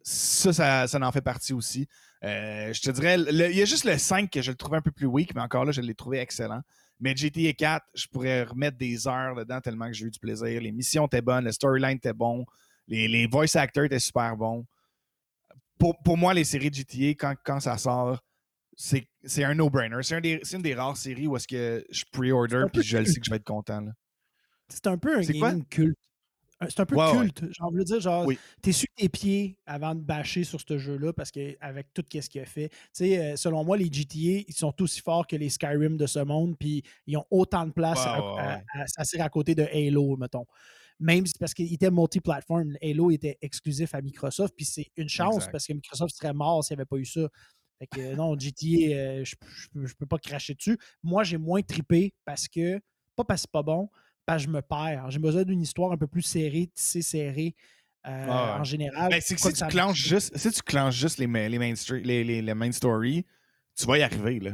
Ça, 0.02 0.88
ça, 0.88 1.00
en 1.02 1.12
fait 1.12 1.22
partie 1.22 1.54
aussi. 1.54 1.88
Euh, 2.24 2.72
je 2.74 2.82
te 2.82 2.92
dirais, 2.92 3.18
il 3.20 3.58
y 3.58 3.62
a 3.62 3.66
juste 3.66 3.86
le 3.86 3.98
5 3.98 4.30
que 4.30 4.42
je 4.42 4.52
le 4.52 4.58
trouvais 4.58 4.78
un 4.78 4.82
peu 4.82 4.92
plus 4.92 5.08
weak, 5.08 5.34
mais 5.36 5.42
encore 5.42 5.66
là, 5.66 5.72
je 5.72 5.82
l'ai 5.82 5.96
trouvé 5.96 6.20
excellent. 6.20 6.62
Mais 7.00 7.16
GTA 7.16 7.54
4, 7.54 7.86
je 7.94 8.08
pourrais 8.08 8.44
remettre 8.44 8.78
des 8.78 9.08
heures 9.08 9.36
dedans 9.36 9.60
tellement 9.62 9.88
que 9.88 9.94
j'ai 9.94 10.06
eu 10.06 10.12
du 10.12 10.20
plaisir. 10.20 10.62
Les 10.62 10.72
missions 10.72 11.06
étaient 11.08 11.22
bonnes, 11.22 11.46
le 11.46 11.52
storyline 11.52 11.98
était 11.98 12.14
bon, 12.14 12.46
les, 12.88 13.08
les 13.08 13.28
voice 13.28 13.56
actors 13.56 13.86
étaient 13.86 14.00
super 14.00 14.36
bons 14.38 14.66
pour, 15.78 16.18
moi, 16.18 16.34
les 16.34 16.44
séries 16.44 16.70
de 16.70 16.76
GTA, 16.76 17.36
quand, 17.44 17.60
ça 17.60 17.78
sort, 17.78 18.24
c'est 18.76 19.44
un 19.44 19.56
no-brainer. 19.56 19.98
C'est 20.02 20.56
une 20.56 20.62
des 20.62 20.76
rares 20.76 20.98
séries 20.98 21.28
où 21.28 21.36
est-ce 21.36 21.48
que 21.48 21.86
je 21.90 22.04
pre-order 22.12 22.66
puis 22.72 22.84
je 22.84 22.98
le 22.98 23.06
sais 23.06 23.20
que 23.20 23.26
je 23.26 23.32
vais 23.32 23.38
être 23.38 23.46
content. 23.46 23.86
C'est 24.68 24.88
un 24.88 24.98
peu 24.98 25.18
un 25.18 25.22
gaming 25.22 25.66
culte. 25.66 26.00
C'est 26.70 26.80
un 26.80 26.86
peu 26.86 26.96
culte. 26.96 27.42
Genre, 27.54 27.70
je 27.74 27.78
veux 27.78 27.84
dire, 27.84 28.00
genre, 28.00 28.28
t'es 28.62 28.72
sur 28.72 28.88
tes 28.96 29.10
pieds 29.10 29.58
avant 29.66 29.94
de 29.94 30.02
bâcher 30.02 30.44
sur 30.44 30.60
ce 30.60 30.78
jeu-là 30.78 31.12
parce 31.14 31.30
qu'avec 31.30 31.94
tout 31.94 32.04
ce 32.10 32.30
qu'il 32.30 32.42
a 32.42 32.46
fait. 32.46 32.70
Tu 32.70 32.78
sais, 32.94 33.20
euh, 33.20 33.36
selon 33.36 33.64
moi, 33.64 33.78
les 33.78 33.92
GTA, 33.92 34.44
ils 34.48 34.54
sont 34.54 34.74
aussi 34.82 35.02
forts 35.02 35.28
que 35.28 35.36
les 35.36 35.50
Skyrim 35.50 35.98
de 35.98 36.08
ce 36.08 36.20
monde, 36.20 36.58
puis 36.58 36.82
ils 37.08 37.18
ont 37.18 37.26
autant 37.30 37.66
de 37.66 37.72
place 37.72 38.00
à, 38.00 38.64
à, 38.74 39.24
à, 39.24 39.30
côté 39.30 39.54
de 39.54 39.64
Halo, 39.64 40.16
mettons 40.16 40.46
même 41.00 41.26
parce 41.40 41.54
qu'il 41.54 41.72
était 41.74 41.92
multi-platform. 41.92 42.78
Halo 42.82 43.12
était 43.12 43.38
exclusif 43.42 43.94
à 43.94 44.02
Microsoft, 44.02 44.54
puis 44.56 44.66
c'est 44.66 44.88
une 44.96 45.10
chance 45.10 45.48
parce 45.52 45.66
que 45.66 45.74
Microsoft 45.74 46.16
serait 46.16 46.34
mort 46.34 46.64
s'il 46.64 46.76
n'y 46.76 46.82
avait 46.82 46.86
pas 46.86 46.98
eu 46.98 47.06
ça. 47.06 47.28
Fait 47.80 47.88
que 47.88 48.16
non, 48.16 48.38
GTA, 48.40 48.66
euh, 48.94 49.26
je, 49.26 49.36
ne 49.74 49.88
peux 50.00 50.06
pas 50.06 50.18
cracher 50.18 50.54
dessus. 50.54 50.78
Moi, 51.04 51.24
j'ai 51.24 51.38
moins 51.38 51.62
tripé 51.62 52.14
parce 52.24 52.48
que, 52.48 52.80
pas 53.16 53.26
parce 53.26 53.42
que 53.42 53.48
c'est 53.48 53.52
pas 53.52 53.64
bon, 53.64 53.90
parce 54.26 54.44
que 54.44 54.50
je 54.50 54.54
me 54.54 54.62
perds. 54.62 55.12
J'ai 55.12 55.20
besoin 55.20 55.44
d'une 55.44 55.62
histoire 55.62 55.92
un 55.92 55.98
peu 55.98 56.08
plus 56.08 56.22
serrée, 56.22 56.70
tissée, 56.74 57.02
serrée. 57.02 57.56
Euh, 58.08 58.28
en 58.28 58.64
général. 58.64 59.10
Ben, 59.10 59.20
si, 59.20 59.36
tu 59.36 59.66
clenches 59.66 59.98
juste, 59.98 60.38
si 60.38 60.52
tu 60.52 60.62
clenches 60.62 60.96
juste 60.96 61.18
les, 61.18 61.26
les, 61.26 61.58
main, 61.58 61.74
les, 62.04 62.24
les, 62.24 62.54
main 62.54 62.72
story, 62.72 63.26
tu 63.76 63.88
vas 63.88 63.98
y 63.98 64.04
arriver. 64.04 64.40
Là. 64.40 64.52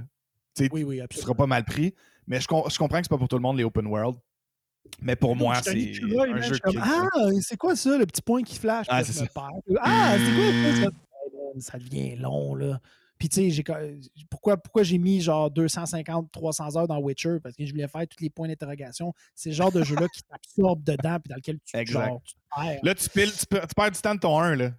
oui, 0.71 0.83
oui, 0.83 1.01
absolument. 1.01 1.07
Tu 1.09 1.17
seras 1.17 1.33
pas 1.33 1.47
mal 1.47 1.65
pris. 1.65 1.93
Mais 2.27 2.39
je, 2.39 2.43
je 2.45 2.77
comprends 2.77 2.99
que 2.99 3.03
c'est 3.03 3.09
pas 3.09 3.17
pour 3.17 3.27
tout 3.27 3.35
le 3.35 3.41
monde 3.41 3.57
les 3.57 3.65
open 3.65 3.87
world. 3.87 4.17
Mais 5.01 5.15
pour 5.15 5.35
moi, 5.35 5.61
c'est 5.63 5.71
un 5.71 6.41
jeu 6.41 6.59
Ah, 6.79 7.07
c'est 7.41 7.57
quoi 7.57 7.75
ça, 7.75 7.97
le 7.97 8.05
petit 8.05 8.21
point 8.21 8.43
qui 8.43 8.57
flash? 8.57 8.85
Ah, 8.89 9.03
c'est 9.03 9.29
Ah, 9.79 10.15
c'est 10.17 10.81
quoi 10.81 10.83
ça? 10.83 10.91
Ça? 11.59 11.77
Devient 11.77 12.15
long, 12.15 12.55
là. 12.55 12.79
Puis, 13.17 13.29
tu 13.29 13.51
sais, 13.51 13.63
pourquoi, 14.31 14.57
pourquoi 14.57 14.81
j'ai 14.81 14.97
mis 14.97 15.21
genre 15.21 15.51
250, 15.51 16.31
300 16.31 16.75
heures 16.75 16.87
dans 16.87 16.97
Witcher? 16.97 17.37
Parce 17.43 17.55
que 17.55 17.65
je 17.65 17.71
voulais 17.71 17.87
faire 17.87 18.07
tous 18.07 18.23
les 18.23 18.31
points 18.31 18.47
d'interrogation. 18.47 19.13
C'est 19.35 19.49
le 19.49 19.55
genre 19.55 19.71
de 19.71 19.83
jeu-là 19.83 20.07
qui 20.07 20.23
t'absorbe 20.23 20.83
dedans, 20.83 21.19
puis 21.19 21.29
dans 21.29 21.35
lequel 21.35 21.59
tu, 21.63 21.85
genre, 21.85 22.19
tu 22.25 22.35
perds. 22.55 22.79
Là, 22.81 22.95
tu, 22.95 23.09
piles, 23.09 23.31
tu, 23.31 23.45
perds 23.45 23.91
du 23.91 24.01
temps 24.01 24.15
de 24.15 24.19
ton 24.19 24.39
1, 24.39 24.55
là. 24.55 24.71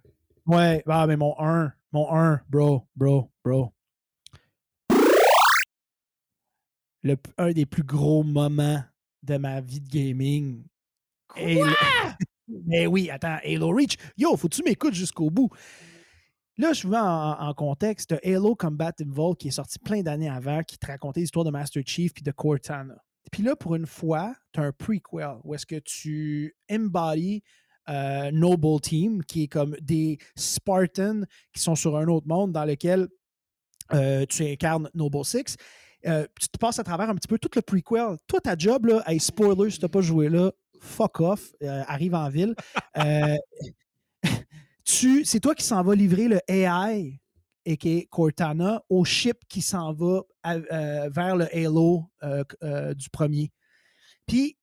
Ouais, 0.45 0.83
ah, 0.87 1.07
mais 1.07 1.15
mon 1.15 1.39
1, 1.39 1.71
mon 1.93 2.13
1, 2.13 2.41
bro, 2.49 2.85
bro, 2.97 3.31
bro. 3.45 3.73
Le, 7.03 7.15
un 7.37 7.51
des 7.51 7.65
plus 7.65 7.83
gros 7.83 8.23
moments 8.23 8.83
de 9.23 9.37
ma 9.37 9.61
vie 9.61 9.81
de 9.81 9.89
gaming. 9.89 10.63
Mais 12.65 12.85
oui, 12.85 13.09
attends, 13.09 13.37
Halo 13.43 13.69
Reach. 13.69 13.97
Yo, 14.17 14.35
faut 14.35 14.49
que 14.49 14.55
tu 14.55 14.63
m'écoutes 14.63 14.93
jusqu'au 14.93 15.29
bout. 15.29 15.49
Là, 16.57 16.73
je 16.73 16.87
vous 16.87 16.93
en, 16.93 17.31
en 17.39 17.53
contexte. 17.53 18.13
Halo 18.23 18.55
Combat 18.55 18.91
Evolved 18.99 19.37
qui 19.37 19.47
est 19.47 19.51
sorti 19.51 19.79
plein 19.79 20.01
d'années 20.01 20.29
avant, 20.29 20.61
qui 20.61 20.77
te 20.77 20.85
racontait 20.85 21.21
l'histoire 21.21 21.45
de 21.45 21.49
Master 21.49 21.81
Chief 21.85 22.13
puis 22.13 22.21
de 22.21 22.31
Cortana. 22.31 22.95
Puis 23.31 23.41
là, 23.41 23.55
pour 23.55 23.75
une 23.75 23.87
fois, 23.87 24.35
tu 24.51 24.59
as 24.59 24.63
un 24.63 24.71
prequel 24.71 25.37
où 25.43 25.55
est-ce 25.55 25.65
que 25.65 25.79
tu 25.79 26.55
embodies 26.69 27.41
euh, 27.89 28.31
Noble 28.31 28.79
Team, 28.81 29.23
qui 29.23 29.43
est 29.43 29.47
comme 29.47 29.75
des 29.81 30.17
Spartans 30.35 31.25
qui 31.53 31.61
sont 31.61 31.75
sur 31.75 31.97
un 31.97 32.07
autre 32.07 32.27
monde 32.27 32.51
dans 32.51 32.65
lequel 32.65 33.07
euh, 33.93 34.25
tu 34.27 34.43
incarnes 34.43 34.89
Noble 34.93 35.25
Six. 35.25 35.57
Euh, 36.05 36.27
tu 36.39 36.47
te 36.49 36.57
passes 36.57 36.79
à 36.79 36.83
travers 36.83 37.09
un 37.09 37.15
petit 37.15 37.27
peu 37.27 37.37
tout 37.37 37.49
le 37.55 37.61
prequel. 37.61 38.17
Toi, 38.27 38.41
ta 38.41 38.57
job, 38.57 38.85
là, 38.85 39.03
hey, 39.07 39.19
spoiler, 39.19 39.69
si 39.69 39.79
tu 39.79 39.85
n'as 39.85 39.89
pas 39.89 40.01
joué 40.01 40.29
là, 40.29 40.51
fuck 40.79 41.21
off, 41.21 41.53
euh, 41.63 41.83
arrive 41.87 42.15
en 42.15 42.29
ville. 42.29 42.55
Euh, 42.97 43.37
c'est 44.83 45.39
toi 45.39 45.55
qui 45.55 45.63
s'en 45.63 45.81
va 45.83 45.95
livrer 45.95 46.27
le 46.27 46.39
AI, 46.47 47.19
et 47.65 47.77
qui 47.77 48.07
Cortana, 48.09 48.83
au 48.89 49.05
ship 49.05 49.37
qui 49.47 49.61
s'en 49.61 49.93
va 49.93 50.23
vers 50.43 51.37
le 51.37 51.47
Halo 51.55 52.03
du 52.93 53.09
premier. 53.09 53.51
Puis, 54.27 54.57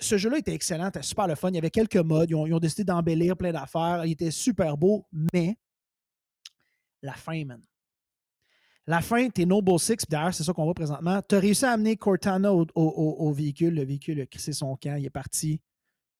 ce 0.00 0.16
jeu-là 0.16 0.38
était 0.38 0.54
excellent, 0.54 0.86
c'était 0.86 1.02
super 1.02 1.26
le 1.26 1.34
fun. 1.34 1.50
Il 1.50 1.54
y 1.56 1.58
avait 1.58 1.70
quelques 1.70 1.96
modes, 1.96 2.30
ils 2.30 2.34
ont, 2.34 2.46
ils 2.46 2.54
ont 2.54 2.58
décidé 2.58 2.84
d'embellir 2.84 3.36
plein 3.36 3.52
d'affaires. 3.52 4.04
Il 4.06 4.12
était 4.12 4.30
super 4.30 4.76
beau, 4.76 5.06
mais 5.32 5.56
la 7.02 7.12
fin, 7.12 7.44
man. 7.44 7.62
La 8.88 9.00
fin, 9.00 9.28
t'es 9.30 9.44
Noble 9.44 9.78
Six, 9.80 9.96
d'ailleurs, 10.08 10.32
c'est 10.32 10.44
ça 10.44 10.52
qu'on 10.52 10.64
voit 10.64 10.74
présentement. 10.74 11.20
Tu 11.28 11.34
as 11.34 11.40
réussi 11.40 11.64
à 11.64 11.72
amener 11.72 11.96
Cortana 11.96 12.52
au, 12.52 13.32
véhicule. 13.32 13.74
Le 13.74 13.84
véhicule 13.84 14.20
a 14.20 14.26
crissé 14.26 14.52
son 14.52 14.76
camp, 14.76 14.96
il 14.96 15.04
est 15.04 15.10
parti. 15.10 15.60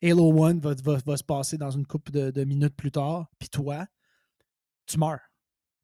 Halo 0.03 0.45
1 0.45 0.59
va, 0.59 1.17
se 1.17 1.25
passer 1.25 1.57
dans 1.57 1.71
une 1.71 1.87
couple 1.87 2.11
de, 2.11 2.45
minutes 2.45 2.77
plus 2.77 2.91
tard, 2.91 3.27
puis 3.39 3.49
toi, 3.49 3.87
tu 4.87 4.99
meurs. 4.99 5.21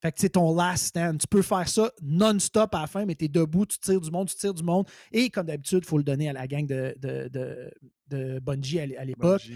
Fait 0.01 0.11
que 0.11 0.21
c'est 0.21 0.31
ton 0.31 0.53
last 0.55 0.87
stand. 0.87 1.19
Tu 1.19 1.29
peux 1.29 1.43
faire 1.43 1.69
ça 1.69 1.93
non-stop 2.03 2.75
à 2.75 2.81
la 2.81 2.87
fin, 2.89 3.07
mais 3.07 3.15
tu 3.15 3.27
es 3.27 3.29
debout, 3.29 3.65
tu 3.65 3.79
tires 3.79 4.01
du 4.01 4.11
monde, 4.11 4.29
tu 4.29 4.35
tires 4.35 4.53
du 4.53 4.65
monde. 4.65 4.89
Et 5.13 5.31
comme 5.31 5.47
d'habitude, 5.47 5.81
il 5.85 5.87
faut 5.87 5.99
le 5.99 6.03
donner 6.03 6.29
à 6.29 6.33
la 6.33 6.49
gang 6.49 6.67
de, 6.67 8.41
Bungie 8.41 8.81
à 8.81 9.05
l'époque. 9.05 9.49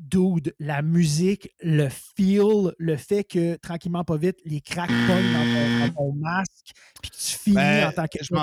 Dude, 0.00 0.54
la 0.58 0.80
musique, 0.80 1.50
le 1.60 1.88
feel, 1.90 2.72
le 2.78 2.96
fait 2.96 3.22
que 3.22 3.56
tranquillement, 3.56 4.02
pas 4.02 4.16
vite, 4.16 4.38
les 4.46 4.62
cracks 4.62 4.88
pognent 4.88 5.32
dans, 5.32 5.92
ton, 5.94 6.12
masque, 6.14 6.72
puis 7.02 7.10
que 7.10 7.16
tu 7.16 7.36
finis 7.38 7.56
ben, 7.56 7.88
en 7.88 7.92
tant 7.92 8.06
que 8.06 8.18
je 8.24 8.34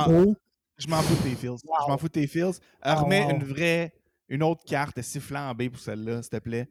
m'en 0.88 1.02
fous 1.02 1.16
de 1.16 1.22
tes 1.24 1.36
feels. 1.36 1.58
Je 1.58 1.90
m'en 1.90 1.98
fous 1.98 2.08
de 2.08 2.14
tes 2.14 2.28
feels. 2.28 2.54
Remets 2.84 3.28
une 3.32 3.44
vraie, 3.44 3.94
une 4.30 4.44
autre 4.44 4.64
carte 4.66 5.02
sifflant 5.02 5.50
en 5.50 5.56
B 5.56 5.70
pour 5.70 5.80
celle-là, 5.80 6.22
s'il 6.22 6.30
te 6.30 6.38
plaît. 6.38 6.70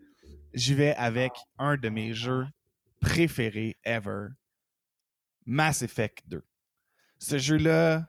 J'y 0.54 0.74
vais 0.74 0.94
avec 0.94 1.32
un 1.58 1.76
de 1.76 1.88
mes 1.88 2.12
jeux 2.12 2.46
préférés 3.00 3.76
ever. 3.84 4.28
Mass 5.44 5.82
Effect 5.82 6.22
2. 6.28 6.44
Ce 7.18 7.38
jeu-là 7.38 8.08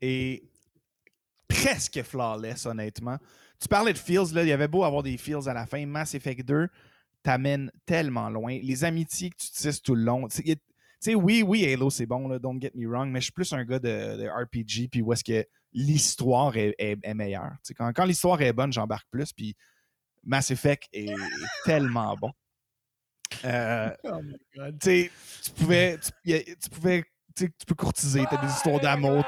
est 0.00 0.42
presque 1.46 2.02
flawless, 2.02 2.66
honnêtement. 2.66 3.18
Tu 3.60 3.68
parlais 3.68 3.92
de 3.92 3.98
feels, 3.98 4.32
là, 4.34 4.42
il 4.42 4.48
y 4.48 4.52
avait 4.52 4.68
beau 4.68 4.84
avoir 4.84 5.02
des 5.02 5.16
feels 5.16 5.48
à 5.48 5.54
la 5.54 5.66
fin. 5.66 5.84
Mass 5.84 6.14
Effect 6.14 6.44
2 6.44 6.68
t'amène 7.22 7.70
tellement 7.86 8.30
loin. 8.30 8.58
Les 8.62 8.84
amitiés 8.84 9.30
que 9.30 9.36
tu 9.36 9.50
tisses 9.50 9.82
tout 9.82 9.94
le 9.94 10.02
long. 10.02 10.28
Tu 10.28 10.42
sais, 11.00 11.14
oui, 11.14 11.42
oui, 11.42 11.70
Halo, 11.70 11.90
c'est 11.90 12.06
bon, 12.06 12.28
là, 12.28 12.38
don't 12.38 12.60
get 12.60 12.72
me 12.74 12.88
wrong, 12.88 13.10
mais 13.10 13.20
je 13.20 13.24
suis 13.24 13.32
plus 13.32 13.52
un 13.52 13.64
gars 13.64 13.78
de, 13.78 14.28
RPG, 14.28 14.88
puis 14.90 15.02
où 15.02 15.12
est-ce 15.12 15.24
que 15.24 15.46
l'histoire 15.72 16.56
est, 16.56 17.14
meilleure. 17.14 17.52
quand, 17.76 17.92
quand 17.92 18.04
l'histoire 18.04 18.40
est 18.42 18.52
bonne, 18.52 18.72
j'embarque 18.72 19.06
plus, 19.10 19.32
puis 19.32 19.56
Mass 20.24 20.50
Effect 20.50 20.88
est, 20.92 21.14
tellement 21.64 22.16
bon. 22.16 22.32
Euh, 23.44 23.90
oh 24.04 24.20
tu 24.80 25.10
pouvais, 25.56 25.98
tu, 25.98 26.70
pouvais, 26.70 27.04
tu 27.36 27.50
peux 27.66 27.74
courtiser, 27.74 28.24
t'as 28.28 28.44
des 28.44 28.52
histoires 28.52 28.80
d'amour, 28.80 29.24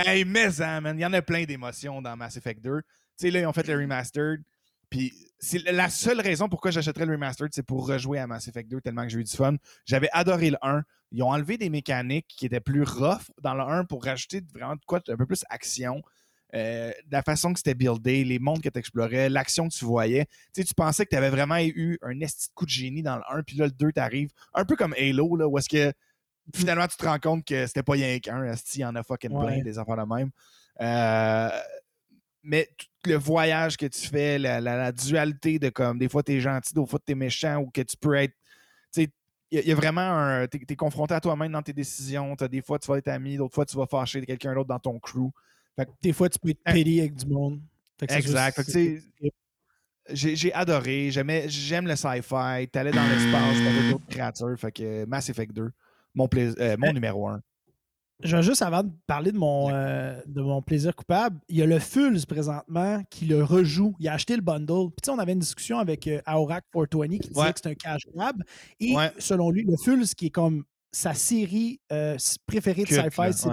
Hey, 0.00 0.24
mais 0.24 0.52
ça, 0.52 0.80
man, 0.80 0.96
il 0.96 1.02
y 1.02 1.06
en 1.06 1.12
a 1.12 1.22
plein 1.22 1.42
d'émotions 1.42 2.00
dans 2.00 2.16
Mass 2.16 2.36
Effect 2.36 2.62
2. 2.62 2.82
Tu 2.82 2.86
sais, 3.16 3.30
là, 3.32 3.40
ils 3.40 3.46
ont 3.46 3.52
fait 3.52 3.66
le 3.66 3.74
remastered. 3.74 4.40
Puis 4.88 5.12
c'est 5.40 5.58
la 5.72 5.90
seule 5.90 6.20
raison 6.20 6.48
pourquoi 6.48 6.70
j'achèterais 6.70 7.04
le 7.04 7.14
remastered, 7.14 7.50
c'est 7.52 7.64
pour 7.64 7.84
rejouer 7.84 8.20
à 8.20 8.28
Mass 8.28 8.46
Effect 8.46 8.70
2 8.70 8.80
tellement 8.80 9.02
que 9.02 9.08
j'ai 9.08 9.18
eu 9.18 9.24
du 9.24 9.36
fun. 9.36 9.56
J'avais 9.86 10.08
adoré 10.12 10.50
le 10.50 10.56
1. 10.62 10.84
Ils 11.10 11.22
ont 11.24 11.30
enlevé 11.32 11.58
des 11.58 11.68
mécaniques 11.68 12.28
qui 12.28 12.46
étaient 12.46 12.60
plus 12.60 12.84
rough 12.84 13.28
dans 13.42 13.54
le 13.54 13.62
1 13.62 13.86
pour 13.86 14.04
rajouter 14.04 14.40
vraiment 14.54 14.76
quoi 14.86 15.00
un 15.08 15.16
peu 15.16 15.26
plus 15.26 15.44
action. 15.50 16.00
Euh, 16.54 16.92
la 17.10 17.22
façon 17.22 17.52
que 17.52 17.58
c'était 17.58 17.74
buildé, 17.74 18.22
les 18.22 18.38
mondes 18.38 18.62
que 18.62 18.68
tu 18.68 18.78
explorais, 18.78 19.28
l'action 19.28 19.68
que 19.68 19.74
tu 19.74 19.84
voyais. 19.84 20.26
Tu 20.54 20.62
sais, 20.62 20.64
tu 20.64 20.74
pensais 20.74 21.06
que 21.06 21.10
tu 21.10 21.16
avais 21.16 21.30
vraiment 21.30 21.58
eu 21.58 21.98
un 22.02 22.20
esti 22.20 22.48
de 22.48 22.54
coup 22.54 22.66
de 22.66 22.70
génie 22.70 23.02
dans 23.02 23.16
le 23.16 23.22
1, 23.30 23.42
puis 23.42 23.56
là, 23.56 23.66
le 23.66 23.72
2 23.72 23.90
t'arrive. 23.90 24.30
Un 24.54 24.64
peu 24.64 24.76
comme 24.76 24.94
Halo, 24.96 25.34
là, 25.36 25.48
où 25.48 25.58
est-ce 25.58 25.68
que 25.68 25.92
finalement, 26.54 26.86
tu 26.86 26.96
te 26.96 27.04
rends 27.04 27.18
compte 27.18 27.44
que 27.44 27.66
c'était 27.66 27.82
pas 27.82 27.92
rien 27.92 28.18
qu'un. 28.18 28.52
Il 28.74 28.80
y 28.80 28.84
en 28.84 28.94
a 28.94 29.02
fucking 29.02 29.30
plein 29.30 29.62
des 29.62 29.78
enfants 29.78 29.96
de 29.96 30.14
même. 30.14 30.30
Euh, 30.80 31.50
mais 32.42 32.68
le 33.04 33.16
voyage 33.16 33.76
que 33.76 33.86
tu 33.86 34.06
fais, 34.06 34.38
la, 34.38 34.92
dualité 34.92 35.58
de 35.58 35.68
comme 35.68 35.98
des 35.98 36.08
fois 36.08 36.22
tu 36.22 36.32
es 36.32 36.40
gentil, 36.40 36.74
des 36.74 36.86
fois 36.86 36.98
tu 37.04 37.12
es 37.12 37.14
méchant 37.14 37.58
ou 37.58 37.70
que 37.70 37.82
tu 37.82 37.96
peux 37.96 38.14
être. 38.14 38.34
il 38.96 39.10
y, 39.50 39.72
a 39.72 39.74
vraiment 39.74 40.00
un. 40.00 40.46
Tu 40.46 40.60
es, 40.68 40.76
confronté 40.76 41.14
à 41.14 41.20
toi-même 41.20 41.52
dans 41.52 41.62
tes 41.62 41.72
décisions. 41.72 42.34
As, 42.40 42.48
des 42.48 42.62
fois, 42.62 42.78
tu 42.78 42.88
vas 42.88 42.98
être 42.98 43.08
ami, 43.08 43.36
d'autres 43.36 43.54
fois, 43.54 43.66
tu 43.66 43.76
vas 43.76 43.86
fâcher 43.86 44.24
quelqu'un 44.24 44.54
d'autre 44.54 44.68
dans 44.68 44.78
ton 44.78 44.98
crew. 44.98 45.30
des 46.02 46.12
fois, 46.12 46.28
tu 46.28 46.38
peux 46.38 46.50
être 46.50 46.62
pédé 46.64 47.00
avec 47.00 47.14
du 47.14 47.26
monde. 47.26 47.60
exact. 48.08 48.62
J'ai 50.10 50.52
adoré. 50.54 51.10
J'aime 51.10 51.86
le 51.86 51.96
sci-fi. 51.96 52.68
T'allais 52.68 52.92
dans 52.92 53.06
l'espace, 53.08 53.56
t'avais 53.56 53.90
d'autres 53.90 54.06
créatures. 54.06 54.58
Fait 54.58 54.72
que 54.72 55.04
Mass 55.04 55.28
Effect 55.28 55.52
2 55.52 55.70
mon, 56.14 56.28
euh, 56.34 56.76
mon 56.78 56.92
numéro 56.92 57.28
un. 57.28 57.40
Je 58.24 58.42
juste 58.42 58.62
avant 58.62 58.82
de 58.82 58.90
parler 59.06 59.30
de 59.30 59.38
mon, 59.38 59.70
euh, 59.70 60.20
de 60.26 60.42
mon 60.42 60.60
plaisir 60.60 60.96
coupable, 60.96 61.38
il 61.48 61.56
y 61.56 61.62
a 61.62 61.66
le 61.66 61.78
Fulz 61.78 62.26
présentement 62.26 63.00
qui 63.10 63.26
le 63.26 63.44
rejoue. 63.44 63.94
Il 64.00 64.08
a 64.08 64.14
acheté 64.14 64.34
le 64.34 64.42
bundle. 64.42 64.90
Puis 64.90 65.10
on 65.10 65.18
avait 65.20 65.34
une 65.34 65.38
discussion 65.38 65.78
avec 65.78 66.08
euh, 66.08 66.20
Aurac 66.26 66.64
420 66.72 67.18
qui 67.18 67.28
disait 67.28 67.52
que 67.52 67.60
c'est 67.62 67.70
un 67.70 67.74
cash 67.74 68.02
grab. 68.12 68.42
Et 68.80 68.96
selon 69.18 69.50
lui, 69.50 69.62
le 69.62 69.76
Fulz 69.76 70.14
qui 70.14 70.26
est 70.26 70.30
comme 70.30 70.64
sa 70.90 71.14
série 71.14 71.80
préférée 72.46 72.82
de 72.82 72.88
sci-fi, 72.88 73.32
c'est 73.32 73.50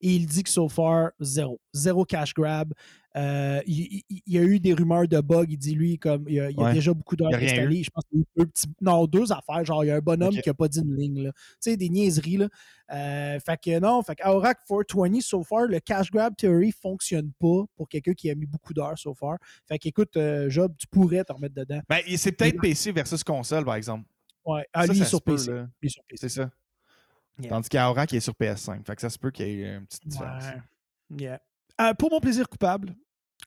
Et 0.00 0.14
il 0.14 0.26
dit 0.26 0.42
que 0.42 0.50
so 0.50 0.68
far, 0.68 1.10
zéro. 1.20 1.60
Zéro 1.72 2.04
cash 2.04 2.34
grab. 2.34 2.72
Euh, 3.14 3.60
il, 3.66 4.02
y 4.26 4.38
a 4.38 4.42
eu 4.42 4.58
des 4.58 4.72
rumeurs 4.72 5.06
de 5.06 5.20
bugs. 5.20 5.46
Il 5.48 5.58
dit, 5.58 5.74
lui, 5.74 5.98
comme 5.98 6.24
il 6.28 6.34
y 6.34 6.40
a, 6.40 6.72
déjà 6.72 6.94
beaucoup 6.94 7.16
d'heures 7.16 7.34
installées. 7.34 7.82
Je 7.82 7.90
pense 7.90 8.04
qu'il 8.08 8.20
y 8.20 8.22
a 8.22 8.24
deux 8.36 8.46
petits, 8.46 8.66
non, 8.80 9.06
deux 9.06 9.32
affaires. 9.32 9.64
Genre, 9.64 9.84
il 9.84 9.88
y 9.88 9.90
a 9.90 9.96
un 9.96 10.00
bonhomme 10.00 10.34
qui 10.34 10.48
n'a 10.48 10.54
pas 10.54 10.68
dit 10.68 10.80
une 10.80 10.96
ligne. 10.96 11.24
Tu 11.24 11.32
sais, 11.60 11.76
des 11.76 11.88
niaiseries. 11.88 12.38
Là. 12.38 12.48
Euh, 12.92 13.38
fait 13.40 13.60
que 13.60 13.78
non, 13.78 14.02
fait 14.02 14.16
qu'Aurac 14.16 14.58
420, 14.68 15.20
so 15.20 15.42
far, 15.42 15.66
le 15.66 15.80
cash 15.80 16.10
grab 16.10 16.34
theory 16.36 16.72
fonctionne 16.72 17.32
pas 17.38 17.64
pour 17.76 17.88
quelqu'un 17.88 18.12
qui 18.12 18.30
a 18.30 18.34
mis 18.34 18.46
beaucoup 18.46 18.74
d'heures 18.74 18.98
so 18.98 19.14
far. 19.14 19.38
Fait 19.66 19.78
qu'écoute, 19.78 20.16
euh, 20.16 20.48
Job, 20.50 20.74
tu 20.78 20.86
pourrais 20.86 21.24
te 21.24 21.32
remettre 21.32 21.54
dedans. 21.54 21.80
Ben, 21.88 22.00
c'est 22.16 22.32
peut-être 22.32 22.60
PC 22.60 22.92
versus 22.92 23.22
console, 23.24 23.64
par 23.64 23.76
exemple. 23.76 24.04
Ouais, 24.44 24.66
ah, 24.72 24.86
lui, 24.86 25.04
sur 25.04 25.22
PC. 25.22 25.52
C'est 26.14 26.28
ça. 26.28 26.50
Tandis 27.48 27.68
qu'Aurac 27.68 28.12
est 28.12 28.20
sur 28.20 28.34
PS5. 28.34 28.84
Fait 28.84 28.94
que 28.94 29.00
ça 29.00 29.10
se 29.10 29.18
peut 29.18 29.30
qu'il 29.30 29.48
y 29.48 29.62
ait 29.62 29.76
une 29.76 29.86
petite 29.86 30.06
différence. 30.06 30.44
Yeah. 31.10 31.40
pour 31.98 32.10
mon 32.10 32.20
plaisir 32.20 32.48
coupable, 32.48 32.94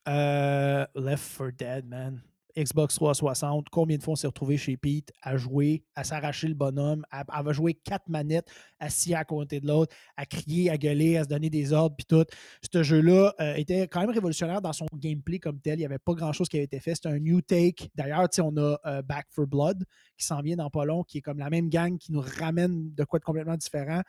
euh, 0.07 0.85
Left 0.95 1.37
4 1.37 1.51
Dead, 1.57 1.87
man. 1.87 2.21
Xbox 2.57 2.95
360, 2.95 3.67
combien 3.69 3.97
de 3.97 4.03
fois 4.03 4.13
on 4.13 4.15
s'est 4.15 4.27
retrouvé 4.27 4.57
chez 4.57 4.77
Pete 4.77 5.11
à 5.21 5.35
jouer, 5.35 5.83
à 5.95 6.03
s'arracher 6.03 6.47
le 6.47 6.53
bonhomme, 6.53 7.05
à, 7.11 7.23
à 7.27 7.53
jouer 7.53 7.73
quatre 7.73 8.07
manettes 8.07 8.49
assis 8.79 9.13
à 9.13 9.25
côté 9.25 9.59
de 9.59 9.67
l'autre, 9.67 9.93
à 10.15 10.25
crier, 10.25 10.69
à 10.69 10.77
gueuler, 10.77 11.17
à 11.17 11.23
se 11.23 11.29
donner 11.29 11.49
des 11.49 11.73
ordres, 11.73 11.95
puis 11.95 12.05
tout. 12.05 12.25
Ce 12.73 12.83
jeu-là 12.83 13.33
euh, 13.39 13.55
était 13.55 13.87
quand 13.87 13.99
même 13.99 14.09
révolutionnaire 14.09 14.61
dans 14.61 14.73
son 14.73 14.85
gameplay 14.93 15.39
comme 15.39 15.59
tel. 15.59 15.75
Il 15.75 15.79
n'y 15.79 15.85
avait 15.85 15.99
pas 15.99 16.13
grand-chose 16.13 16.47
qui 16.47 16.57
avait 16.57 16.65
été 16.65 16.79
fait. 16.79 16.95
C'était 16.95 17.09
un 17.09 17.19
new 17.19 17.41
take. 17.41 17.89
D'ailleurs, 17.95 18.27
on 18.39 18.57
a 18.57 18.77
euh, 18.85 19.01
Back 19.01 19.27
for 19.31 19.47
Blood 19.47 19.83
qui 20.17 20.25
s'en 20.25 20.41
vient 20.41 20.55
dans 20.55 20.69
pas 20.69 20.85
long, 20.85 21.03
qui 21.03 21.17
est 21.17 21.21
comme 21.21 21.39
la 21.39 21.49
même 21.49 21.69
gang 21.69 21.97
qui 21.97 22.11
nous 22.11 22.21
ramène 22.21 22.93
de 22.93 23.03
quoi 23.03 23.19
de 23.19 23.25
complètement 23.25 23.57
différent. 23.57 24.01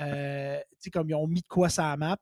Euh, 0.00 0.58
comme 0.92 1.08
ils 1.08 1.14
ont 1.14 1.26
mis 1.26 1.40
de 1.40 1.46
quoi 1.46 1.68
ça 1.68 1.92
à 1.92 1.96
map. 1.96 2.18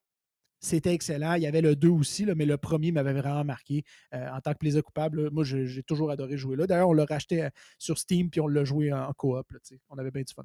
C'était 0.65 0.95
excellent. 0.95 1.35
Il 1.35 1.43
y 1.43 1.47
avait 1.49 1.61
le 1.61 1.75
2 1.75 1.89
aussi, 1.89 2.25
là, 2.25 2.37
mais 2.37 2.47
le 2.47 2.57
premier 2.57 2.93
m'avait 2.93 3.13
vraiment 3.13 3.45
marqué. 3.45 3.85
Euh, 4.15 4.29
en 4.31 4.41
tant 4.41 4.53
que 4.53 4.59
plaisir 4.59 4.85
coupable, 4.85 5.29
moi, 5.31 5.43
j'ai 5.43 5.83
toujours 5.83 6.13
adoré 6.13 6.39
jouer 6.39 6.57
là. 6.57 6.69
D'ailleurs, 6.69 6.89
on 6.89 6.93
l'a 6.93 7.05
racheté 7.05 7.43
euh, 7.43 7.51
sur 7.79 7.99
Steam 7.99 8.31
puis 8.31 8.41
on 8.41 8.47
l'a 8.47 8.65
joué 8.65 8.93
en, 8.93 9.13
coop. 9.13 9.45
on 9.91 9.99
avait 9.99 10.13
bien 10.13 10.23
du 10.23 10.33
fun. 10.33 10.45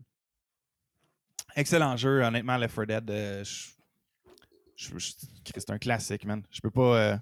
Excellent 1.55 1.95
jeu, 1.97 2.23
honnêtement, 2.23 2.57
Left 2.57 2.75
4 2.75 2.87
Dead. 2.87 3.11
Euh, 3.11 3.43
c'est 4.75 5.69
un 5.69 5.77
classique, 5.77 6.25
man. 6.25 6.41
Je 6.49 6.61
peux 6.61 6.71
pas. 6.71 7.21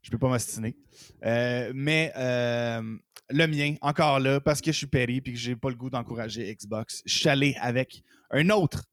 je 0.00 0.10
peux 0.10 0.18
pas 0.18 0.28
m'ostiner. 0.28 0.76
mais 1.22 2.12
le 2.16 3.46
mien, 3.46 3.74
encore 3.80 4.20
là, 4.20 4.40
parce 4.40 4.60
que 4.60 4.70
je 4.70 4.76
suis 4.76 4.86
péri 4.86 5.16
et 5.16 5.22
que 5.22 5.34
j'ai 5.34 5.56
pas 5.56 5.68
le 5.68 5.76
goût 5.76 5.90
d'encourager 5.90 6.54
Xbox, 6.54 7.02
je 7.06 7.18
suis 7.18 7.28
allé 7.28 7.56
avec 7.60 8.02
un 8.30 8.50
autre 8.50 8.84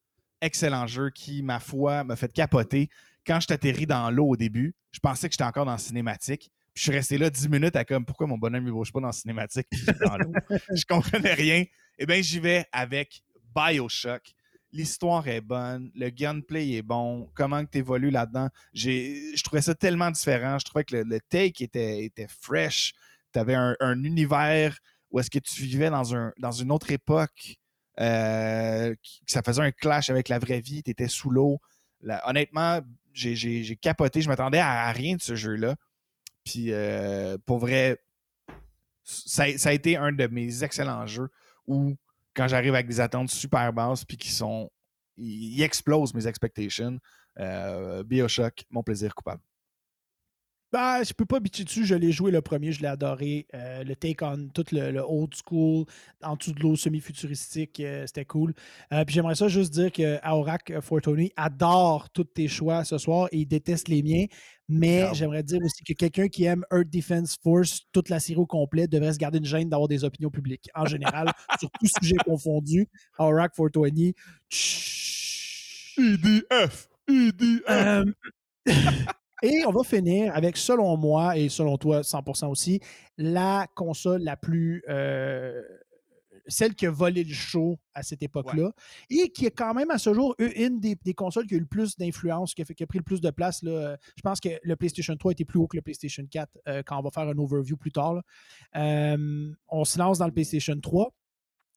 excellent 0.42 0.88
jeu 0.88 1.10
qui, 1.10 1.42
ma 1.42 1.60
foi, 1.60 2.04
m'a 2.04 2.16
fait 2.16 2.32
capoter 2.32 2.90
quand 3.28 3.40
je 3.42 3.48
t'atterris 3.48 3.86
dans 3.86 4.10
l'eau 4.10 4.30
au 4.30 4.38
début, 4.38 4.74
je 4.92 5.00
pensais 5.00 5.28
que 5.28 5.34
j'étais 5.34 5.44
encore 5.44 5.66
dans 5.66 5.74
la 5.74 5.78
cinématique. 5.78 6.50
Puis 6.74 6.84
je 6.84 6.84
suis 6.84 6.92
resté 6.92 7.18
là 7.18 7.30
10 7.30 7.50
minutes 7.50 7.76
à 7.76 7.84
comme 7.84 8.06
pourquoi 8.06 8.26
mon 8.26 8.38
bonhomme 8.38 8.64
ne 8.64 8.72
bouge 8.72 8.92
pas 8.92 9.02
dans 9.02 9.08
la 9.08 9.14
cinématique 9.14 9.68
dans 10.06 10.18
l'eau? 10.18 10.32
je 10.74 10.86
comprenais 10.86 11.34
rien. 11.34 11.66
Eh 12.00 12.06
bien, 12.06 12.22
j'y 12.22 12.40
vais 12.40 12.66
avec 12.72 13.22
Bioshock. 13.54 14.34
L'histoire 14.72 15.28
est 15.28 15.42
bonne, 15.42 15.92
le 15.96 16.10
gunplay 16.10 16.74
est 16.74 16.82
bon, 16.82 17.30
comment 17.34 17.66
tu 17.66 17.80
évolues 17.80 18.12
là-dedans? 18.12 18.50
Je 18.74 19.42
trouvais 19.44 19.62
ça 19.62 19.74
tellement 19.74 20.12
différent. 20.12 20.60
Je 20.60 20.66
trouvais 20.66 20.84
que 20.84 20.96
le, 20.96 21.20
take 21.30 21.64
était, 21.64 22.04
était 22.04 22.28
fresh. 22.28 22.94
Tu 23.34 23.40
avais 23.40 23.56
un, 23.56 24.04
univers 24.04 24.78
où 25.10 25.20
est-ce 25.20 25.30
que 25.30 25.40
tu 25.40 25.64
vivais 25.64 25.90
dans, 25.90 26.16
un, 26.16 26.34
dans 26.38 26.52
une 26.52 26.72
autre 26.72 26.92
époque. 26.92 27.56
Euh, 28.00 28.94
ça 29.26 29.42
faisait 29.42 29.64
un 29.64 29.72
clash 29.72 30.10
avec 30.10 30.30
la 30.30 30.38
vraie 30.38 30.62
vie. 30.62 30.84
Tu 30.84 30.92
étais 30.92 31.08
sous 31.08 31.30
l'eau. 31.30 31.60
honnêtement, 32.26 32.82
j'ai 33.18 33.78
capoté. 33.82 34.22
Je 34.22 34.30
m'attendais 34.30 34.60
à, 34.60 34.92
rien 34.92 35.16
de 35.16 35.22
ce 35.22 35.36
jeu-là. 35.36 35.76
Puis 36.44 36.72
euh, 36.72 37.38
pour 37.46 37.60
vrai, 37.60 38.00
ça, 39.04 39.44
a 39.44 39.74
été 39.74 39.98
un 39.98 40.12
de 40.12 40.28
mes 40.28 40.64
excellents 40.64 41.06
jeux 41.06 41.30
où 41.66 41.96
quand 42.34 42.48
j'arrive 42.48 42.74
avec 42.74 42.88
des 42.88 43.00
attentes 43.00 43.30
super 43.30 43.74
basses 43.74 44.06
puis 44.06 44.18
qui 44.18 44.32
sont. 44.32 44.70
Ils 45.20 45.64
explosent 45.64 46.14
mes 46.14 46.28
expectations. 46.28 47.00
Euh, 47.40 48.04
Bioshock, 48.04 48.66
mon 48.70 48.84
plaisir 48.84 49.16
coupable. 49.16 49.42
Ben, 50.74 51.02
je 51.02 51.14
peux 51.14 51.26
pas 51.26 51.40
bitcher 51.40 51.64
dessus. 51.64 51.86
Je 51.86 51.96
l'ai 51.96 52.12
joué 52.12 52.30
le 52.30 52.42
premier, 52.42 52.74
je 52.74 52.82
l'ai 52.82 52.88
adoré. 52.88 53.48
Euh, 53.54 53.86
le 53.86 53.96
take 53.96 54.24
on 54.24 54.50
tout 54.50 54.66
le, 54.74 55.00
old 55.00 55.34
school, 55.34 55.86
en 56.22 56.36
dessous 56.36 56.52
de 56.52 56.60
l'eau, 56.60 56.76
semi-futuristique, 56.76 57.80
euh, 57.80 58.06
c'était 58.06 58.26
cool. 58.26 58.54
Euh, 58.92 59.06
puis 59.06 59.16
j'aimerais 59.16 59.36
ça 59.36 59.48
juste 59.48 59.72
dire 59.74 59.92
que 59.94 60.20
Aurac 60.30 60.74
Fortuny 60.82 61.32
adore 61.38 62.10
tous 62.10 62.26
tes 62.26 62.50
choix 62.50 62.84
ce 62.84 62.98
soir 62.98 63.30
et 63.32 63.38
il 63.40 63.46
déteste 63.48 63.88
les 63.88 64.04
miens. 64.04 64.26
Mais 64.68 65.08
j'aimerais 65.14 65.44
dire 65.44 65.60
aussi 65.64 65.82
que 65.86 65.94
quelqu'un 65.94 66.28
qui 66.28 66.44
aime 66.44 66.66
Earth 66.74 66.90
Defense 66.90 67.38
Force, 67.42 67.84
toute 67.94 68.10
la 68.10 68.20
série 68.20 68.40
au 68.40 68.46
complet, 68.46 68.88
devrait 68.88 69.14
se 69.14 69.18
garder 69.18 69.38
une 69.38 69.46
gêne 69.46 69.70
d'avoir 69.70 69.88
des 69.88 70.04
opinions 70.04 70.30
publiques. 70.30 70.70
En 70.76 70.86
général, 70.86 71.32
sur 71.60 71.70
tout 71.72 71.88
sujet 72.02 72.18
confondu. 72.26 72.90
Aurac 73.18 73.54
420. 73.56 74.12
EDF! 75.98 76.90
EDF! 77.08 78.14
Et 79.44 79.64
on 79.66 79.72
va 79.72 79.84
finir 79.84 80.36
avec, 80.36 80.58
selon 80.58 80.98
moi 80.98 81.38
et 81.38 81.50
selon 81.50 81.78
toi 81.78 82.02
100% 82.02 82.48
aussi, 82.48 82.80
la 83.18 83.68
console 83.76 84.24
la 84.24 84.36
plus. 84.36 84.84
Euh, 84.90 85.62
celle 86.48 86.76
qui 86.76 86.86
a 86.86 86.92
volé 86.92 87.24
le 87.24 87.34
show 87.34 87.78
à 87.94 88.04
cette 88.04 88.24
époque-là 88.24 88.72
et 89.10 89.30
qui 89.30 89.46
est 89.46 89.52
quand 89.52 89.74
même 89.74 89.92
à 89.92 89.98
ce 89.98 90.14
jour 90.14 90.36
une 90.40 90.80
des, 90.80 90.96
consoles 91.14 91.46
qui 91.46 91.56
a 91.56 91.58
eu 91.58 91.62
le 91.62 91.66
plus 91.66 91.98
d'influence, 91.98 92.54
qui, 92.54 92.62
a 92.62 92.66
pris 92.66 92.98
le 92.98 93.04
plus 93.04 93.22
de 93.22 93.30
place. 93.30 93.62
Là. 93.64 93.98
Je 94.16 94.22
pense 94.22 94.40
que 94.40 94.50
le 94.64 94.76
PlayStation 94.76 95.16
3 95.16 95.34
était 95.34 95.46
plus 95.46 95.60
haut 95.60 95.68
que 95.68 95.78
le 95.78 95.82
PlayStation 95.82 96.24
4 96.26 96.50
euh, 96.68 96.84
quand 96.86 96.98
on 96.98 97.02
va 97.02 97.12
faire 97.12 97.28
un 97.28 97.38
overview 97.38 97.76
plus 97.76 97.92
tard. 97.92 98.22
Euh, 98.76 99.52
on 99.68 99.86
se 99.86 100.00
lance 100.00 100.20
dans 100.20 100.26
le 100.26 100.32
PlayStation 100.32 100.80
3. 100.80 101.14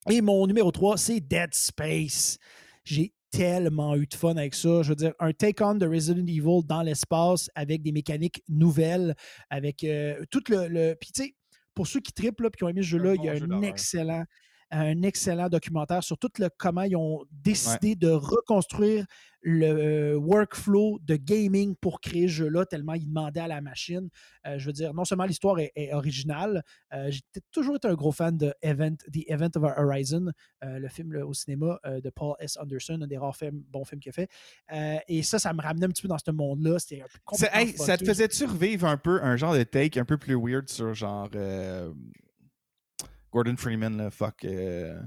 Et 0.09 0.21
mon 0.23 0.47
numéro 0.47 0.71
3, 0.71 0.97
c'est 0.97 1.21
Dead 1.21 1.53
Space. 1.53 2.39
J'ai 2.85 3.13
tellement 3.31 3.97
eu 3.97 4.07
de 4.07 4.15
fun 4.15 4.37
avec 4.37 4.55
ça. 4.55 4.83
Je 4.83 4.89
veux 4.91 4.97
dire, 4.97 5.13
un 5.19 5.33
take-on 5.33 5.75
de 5.75 5.87
Resident 5.87 6.27
Evil 6.27 6.67
dans 6.67 6.83
l'espace 6.83 7.49
avec 7.55 7.83
des 7.83 7.93
mécaniques 7.93 8.43
nouvelles, 8.49 9.15
avec 9.51 9.85
euh, 9.85 10.25
tout 10.31 10.43
le. 10.49 10.95
Puis, 10.95 11.13
tu 11.13 11.25
sais, 11.25 11.35
pour 11.75 11.87
ceux 11.87 12.01
qui 12.01 12.13
triplent 12.13 12.47
et 12.47 12.51
qui 12.51 12.65
ont 12.65 12.69
aimé 12.69 12.83
ce 12.83 12.89
jeu-là, 12.89 13.15
il 13.15 13.25
y 13.25 13.29
a 13.29 13.33
un 13.33 13.63
excellent 13.63 14.25
un 14.71 15.03
excellent 15.03 15.49
documentaire 15.49 16.03
sur 16.03 16.19
tout 16.19 16.31
le 16.39 16.49
comment 16.57 16.83
ils 16.83 16.97
ont 16.97 17.25
décidé 17.31 17.97
de 17.97 18.09
reconstruire 18.09 19.07
le 19.43 19.67
euh, 19.67 20.17
workflow 20.17 20.99
de 21.03 21.17
gaming 21.17 21.75
pour 21.77 22.01
créer 22.01 22.29
ce 22.29 22.35
jeu-là, 22.35 22.67
tellement 22.67 22.95
ils 22.95 23.07
demandaient 23.07 23.41
à 23.41 23.49
la 23.49 23.61
machine. 23.61 24.09
Euh, 24.47 24.59
je 24.59 24.67
veux 24.67 24.73
dire, 24.73 24.93
non 24.93 25.05
seulement 25.05 25.25
l'histoire 25.25 25.59
est, 25.59 25.93
originale, 25.93 26.63
euh, 26.93 27.11
j'ai 27.11 27.23
toujours 27.51 27.77
été 27.77 27.89
un 27.89 27.95
gros 27.95 28.13
fan 28.13 28.37
de 28.37 28.53
Event, 28.63 28.97
The 29.13 29.29
Event 29.29 29.51
of 29.57 29.65
Horizon, 29.77 30.33
le 30.63 30.89
film 30.89 31.17
au 31.23 31.33
cinéma 31.33 31.79
de 31.85 32.11
Paul 32.11 32.35
S. 32.39 32.59
Anderson, 32.59 33.01
un 33.03 33.07
des 33.07 33.17
rares 33.17 33.37
films, 33.37 33.63
bons 33.71 33.85
films 33.85 34.01
qu'il 34.01 34.11
a 34.11 34.13
fait. 34.13 35.03
et 35.09 35.23
ça, 35.23 35.39
ça 35.39 35.53
me 35.53 35.63
ramenait 35.63 35.87
un 35.87 35.89
petit 35.89 36.03
peu 36.03 36.09
dans 36.09 36.19
ce 36.19 36.31
monde-là. 36.31 36.79
C'était 36.79 37.03
Ça 37.77 37.97
te 37.97 38.05
faisait-tu 38.05 38.45
revivre 38.45 38.87
un 38.87 38.97
peu 38.97 39.23
un 39.23 39.37
genre 39.37 39.55
de 39.55 39.63
take 39.63 39.99
un 39.99 40.05
peu 40.05 40.19
plus 40.19 40.35
weird 40.35 40.69
sur 40.69 40.93
genre 40.95 41.31
Gordon 43.33 43.57
Freeman, 43.57 43.97
là, 43.97 44.11
fuck. 44.11 44.45
Euh. 44.45 44.99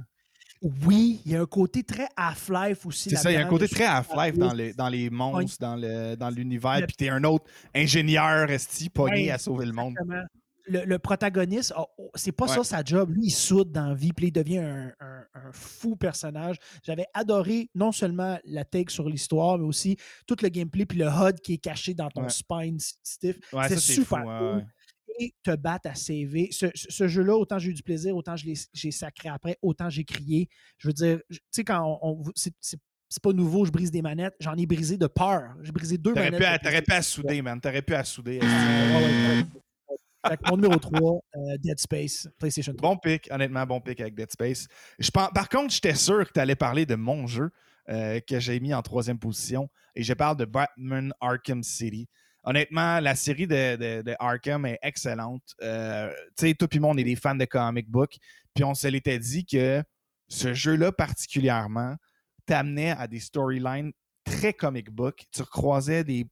Oui, 0.85 1.21
il 1.25 1.33
y 1.33 1.35
a 1.35 1.41
un 1.41 1.45
côté 1.45 1.83
très 1.83 2.07
Half-Life 2.15 2.85
aussi. 2.85 3.09
C'est 3.09 3.17
ça, 3.17 3.31
il 3.31 3.33
y 3.33 3.37
a 3.37 3.45
un 3.45 3.49
côté 3.49 3.67
très 3.67 3.83
Half-Life 3.83 4.37
dans 4.37 4.53
les, 4.53 4.73
dans 4.73 4.87
les 4.87 5.09
monstres, 5.09 5.57
dans, 5.59 5.75
le, 5.75 6.15
dans 6.15 6.29
l'univers, 6.29 6.85
puis 6.87 6.95
t'es 6.95 7.09
un 7.09 7.23
autre 7.25 7.45
ingénieur 7.75 8.49
esti 8.49 8.89
pogné 8.89 9.29
à 9.29 9.37
sauver 9.37 9.65
le 9.65 9.73
monde. 9.73 9.95
Le, 10.65 10.97
protagoniste, 10.97 11.73
oh, 11.77 12.09
c'est 12.15 12.31
pas 12.31 12.47
ça 12.47 12.63
sa 12.63 12.81
job. 12.81 13.11
Lui, 13.11 13.25
il 13.25 13.31
soude 13.31 13.73
dans 13.73 13.89
la 13.89 13.93
vie, 13.93 14.13
puis 14.13 14.27
il 14.27 14.31
devient 14.31 14.59
un, 14.59 14.93
un, 15.01 15.51
fou 15.51 15.97
personnage. 15.97 16.55
J'avais 16.81 17.07
adoré 17.13 17.69
non 17.75 17.91
seulement 17.91 18.39
la 18.45 18.63
take 18.63 18.89
sur 18.89 19.09
l'histoire, 19.09 19.57
mais 19.57 19.65
aussi 19.65 19.97
tout 20.25 20.37
le 20.41 20.47
gameplay, 20.47 20.85
puis 20.85 20.97
le 20.97 21.07
HUD 21.07 21.41
qui 21.41 21.55
est 21.55 21.57
caché 21.57 21.93
dans 21.93 22.09
ton 22.09 22.29
spine 22.29 22.77
stiff. 22.79 23.37
c'est 23.67 23.77
super 23.77 24.23
cool 24.23 24.65
te 25.43 25.55
battre 25.55 25.89
à 25.89 25.95
CV. 25.95 26.49
Ce, 26.51 27.07
jeu-là, 27.07 27.35
autant 27.35 27.59
j'ai 27.59 27.71
eu 27.71 27.73
du 27.73 27.83
plaisir, 27.83 28.15
autant 28.15 28.35
j'ai 28.35 28.91
sacré 28.91 29.29
après, 29.29 29.57
autant 29.61 29.89
j'ai 29.89 30.03
crié. 30.03 30.49
Je 30.77 30.87
veux 30.87 30.93
dire, 30.93 31.19
tu 31.29 31.39
sais, 31.51 31.63
quand 31.63 31.99
on, 32.01 32.23
c'est 32.35 33.21
pas 33.21 33.31
nouveau, 33.31 33.65
je 33.65 33.71
brise 33.71 33.91
des 33.91 34.01
manettes. 34.01 34.35
J'en 34.39 34.55
ai 34.55 34.65
brisé 34.65 34.97
de 34.97 35.07
peur. 35.07 35.53
J'ai 35.61 35.71
brisé 35.71 35.97
deux 35.97 36.13
manettes. 36.13 36.61
T'aurais 36.63 36.81
pu 36.81 36.91
à 36.93 37.01
souder, 37.01 37.41
man. 37.41 37.61
T'aurais 37.61 37.81
pu 37.81 37.93
à 37.93 38.03
souder. 38.03 38.39
mon 40.49 40.57
numéro 40.57 40.77
3, 40.77 40.99
euh, 41.35 41.57
Dead 41.59 41.79
Space, 41.79 42.27
PlayStation 42.39 42.73
3. 42.73 42.89
Bon 42.89 42.97
pick, 42.97 43.27
honnêtement, 43.31 43.65
bon 43.65 43.81
pick 43.81 43.99
avec 44.01 44.15
Dead 44.15 44.31
Space. 44.31 44.67
Je 44.97 45.11
par 45.11 45.49
contre, 45.49 45.73
j'étais 45.73 45.95
sûr 45.95 46.25
que 46.25 46.33
tu 46.33 46.39
allais 46.39 46.55
parler 46.55 46.85
de 46.85 46.95
mon 46.95 47.27
jeu 47.27 47.51
euh, 47.89 48.19
que 48.21 48.39
j'ai 48.39 48.59
mis 48.59 48.73
en 48.73 48.81
troisième 48.81 49.19
position. 49.19 49.69
Et 49.95 50.03
je 50.03 50.13
parle 50.13 50.37
de 50.37 50.45
Batman 50.45 51.13
Arkham 51.21 51.61
City 51.61 52.07
honnêtement, 52.43 52.99
la 52.99 53.15
série 53.15 53.47
de, 53.47 54.15
Arkham 54.19 54.65
est 54.65 54.79
excellente. 54.81 55.55
Euh, 55.61 56.11
tu 56.37 56.47
sais, 56.47 56.53
tout 56.53 56.67
le 56.71 56.79
monde 56.79 56.99
est 56.99 57.03
des 57.03 57.15
fans 57.15 57.35
de 57.35 57.45
comic 57.45 57.89
book. 57.89 58.17
Puis 58.53 58.63
on 58.63 58.73
se 58.73 58.87
l'était 58.87 59.19
dit 59.19 59.45
que 59.45 59.83
ce 60.27 60.53
jeu-là 60.53 60.91
particulièrement 60.91 61.95
t'amenait 62.45 62.91
à 62.91 63.07
des 63.07 63.19
storylines 63.19 63.91
très 64.23 64.53
comic 64.53 64.89
book. 64.89 65.23
Tu 65.31 65.41
recroisais 65.41 66.03
des, 66.03 66.27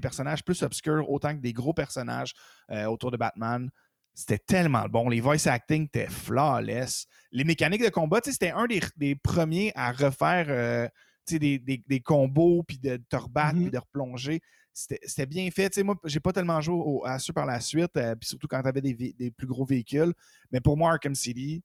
personnages 0.00 0.44
plus 0.44 0.62
obscurs 0.62 1.08
autant 1.10 1.34
que 1.34 1.40
des 1.40 1.52
gros 1.52 1.74
personnages 1.74 2.32
euh, 2.70 2.86
autour 2.86 3.10
de 3.10 3.16
Batman. 3.16 3.70
C'était 4.14 4.38
tellement 4.38 4.86
bon. 4.88 5.08
Les 5.08 5.20
voice 5.20 5.46
acting 5.46 5.84
étaient 5.84 6.08
flawless. 6.08 7.06
Les 7.30 7.44
mécaniques 7.44 7.82
de 7.82 7.88
combat, 7.88 8.20
c'était 8.22 8.50
un 8.50 8.66
des, 8.66 9.14
premiers 9.16 9.72
à 9.76 9.92
refaire 9.92 10.46
euh, 10.48 10.88
des, 11.30 12.02
combos, 12.04 12.64
puis 12.64 12.78
de 12.78 12.96
te 13.08 13.16
rebattre, 13.16 13.56
mm-hmm. 13.56 13.62
puis 13.62 13.70
de 13.70 13.78
replonger 13.78 14.40
c'était 14.72 15.26
bien 15.26 15.50
fait. 15.50 15.76
moi, 15.82 15.96
j'ai 16.04 16.20
pas 16.20 16.32
tellement 16.32 16.60
joué 16.60 17.00
à 17.04 17.18
ça 17.18 17.32
par 17.32 17.46
la 17.46 17.60
suite, 17.60 17.96
euh, 17.96 18.14
surtout 18.22 18.46
quand 18.46 18.62
tu 18.62 18.68
avais 18.68 18.80
des, 18.80 19.30
plus 19.30 19.46
gros 19.46 19.64
véhicules. 19.64 20.12
Mais 20.50 20.60
pour 20.60 20.76
moi, 20.76 20.92
Arkham 20.92 21.14
City, 21.14 21.62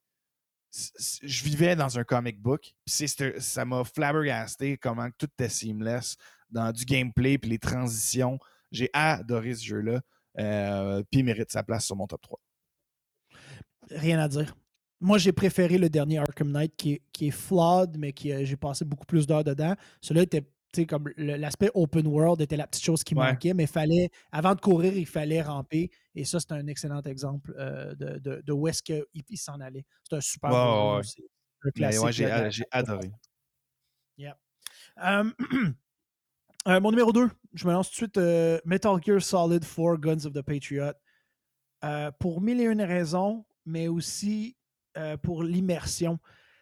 je 0.72 1.44
vivais 1.44 1.76
dans 1.76 1.98
un 1.98 2.04
comic 2.04 2.42
book. 2.42 2.76
Ça 2.86 3.66
m'a 3.66 3.84
flabbergasté 3.84 4.78
comment 4.78 5.10
tout 5.18 5.28
était 5.28 5.50
seamless 5.50 6.18
dans 6.50 6.72
du 6.72 6.84
gameplay 6.86 7.38
puis 7.38 7.50
les 7.50 7.60
transitions. 7.60 8.40
J'ai 8.72 8.90
adoré 8.94 9.54
ce 9.54 9.64
jeu-là. 9.64 10.02
Euh, 10.38 11.02
puis 11.10 11.22
il 11.22 11.24
mérite 11.24 11.52
sa 11.52 11.64
place 11.64 11.86
sur 11.86 11.96
mon 11.96 12.08
top 12.08 12.22
3. 12.22 12.40
Rien 13.92 14.20
à 14.20 14.28
dire. 14.28 14.54
Moi, 15.00 15.18
j'ai 15.18 15.32
préféré 15.32 15.78
le 15.78 15.90
dernier 15.90 16.18
Arkham 16.18 16.52
Knight 16.52 16.76
qui 16.76 17.02
est, 17.22 17.32
flawed, 17.32 17.98
mais 17.98 18.12
qui 18.12 18.46
j'ai 18.46 18.58
passé 18.58 18.84
beaucoup 18.84 19.06
plus 19.06 19.28
d'heures 19.28 19.44
dedans. 19.44 19.76
Celui-là 20.02 20.24
était 20.24 20.46
comme 20.84 21.12
l'aspect 21.18 21.72
open 21.74 22.08
world 22.08 22.42
était 22.42 22.58
la 22.58 22.68
petite 22.68 22.84
chose 22.84 23.04
qui 23.04 23.16
manquait, 23.16 23.54
mais 23.54 23.68
fallait, 23.68 24.10
avant 24.32 24.54
de 24.56 24.62
courir, 24.62 24.96
il 24.96 25.06
fallait 25.06 25.42
ramper. 25.42 25.90
Et 26.14 26.26
ça, 26.26 26.40
c'est 26.40 26.52
un 26.52 26.68
excellent 26.68 27.02
exemple 27.04 27.54
euh, 27.58 27.96
de, 27.96 28.42
de, 28.42 28.52
où 28.52 28.68
est-ce 28.68 28.84
qu'il 28.84 29.38
s'en 29.38 29.60
allait. 29.62 29.86
C'est 30.04 30.16
un 30.16 30.22
super 30.22 30.52
ouais, 30.52 31.02
un 31.64 31.72
classique. 31.72 32.12
j'ai 32.12 32.66
adoré. 32.72 33.12
Euh, 35.04 35.30
euh, 36.68 36.80
mon 36.80 36.92
numéro 36.92 37.12
2, 37.12 37.30
je 37.54 37.68
me 37.68 37.74
lance 37.74 37.90
tout 37.92 38.08
de 38.08 38.14
suite 38.14 38.66
Metal 38.66 38.98
Gear 39.04 39.22
Solid 39.22 39.64
4 39.66 39.98
Guns 39.98 40.26
of 40.26 40.34
the 40.34 40.42
Patriot. 40.42 40.94
pour 42.20 42.42
mille 42.42 42.62
et 42.62 42.66
une 42.66 42.82
raisons, 42.82 43.46
mais 43.66 43.88
aussi 43.88 44.58
pour 45.22 45.44
l'immersion. 45.44 46.20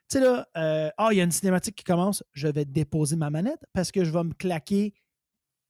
Tu 0.10 0.18
sais, 0.18 0.24
là, 0.24 0.48
euh, 0.58 0.90
ah, 0.98 1.10
il 1.12 1.18
y 1.18 1.22
a 1.22 1.24
une 1.24 1.32
cinématique 1.32 1.76
qui 1.76 1.84
commence, 1.84 2.24
je 2.34 2.48
vais 2.48 2.66
déposer 2.66 3.16
ma 3.16 3.30
manette 3.30 3.66
parce 3.74 3.92
que 3.92 4.04
je 4.04 4.12
vais 4.12 4.24
me 4.24 4.34
claquer 4.34 4.94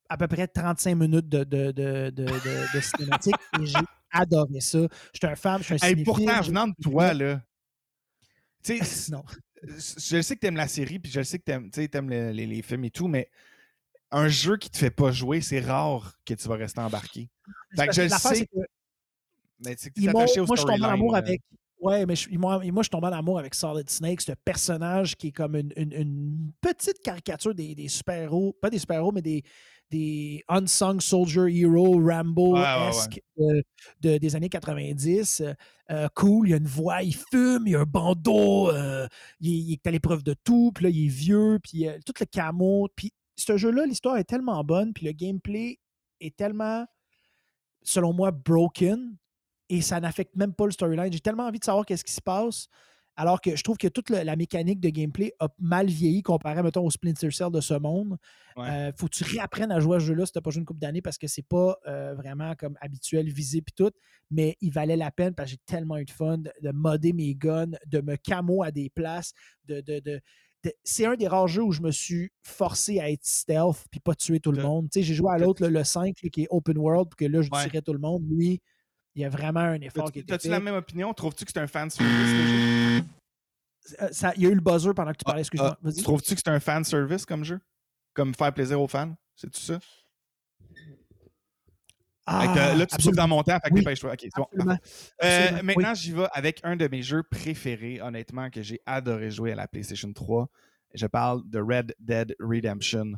à 0.10 0.18
peu 0.18 0.28
près 0.28 0.48
35 0.48 0.96
minutes 0.96 1.30
de, 1.30 1.44
de, 1.44 1.72
de, 1.72 2.10
de 2.10 2.82
cinématique 2.82 3.36
et 3.62 3.66
j'ai 3.66 3.80
adoré 4.12 4.60
ça. 4.60 4.80
Je 5.14 5.18
suis 5.18 5.28
un 5.28 5.36
fan, 5.36 5.60
je 5.60 5.64
suis 5.64 5.74
un 5.76 5.78
cinéphile. 5.78 6.04
pourtant, 6.04 6.42
venant 6.42 6.68
de 6.68 6.74
toi, 6.82 7.14
là, 7.14 7.42
tu 8.64 8.78
sais, 8.84 9.12
non. 9.12 9.24
je 9.64 10.22
sais 10.22 10.36
que 10.36 10.40
tu 10.40 10.48
aimes 10.48 10.56
la 10.56 10.68
série, 10.68 11.00
puis 11.00 11.12
je 11.12 11.22
sais 11.22 11.40
que 11.40 11.44
tu 11.70 11.98
aimes, 11.98 12.10
les, 12.10 12.46
les, 12.46 12.62
films 12.62 12.86
et 12.86 12.92
tout, 12.92 13.08
mais 13.08 13.30
un 14.12 14.28
jeu 14.28 14.58
qui 14.58 14.70
te 14.70 14.78
fait 14.78 14.92
pas 14.92 15.12
jouer, 15.12 15.42
c'est 15.42 15.60
rare 15.60 16.14
que 16.26 16.34
tu 16.34 16.48
vas 16.48 16.56
rester 16.56 16.80
embarqué. 16.80 17.30
Fait 17.76 17.88
que 17.88 17.94
je 17.94 18.02
le 18.04 18.10
sais. 18.10 18.48
Mais 19.66 19.76
tu 19.76 19.92
sais, 19.96 20.12
moi, 20.12 20.26
je 20.26 20.32
suis 20.32 20.46
tombé 20.46 20.82
en 20.82 20.90
amour 20.90 21.16
avec. 21.16 21.42
Ouais, 21.84 22.06
mais 22.06 22.14
moi, 22.38 22.62
moi, 22.72 22.82
je 22.82 22.88
tombe 22.88 23.04
en 23.04 23.12
amour 23.12 23.40
avec 23.40 23.54
Solid 23.54 23.90
Snake, 23.90 24.22
ce 24.22 24.32
personnage 24.32 25.18
qui 25.18 25.28
est 25.28 25.32
comme 25.34 25.56
une, 25.58 26.54
petite 26.62 27.02
caricature 27.04 27.54
des, 27.54 27.90
super-héros, 27.90 28.54
pas 28.62 28.70
des 28.70 28.80
super-héros, 28.80 29.12
mais 29.12 29.22
des, 29.22 29.44
des 29.92 30.42
unsung 30.48 31.02
soldier 31.02 31.54
hero 31.54 32.00
Rambo-esque 32.00 33.20
de, 33.36 34.18
des 34.18 34.36
années 34.38 34.48
90. 34.48 35.44
Euh, 35.92 36.08
cool, 36.16 36.48
il 36.48 36.52
y 36.52 36.54
a 36.54 36.58
une 36.58 36.68
voix, 36.68 37.04
il 37.04 37.16
fume, 37.16 37.64
il 37.66 37.74
y 37.74 37.76
a 37.76 37.82
un 37.82 37.86
bandeau, 37.86 38.70
euh, 38.70 39.06
il, 39.42 39.74
est 39.74 39.86
à 39.86 39.92
l'épreuve 39.92 40.24
de 40.24 40.36
tout, 40.42 40.72
puis 40.74 40.86
là, 40.86 40.90
il 40.90 41.08
est 41.08 41.10
vieux, 41.10 41.60
puis 41.62 41.90
euh, 41.90 41.98
tout 42.06 42.14
le 42.18 42.26
camo. 42.26 42.88
Puis 42.96 43.12
ce 43.36 43.58
jeu-là, 43.58 43.86
l'histoire 43.86 44.16
est 44.16 44.24
tellement 44.24 44.64
bonne, 44.64 44.94
puis 44.94 45.06
le 45.06 45.12
gameplay 45.12 45.80
est 46.22 46.38
tellement, 46.38 46.86
selon 47.82 48.14
moi, 48.14 48.32
broken 48.32 49.18
et 49.70 49.82
ça 49.82 50.00
n'affecte 50.00 50.36
même 50.36 50.54
pas 50.54 50.66
le 50.66 50.72
storyline. 50.72 51.12
J'ai 51.12 51.20
tellement 51.20 51.48
envie 51.48 51.60
de 51.60 51.64
savoir 51.64 51.86
qu'est-ce 51.86 52.04
qui 52.04 52.14
se 52.14 52.22
passe. 52.22 52.68
Alors 53.16 53.42
que 53.42 53.56
je 53.56 53.64
trouve 53.64 53.78
que 53.78 53.88
toute 53.88 54.10
la, 54.10 54.36
mécanique 54.36 54.80
de 54.80 54.90
gameplay 54.90 55.34
a 55.40 55.48
mal 55.60 55.86
vieilli 55.86 56.24
comparé, 56.24 56.64
mettons, 56.64 56.84
au 56.84 56.90
Splinter 56.90 57.30
Cell 57.30 57.52
de 57.52 57.62
ce 57.62 57.76
monde. 57.76 58.18
Euh, 58.58 58.92
faut 58.98 59.08
que 59.08 59.16
tu 59.16 59.24
réapprennes 59.24 59.72
à 59.72 59.80
jouer 59.80 59.98
à 59.98 60.00
ce 60.00 60.06
jeu-là 60.06 60.26
si 60.26 60.32
tu 60.32 60.38
n'as 60.40 60.42
pas 60.42 60.50
joué 60.50 60.62
une 60.62 60.66
couple 60.66 60.80
d'années 60.80 61.02
parce 61.02 61.20
que 61.20 61.28
c'est 61.28 61.46
pas 61.48 61.78
euh, 61.88 62.16
vraiment 62.16 62.56
comme 62.56 62.76
habituel, 62.82 63.30
visé 63.30 63.62
puis 63.62 63.74
tout. 63.76 63.92
Mais 64.32 64.58
il 64.62 64.72
valait 64.72 64.98
la 64.98 65.12
peine 65.12 65.36
parce 65.36 65.52
que 65.52 65.58
j'ai 65.58 65.62
tellement 65.66 65.98
eu 65.98 66.06
de 66.06 66.12
fun 66.12 66.40
de, 66.40 66.72
modder 66.72 67.14
mes 67.14 67.36
guns, 67.36 67.78
de 67.86 68.02
me 68.02 68.16
camo 68.16 68.64
à 68.64 68.72
des 68.72 68.90
places, 68.90 69.34
de, 69.66 69.82
de, 69.82 70.22
c'est 70.84 71.06
un 71.06 71.16
des 71.16 71.28
rares 71.28 71.48
jeux 71.48 71.64
où 71.64 71.72
je 71.72 71.82
me 71.82 71.92
suis 71.92 72.32
forcé 72.42 73.00
à 73.00 73.12
être 73.12 73.26
stealth 73.26 73.86
puis 73.92 74.00
pas 74.00 74.16
tuer 74.16 74.40
tout 74.40 74.52
le 74.52 74.62
monde. 74.62 74.88
j'ai 74.94 75.04
joué 75.04 75.32
à 75.32 75.38
l'autre, 75.38 75.68
le, 75.68 75.84
5, 75.84 76.16
qui 76.16 76.44
est 76.44 76.48
open 76.50 76.78
world, 76.78 77.10
puis 77.10 77.26
que 77.26 77.32
là, 77.32 77.42
je 77.42 77.50
tuerais 77.50 77.82
tout 77.82 77.94
le 77.94 78.00
monde. 78.00 78.24
Lui, 78.30 78.62
il 79.16 79.22
y 79.22 79.26
a 79.26 79.30
vraiment 79.30 79.60
un 79.60 79.82
effort 79.82 80.12
qui 80.12 80.20
est 80.20 80.24
fait. 80.24 80.34
As-tu 80.34 80.50
la 80.50 80.60
même 80.60 80.76
opinion? 80.76 81.14
Trouves-tu 81.14 81.46
que 81.46 81.52
c'est 81.54 81.60
un 81.60 81.68
fan 81.68 81.90
service 81.90 83.04
euh, 84.02 84.08
ça, 84.12 84.32
il 84.38 84.44
y 84.44 84.46
a 84.46 84.50
eu 84.50 84.56
le 84.56 84.62
buzzer 84.62 84.94
pendant 84.94 85.12
que 85.12 85.18
tu 85.18 85.24
ah, 85.26 85.32
parlais, 85.32 85.42
excuse-moi. 85.42 85.78
Ah, 85.84 85.90
trouves-tu 86.04 86.36
que 86.36 86.42
c'est 86.44 86.52
un 86.52 86.60
fan 86.60 86.84
service 86.84 87.26
comme 87.26 87.44
jeu? 87.44 87.60
Comme 88.14 88.34
faire 88.34 88.54
plaisir 88.54 88.80
aux 88.80 88.88
fans? 88.88 89.14
C'est 89.36 89.52
tout 89.52 89.60
ça? 89.60 89.80
Ah, 92.26 92.76
là, 92.78 92.86
tu 92.86 92.98
trouves 92.98 93.16
dans 93.16 93.28
mon 93.28 93.44
temps, 93.44 93.58
fait 93.62 93.70
que 93.70 93.76
dépêche-toi. 93.76 94.16
Euh, 95.24 95.62
maintenant, 95.64 95.94
j'y 95.94 96.14
vais 96.14 96.28
avec 96.32 96.62
un 96.64 96.78
de 96.78 96.88
mes 96.88 97.02
jeux 97.02 97.24
préférés, 97.24 98.02
honnêtement, 98.02 98.50
que 98.50 98.62
j'ai 98.62 98.80
adoré 98.86 99.30
jouer 99.30 99.52
à 99.52 99.56
la 99.56 99.68
PlayStation 99.68 100.12
3. 100.14 100.48
Je 100.94 101.08
parle 101.08 101.42
de 101.50 101.60
Red 101.60 101.94
Dead 102.00 102.36
Redemption. 102.40 103.14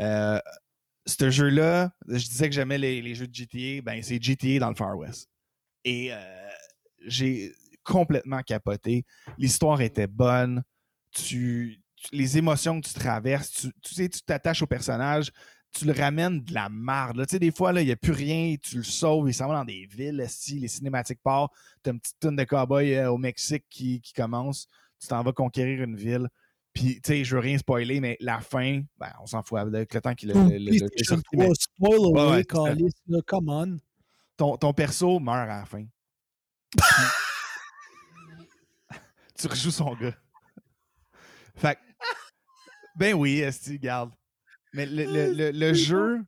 Euh, 0.00 0.40
ce 1.06 1.30
jeu-là, 1.30 1.90
je 2.08 2.24
disais 2.26 2.48
que 2.48 2.54
j'aimais 2.54 2.78
les, 2.78 3.14
jeux 3.14 3.26
de 3.26 3.34
GTA, 3.34 3.82
ben 3.82 4.02
c'est 4.02 4.22
GTA 4.22 4.58
dans 4.58 4.70
le 4.70 4.74
Far 4.74 4.96
West. 4.96 5.28
Et 5.86 6.12
euh, 6.12 6.48
j'ai 7.06 7.54
complètement 7.82 8.42
capoté. 8.42 9.06
L'histoire 9.38 9.80
était 9.80 10.06
bonne. 10.06 10.62
Tu, 11.12 11.80
les 12.12 12.36
émotions 12.36 12.78
que 12.80 12.88
tu 12.88 12.94
traverses, 12.94 13.50
tu, 13.52 13.72
tu 13.80 13.94
sais, 13.94 14.08
tu 14.08 14.20
t'attaches 14.20 14.60
au 14.60 14.66
personnage 14.66 15.32
tu 15.76 15.84
le 15.84 15.92
ramènes 15.92 16.42
de 16.42 16.54
la 16.54 16.68
marde. 16.68 17.18
Tu 17.26 17.32
sais, 17.32 17.38
des 17.38 17.50
fois, 17.50 17.72
il 17.80 17.84
n'y 17.84 17.92
a 17.92 17.96
plus 17.96 18.12
rien, 18.12 18.56
tu 18.60 18.76
le 18.78 18.82
sauves, 18.82 19.28
il 19.28 19.34
s'en 19.34 19.48
va 19.48 19.54
dans 19.54 19.64
des 19.64 19.86
villes, 19.86 20.16
les 20.16 20.68
cinématiques 20.68 21.20
partent, 21.22 21.52
tu 21.82 21.90
as 21.90 21.92
une 21.92 22.00
petite 22.00 22.18
tonne 22.18 22.36
de 22.36 22.44
cowboys 22.44 22.94
euh, 22.94 23.10
au 23.10 23.18
Mexique 23.18 23.64
qui, 23.68 24.00
commence, 24.14 24.66
tu 25.00 25.08
t'en 25.08 25.22
vas 25.22 25.32
conquérir 25.32 25.82
une 25.82 25.96
ville. 25.96 26.28
Puis, 26.72 27.00
tu 27.00 27.12
sais, 27.12 27.24
je 27.24 27.34
veux 27.34 27.40
rien 27.40 27.58
spoiler, 27.58 28.00
mais 28.00 28.16
la 28.20 28.40
fin, 28.40 28.82
ben, 28.98 29.10
on 29.22 29.26
s'en 29.26 29.42
fout 29.42 29.58
avec 29.58 29.94
le 29.94 30.00
temps 30.00 30.14
qu'il 30.14 30.30
a. 30.30 30.34
Le, 30.34 30.58
le, 30.58 31.54
spoil 31.54 32.16
away, 32.16 32.44
come 32.44 33.48
on. 33.48 33.78
Ton, 34.36 34.56
ton 34.56 34.72
perso 34.72 35.18
meurt 35.18 35.48
à 35.48 35.58
la 35.60 35.64
fin. 35.64 35.84
tu 39.38 39.46
rejoues 39.46 39.70
son 39.70 39.94
gars. 39.94 40.16
Fait 41.54 41.78
ben 42.96 43.14
oui, 43.14 43.40
Esti, 43.40 43.78
garde. 43.78 44.10
Mais 44.72 44.86
le, 44.86 45.52
le, 45.52 45.74
jeu, 45.74 46.22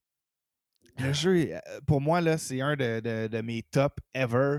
le 0.99 1.13
jeu, 1.13 1.53
euh, 1.53 1.61
pour 1.87 2.01
moi, 2.01 2.21
là, 2.21 2.39
c'est 2.39 2.61
un 2.61 2.77
de, 2.77 3.41
mes 3.41 3.63
top 3.63 4.01
ever. 4.15 4.59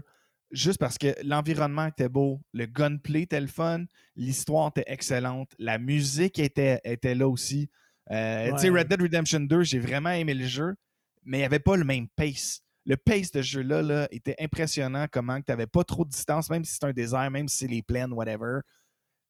Juste 0.51 0.79
parce 0.79 0.97
que 0.97 1.15
l'environnement 1.23 1.85
était 1.85 2.09
beau, 2.09 2.41
le 2.53 2.65
gunplay 2.65 3.21
était 3.21 3.39
le 3.39 3.47
fun, 3.47 3.85
l'histoire 4.15 4.69
était 4.69 4.91
excellente, 4.91 5.51
la 5.59 5.77
musique 5.77 6.39
était, 6.39 6.81
était 6.83 7.13
là 7.13 7.27
aussi. 7.27 7.69
Euh, 8.09 8.51
tu 8.53 8.57
sais, 8.57 8.69
Red 8.69 8.87
Dead 8.87 8.99
Redemption 8.99 9.41
2, 9.41 9.61
j'ai 9.61 9.77
vraiment 9.77 10.09
aimé 10.09 10.33
le 10.33 10.47
jeu, 10.47 10.75
mais 11.23 11.37
il 11.37 11.41
n'y 11.41 11.45
avait 11.45 11.59
pas 11.59 11.77
le 11.77 11.83
même 11.83 12.07
pace. 12.07 12.63
Le 12.85 12.97
pace 12.97 13.31
de 13.31 13.41
ce 13.41 13.47
jeu-là 13.47 13.81
là, 13.81 14.07
était 14.11 14.35
impressionnant, 14.39 15.05
comment 15.11 15.37
tu 15.37 15.51
n'avais 15.51 15.67
pas 15.67 15.83
trop 15.83 16.05
de 16.05 16.09
distance, 16.09 16.49
même 16.49 16.63
si 16.63 16.73
c'est 16.73 16.85
un 16.85 16.93
désert, 16.93 17.29
même 17.29 17.47
si 17.47 17.57
c'est 17.57 17.67
les 17.67 17.81
plaines, 17.81 18.13
whatever. 18.13 18.61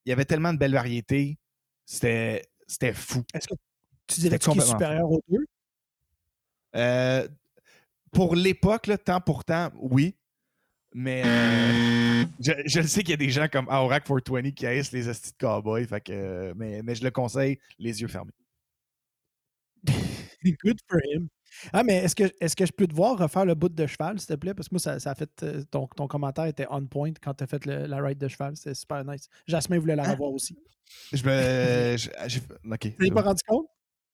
Il 0.06 0.10
y 0.10 0.14
avait 0.14 0.26
tellement 0.26 0.54
de 0.54 0.58
belles 0.58 0.74
variétés. 0.74 1.38
C'était 1.86 2.44
fou. 2.94 3.24
Est-ce 3.34 3.48
que 3.48 3.56
tu 4.08 4.22
dirais 4.22 4.38
est 4.38 4.62
supérieur 4.62 5.12
aux 5.12 5.22
deux? 5.28 5.46
Euh, 6.76 7.28
pour 8.12 8.36
l'époque, 8.36 8.90
temps 9.04 9.22
pour 9.22 9.44
temps, 9.44 9.72
oui. 9.76 10.16
Mais 10.94 11.24
euh, 11.24 12.26
je, 12.40 12.52
je, 12.66 12.82
sais 12.82 13.02
qu'il 13.02 13.12
y 13.12 13.14
a 13.14 13.18
des 13.18 13.30
gens 13.30 13.48
comme 13.48 13.68
Aurac 13.68 14.06
420 14.06 14.52
qui 14.52 14.66
haïssent 14.66 14.92
les 14.92 15.08
hosties 15.08 15.32
de 15.32 15.38
cowboy, 15.38 15.86
fait 15.86 16.02
que, 16.02 16.54
mais, 16.56 16.82
mais 16.82 16.96
je 16.96 17.04
le 17.04 17.12
conseille 17.12 17.60
les 17.78 18.02
yeux 18.02 18.08
fermés. 18.08 18.32
Good 20.64 20.80
for 20.90 21.00
him. 21.06 21.30
Ah, 21.74 21.84
mais 21.84 21.98
est-ce 21.98 22.16
que, 22.16 22.24
est 22.24 22.56
que 22.56 22.66
je 22.66 22.72
peux 22.72 22.88
te 22.88 22.96
voir 22.96 23.18
refaire 23.18 23.46
le 23.46 23.56
bout 23.56 23.70
de 23.70 23.88
cheval, 23.88 24.20
s'il 24.20 24.28
te 24.28 24.34
plaît? 24.36 24.54
Parce 24.54 24.70
que 24.70 24.76
moi, 24.76 24.80
ça, 24.80 25.00
ça 25.00 25.12
a 25.12 25.16
fait. 25.16 25.30
Euh, 25.44 25.64
ton, 25.70 25.88
ton, 25.88 26.08
commentaire 26.08 26.46
était 26.46 26.68
on 26.70 26.86
point 26.86 27.12
quand 27.22 27.34
tu 27.34 27.44
as 27.44 27.48
fait 27.48 27.66
le, 27.66 27.86
la 27.86 28.02
ride 28.02 28.18
de 28.18 28.28
cheval. 28.28 28.56
C'était 28.56 28.76
super 28.76 29.04
nice. 29.06 29.30
Jasmin 29.48 29.80
voulait 29.80 29.96
la 29.96 30.04
ah. 30.06 30.12
revoir 30.12 30.32
aussi. 30.32 30.58
Je 31.12 31.24
me. 31.24 31.98
Je, 31.98 32.40
ok. 32.70 32.80
Tu 32.80 32.92
t'es 32.94 33.12
pas 33.12 33.22
rendu 33.22 33.44
compte? 33.48 33.68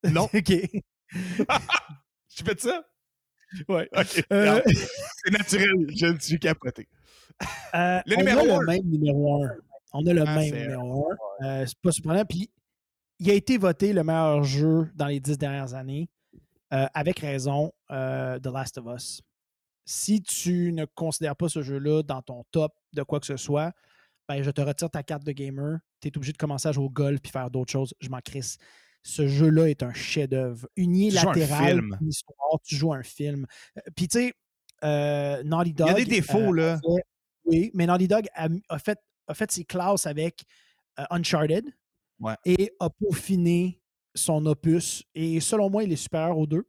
Non. 0.03 0.23
OK. 0.33 0.43
tu 2.29 2.43
fais 2.43 2.57
ça? 2.57 2.85
Ouais. 3.67 3.89
OK. 3.95 4.23
Euh, 4.31 4.61
c'est 5.23 5.31
naturel. 5.31 5.87
Je 5.95 6.07
ne 6.07 6.19
suis 6.19 6.39
capoté. 6.39 6.87
Euh, 7.73 8.01
le 8.05 8.15
on 8.15 8.19
numéro 8.19 8.39
a 8.39 8.59
le 8.59 8.65
même 8.65 8.83
numéro 8.85 9.43
1. 9.43 9.49
On 9.93 10.05
a 10.05 10.13
le 10.13 10.23
ah, 10.25 10.35
même 10.35 10.53
numéro 10.53 11.09
1. 11.41 11.45
Euh, 11.45 11.65
c'est 11.65 11.79
pas 11.79 11.91
surprenant. 11.91 12.25
Puis, 12.25 12.49
il 13.19 13.29
a 13.29 13.33
été 13.33 13.57
voté 13.57 13.93
le 13.93 14.03
meilleur 14.03 14.43
jeu 14.43 14.89
dans 14.95 15.07
les 15.07 15.19
dix 15.19 15.37
dernières 15.37 15.73
années. 15.73 16.09
Avec 16.93 17.19
raison, 17.19 17.71
The 17.89 18.47
Last 18.47 18.77
of 18.77 18.85
Us. 18.95 19.21
Si 19.85 20.21
tu 20.21 20.71
ne 20.73 20.85
considères 20.85 21.35
pas 21.35 21.47
ce 21.47 21.61
jeu-là 21.61 22.01
dans 22.03 22.21
ton 22.21 22.43
top 22.51 22.73
de 22.93 23.03
quoi 23.03 23.19
que 23.19 23.25
ce 23.27 23.37
soit, 23.37 23.71
ben, 24.27 24.41
je 24.41 24.49
te 24.49 24.61
retire 24.61 24.89
ta 24.89 25.03
carte 25.03 25.23
de 25.23 25.31
gamer. 25.31 25.77
Tu 26.01 26.07
es 26.07 26.17
obligé 26.17 26.33
de 26.33 26.37
commencer 26.37 26.67
à 26.67 26.71
jouer 26.71 26.85
au 26.85 26.89
golf 26.89 27.21
puis 27.21 27.31
faire 27.31 27.51
d'autres 27.51 27.71
choses. 27.71 27.93
Je 27.99 28.09
m'en 28.09 28.19
crisse 28.19 28.57
ce 29.05 29.27
jeu-là 29.27 29.69
est 29.69 29.83
un 29.83 29.93
chef-d'œuvre. 29.93 30.67
Unilatéral, 30.75 31.79
une 32.01 32.09
histoire, 32.09 32.59
tu 32.63 32.75
joues 32.75 32.91
un 32.91 33.03
film. 33.03 33.45
Euh, 33.77 33.81
puis 33.95 34.07
tu 34.07 34.17
sais, 34.19 34.33
euh, 34.83 35.43
Naughty 35.43 35.73
Dog. 35.73 35.87
Il 35.89 35.91
y 35.91 35.93
a 35.93 36.03
des 36.03 36.05
défauts, 36.05 36.53
euh, 36.53 36.55
là. 36.55 36.79
oui, 37.45 37.69
mais 37.75 37.85
Naughty 37.85 38.07
Dog 38.07 38.25
a, 38.33 38.79
fait, 38.79 38.99
a 39.27 39.35
fait 39.35 39.51
ses 39.51 39.63
classes 39.63 40.07
avec 40.07 40.43
Uncharted 41.11 41.69
et 42.45 42.73
a 42.79 42.89
peaufiné 42.89 43.79
son 44.15 44.45
opus. 44.45 45.03
Et 45.13 45.39
selon 45.39 45.69
moi, 45.69 45.83
il 45.83 45.91
est 45.91 45.97
supérieur 45.97 46.37
aux 46.37 46.47
deux. 46.47 46.67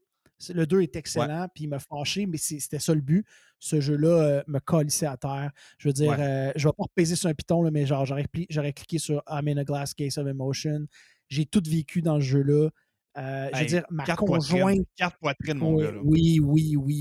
Le 0.52 0.66
2 0.66 0.82
est 0.82 0.96
excellent, 0.96 1.48
puis 1.54 1.64
il 1.64 1.68
m'a 1.68 1.78
fâché, 1.78 2.26
mais 2.26 2.36
c'était 2.36 2.78
ça 2.78 2.94
le 2.94 3.00
but. 3.00 3.24
Ce 3.58 3.80
jeu-là 3.80 4.44
me 4.46 4.58
colissait 4.58 5.06
à 5.06 5.16
terre. 5.16 5.50
Je 5.78 5.88
veux 5.88 5.94
dire, 5.94 6.14
je 6.14 6.20
ne 6.20 6.68
vais 6.68 6.74
pas 6.76 6.84
repaiser 6.84 7.16
sur 7.16 7.30
un 7.30 7.34
piton, 7.34 7.70
mais 7.70 7.86
genre, 7.86 8.04
j'aurais 8.04 8.72
cliqué 8.72 8.98
sur 8.98 9.22
I'm 9.28 9.48
in 9.48 9.56
a 9.56 9.64
glass 9.64 9.94
case 9.94 10.18
of 10.18 10.26
emotion. 10.26 10.86
J'ai 11.28 11.46
tout 11.46 11.62
vécu 11.66 12.02
dans 12.02 12.16
ce 12.16 12.24
jeu-là. 12.24 12.68
Euh, 13.16 13.48
je 13.54 13.60
veux 13.60 13.66
dire, 13.66 13.84
ma 13.90 14.04
conjointe. 14.04 14.86
Carte 14.96 15.16
poitrine, 15.18 15.58
mon 15.58 15.76
gars. 15.76 15.92
Oui, 16.04 16.38
oui, 16.40 16.76
oui. 16.76 16.98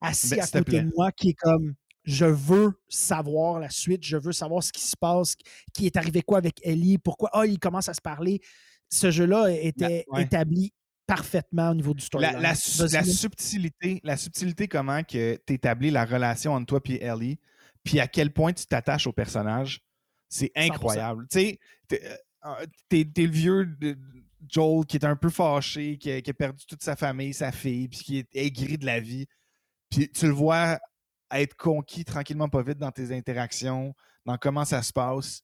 assis 0.00 0.36
ben, 0.36 0.42
à 0.42 0.46
côté 0.46 0.82
de 0.82 0.92
moi 0.94 1.12
qui 1.12 1.30
est 1.30 1.34
comme 1.34 1.74
je 2.02 2.24
veux 2.24 2.72
savoir 2.88 3.58
la 3.58 3.70
suite, 3.70 4.04
je 4.04 4.16
veux 4.16 4.32
savoir 4.32 4.62
ce 4.62 4.72
qui 4.72 4.82
se 4.82 4.96
passe, 4.96 5.34
qui 5.72 5.86
est 5.86 5.96
arrivé 5.96 6.22
quoi 6.22 6.38
avec 6.38 6.60
Ellie, 6.62 6.98
pourquoi 6.98 7.30
ah, 7.32 7.46
il 7.46 7.58
commence 7.58 7.88
à 7.88 7.94
se 7.94 8.00
parler. 8.00 8.40
Ce 8.88 9.10
jeu-là 9.10 9.50
était 9.50 10.04
établi 10.16 10.72
parfaitement 11.06 11.70
au 11.70 11.74
niveau 11.74 11.94
du 11.94 12.04
story. 12.04 12.26
La, 12.38 12.54
subtilité, 12.54 14.00
la 14.02 14.16
subtilité, 14.16 14.68
comment 14.68 15.02
que 15.02 15.36
tu 15.46 15.52
établis 15.54 15.90
la 15.90 16.04
relation 16.04 16.52
entre 16.52 16.66
toi 16.66 16.80
et 16.86 17.04
Ellie, 17.04 17.38
puis 17.84 18.00
à 18.00 18.08
quel 18.08 18.32
point 18.32 18.52
tu 18.52 18.66
t'attaches 18.66 19.06
au 19.06 19.12
personnage, 19.12 19.80
c'est 20.28 20.50
incroyable. 20.56 21.26
Tu 21.30 21.38
sais, 21.38 21.60
euh, 21.92 22.66
t'es, 22.88 23.06
le 23.16 23.30
vieux 23.30 23.66
de 23.66 23.96
Joel 24.48 24.84
qui 24.86 24.96
est 24.96 25.04
un 25.04 25.16
peu 25.16 25.30
fâché, 25.30 25.96
qui 25.98 26.10
a, 26.10 26.34
perdu 26.34 26.64
toute 26.66 26.82
sa 26.82 26.96
famille, 26.96 27.32
sa 27.32 27.52
fille, 27.52 27.88
puis 27.88 28.00
qui 28.00 28.18
est 28.18 28.28
aigri 28.34 28.76
de 28.76 28.86
la 28.86 29.00
vie. 29.00 29.26
Puis 29.90 30.10
tu 30.10 30.26
le 30.26 30.32
vois 30.32 30.78
être 31.30 31.56
conquis 31.56 32.04
tranquillement, 32.04 32.48
pas 32.48 32.62
vite 32.62 32.78
dans 32.78 32.90
tes 32.90 33.16
interactions, 33.16 33.94
dans 34.24 34.36
comment 34.36 34.64
ça 34.64 34.82
se 34.82 34.92
passe. 34.92 35.42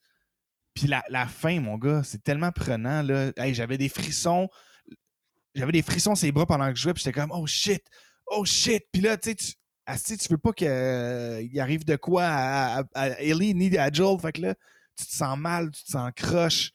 Puis 0.75 0.87
la, 0.87 1.27
fin, 1.27 1.61
mon 1.61 1.77
gars, 1.77 2.03
c'est 2.03 2.23
tellement 2.23 2.51
prenant. 2.51 3.03
Là. 3.03 3.33
j'avais 3.53 3.79
des 3.79 3.89
frissons. 3.89 4.49
J'avais 5.55 5.73
des 5.73 5.83
frissons 5.83 6.15
sur 6.15 6.25
les 6.25 6.33
bras 6.33 6.47
pendant 6.47 6.71
que 6.71 6.77
je 6.77 6.83
jouais, 6.83 6.95
puis 6.95 7.03
j'étais 7.05 7.21
comme 7.21 7.33
Oh 7.33 7.47
shit! 7.47 7.83
Oh 8.27 8.45
shit! 8.45 8.85
Puis 8.91 9.03
là, 9.03 9.19
tu 9.19 9.31
sais, 9.31 9.35
tu, 9.35 10.17
tu 10.17 10.29
veux 10.31 10.39
pas 10.39 10.53
qu'il 10.53 10.69
euh, 10.69 11.45
arrive 11.59 11.85
de 11.85 11.97
quoi 11.97 12.25
à, 12.25 12.85
Ellie 13.19 13.55
ni 13.55 13.77
à 13.77 13.93
Joel. 13.93 14.19
Fait 14.19 14.33
que 14.33 14.41
là, 14.41 14.55
tu 14.97 15.05
te 15.05 15.13
sens 15.13 15.37
mal, 15.39 15.71
tu 15.71 15.85
te 15.85 15.91
sens 15.91 16.11
croche. 16.17 16.73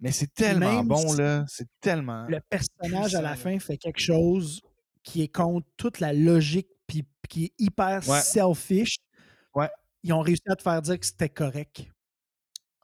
Mais 0.00 0.10
c'est 0.12 0.32
tellement 0.32 0.82
bon, 0.84 1.12
là. 1.14 1.44
C'est 1.48 1.68
tellement. 1.80 2.26
Le 2.28 2.40
personnage 2.40 3.14
à 3.14 3.22
la 3.22 3.36
fin 3.36 3.58
fait 3.58 3.76
quelque 3.76 4.00
chose 4.00 4.60
qui 5.02 5.22
est 5.22 5.28
contre 5.28 5.66
toute 5.76 6.00
la 6.00 6.12
logique 6.12 6.68
puis 6.86 7.04
qui 7.28 7.46
est 7.46 7.52
hyper 7.58 8.02
selfish. 8.02 8.98
Ouais. 9.54 9.68
Ils 10.02 10.12
ont 10.12 10.20
réussi 10.20 10.42
à 10.48 10.56
te 10.56 10.62
faire 10.62 10.82
dire 10.82 10.98
que 10.98 11.06
c'était 11.06 11.28
correct. 11.28 11.88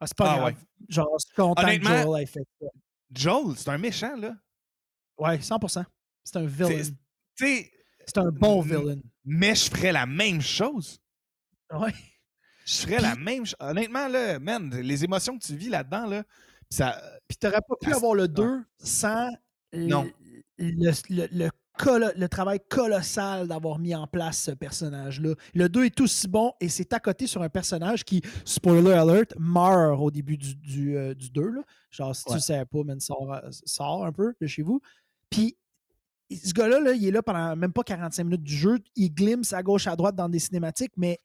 Ah, 0.04 0.06
c'est 0.06 0.16
pas 0.16 0.32
ah, 0.32 0.38
grave. 0.38 0.54
Genre, 0.88 1.16
je 1.18 1.26
suis 1.26 1.34
content 1.34 1.62
que 1.62 1.82
Joel 1.82 2.22
ait 2.22 2.26
fait 2.26 2.46
ça. 2.60 2.66
Joel, 3.10 3.56
c'est 3.56 3.68
un 3.70 3.78
méchant, 3.78 4.16
là. 4.16 4.34
Ouais, 5.18 5.38
100%. 5.38 5.84
C'est 6.24 6.36
un 6.36 6.44
villain. 6.44 6.82
C'est 7.36 8.18
un 8.18 8.30
bon 8.30 8.60
villain. 8.60 8.98
Mais 9.24 9.54
je 9.54 9.70
ferais 9.70 9.92
la 9.92 10.04
même 10.04 10.42
chose. 10.42 10.98
Ouais. 11.72 11.94
Je 12.66 12.76
ferais 12.76 13.00
la 13.00 13.14
même. 13.14 13.44
Honnêtement, 13.58 14.08
là, 14.08 14.38
man, 14.38 14.70
les 14.70 15.04
émotions 15.04 15.38
que 15.38 15.44
tu 15.44 15.56
vis 15.56 15.70
là-dedans, 15.70 16.06
là, 16.06 16.24
ça. 16.70 17.00
Puis 17.26 17.38
t'aurais 17.38 17.60
pas 17.66 17.76
pu 17.80 17.92
avoir 17.92 18.14
le 18.14 18.28
2 18.28 18.62
sans 18.78 19.30
non. 19.72 20.10
Le, 20.58 20.92
le, 21.08 21.28
le, 21.32 21.50
travail 22.28 22.60
colossal 22.68 23.48
d'avoir 23.48 23.78
mis 23.78 23.94
en 23.94 24.06
place 24.06 24.42
ce 24.42 24.50
personnage-là. 24.52 25.34
Le 25.54 25.68
2 25.68 25.84
est 25.84 26.00
aussi 26.00 26.28
bon 26.28 26.52
et 26.60 26.68
c'est 26.68 26.92
à 26.92 27.00
côté 27.00 27.26
sur 27.26 27.42
un 27.42 27.48
personnage 27.48 28.04
qui, 28.04 28.22
spoiler 28.44 28.92
alert, 28.92 29.34
meurt 29.38 30.00
au 30.00 30.10
début 30.10 30.36
du, 30.36 30.54
du, 30.54 30.96
euh, 30.96 31.14
du 31.14 31.30
2. 31.30 31.42
Là. 31.42 31.62
Genre, 31.90 32.14
si 32.14 32.24
tu 32.24 32.34
ne 32.34 32.38
sais 32.38 32.64
pas, 32.64 32.82
man, 32.84 33.00
sort, 33.00 33.40
sort 33.64 34.04
un 34.04 34.12
peu 34.12 34.34
de 34.40 34.46
chez 34.46 34.62
vous. 34.62 34.80
Puis 35.30 35.56
ce 36.30 36.52
gars-là, 36.52 36.80
là, 36.80 36.92
il 36.92 37.06
est 37.06 37.10
là 37.10 37.22
pendant 37.22 37.54
même 37.56 37.72
pas 37.72 37.82
45 37.82 38.24
minutes 38.24 38.42
du 38.42 38.54
jeu. 38.54 38.78
Il 38.96 39.12
glimpse 39.12 39.52
à 39.52 39.62
gauche, 39.62 39.86
à 39.86 39.96
droite 39.96 40.16
dans 40.16 40.28
des 40.28 40.38
cinématiques, 40.38 40.92
mais 40.96 41.18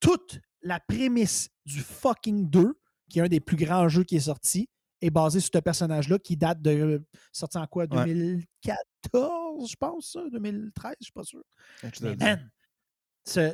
toute 0.00 0.40
la 0.62 0.80
prémisse 0.80 1.50
du 1.64 1.80
fucking 1.80 2.48
2, 2.48 2.78
qui 3.08 3.18
est 3.18 3.22
un 3.22 3.28
des 3.28 3.40
plus 3.40 3.56
grands 3.56 3.88
jeux 3.88 4.04
qui 4.04 4.16
est 4.16 4.20
sorti, 4.20 4.68
est 5.04 5.10
basée 5.10 5.40
sur 5.40 5.50
ce 5.52 5.58
personnage-là 5.58 6.18
qui 6.18 6.36
date 6.36 6.62
de. 6.62 7.04
sorti 7.32 7.58
en 7.58 7.66
quoi? 7.66 7.86
2014, 7.86 9.70
je 9.70 9.76
pense, 9.76 10.16
2013, 10.32 10.94
je 11.00 11.04
suis 11.04 11.12
pas 11.12 11.24
sûr. 11.24 11.42
Mais 12.02 12.16
man, 12.16 12.50
ce, 13.24 13.52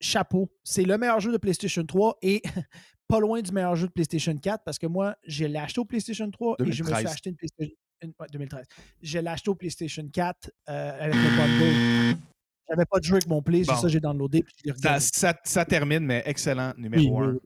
chapeau. 0.00 0.50
C'est 0.64 0.82
le 0.82 0.98
meilleur 0.98 1.20
jeu 1.20 1.32
de 1.32 1.38
PlayStation 1.38 1.84
3 1.84 2.18
et 2.22 2.42
pas 3.08 3.20
loin 3.20 3.40
du 3.40 3.52
meilleur 3.52 3.76
jeu 3.76 3.86
de 3.86 3.92
PlayStation 3.92 4.36
4 4.36 4.64
parce 4.64 4.78
que 4.78 4.86
moi, 4.86 5.16
je 5.26 5.44
l'ai 5.44 5.58
acheté 5.58 5.80
au 5.80 5.84
PlayStation 5.84 6.30
3 6.30 6.56
et 6.60 6.72
je 6.72 6.82
me 6.82 6.94
suis 6.94 7.06
acheté 7.06 7.30
une 7.30 7.36
PlayStation 7.36 7.76
2013. 8.32 8.66
Je 9.02 9.18
l'ai 9.18 9.28
acheté 9.28 9.50
au 9.50 9.54
PlayStation 9.54 10.08
4 10.08 10.50
euh, 10.68 10.98
avec 11.00 11.14
le 11.14 11.36
bundle. 11.36 12.18
J'avais 12.68 12.84
pas 12.84 12.98
de 12.98 13.04
jeu 13.04 13.14
avec 13.14 13.28
mon 13.28 13.42
play, 13.42 13.62
c'est 13.64 13.76
ça 13.76 13.88
j'ai 13.88 14.00
downloadé. 14.00 14.42
Puis 14.42 14.72
ça, 14.76 14.98
ça, 14.98 15.34
ça, 15.44 15.64
termine, 15.64 16.04
mais 16.04 16.22
excellent 16.26 16.72
numéro 16.76 17.22
1. 17.22 17.36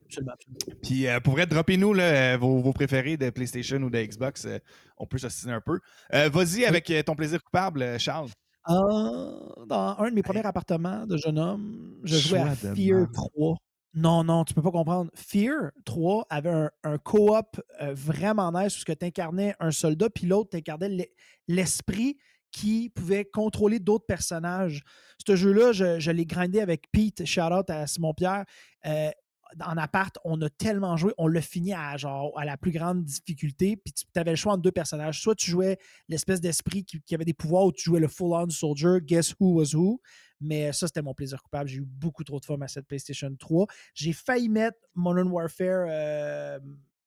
Puis 0.81 1.07
euh, 1.07 1.19
pour 1.19 1.39
être 1.39 1.49
droppez-nous 1.49 1.93
euh, 1.95 2.37
vos, 2.37 2.59
vos, 2.59 2.73
préférés 2.73 3.17
de 3.17 3.29
PlayStation 3.29 3.77
ou 3.77 3.89
de 3.89 4.01
Xbox. 4.01 4.45
Euh, 4.45 4.57
on 4.97 5.05
peut 5.05 5.17
s'assiner 5.17 5.53
un 5.53 5.61
peu. 5.61 5.79
Vas-y 6.11 6.65
avec 6.65 6.91
ton 7.05 7.15
plaisir 7.15 7.43
coupable, 7.43 7.99
Charles. 7.99 8.29
dans 8.67 9.95
un 9.97 10.09
de 10.09 10.15
mes 10.15 10.23
premiers 10.23 10.45
appartements 10.45 11.05
de 11.05 11.17
jeune 11.17 11.39
homme, 11.39 11.95
je 12.03 12.17
jouais 12.17 12.39
à 12.39 12.55
Fear 12.55 13.07
3. 13.11 13.57
Non, 13.93 14.23
non, 14.23 14.45
tu 14.45 14.53
peux 14.53 14.61
pas 14.61 14.71
comprendre. 14.71 15.11
Fear 15.15 15.71
3 15.85 16.27
avait 16.29 16.49
un, 16.49 16.69
un 16.83 16.97
co-op 16.97 17.59
vraiment 17.93 18.51
nice 18.51 18.79
où 18.79 18.85
tu 18.85 19.05
incarnais 19.05 19.55
un 19.59 19.71
soldat, 19.71 20.09
puis 20.09 20.27
l'autre 20.27 20.51
t'incarnait 20.51 21.11
l'esprit 21.47 22.17
qui 22.51 22.89
pouvait 22.89 23.25
contrôler 23.25 23.79
d'autres 23.79 24.05
personnages. 24.05 24.83
Ce 25.25 25.35
jeu-là, 25.35 25.71
je, 25.71 26.11
l'ai 26.11 26.25
grindé 26.25 26.59
avec 26.59 26.91
Pete, 26.91 27.25
shout 27.25 27.41
out 27.41 27.69
à 27.69 27.87
Simon 27.87 28.13
Pierre. 28.13 28.45
en 28.85 29.77
appart, 29.77 30.17
on 30.23 30.41
a 30.41 30.49
tellement 30.49 30.97
joué, 30.97 31.13
on 31.17 31.27
l'a 31.27 31.41
fini 31.41 31.73
à 31.73 31.97
genre 31.97 32.37
à 32.37 32.45
la 32.45 32.57
plus 32.57 32.71
grande 32.71 33.03
difficulté. 33.03 33.77
Puis 33.77 33.93
tu 33.93 34.19
avais 34.19 34.31
le 34.31 34.35
choix 34.35 34.53
entre 34.53 34.61
deux 34.61 34.71
personnages. 34.71 35.21
Soit 35.21 35.35
tu 35.35 35.51
jouais 35.51 35.77
l'espèce 36.07 36.41
d'esprit 36.41 36.85
qui, 36.85 37.15
avait 37.15 37.25
des 37.25 37.33
pouvoirs 37.33 37.65
ou 37.65 37.71
tu 37.71 37.83
jouais 37.83 37.99
le 37.99 38.07
full-on 38.07 38.49
soldier, 38.49 38.97
Guess 39.01 39.35
Who 39.39 39.59
Was 39.59 39.75
Who. 39.75 40.01
Mais 40.41 40.73
ça, 40.73 40.87
c'était 40.87 41.03
mon 41.03 41.13
plaisir 41.13 41.41
coupable. 41.43 41.69
J'ai 41.69 41.77
eu 41.77 41.85
beaucoup 41.85 42.23
trop 42.23 42.39
de 42.39 42.45
fun 42.45 42.59
à 42.61 42.67
cette 42.67 42.87
PlayStation 42.87 43.33
3. 43.37 43.67
J'ai 43.93 44.11
failli 44.11 44.49
mettre 44.49 44.77
Modern 44.95 45.29
Warfare 45.29 45.85
euh, 45.87 46.59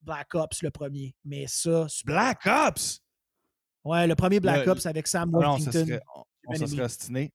Black 0.03 0.35
Ops 0.35 0.63
le 0.63 0.71
premier. 0.71 1.17
Mais 1.25 1.47
ça. 1.49 1.87
Black 2.05 2.47
Ops? 2.47 3.04
Ouais, 3.85 4.07
le 4.07 4.15
premier 4.15 4.41
Black 4.41 4.67
Ops 4.67 4.87
avec 4.87 5.07
Sam 5.07 5.33
Worthington. 5.33 5.87
Non, 5.87 6.25
on, 6.47 6.55
se 6.55 6.67
serait 6.67 6.83
ostiné. 6.83 7.33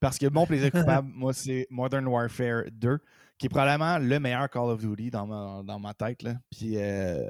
Parce 0.00 0.18
que 0.18 0.26
mon 0.26 0.46
plaisir 0.46 0.70
coupable, 0.70 1.08
moi, 1.12 1.32
c'est 1.32 1.66
Modern 1.70 2.06
Warfare 2.06 2.64
2, 2.70 2.98
qui 3.38 3.46
est 3.46 3.48
probablement 3.48 3.98
le 3.98 4.20
meilleur 4.20 4.48
Call 4.50 4.70
of 4.70 4.80
Duty 4.80 5.10
dans 5.10 5.26
ma, 5.26 5.62
dans 5.62 5.78
ma 5.78 5.94
tête. 5.94 6.22
Là. 6.22 6.34
Puis 6.50 6.76
euh, 6.76 7.28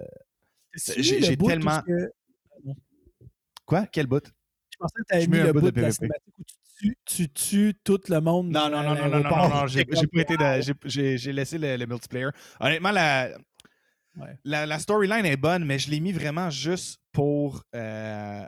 j'ai 0.75 1.37
tellement. 1.37 1.81
Quoi? 3.65 3.87
Quel 3.87 4.07
bout? 4.07 4.27
Je 4.71 4.79
pensais 4.79 4.95
que 5.01 5.05
tu 5.09 5.15
avais 5.17 5.27
mis 5.27 5.39
le 5.39 5.53
bout 5.53 5.71
de, 5.71 5.81
la 5.81 5.91
cinématique 5.91 6.35
où 6.39 6.43
tu 6.45 6.55
tues, 6.77 6.99
tu 7.05 7.29
tues 7.33 7.75
tout 7.83 8.01
le 8.09 8.21
monde. 8.21 8.51
Non, 8.51 8.69
non, 8.69 8.83
non, 8.83 8.95
non, 8.95 9.09
non, 9.09 9.21
non, 9.21 9.49
non, 9.49 9.67
j'ai 9.67 9.87
J'ai 10.85 11.33
laissé 11.33 11.59
le, 11.59 11.77
le, 11.77 11.87
multiplayer. 11.87 12.29
Honnêtement, 12.61 12.91
la, 12.91 13.31
la, 14.45 14.67
la 14.67 14.79
storyline 14.79 15.25
est 15.25 15.37
bonne, 15.37 15.65
mais 15.65 15.79
je 15.79 15.91
l'ai 15.91 16.01
mis 16.01 16.13
vraiment 16.13 16.51
juste 16.51 17.01
pour 17.13 17.65
euh, 17.75 18.47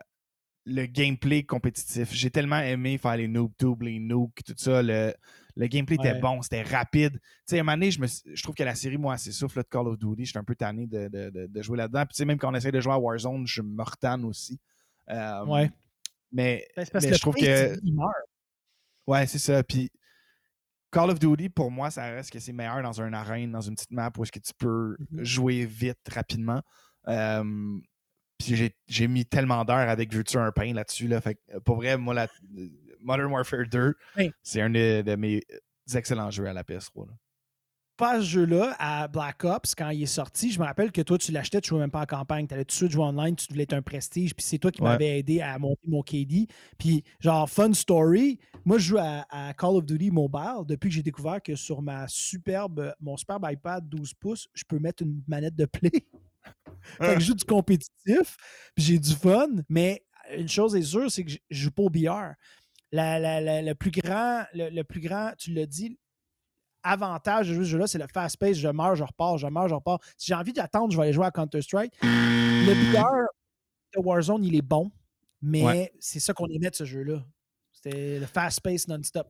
le 0.68 0.86
gameplay 0.86 1.42
compétitif. 1.42 2.12
J'ai 2.12 2.30
tellement 2.30 2.60
aimé 2.60 2.98
faire 2.98 3.16
les 3.16 3.28
noob 3.28 3.52
tubes, 3.58 3.82
les 3.82 3.98
nooks, 3.98 4.42
tout 4.44 4.54
ça. 4.56 4.82
Le, 4.82 5.14
le 5.56 5.66
gameplay 5.66 5.96
était 5.96 6.18
bon, 6.20 6.42
c'était 6.42 6.62
rapide. 6.62 7.14
Tu 7.14 7.20
sais, 7.46 7.56
à 7.58 7.60
un 7.60 7.64
moment 7.64 7.76
donné, 7.76 7.90
je, 7.90 8.00
me, 8.00 8.06
je 8.06 8.42
trouve 8.42 8.54
que 8.54 8.62
la 8.62 8.74
série, 8.74 8.98
moi, 8.98 9.16
c'est 9.16 9.32
souffle 9.32 9.58
de 9.58 9.66
Call 9.68 9.88
of 9.88 9.98
Duty. 9.98 10.26
J'étais 10.26 10.38
un 10.38 10.44
peu 10.44 10.54
tanné 10.54 10.86
de, 10.86 11.08
de, 11.08 11.46
de, 11.46 11.62
jouer 11.62 11.78
là-dedans. 11.78 12.04
Puis, 12.04 12.14
tu 12.14 12.18
sais, 12.18 12.24
même 12.24 12.38
quand 12.38 12.52
on 12.52 12.54
essaie 12.54 12.70
de 12.70 12.80
jouer 12.80 12.92
à 12.92 12.98
Warzone, 12.98 13.46
je 13.46 13.62
me 13.62 13.82
retanne 13.82 14.24
aussi. 14.24 14.60
Euh, 15.10 15.44
ouais. 15.46 15.70
Mais, 16.30 16.66
ben, 16.76 16.86
mais 16.94 17.12
je 17.12 17.20
trouve 17.20 17.34
que. 17.34 17.78
Ouais, 19.06 19.26
c'est 19.26 19.38
ça. 19.38 19.62
Puis, 19.62 19.90
Call 20.92 21.10
of 21.10 21.18
Duty, 21.18 21.48
pour 21.48 21.70
moi, 21.70 21.90
ça 21.90 22.04
reste 22.04 22.30
que 22.30 22.38
c'est 22.38 22.52
meilleur 22.52 22.82
dans 22.82 23.00
un 23.00 23.12
arène, 23.12 23.50
dans 23.52 23.60
une 23.60 23.74
petite 23.74 23.90
map 23.90 24.12
où 24.16 24.22
est-ce 24.22 24.32
que 24.32 24.38
tu 24.38 24.52
peux 24.58 24.96
mm-hmm. 24.96 25.24
jouer 25.24 25.64
vite, 25.64 25.98
rapidement. 26.12 26.62
Euh, 27.08 27.78
puis 28.38 28.72
j'ai 28.86 29.08
mis 29.08 29.26
tellement 29.26 29.64
d'heures 29.64 29.88
avec 29.88 30.12
Virtue 30.12 30.38
un 30.38 30.52
pain 30.52 30.72
là-dessus. 30.72 31.08
Là, 31.08 31.20
fait 31.20 31.38
pour 31.64 31.76
vrai, 31.76 31.96
moi, 31.96 32.14
la, 32.14 32.28
Modern 33.00 33.32
Warfare 33.32 33.66
2, 33.70 33.94
c'est 34.42 34.60
un 34.60 34.70
de, 34.70 35.14
mes 35.16 35.42
excellents 35.94 36.30
jeux 36.30 36.46
à 36.46 36.52
la 36.52 36.62
PS3. 36.62 37.06
Pas 37.96 38.20
ce 38.20 38.26
jeu-là 38.26 38.76
à 38.78 39.08
Black 39.08 39.42
Ops, 39.42 39.74
quand 39.74 39.90
il 39.90 40.04
est 40.04 40.06
sorti, 40.06 40.52
je 40.52 40.60
me 40.60 40.64
rappelle 40.64 40.92
que 40.92 41.00
toi, 41.00 41.18
tu 41.18 41.32
l'achetais, 41.32 41.60
tu 41.60 41.70
jouais 41.70 41.80
même 41.80 41.90
pas 41.90 42.02
en 42.02 42.06
campagne. 42.06 42.46
Tu 42.46 42.54
allais 42.54 42.64
tout 42.64 42.72
de 42.72 42.76
suite 42.76 42.92
jouer 42.92 43.02
online, 43.02 43.34
tu 43.34 43.48
voulais 43.48 43.64
être 43.64 43.72
un 43.72 43.82
prestige, 43.82 44.36
puis 44.36 44.46
c'est 44.46 44.58
toi 44.58 44.70
qui 44.70 44.82
m'avais 44.84 45.18
aidé 45.18 45.40
à 45.40 45.58
monter 45.58 45.88
mon 45.88 46.02
KD. 46.02 46.46
Puis, 46.78 47.02
genre, 47.18 47.50
fun 47.50 47.72
story, 47.72 48.38
moi, 48.64 48.78
je 48.78 48.90
joue 48.90 48.98
à, 49.00 49.52
Call 49.58 49.70
of 49.70 49.84
Duty 49.84 50.12
Mobile 50.12 50.64
depuis 50.64 50.90
que 50.90 50.94
j'ai 50.94 51.02
découvert 51.02 51.42
que 51.42 51.56
sur 51.56 51.82
ma 51.82 52.06
superbe, 52.06 52.94
mon 53.00 53.16
superbe 53.16 53.48
iPad 53.50 53.88
12 53.88 54.14
pouces, 54.14 54.48
je 54.54 54.62
peux 54.62 54.78
mettre 54.78 55.02
une 55.02 55.20
manette 55.26 55.56
de 55.56 55.64
play. 55.64 55.90
fait 57.00 57.14
que 57.14 57.20
je 57.20 57.26
joue 57.26 57.34
du 57.34 57.44
compétitif, 57.44 58.36
puis 58.74 58.84
j'ai 58.84 58.98
du 58.98 59.14
fun, 59.14 59.48
mais 59.68 60.04
une 60.36 60.48
chose 60.48 60.74
est 60.76 60.82
sûre, 60.82 61.10
c'est 61.10 61.24
que 61.24 61.30
je 61.30 61.38
joue 61.50 61.70
pas 61.70 61.82
au 61.82 61.90
billard. 61.90 62.34
le, 62.92 63.72
plus 63.74 63.90
grand, 63.90 64.44
le, 64.54 64.82
plus 64.82 65.00
grand, 65.00 65.32
tu 65.38 65.52
l'as 65.52 65.66
dit, 65.66 65.98
avantage 66.82 67.48
de 67.48 67.54
jouer 67.54 67.64
ce 67.64 67.70
jeu-là, 67.70 67.86
c'est 67.86 67.98
le 67.98 68.06
fast 68.06 68.36
pace. 68.36 68.56
Je 68.56 68.68
meurs, 68.68 68.96
je 68.96 69.04
repars, 69.04 69.38
je 69.38 69.46
meurs, 69.46 69.68
je 69.68 69.74
repars. 69.74 69.98
Si 70.16 70.26
j'ai 70.28 70.34
envie 70.34 70.52
d'attendre, 70.52 70.92
je 70.92 70.96
vais 70.96 71.04
aller 71.04 71.12
jouer 71.12 71.26
à 71.26 71.30
Counter-Strike. 71.30 71.92
Le 72.02 72.74
billard 72.74 73.28
de 73.94 74.00
Warzone, 74.00 74.44
il 74.44 74.54
est 74.54 74.62
bon, 74.62 74.90
mais 75.42 75.92
c'est 75.98 76.20
ça 76.20 76.32
qu'on 76.32 76.46
aimait 76.46 76.70
de 76.70 76.76
ce 76.76 76.84
jeu-là. 76.84 77.24
C'était 77.72 78.18
le 78.18 78.26
fast 78.26 78.60
pace 78.60 78.88
non-stop. 78.88 79.28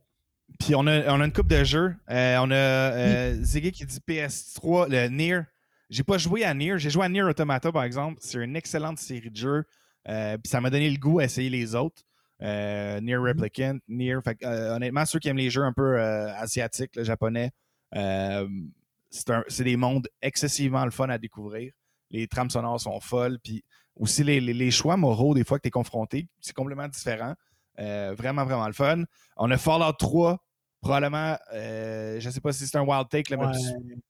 Puis 0.58 0.74
on 0.74 0.86
a, 0.86 1.12
on 1.14 1.20
a 1.20 1.24
une 1.24 1.32
coupe 1.32 1.48
de 1.48 1.62
jeux. 1.62 1.94
Euh, 2.10 2.38
on 2.40 2.50
a 2.50 2.54
euh, 2.54 3.42
Ziggy 3.42 3.72
qui 3.72 3.84
dit 3.84 3.98
PS3, 4.06 4.88
le 4.88 5.08
Near. 5.08 5.44
J'ai 5.90 6.02
pas 6.02 6.18
joué 6.18 6.44
à 6.44 6.52
Nier. 6.54 6.78
J'ai 6.78 6.90
joué 6.90 7.04
à 7.04 7.08
Nier 7.08 7.22
Automata, 7.22 7.72
par 7.72 7.84
exemple. 7.84 8.18
C'est 8.20 8.38
une 8.42 8.56
excellente 8.56 8.98
série 8.98 9.30
de 9.30 9.36
jeux. 9.36 9.64
Euh, 10.08 10.36
puis 10.38 10.48
ça 10.48 10.60
m'a 10.60 10.70
donné 10.70 10.90
le 10.90 10.98
goût 10.98 11.18
à 11.18 11.24
essayer 11.24 11.50
les 11.50 11.74
autres. 11.74 12.02
Euh, 12.42 13.00
Nier 13.00 13.16
mm-hmm. 13.16 13.28
Replicant, 13.28 13.78
Nier. 13.88 14.18
Euh, 14.44 14.76
honnêtement, 14.76 15.04
ceux 15.06 15.18
qui 15.18 15.28
aiment 15.28 15.38
les 15.38 15.50
jeux 15.50 15.62
un 15.62 15.72
peu 15.72 16.00
asiatiques, 16.00 17.02
japonais, 17.02 17.52
c'est 17.92 19.64
des 19.64 19.76
mondes 19.76 20.08
excessivement 20.20 20.84
le 20.84 20.90
fun 20.90 21.08
à 21.08 21.18
découvrir. 21.18 21.72
Les 22.10 22.26
trames 22.26 22.50
sonores 22.50 22.80
sont 22.80 23.00
folles. 23.00 23.38
Puis 23.42 23.64
aussi, 23.96 24.24
les, 24.24 24.70
choix 24.70 24.96
moraux, 24.96 25.34
des 25.34 25.44
fois 25.44 25.58
que 25.58 25.62
tu 25.62 25.68
es 25.68 25.72
confronté, 25.72 26.28
c'est 26.40 26.54
complètement 26.54 26.88
différent. 26.88 27.34
vraiment, 27.78 28.44
vraiment 28.44 28.66
le 28.66 28.74
fun. 28.74 29.04
On 29.38 29.50
a 29.50 29.56
Fallout 29.56 29.92
3, 29.92 30.38
probablement, 30.82 31.36
je 31.52 32.24
ne 32.24 32.30
sais 32.30 32.40
pas 32.40 32.52
si 32.52 32.66
c'est 32.66 32.76
un 32.76 32.84
wild 32.84 33.08
take, 33.08 33.34
mais 33.34 33.42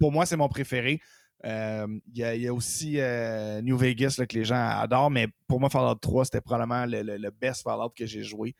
pour 0.00 0.10
moi, 0.10 0.26
c'est 0.26 0.36
mon 0.36 0.48
préféré. 0.48 1.00
Euh, 1.44 1.86
il 2.12 2.18
y, 2.18 2.48
a 2.48 2.52
aussi 2.52 2.98
euh, 2.98 3.62
New 3.62 3.76
Vegas 3.76 4.16
là, 4.18 4.26
que 4.26 4.36
les 4.36 4.44
gens 4.44 4.56
adorent, 4.56 5.10
mais 5.10 5.28
pour 5.46 5.60
moi, 5.60 5.70
Fallout 5.70 5.94
3, 5.94 6.24
c'était 6.24 6.40
probablement 6.40 6.84
le, 6.86 7.30
best 7.30 7.62
Fallout 7.62 7.90
que 7.90 8.06
j'ai 8.06 8.24
joué. 8.24 8.56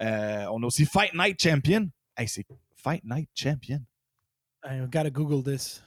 Euh, 0.00 0.46
on 0.52 0.62
a 0.62 0.66
aussi 0.66 0.86
Fight 0.86 1.12
Night 1.14 1.40
Champion. 1.42 1.88
Hey, 2.16 2.28
c'est 2.28 2.46
Fight 2.76 3.02
Night 3.04 3.28
Champion. 3.34 3.80
I 4.64 4.80
gotta 4.88 5.10
Google 5.10 5.42
this. 5.42 5.82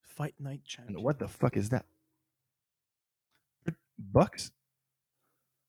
Fight 0.00 0.34
Night 0.40 0.62
Champion. 0.66 1.02
what 1.02 1.14
the 1.14 1.28
fuck 1.28 1.56
is 1.56 1.68
that? 1.68 1.84
Box? 3.98 4.50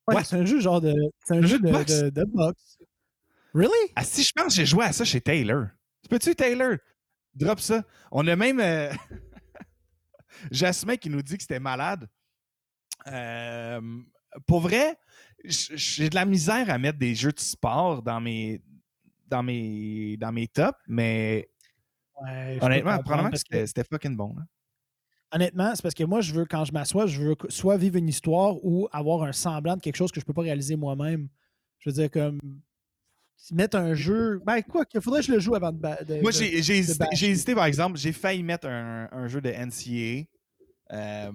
Ouais, 0.08 0.24
c'est 0.24 0.38
un 0.38 0.46
jeu 0.46 0.60
genre 0.60 0.82
de. 0.82 0.94
C'est 1.26 1.36
un, 1.36 1.42
jeu, 1.42 1.60
de. 1.60 2.10
De, 2.10 2.24
box. 2.26 2.78
Really? 3.54 3.72
Ah, 3.96 4.04
si 4.04 4.24
je 4.24 4.32
pense 4.34 4.48
que 4.48 4.54
j'ai 4.54 4.66
joué 4.66 4.86
à 4.86 4.92
ça 4.92 5.06
chez 5.06 5.22
Taylor. 5.22 5.68
Tu 6.02 6.10
peux-tu, 6.10 6.36
Taylor? 6.36 6.78
Drop 7.36 7.60
ça? 7.60 7.84
On 8.12 8.26
a 8.28 8.36
même. 8.36 8.60
Jasmin 10.52 10.98
qui 10.98 11.10
nous 11.10 11.22
dit 11.22 11.38
que 11.38 11.44
c'était 11.44 11.60
malade. 11.60 12.08
Euh, 13.08 13.82
pour 14.48 14.62
vrai, 14.62 14.98
j'ai 15.44 16.10
de 16.10 16.16
la 16.16 16.26
misère 16.26 16.70
à 16.70 16.78
mettre 16.78 17.00
des 17.00 17.16
jeux 17.16 17.32
de 17.32 17.40
sport 17.40 18.02
dans 18.02 18.22
mes, 18.22 18.62
dans 19.28 19.44
mes, 19.44 20.18
dans 20.18 20.32
mes 20.32 20.48
tops, 20.48 20.80
mais 20.88 21.50
Ouais, 22.22 22.58
Honnêtement, 22.62 23.00
probablement 23.00 23.32
que 23.32 23.38
c'était 23.66 23.84
fucking 23.84 24.16
bon. 24.16 24.36
là. 24.36 24.44
Honnêtement, 25.32 25.74
c'est 25.76 25.82
parce 25.82 25.96
que 25.96 26.04
moi, 26.04 26.22
je 26.22 26.34
veux, 26.34 26.46
quand 26.46 26.64
je 26.64 26.72
m'assois, 26.72 27.08
je 27.08 27.22
veux 27.22 27.36
soit 27.50 27.76
vivre 27.78 27.96
une 27.98 28.08
histoire 28.08 28.64
ou 28.64 28.88
avoir 28.92 29.24
un 29.24 29.32
semblant 29.32 29.76
de 29.76 29.82
quelque 29.82 29.96
chose 29.96 30.12
que 30.12 30.20
je 30.20 30.26
peux 30.26 30.34
pas 30.34 30.44
réaliser 30.44 30.76
moi-même. 30.76 31.28
Je 31.80 31.90
veux 31.90 31.94
dire, 31.94 32.12
comme. 32.12 32.40
Mettre 33.52 33.78
un 33.78 33.94
jeu. 33.94 34.42
Ben, 34.46 34.62
quoi, 34.62 34.86
qu'il 34.86 35.02
faudrait 35.02 35.20
que 35.22 35.28
je 35.28 35.32
le 35.34 35.40
joue 35.40 35.54
avant 35.56 35.72
de. 35.72 35.78
de- 36.06 36.22
Moi, 36.22 36.32
j'ai 36.32 36.56
hésité, 36.58 37.06
hésité, 37.12 37.54
par 37.56 37.66
exemple, 37.66 37.98
j'ai 37.98 38.14
failli 38.14 38.42
mettre 38.44 38.68
un, 38.68 39.10
un 39.12 39.28
jeu 39.28 39.42
de 39.42 39.50
NCA. 39.50 40.26
Euh, 40.92 41.32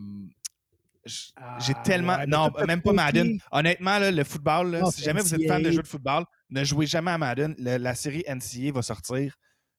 j'ai 1.04 1.32
Ah, 1.36 1.82
tellement. 1.84 2.16
ouais, 2.16 2.26
non, 2.26 2.50
même 2.66 2.82
pas 2.82 2.92
Madden. 2.92 3.38
Honnêtement, 3.52 3.98
là, 3.98 4.10
le 4.10 4.24
football, 4.24 4.70
là, 4.72 4.80
Non, 4.80 4.90
si 4.90 5.02
jamais 5.02 5.20
vous 5.20 5.34
êtes 5.34 5.46
fan 5.46 5.62
de 5.62 5.70
jeux 5.70 5.82
de 5.82 5.86
football, 5.86 6.24
ne 6.50 6.64
jouez 6.64 6.86
jamais 6.86 7.10
à 7.10 7.18
Madden. 7.18 7.54
Le- 7.58 7.76
la 7.78 7.94
série 7.94 8.24
NCA 8.26 8.72
va 8.72 8.82
sortir 8.82 9.34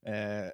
euh, 0.07 0.49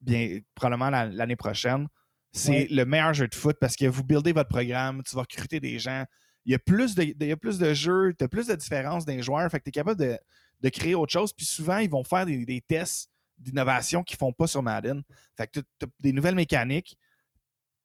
bien, 0.00 0.40
probablement 0.54 0.90
la- 0.90 1.06
l'année 1.06 1.36
prochaine. 1.36 1.86
C'est 2.32 2.50
Ouais. 2.50 2.68
le 2.70 2.84
meilleur 2.84 3.14
jeu 3.14 3.28
de 3.28 3.34
foot 3.34 3.56
parce 3.60 3.76
que 3.76 3.86
vous 3.86 4.02
buildez 4.04 4.32
votre 4.32 4.48
programme, 4.48 5.02
tu 5.04 5.14
vas 5.14 5.22
recruter 5.22 5.60
des 5.60 5.78
gens. 5.78 6.04
Il 6.44 6.52
y 6.52 6.54
a 6.54 6.58
plus 6.58 6.94
de, 6.94 7.02
il 7.02 7.16
y 7.26 7.32
a 7.32 7.36
plus 7.36 7.58
de 7.58 7.72
jeux, 7.74 8.14
tu 8.18 8.24
as 8.24 8.28
plus 8.28 8.46
de 8.46 8.54
différences 8.54 9.04
dans 9.04 9.12
les 9.14 9.22
joueurs. 9.22 9.50
Fait 9.50 9.58
que 9.58 9.64
tu 9.64 9.68
es 9.68 9.72
capable 9.72 10.00
de, 10.00 10.18
de 10.60 10.68
créer 10.68 10.94
autre 10.94 11.12
chose. 11.12 11.32
Puis 11.32 11.46
souvent, 11.46 11.78
ils 11.78 11.90
vont 11.90 12.04
faire 12.04 12.26
des, 12.26 12.44
des 12.46 12.60
tests 12.60 13.10
d'innovation 13.38 14.02
qu'ils 14.02 14.16
font 14.18 14.32
pas 14.32 14.46
sur 14.46 14.62
Madden. 14.62 15.02
Fait 15.36 15.46
que 15.46 15.60
tu 15.60 15.66
as 15.84 15.86
des 16.00 16.12
nouvelles 16.12 16.34
mécaniques. 16.34 16.96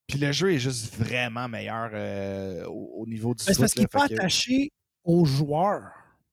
Puis 0.07 0.17
le 0.19 0.31
jeu 0.31 0.53
est 0.53 0.59
juste 0.59 0.93
vraiment 0.95 1.47
meilleur 1.47 1.89
euh, 1.93 2.65
au, 2.65 3.01
au 3.01 3.07
niveau 3.07 3.33
du 3.35 3.43
Ben, 3.45 3.53
c'est 3.53 3.59
parce 3.59 3.73
qu'il 3.73 3.81
n'est 3.83 3.87
pas 3.87 4.07
que- 4.07 4.13
attaché 4.13 4.71
aux 5.03 5.25
joueurs. 5.25 5.91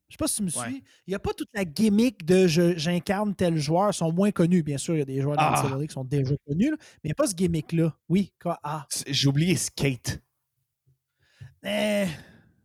Je 0.09 0.15
sais 0.15 0.19
pas 0.19 0.27
si 0.27 0.36
tu 0.36 0.43
me 0.44 0.48
suis. 0.48 0.59
Ouais. 0.60 0.82
Il 1.06 1.10
n'y 1.10 1.15
a 1.15 1.19
pas 1.19 1.35
toute 1.35 1.51
la 1.52 1.65
gimmick 1.66 2.24
de 2.24 2.47
j'incarne 2.47 3.35
tel 3.35 3.59
joueur. 3.59 3.90
Ils 3.90 3.94
sont 3.94 4.10
moins 4.12 4.31
connus. 4.31 4.62
Bien 4.62 4.78
sûr, 4.78 4.94
il 4.94 4.98
y 5.01 5.02
a 5.02 5.05
des 5.05 5.20
joueurs 5.20 5.36
dans 5.36 5.43
Ah. 5.43 5.77
le 5.78 5.86
qui 5.86 5.93
sont 5.93 6.05
déjà 6.05 6.35
connus, 6.47 6.70
là, 6.70 6.77
mais 6.81 6.86
il 7.05 7.09
n'y 7.09 7.12
a 7.12 7.15
pas 7.15 7.27
ce 7.27 7.35
gimmick-là. 7.35 7.94
Oui. 8.09 8.32
quoi- 8.40 8.59
Ah. 8.62 8.86
J'ai 9.06 9.28
oublié 9.28 9.55
Skate. 9.56 10.20
Eh, 11.62 12.06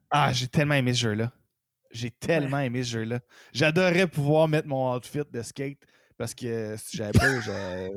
Ah, 0.09 0.31
j'ai 0.31 0.47
tellement 0.47 0.75
aimé 0.75 0.93
ce 0.93 0.99
jeu-là. 1.01 1.33
J'ai 1.93 2.11
tellement 2.11 2.59
aimé 2.59 2.83
ce 2.83 2.89
jeu-là. 2.91 3.19
J'adorais 3.53 4.07
pouvoir 4.07 4.47
mettre 4.47 4.67
mon 4.67 4.93
outfit 4.95 5.21
de 5.31 5.41
skate 5.41 5.79
parce 6.17 6.33
que 6.35 6.75
si 6.77 6.97
j'avais 6.97 7.11
pas, 7.11 7.39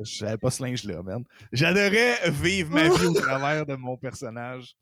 j'avais- 0.03 0.37
pas 0.37 0.51
ce 0.51 0.63
linge-là, 0.63 1.01
man. 1.03 1.23
J'adorais 1.51 2.29
vivre 2.29 2.71
ma 2.71 2.83
vie 2.89 3.05
au 3.05 3.13
travers 3.41 3.65
de 3.65 3.75
mon 3.75 3.97
personnage. 3.97 4.75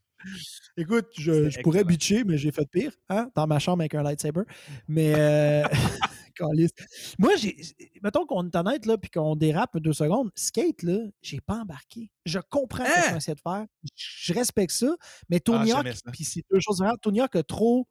Écoute, 0.77 1.07
je, 1.17 1.49
je 1.49 1.59
pourrais 1.61 1.83
bitcher, 1.83 2.23
mais 2.23 2.37
j'ai 2.37 2.51
fait 2.51 2.65
pire, 2.69 2.91
hein, 3.09 3.29
dans 3.35 3.47
ma 3.47 3.59
chambre 3.59 3.81
avec 3.81 3.93
un 3.95 4.01
lightsaber. 4.03 4.41
Mais, 4.87 5.13
euh, 5.15 5.63
moi, 7.19 7.35
j'ai, 7.37 7.55
mettons 8.01 8.25
qu'on 8.25 8.45
est 8.47 8.55
honnête, 8.55 8.85
là, 8.85 8.97
puis 8.97 9.09
qu'on 9.11 9.35
dérape 9.35 9.77
deux 9.77 9.93
secondes, 9.93 10.31
skate, 10.35 10.83
là, 10.83 10.97
j'ai 11.21 11.41
pas 11.41 11.55
embarqué. 11.59 12.09
Je 12.25 12.39
comprends 12.49 12.85
ce 12.85 12.89
Hein? 12.91 13.11
qu'on 13.11 13.17
essaie 13.17 13.35
de 13.35 13.39
faire. 13.41 13.65
Je 13.95 14.33
respecte 14.33 14.71
ça, 14.73 14.95
mais 15.29 15.39
Tony 15.39 15.71
Ah, 15.73 15.79
Hawk, 15.79 15.87
puis 16.11 16.23
c'est 16.23 16.43
deux 16.51 16.59
choses 16.59 16.77
différentes. 16.77 17.01
Tony 17.01 17.21
Hawk 17.21 17.35
a 17.35 17.43
trop, 17.43 17.87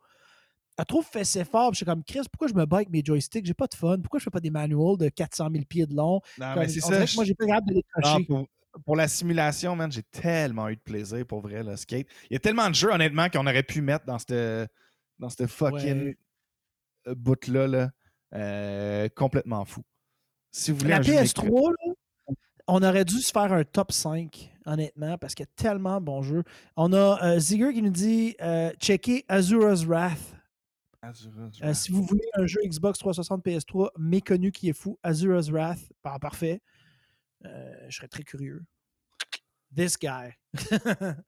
a 0.77 0.85
trop 0.85 1.03
fait 1.03 1.25
ses 1.25 1.45
fort. 1.45 1.73
Je 1.73 1.77
suis 1.79 1.87
comme, 1.87 2.03
Chris, 2.05 2.21
pourquoi 2.33 2.49
je 2.49 2.55
me 2.55 2.65
bats 2.67 2.79
avec 2.79 2.91
mes 2.91 3.03
joysticks? 3.05 3.47
J'ai 3.47 3.55
pas 3.55 3.67
de 3.67 3.75
fun. 3.75 3.99
Pourquoi 4.01 4.19
je 4.19 4.25
fais 4.25 4.31
pas 4.31 4.41
des 4.41 4.51
manuals 4.51 4.97
de 4.99 5.09
400 5.09 5.49
000 5.53 5.65
pieds 5.65 5.87
de 5.87 5.95
long? 5.95 6.21
Non, 6.39 6.53
Comme, 6.55 6.63
mais 6.63 6.69
c'est 6.69 6.81
ça. 6.81 7.05
moi, 7.15 7.25
j'ai 7.25 7.35
pas 7.35 7.47
capable 7.47 7.69
de 7.69 7.75
les 7.75 7.85
Ah, 7.95 8.01
cocher. 8.15 8.25
pour, 8.25 8.47
pour 8.85 8.97
la 8.97 9.07
simulation, 9.09 9.77
man, 9.77 9.91
j'ai 9.93 10.03
tellement 10.03 10.69
eu 10.69 10.77
de 10.77 10.81
plaisir 10.81 11.25
pour 11.27 11.41
vrai, 11.41 11.63
le 11.63 11.77
skate. 11.77 12.09
Il 12.31 12.35
y 12.35 12.37
a 12.37 12.41
tellement 12.41 12.69
de 12.69 12.75
jeux, 12.75 12.91
honnêtement, 12.91 13.29
qu'on 13.29 13.47
aurait 13.47 13.63
pu 13.63 13.81
mettre 13.83 14.05
dans 14.05 14.19
cette, 14.19 14.69
dans 15.19 15.29
cette 15.31 15.47
fucking 15.49 16.15
Ouais. 17.07 17.15
bout-là. 17.15 17.67
Là. 17.69 17.91
Euh, 18.35 19.09
complètement 19.15 19.65
fou. 19.65 19.83
Si 20.51 20.71
vous 20.73 20.79
voulez 20.79 20.91
La 20.91 20.99
un 20.99 21.03
jeu 21.03 21.13
PS3, 21.13 21.43
d'équipe- 21.45 21.55
là, 21.87 22.35
on 22.67 22.83
aurait 22.83 23.05
dû 23.05 23.19
se 23.21 23.31
faire 23.31 23.53
un 23.53 23.63
top 23.63 23.93
5, 23.93 24.51
honnêtement, 24.67 25.19
parce 25.19 25.35
qu'il 25.35 25.45
y 25.45 25.49
a 25.49 25.53
tellement 25.63 26.01
de 26.01 26.05
bons 26.07 26.23
jeux. 26.23 26.43
On 26.77 26.93
a 26.93 27.23
euh, 27.23 27.39
Ziger 27.39 27.73
qui 27.75 27.83
nous 27.83 27.91
dit 27.91 28.35
euh, 28.41 28.73
checker 28.81 29.25
Azura's 29.29 29.85
Wrath. 29.85 30.34
Azura's 31.09 31.61
Euh, 31.61 31.65
Wrath. 31.67 31.75
si 31.77 31.93
vous 31.93 32.03
voulez 32.05 32.25
un 32.35 32.47
jeu 32.47 32.61
Xbox 32.65 32.99
360 32.99 33.45
PS3 33.45 33.91
méconnu 33.99 34.53
qui 34.53 34.69
est 34.69 34.73
fou, 34.73 34.99
Azura's 35.03 35.49
Wrath, 35.51 35.81
par- 36.03 36.19
parfait. 36.21 36.61
Euh, 37.45 37.75
je 37.89 37.97
serais 37.97 38.09
très 38.09 38.23
curieux. 38.25 38.63
This 39.75 39.99
guy. 39.99 40.31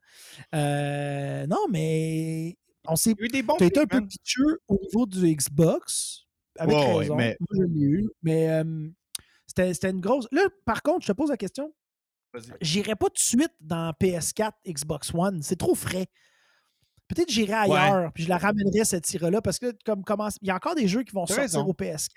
Euh, 0.54 1.46
non, 1.46 1.66
mais 1.70 2.56
on 2.86 2.96
s'est 2.96 3.12
Il 3.12 3.20
y 3.20 3.22
a 3.22 3.26
eu 3.26 3.28
des 3.28 3.42
bons 3.42 3.56
tu 3.56 3.64
as 3.64 3.66
été 3.66 3.80
un 3.80 3.86
peu 3.86 3.98
man. 3.98 4.08
pitcheux 4.08 4.60
au 4.68 4.78
niveau 4.80 5.06
du 5.06 5.34
Xbox, 5.34 6.26
avec 6.58 6.76
raison. 6.76 7.16
mais- 7.16 7.36
Moi, 7.40 7.66
je 7.66 7.72
l'ai 7.74 7.80
eu. 7.86 8.08
Mais 8.22 8.48
euh, 8.50 8.88
c'était 9.46 9.74
c'était 9.74 9.90
une 9.90 10.00
grosse. 10.00 10.26
Là, 10.32 10.42
par 10.64 10.82
contre, 10.82 11.02
je 11.06 11.12
te 11.12 11.16
pose 11.16 11.30
la 11.30 11.36
question. 11.36 11.74
Vas-y. 12.32 12.52
J'irai 12.60 12.94
pas 12.96 13.06
tout 13.06 13.14
de 13.14 13.18
suite 13.18 13.52
dans 13.60 13.92
PS4, 14.00 14.52
Xbox 14.66 15.12
One. 15.14 15.42
C'est 15.42 15.56
trop 15.56 15.74
frais. 15.74 16.06
Peut-être 17.08 17.30
j'irai 17.30 17.52
ailleurs, 17.52 18.12
puis 18.12 18.24
je 18.24 18.28
la 18.28 18.38
ramènerai 18.38 18.84
cette 18.84 19.04
tire-là, 19.04 19.40
parce 19.40 19.58
que 19.58 19.72
comme 19.84 20.02
commence, 20.02 20.36
il 20.42 20.48
y 20.48 20.50
a 20.50 20.56
encore 20.56 20.74
des 20.74 20.88
jeux 20.88 21.02
qui 21.04 21.12
vont 21.12 21.24
sortir 21.26 21.42
raison. 21.42 21.64
au 21.66 21.72
PS4. 21.72 22.10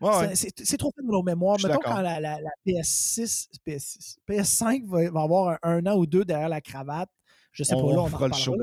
Ouais, 0.00 0.10
ouais. 0.28 0.34
C'est- 0.36 0.76
trop 0.76 0.92
fait 0.94 1.02
de 1.02 1.10
nos 1.10 1.22
mémoires. 1.22 1.56
Mettons 1.62 1.80
quand 1.82 2.00
la, 2.02 2.20
la- 2.20 2.38
la 2.40 2.50
PS6, 2.66 3.48
PS6, 3.66 4.18
PS5 4.28 4.84
va, 4.86 5.10
va 5.10 5.22
avoir 5.22 5.58
un, 5.62 5.78
un 5.78 5.86
an 5.86 5.96
ou 5.96 6.06
deux 6.06 6.24
derrière 6.24 6.48
la 6.50 6.60
cravate. 6.60 7.08
Je 7.52 7.62
sais 7.64 7.74
On 7.74 7.80
pas, 7.88 7.94
là, 7.94 8.00
on 8.02 8.04
en 8.04 8.06
fera 8.08 8.28
le 8.28 8.34
reparlera, 8.34 8.38
show. 8.38 8.56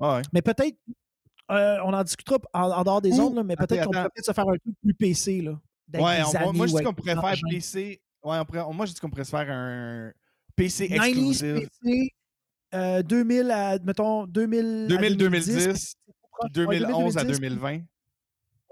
Ouais. 0.00 0.22
Mais 0.32 0.42
peut-être, 0.42 0.76
euh, 1.52 1.78
on 1.84 1.92
en 1.94 2.02
discutera 2.02 2.38
en, 2.52 2.70
en 2.72 2.82
dehors 2.84 3.00
des 3.00 3.10
là, 3.10 3.42
mais 3.44 3.54
peut-être 3.56 3.84
qu'on 3.84 3.90
pourrait 3.90 3.98
attends. 4.00 4.10
peut-être 4.14 4.26
se 4.26 4.32
faire 4.32 4.48
un 4.48 4.56
truc 4.58 4.74
plus 4.82 4.94
PC. 4.94 5.40
Là, 5.42 5.52
Ouais, 5.94 6.00
on- 6.00 6.02
moi, 6.02 6.48
amis 6.48 6.58
moi, 6.58 6.66
je 6.66 6.74
dis 6.76 6.82
qu'on 6.82 6.94
pourrait 6.94 7.14
faire. 7.14 7.34
PC. 7.48 8.02
Ouais, 8.24 8.38
on 8.40 8.44
pourrait- 8.44 8.74
moi, 8.74 8.86
je 8.86 8.92
dis 8.92 9.00
qu'on 9.00 9.08
pourrait 9.08 9.24
se 9.24 9.30
faire 9.30 9.48
un 9.48 10.12
PC 10.56 10.88
90s 10.88 11.44
exclusif. 11.44 11.80
PC, 11.84 12.10
euh, 12.76 13.02
2000 13.02 13.50
à, 13.50 13.78
mettons, 13.78 14.26
2000 14.26 14.84
à 14.84 14.88
2000, 14.88 15.16
2010. 15.16 15.54
2010, 15.56 15.94
proche. 16.30 16.50
puis 16.52 16.66
Ouais, 16.66 16.78
2011 16.78 17.16
à 17.18 17.22
2010. 17.24 17.40
2020. 17.40 17.80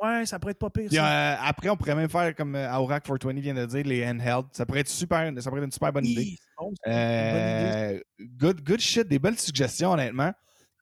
Ouais, 0.03 0.27
ça 0.27 0.39
pourrait 0.39 0.51
être 0.51 0.59
pas 0.59 0.71
pire. 0.71 0.89
Puis, 0.89 0.97
ça. 0.97 1.07
euh, 1.07 1.37
après, 1.41 1.69
on 1.71 1.77
pourrait 1.77 1.95
même 1.95 2.09
faire 2.11 2.35
comme 2.35 2.57
euh, 2.57 2.77
Aurac 2.77 3.05
420 3.05 3.41
vient 3.41 3.55
de 3.55 3.65
dire, 3.65 3.85
les 3.87 4.05
handheld. 4.07 4.47
Ça 4.53 4.67
pourrait 4.67 4.81
être 4.81 4.89
super, 4.89 5.33
ça 5.41 5.49
pourrait 5.51 5.61
être 5.63 5.67
une 5.67 5.73
super 5.73 5.93
bonne 5.93 6.05
idée. 6.05 6.37
Bon, 6.59 6.67
bonne 6.67 6.93
idée. 6.93 6.93
Euh, 6.95 8.01
good, 8.37 8.61
good 8.63 8.81
shit, 8.81 9.09
des 9.09 9.19
belles 9.19 9.39
suggestions, 9.39 9.93
honnêtement. 9.93 10.33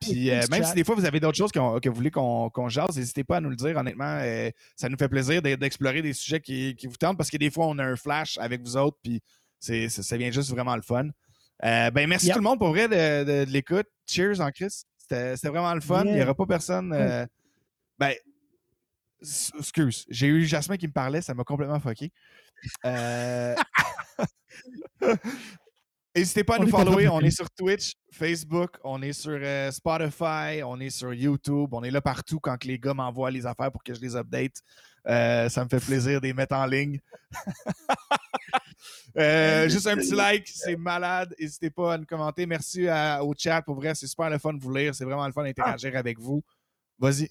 Puis 0.01 0.31
euh, 0.31 0.41
même 0.51 0.65
si 0.65 0.75
des 0.75 0.83
fois 0.83 0.97
vous 0.97 1.05
avez 1.05 1.21
d'autres 1.21 1.37
choses 1.37 1.53
que 1.53 1.89
vous 1.89 1.95
voulez 1.95 2.11
qu'on 2.11 2.69
jase, 2.69 2.97
n'hésitez 2.97 3.23
pas 3.23 3.37
à 3.37 3.41
nous 3.41 3.51
le 3.51 3.55
dire. 3.57 3.77
Honnêtement, 3.77 4.17
euh, 4.21 4.51
ça 4.75 4.89
nous 4.89 4.97
fait 4.97 5.09
plaisir 5.09 5.41
d'e- 5.41 5.55
d'explorer 5.57 6.03
des 6.03 6.13
sujets 6.13 6.41
qui, 6.41 6.75
qui 6.75 6.89
vous 6.89 6.97
tentent 6.97 7.17
parce 7.17 7.31
que 7.31 7.37
des 7.37 7.51
fois, 7.53 7.67
on 7.69 7.79
a 7.79 7.85
un 7.85 7.95
flash 7.95 8.37
avec 8.39 8.63
vous 8.63 8.77
autres, 8.77 8.97
puis 9.01 9.21
ça 9.61 10.17
vient 10.17 10.33
juste 10.33 10.51
vraiment 10.51 10.75
le 10.75 10.83
fun. 10.83 11.05
Euh, 11.65 11.91
ben, 11.91 12.09
merci 12.09 12.27
Yep. 12.27 12.35
tout 12.35 12.41
le 12.41 12.45
monde 12.49 12.59
pour 12.59 12.69
vrai 12.71 12.89
de, 12.89 13.25
de- 13.25 13.45
de 13.45 13.51
l'écoute. 13.51 13.87
Cheers 14.09 14.41
en 14.41 14.51
Chris. 14.51 14.83
C'était 14.99 15.35
vraiment 15.49 15.75
le 15.75 15.81
fun. 15.81 16.05
Il 16.07 16.15
n'y 16.15 16.23
aura 16.23 16.35
pas 16.35 16.47
personne. 16.47 16.93
euh, 16.93 17.27
ben, 17.99 18.15
excuse, 19.59 20.05
j'ai 20.09 20.27
eu 20.27 20.45
Jasmin 20.45 20.77
qui 20.77 20.89
me 20.89 20.93
parlait, 20.93 21.23
ça 21.23 21.35
m'a 21.35 21.45
complètement 21.45 21.79
fucké. 21.81 22.11
Euh, 22.85 23.55
N'hésitez 26.15 26.45
pas 26.45 26.57
à 26.57 26.61
On 26.61 26.65
nous 26.65 26.69
follower. 26.69 27.09
On 27.09 27.21
est 27.21 27.31
sur 27.31 27.51
Twitch, 27.51 27.95
Facebook, 28.11 28.77
on 28.85 29.01
est 29.01 29.15
sur 29.15 29.39
euh, 29.43 29.71
Spotify, 29.71 30.63
on 30.65 30.79
est 30.79 30.91
sur 30.91 31.15
YouTube, 31.15 31.69
on 31.73 31.83
est 31.83 31.91
là 31.91 32.03
partout 32.03 32.39
quand 32.39 32.59
que 32.59 32.69
les 32.69 32.79
gars 32.79 32.93
m'envoient 32.93 33.31
les 33.31 33.47
affaires 33.47 33.73
pour 33.73 33.83
que 33.83 33.95
je 33.95 34.01
les 34.01 34.15
update. 34.15 34.57
Euh, 35.09 35.49
ça 35.49 35.65
me 35.65 35.69
fait 35.69 35.81
plaisir 35.81 36.21
de 36.21 36.27
les 36.27 36.35
mettre 36.35 36.55
en 36.55 36.67
ligne. 36.67 37.01
Euh, 39.17 39.69
juste 39.69 39.87
un 39.87 39.97
petit 39.97 40.15
like, 40.15 40.49
c'est 40.49 40.77
malade. 40.77 41.35
N'hésitez 41.39 41.71
pas 41.71 41.95
à 41.95 41.99
nous 41.99 42.07
commenter. 42.07 42.47
Merci 42.47 42.89
à- 42.89 43.23
au 43.23 43.35
chat. 43.37 43.61
Pour 43.63 43.75
vrai, 43.77 43.95
c'est 43.95 44.07
super 44.07 44.31
le 44.31 44.39
fun 44.39 44.55
de 44.55 44.63
vous 44.63 44.73
lire. 44.73 44.95
C'est 44.95 45.05
vraiment 45.05 45.27
le 45.27 45.33
fun 45.33 45.45
d'interagir 45.45 45.95
avec 45.97 46.19
vous. 46.19 46.43
Vas-y. 46.99 47.29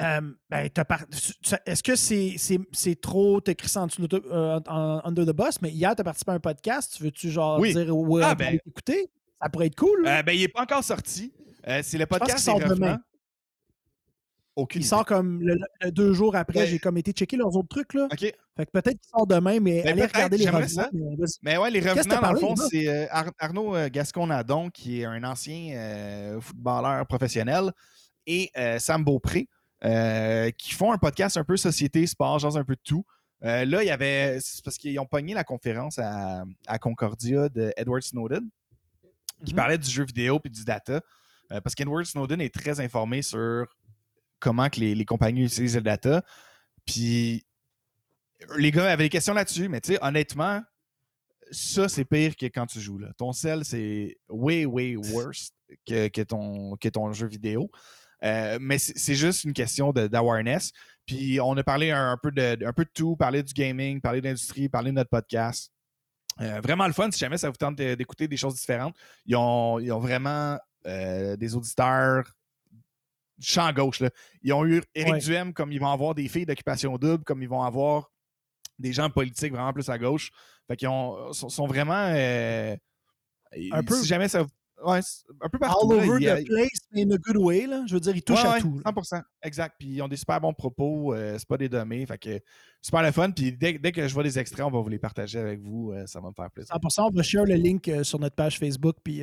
Euh, 0.00 0.20
ben, 0.48 0.68
par- 0.70 1.04
Est-ce 1.66 1.82
que 1.82 1.96
c'est 1.96 3.00
trop 3.00 3.40
t'écris 3.40 3.70
en 3.76 3.88
euh, 4.12 4.60
en- 4.68 5.00
under 5.04 5.26
the 5.26 5.36
bus? 5.36 5.60
Mais 5.60 5.70
hier, 5.70 5.94
tu 5.94 6.00
as 6.00 6.04
participé 6.04 6.32
à 6.32 6.34
un 6.34 6.40
podcast. 6.40 6.94
Tu 6.96 7.02
veux-tu 7.02 7.30
genre 7.30 7.58
Oui. 7.58 7.74
dire 7.74 7.94
ouais, 7.96 8.22
Ah, 8.24 8.34
ben. 8.34 8.48
aller 8.48 8.60
t'écouter? 8.60 9.10
Ça 9.42 9.48
pourrait 9.48 9.66
être 9.66 9.76
cool. 9.76 10.06
Euh, 10.06 10.22
ben, 10.22 10.32
il 10.32 10.40
n'est 10.40 10.48
pas 10.48 10.62
encore 10.62 10.84
sorti. 10.84 11.32
Euh, 11.66 11.80
c'est 11.82 11.98
le 11.98 12.06
podcast 12.06 12.36
qu'il 12.36 12.44
sort 12.44 12.60
demain. 12.60 12.98
Aucune 14.56 14.82
il 14.82 14.84
sort 14.84 15.04
comme 15.04 15.40
le, 15.42 15.56
le 15.80 15.90
deux 15.90 16.12
jours 16.12 16.34
après. 16.36 16.60
Ben- 16.60 16.66
J'ai 16.68 16.78
comme 16.78 16.96
été 16.98 17.12
checker 17.12 17.36
leurs 17.36 17.54
autres 17.56 17.68
trucs. 17.68 17.94
Là. 17.94 18.08
Fait 18.10 18.32
que 18.66 18.70
peut-être 18.72 18.98
qu'il 19.00 19.08
sort 19.10 19.26
demain, 19.26 19.58
mais 19.60 19.86
allez 19.86 20.04
regarder 20.06 20.36
les 20.36 20.48
revenants. 20.48 20.68
ça. 20.68 20.90
mais 21.42 21.56
ouais, 21.56 21.70
les 21.70 21.80
revenants, 21.80 22.20
dans 22.20 22.32
le 22.32 22.38
fond, 22.38 22.56
c'est 22.56 23.08
Ar- 23.10 23.32
Arnaud 23.38 23.74
Gascon-Nadon, 23.90 24.70
qui 24.70 25.00
est 25.00 25.04
un 25.04 25.22
ancien 25.24 26.38
footballeur 26.40 27.06
professionnel, 27.06 27.72
et 28.26 28.50
Sam 28.78 29.04
Beaupré, 29.04 29.48
euh, 29.84 30.50
qui 30.52 30.74
font 30.74 30.92
un 30.92 30.98
podcast 30.98 31.36
un 31.36 31.44
peu 31.44 31.56
société, 31.56 32.06
sport, 32.06 32.38
genre 32.38 32.56
un 32.56 32.64
peu 32.64 32.74
de 32.76 32.80
tout. 32.84 33.04
Euh, 33.42 33.64
là, 33.64 33.82
il 33.82 33.86
y 33.86 33.90
avait. 33.90 34.38
C'est 34.40 34.62
parce 34.64 34.76
qu'ils 34.76 34.98
ont 35.00 35.06
pogné 35.06 35.32
la 35.34 35.44
conférence 35.44 35.98
à, 35.98 36.44
à 36.66 36.78
Concordia 36.78 37.48
de 37.48 37.72
Edward 37.76 38.02
Snowden, 38.02 38.48
qui 39.44 39.52
Mhm. 39.52 39.56
parlait 39.56 39.78
du 39.78 39.88
jeu 39.88 40.04
vidéo 40.04 40.38
puis 40.38 40.50
du 40.50 40.64
data. 40.64 41.00
Euh, 41.52 41.60
parce 41.60 41.74
qu'Edward 41.74 42.04
Snowden 42.04 42.40
est 42.40 42.54
très 42.54 42.80
informé 42.80 43.22
sur 43.22 43.66
comment 44.38 44.68
que 44.68 44.80
les, 44.80 44.94
les 44.94 45.04
compagnies 45.04 45.44
utilisent 45.44 45.76
le 45.76 45.82
data. 45.82 46.22
Puis 46.84 47.44
les 48.56 48.70
gars 48.70 48.90
avaient 48.92 49.04
des 49.04 49.08
questions 49.10 49.34
là-dessus, 49.34 49.68
mais 49.68 49.80
tu 49.80 49.94
sais, 49.94 49.98
honnêtement, 50.02 50.62
ça, 51.50 51.88
c'est 51.88 52.04
pire 52.04 52.36
que 52.36 52.46
quand 52.46 52.66
tu 52.66 52.80
joues. 52.80 52.98
Là. 52.98 53.08
Ton 53.16 53.32
cell, 53.32 53.64
c'est 53.64 54.16
way, 54.28 54.64
way 54.64 54.96
worse 54.96 55.50
que, 55.86 56.08
que, 56.08 56.22
ton, 56.22 56.76
que 56.76 56.88
ton 56.88 57.12
jeu 57.12 57.26
vidéo. 57.26 57.70
Euh, 58.24 58.58
mais 58.60 58.78
c'est 58.78 59.14
juste 59.14 59.44
une 59.44 59.52
question 59.52 59.92
d'awareness. 59.92 60.72
Puis 61.06 61.40
on 61.40 61.56
a 61.56 61.62
parlé 61.62 61.90
un, 61.90 62.16
peu 62.22 62.30
de, 62.30 62.64
un 62.64 62.72
peu 62.72 62.84
de 62.84 62.90
tout, 62.92 63.16
parler 63.16 63.42
du 63.42 63.52
gaming, 63.52 64.00
parler 64.00 64.20
de 64.20 64.26
l'industrie, 64.26 64.68
parler 64.68 64.90
de 64.90 64.96
notre 64.96 65.10
podcast. 65.10 65.72
Euh, 66.40 66.60
vraiment 66.60 66.86
le 66.86 66.92
fun, 66.92 67.10
si 67.10 67.18
jamais 67.18 67.38
ça 67.38 67.48
vous 67.48 67.56
tente 67.56 67.76
d'écouter 67.76 68.28
des 68.28 68.36
choses 68.36 68.54
différentes. 68.54 68.96
Ils 69.26 69.36
ont, 69.36 69.78
ils 69.78 69.92
ont 69.92 69.98
vraiment 69.98 70.58
euh, 70.86 71.36
des 71.36 71.54
auditeurs 71.54 72.30
champ 73.40 73.72
gauche. 73.72 74.00
Là. 74.00 74.10
Ils 74.42 74.52
ont 74.52 74.66
eu 74.66 74.82
Eric 74.94 75.22
Duhem, 75.22 75.52
comme 75.54 75.72
ils 75.72 75.80
vont 75.80 75.90
avoir 75.90 76.14
des 76.14 76.28
filles 76.28 76.46
d'occupation 76.46 76.96
double, 76.98 77.24
comme 77.24 77.42
ils 77.42 77.48
vont 77.48 77.62
avoir 77.62 78.10
des 78.78 78.92
gens 78.92 79.10
politiques 79.10 79.52
vraiment 79.52 79.72
plus 79.72 79.88
à 79.88 79.98
gauche. 79.98 80.30
Fait 80.68 80.76
qu'ils 80.76 80.88
sont, 81.32 81.66
vraiment. 81.66 81.94
un 81.94 83.82
peu. 83.82 83.96
Si 83.96 84.06
jamais 84.06 84.28
ça, 84.28 84.44
Ouais, 84.84 85.00
un 85.42 85.48
peu 85.48 85.58
partout. 85.58 85.92
All 85.92 85.98
over 85.98 86.18
the 86.18 86.46
place, 86.46 86.80
mais 86.92 87.02
in 87.02 87.10
a 87.10 87.18
good 87.18 87.36
way. 87.36 87.66
Là. 87.66 87.84
Je 87.86 87.94
veux 87.94 88.00
dire, 88.00 88.16
ils 88.16 88.22
touchent 88.22 88.44
à 88.44 88.60
tout. 88.60 88.80
100%. 88.84 89.22
Exact. 89.42 89.76
Puis 89.78 89.88
ils 89.88 90.02
ont 90.02 90.08
des 90.08 90.16
super 90.16 90.40
bons 90.40 90.54
propos. 90.54 91.14
Euh, 91.14 91.36
c'est 91.38 91.48
pas 91.48 91.56
des 91.56 91.68
dommés. 91.68 92.04
Fait 92.06 92.18
que 92.18 92.40
super 92.80 93.02
le 93.02 93.12
fun. 93.12 93.30
Puis 93.30 93.52
dès, 93.52 93.78
dès, 93.78 93.92
que 93.92 94.06
je 94.06 94.14
vois 94.14 94.22
des 94.22 94.38
extraits, 94.38 94.64
on 94.64 94.70
va 94.70 94.80
vous 94.80 94.88
les 94.88 94.98
partager 94.98 95.38
avec 95.38 95.60
vous. 95.60 95.92
Euh, 95.92 96.06
ça 96.06 96.20
va 96.20 96.28
me 96.28 96.34
faire 96.34 96.50
plaisir. 96.50 96.74
100%. 96.74 97.08
On 97.12 97.16
va 97.16 97.22
share 97.22 97.44
le 97.44 97.54
link 97.54 97.88
euh, 97.88 98.04
sur 98.04 98.18
notre 98.18 98.36
page 98.36 98.58
Facebook. 98.58 98.96
Puis 99.02 99.20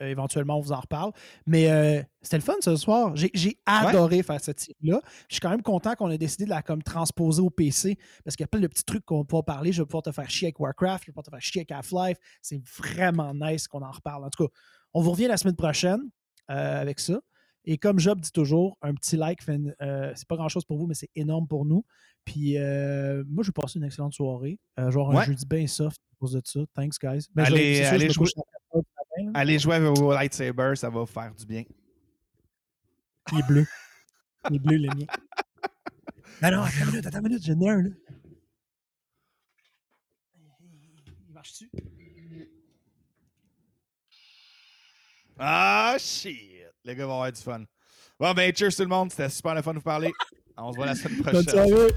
éventuellement, 0.00 0.58
on 0.58 0.60
vous 0.60 0.72
en 0.72 0.80
reparle. 0.80 1.12
Mais 1.46 2.06
c'était 2.20 2.38
le 2.38 2.42
fun 2.42 2.54
ce 2.60 2.76
soir. 2.76 3.12
J'ai 3.14 3.58
adoré 3.66 4.22
faire 4.22 4.40
cette 4.40 4.60
série-là. 4.60 5.00
Je 5.28 5.34
suis 5.34 5.40
quand 5.40 5.50
même 5.50 5.62
content 5.62 5.94
qu'on 5.94 6.10
ait 6.10 6.18
décidé 6.18 6.44
de 6.44 6.50
la 6.50 6.62
comme, 6.62 6.82
transposer 6.82 7.42
au 7.42 7.50
PC. 7.50 7.98
Parce 8.24 8.36
qu'il 8.36 8.44
y 8.44 8.44
a 8.44 8.48
plein 8.48 8.60
de 8.60 8.66
petits 8.66 8.84
trucs 8.84 9.04
qu'on 9.04 9.18
va 9.18 9.24
pouvoir 9.24 9.44
parler. 9.44 9.72
Je 9.72 9.82
vais 9.82 9.86
pouvoir 9.86 10.02
te 10.02 10.12
faire 10.12 10.28
chier 10.28 10.48
avec 10.48 10.60
Warcraft. 10.60 11.04
Je 11.04 11.06
vais 11.10 11.12
pouvoir 11.12 11.24
te 11.24 11.30
faire 11.30 11.40
chier 11.40 11.60
avec 11.60 11.72
Half-Life. 11.72 12.18
C'est 12.42 12.60
vraiment 12.78 13.32
nice 13.34 13.68
qu'on 13.68 13.82
en 13.82 13.90
reparle. 13.90 14.24
En 14.24 14.30
tout 14.30 14.46
cas, 14.46 14.52
on 14.94 15.02
vous 15.02 15.10
revient 15.12 15.26
la 15.26 15.36
semaine 15.36 15.56
prochaine 15.56 16.00
euh, 16.50 16.80
avec 16.80 17.00
ça. 17.00 17.20
Et 17.64 17.78
comme 17.78 17.98
Job 17.98 18.20
dit 18.20 18.32
toujours, 18.32 18.78
un 18.82 18.94
petit 18.94 19.16
like, 19.16 19.40
euh, 19.48 20.12
c'est 20.14 20.26
pas 20.26 20.36
grand 20.36 20.48
chose 20.48 20.64
pour 20.64 20.78
vous, 20.78 20.86
mais 20.86 20.94
c'est 20.94 21.10
énorme 21.14 21.46
pour 21.46 21.64
nous. 21.64 21.84
Puis 22.24 22.56
euh, 22.56 23.22
moi, 23.28 23.44
je 23.44 23.48
vais 23.48 23.52
passer 23.52 23.78
une 23.78 23.84
excellente 23.84 24.14
soirée. 24.14 24.58
genre 24.88 25.16
un 25.16 25.24
jeudi 25.24 25.46
bien 25.46 25.66
soft 25.66 25.98
à 26.12 26.16
cause 26.18 26.32
de 26.32 26.42
ça. 26.44 26.60
Thanks, 26.74 26.94
guys. 27.00 27.26
Allez, 27.36 27.82
allez, 27.82 28.10
jouer, 28.10 28.28
allez 29.34 29.58
jouer 29.58 29.74
avec 29.76 29.98
vos 29.98 30.12
lightsabers, 30.12 30.76
ça 30.76 30.88
va 30.88 31.00
vous 31.00 31.06
faire 31.06 31.34
du 31.34 31.46
bien. 31.46 31.64
Il 33.32 33.38
est 33.38 33.46
bleu. 33.46 33.66
Il 34.48 34.56
est 34.56 34.58
bleu, 34.58 34.76
le 34.78 34.88
mien. 34.88 35.06
Non, 36.42 36.50
non, 36.50 36.62
attends 36.62 36.80
une 36.80 36.86
minute, 36.86 37.06
attends 37.06 37.18
une 37.18 37.28
minute, 37.28 37.44
j'en 37.44 37.60
ai 37.60 37.68
un, 37.68 37.82
là. 37.82 37.90
Il 41.28 41.34
marche-tu? 41.34 41.70
Ah, 45.42 45.96
shit! 45.98 46.36
Les 46.84 46.94
gars 46.94 47.06
vont 47.06 47.14
avoir 47.14 47.32
du 47.32 47.40
fun. 47.40 47.62
Bon, 48.18 48.32
ben, 48.34 48.54
cheers 48.54 48.74
tout 48.76 48.82
le 48.82 48.88
monde. 48.88 49.10
C'était 49.10 49.30
super 49.30 49.54
le 49.54 49.62
fun 49.62 49.72
de 49.72 49.78
vous 49.78 49.82
parler. 49.82 50.12
On 50.58 50.70
se 50.70 50.76
voit 50.76 50.84
la 50.86 50.94
semaine 50.94 51.22
prochaine. 51.22 51.90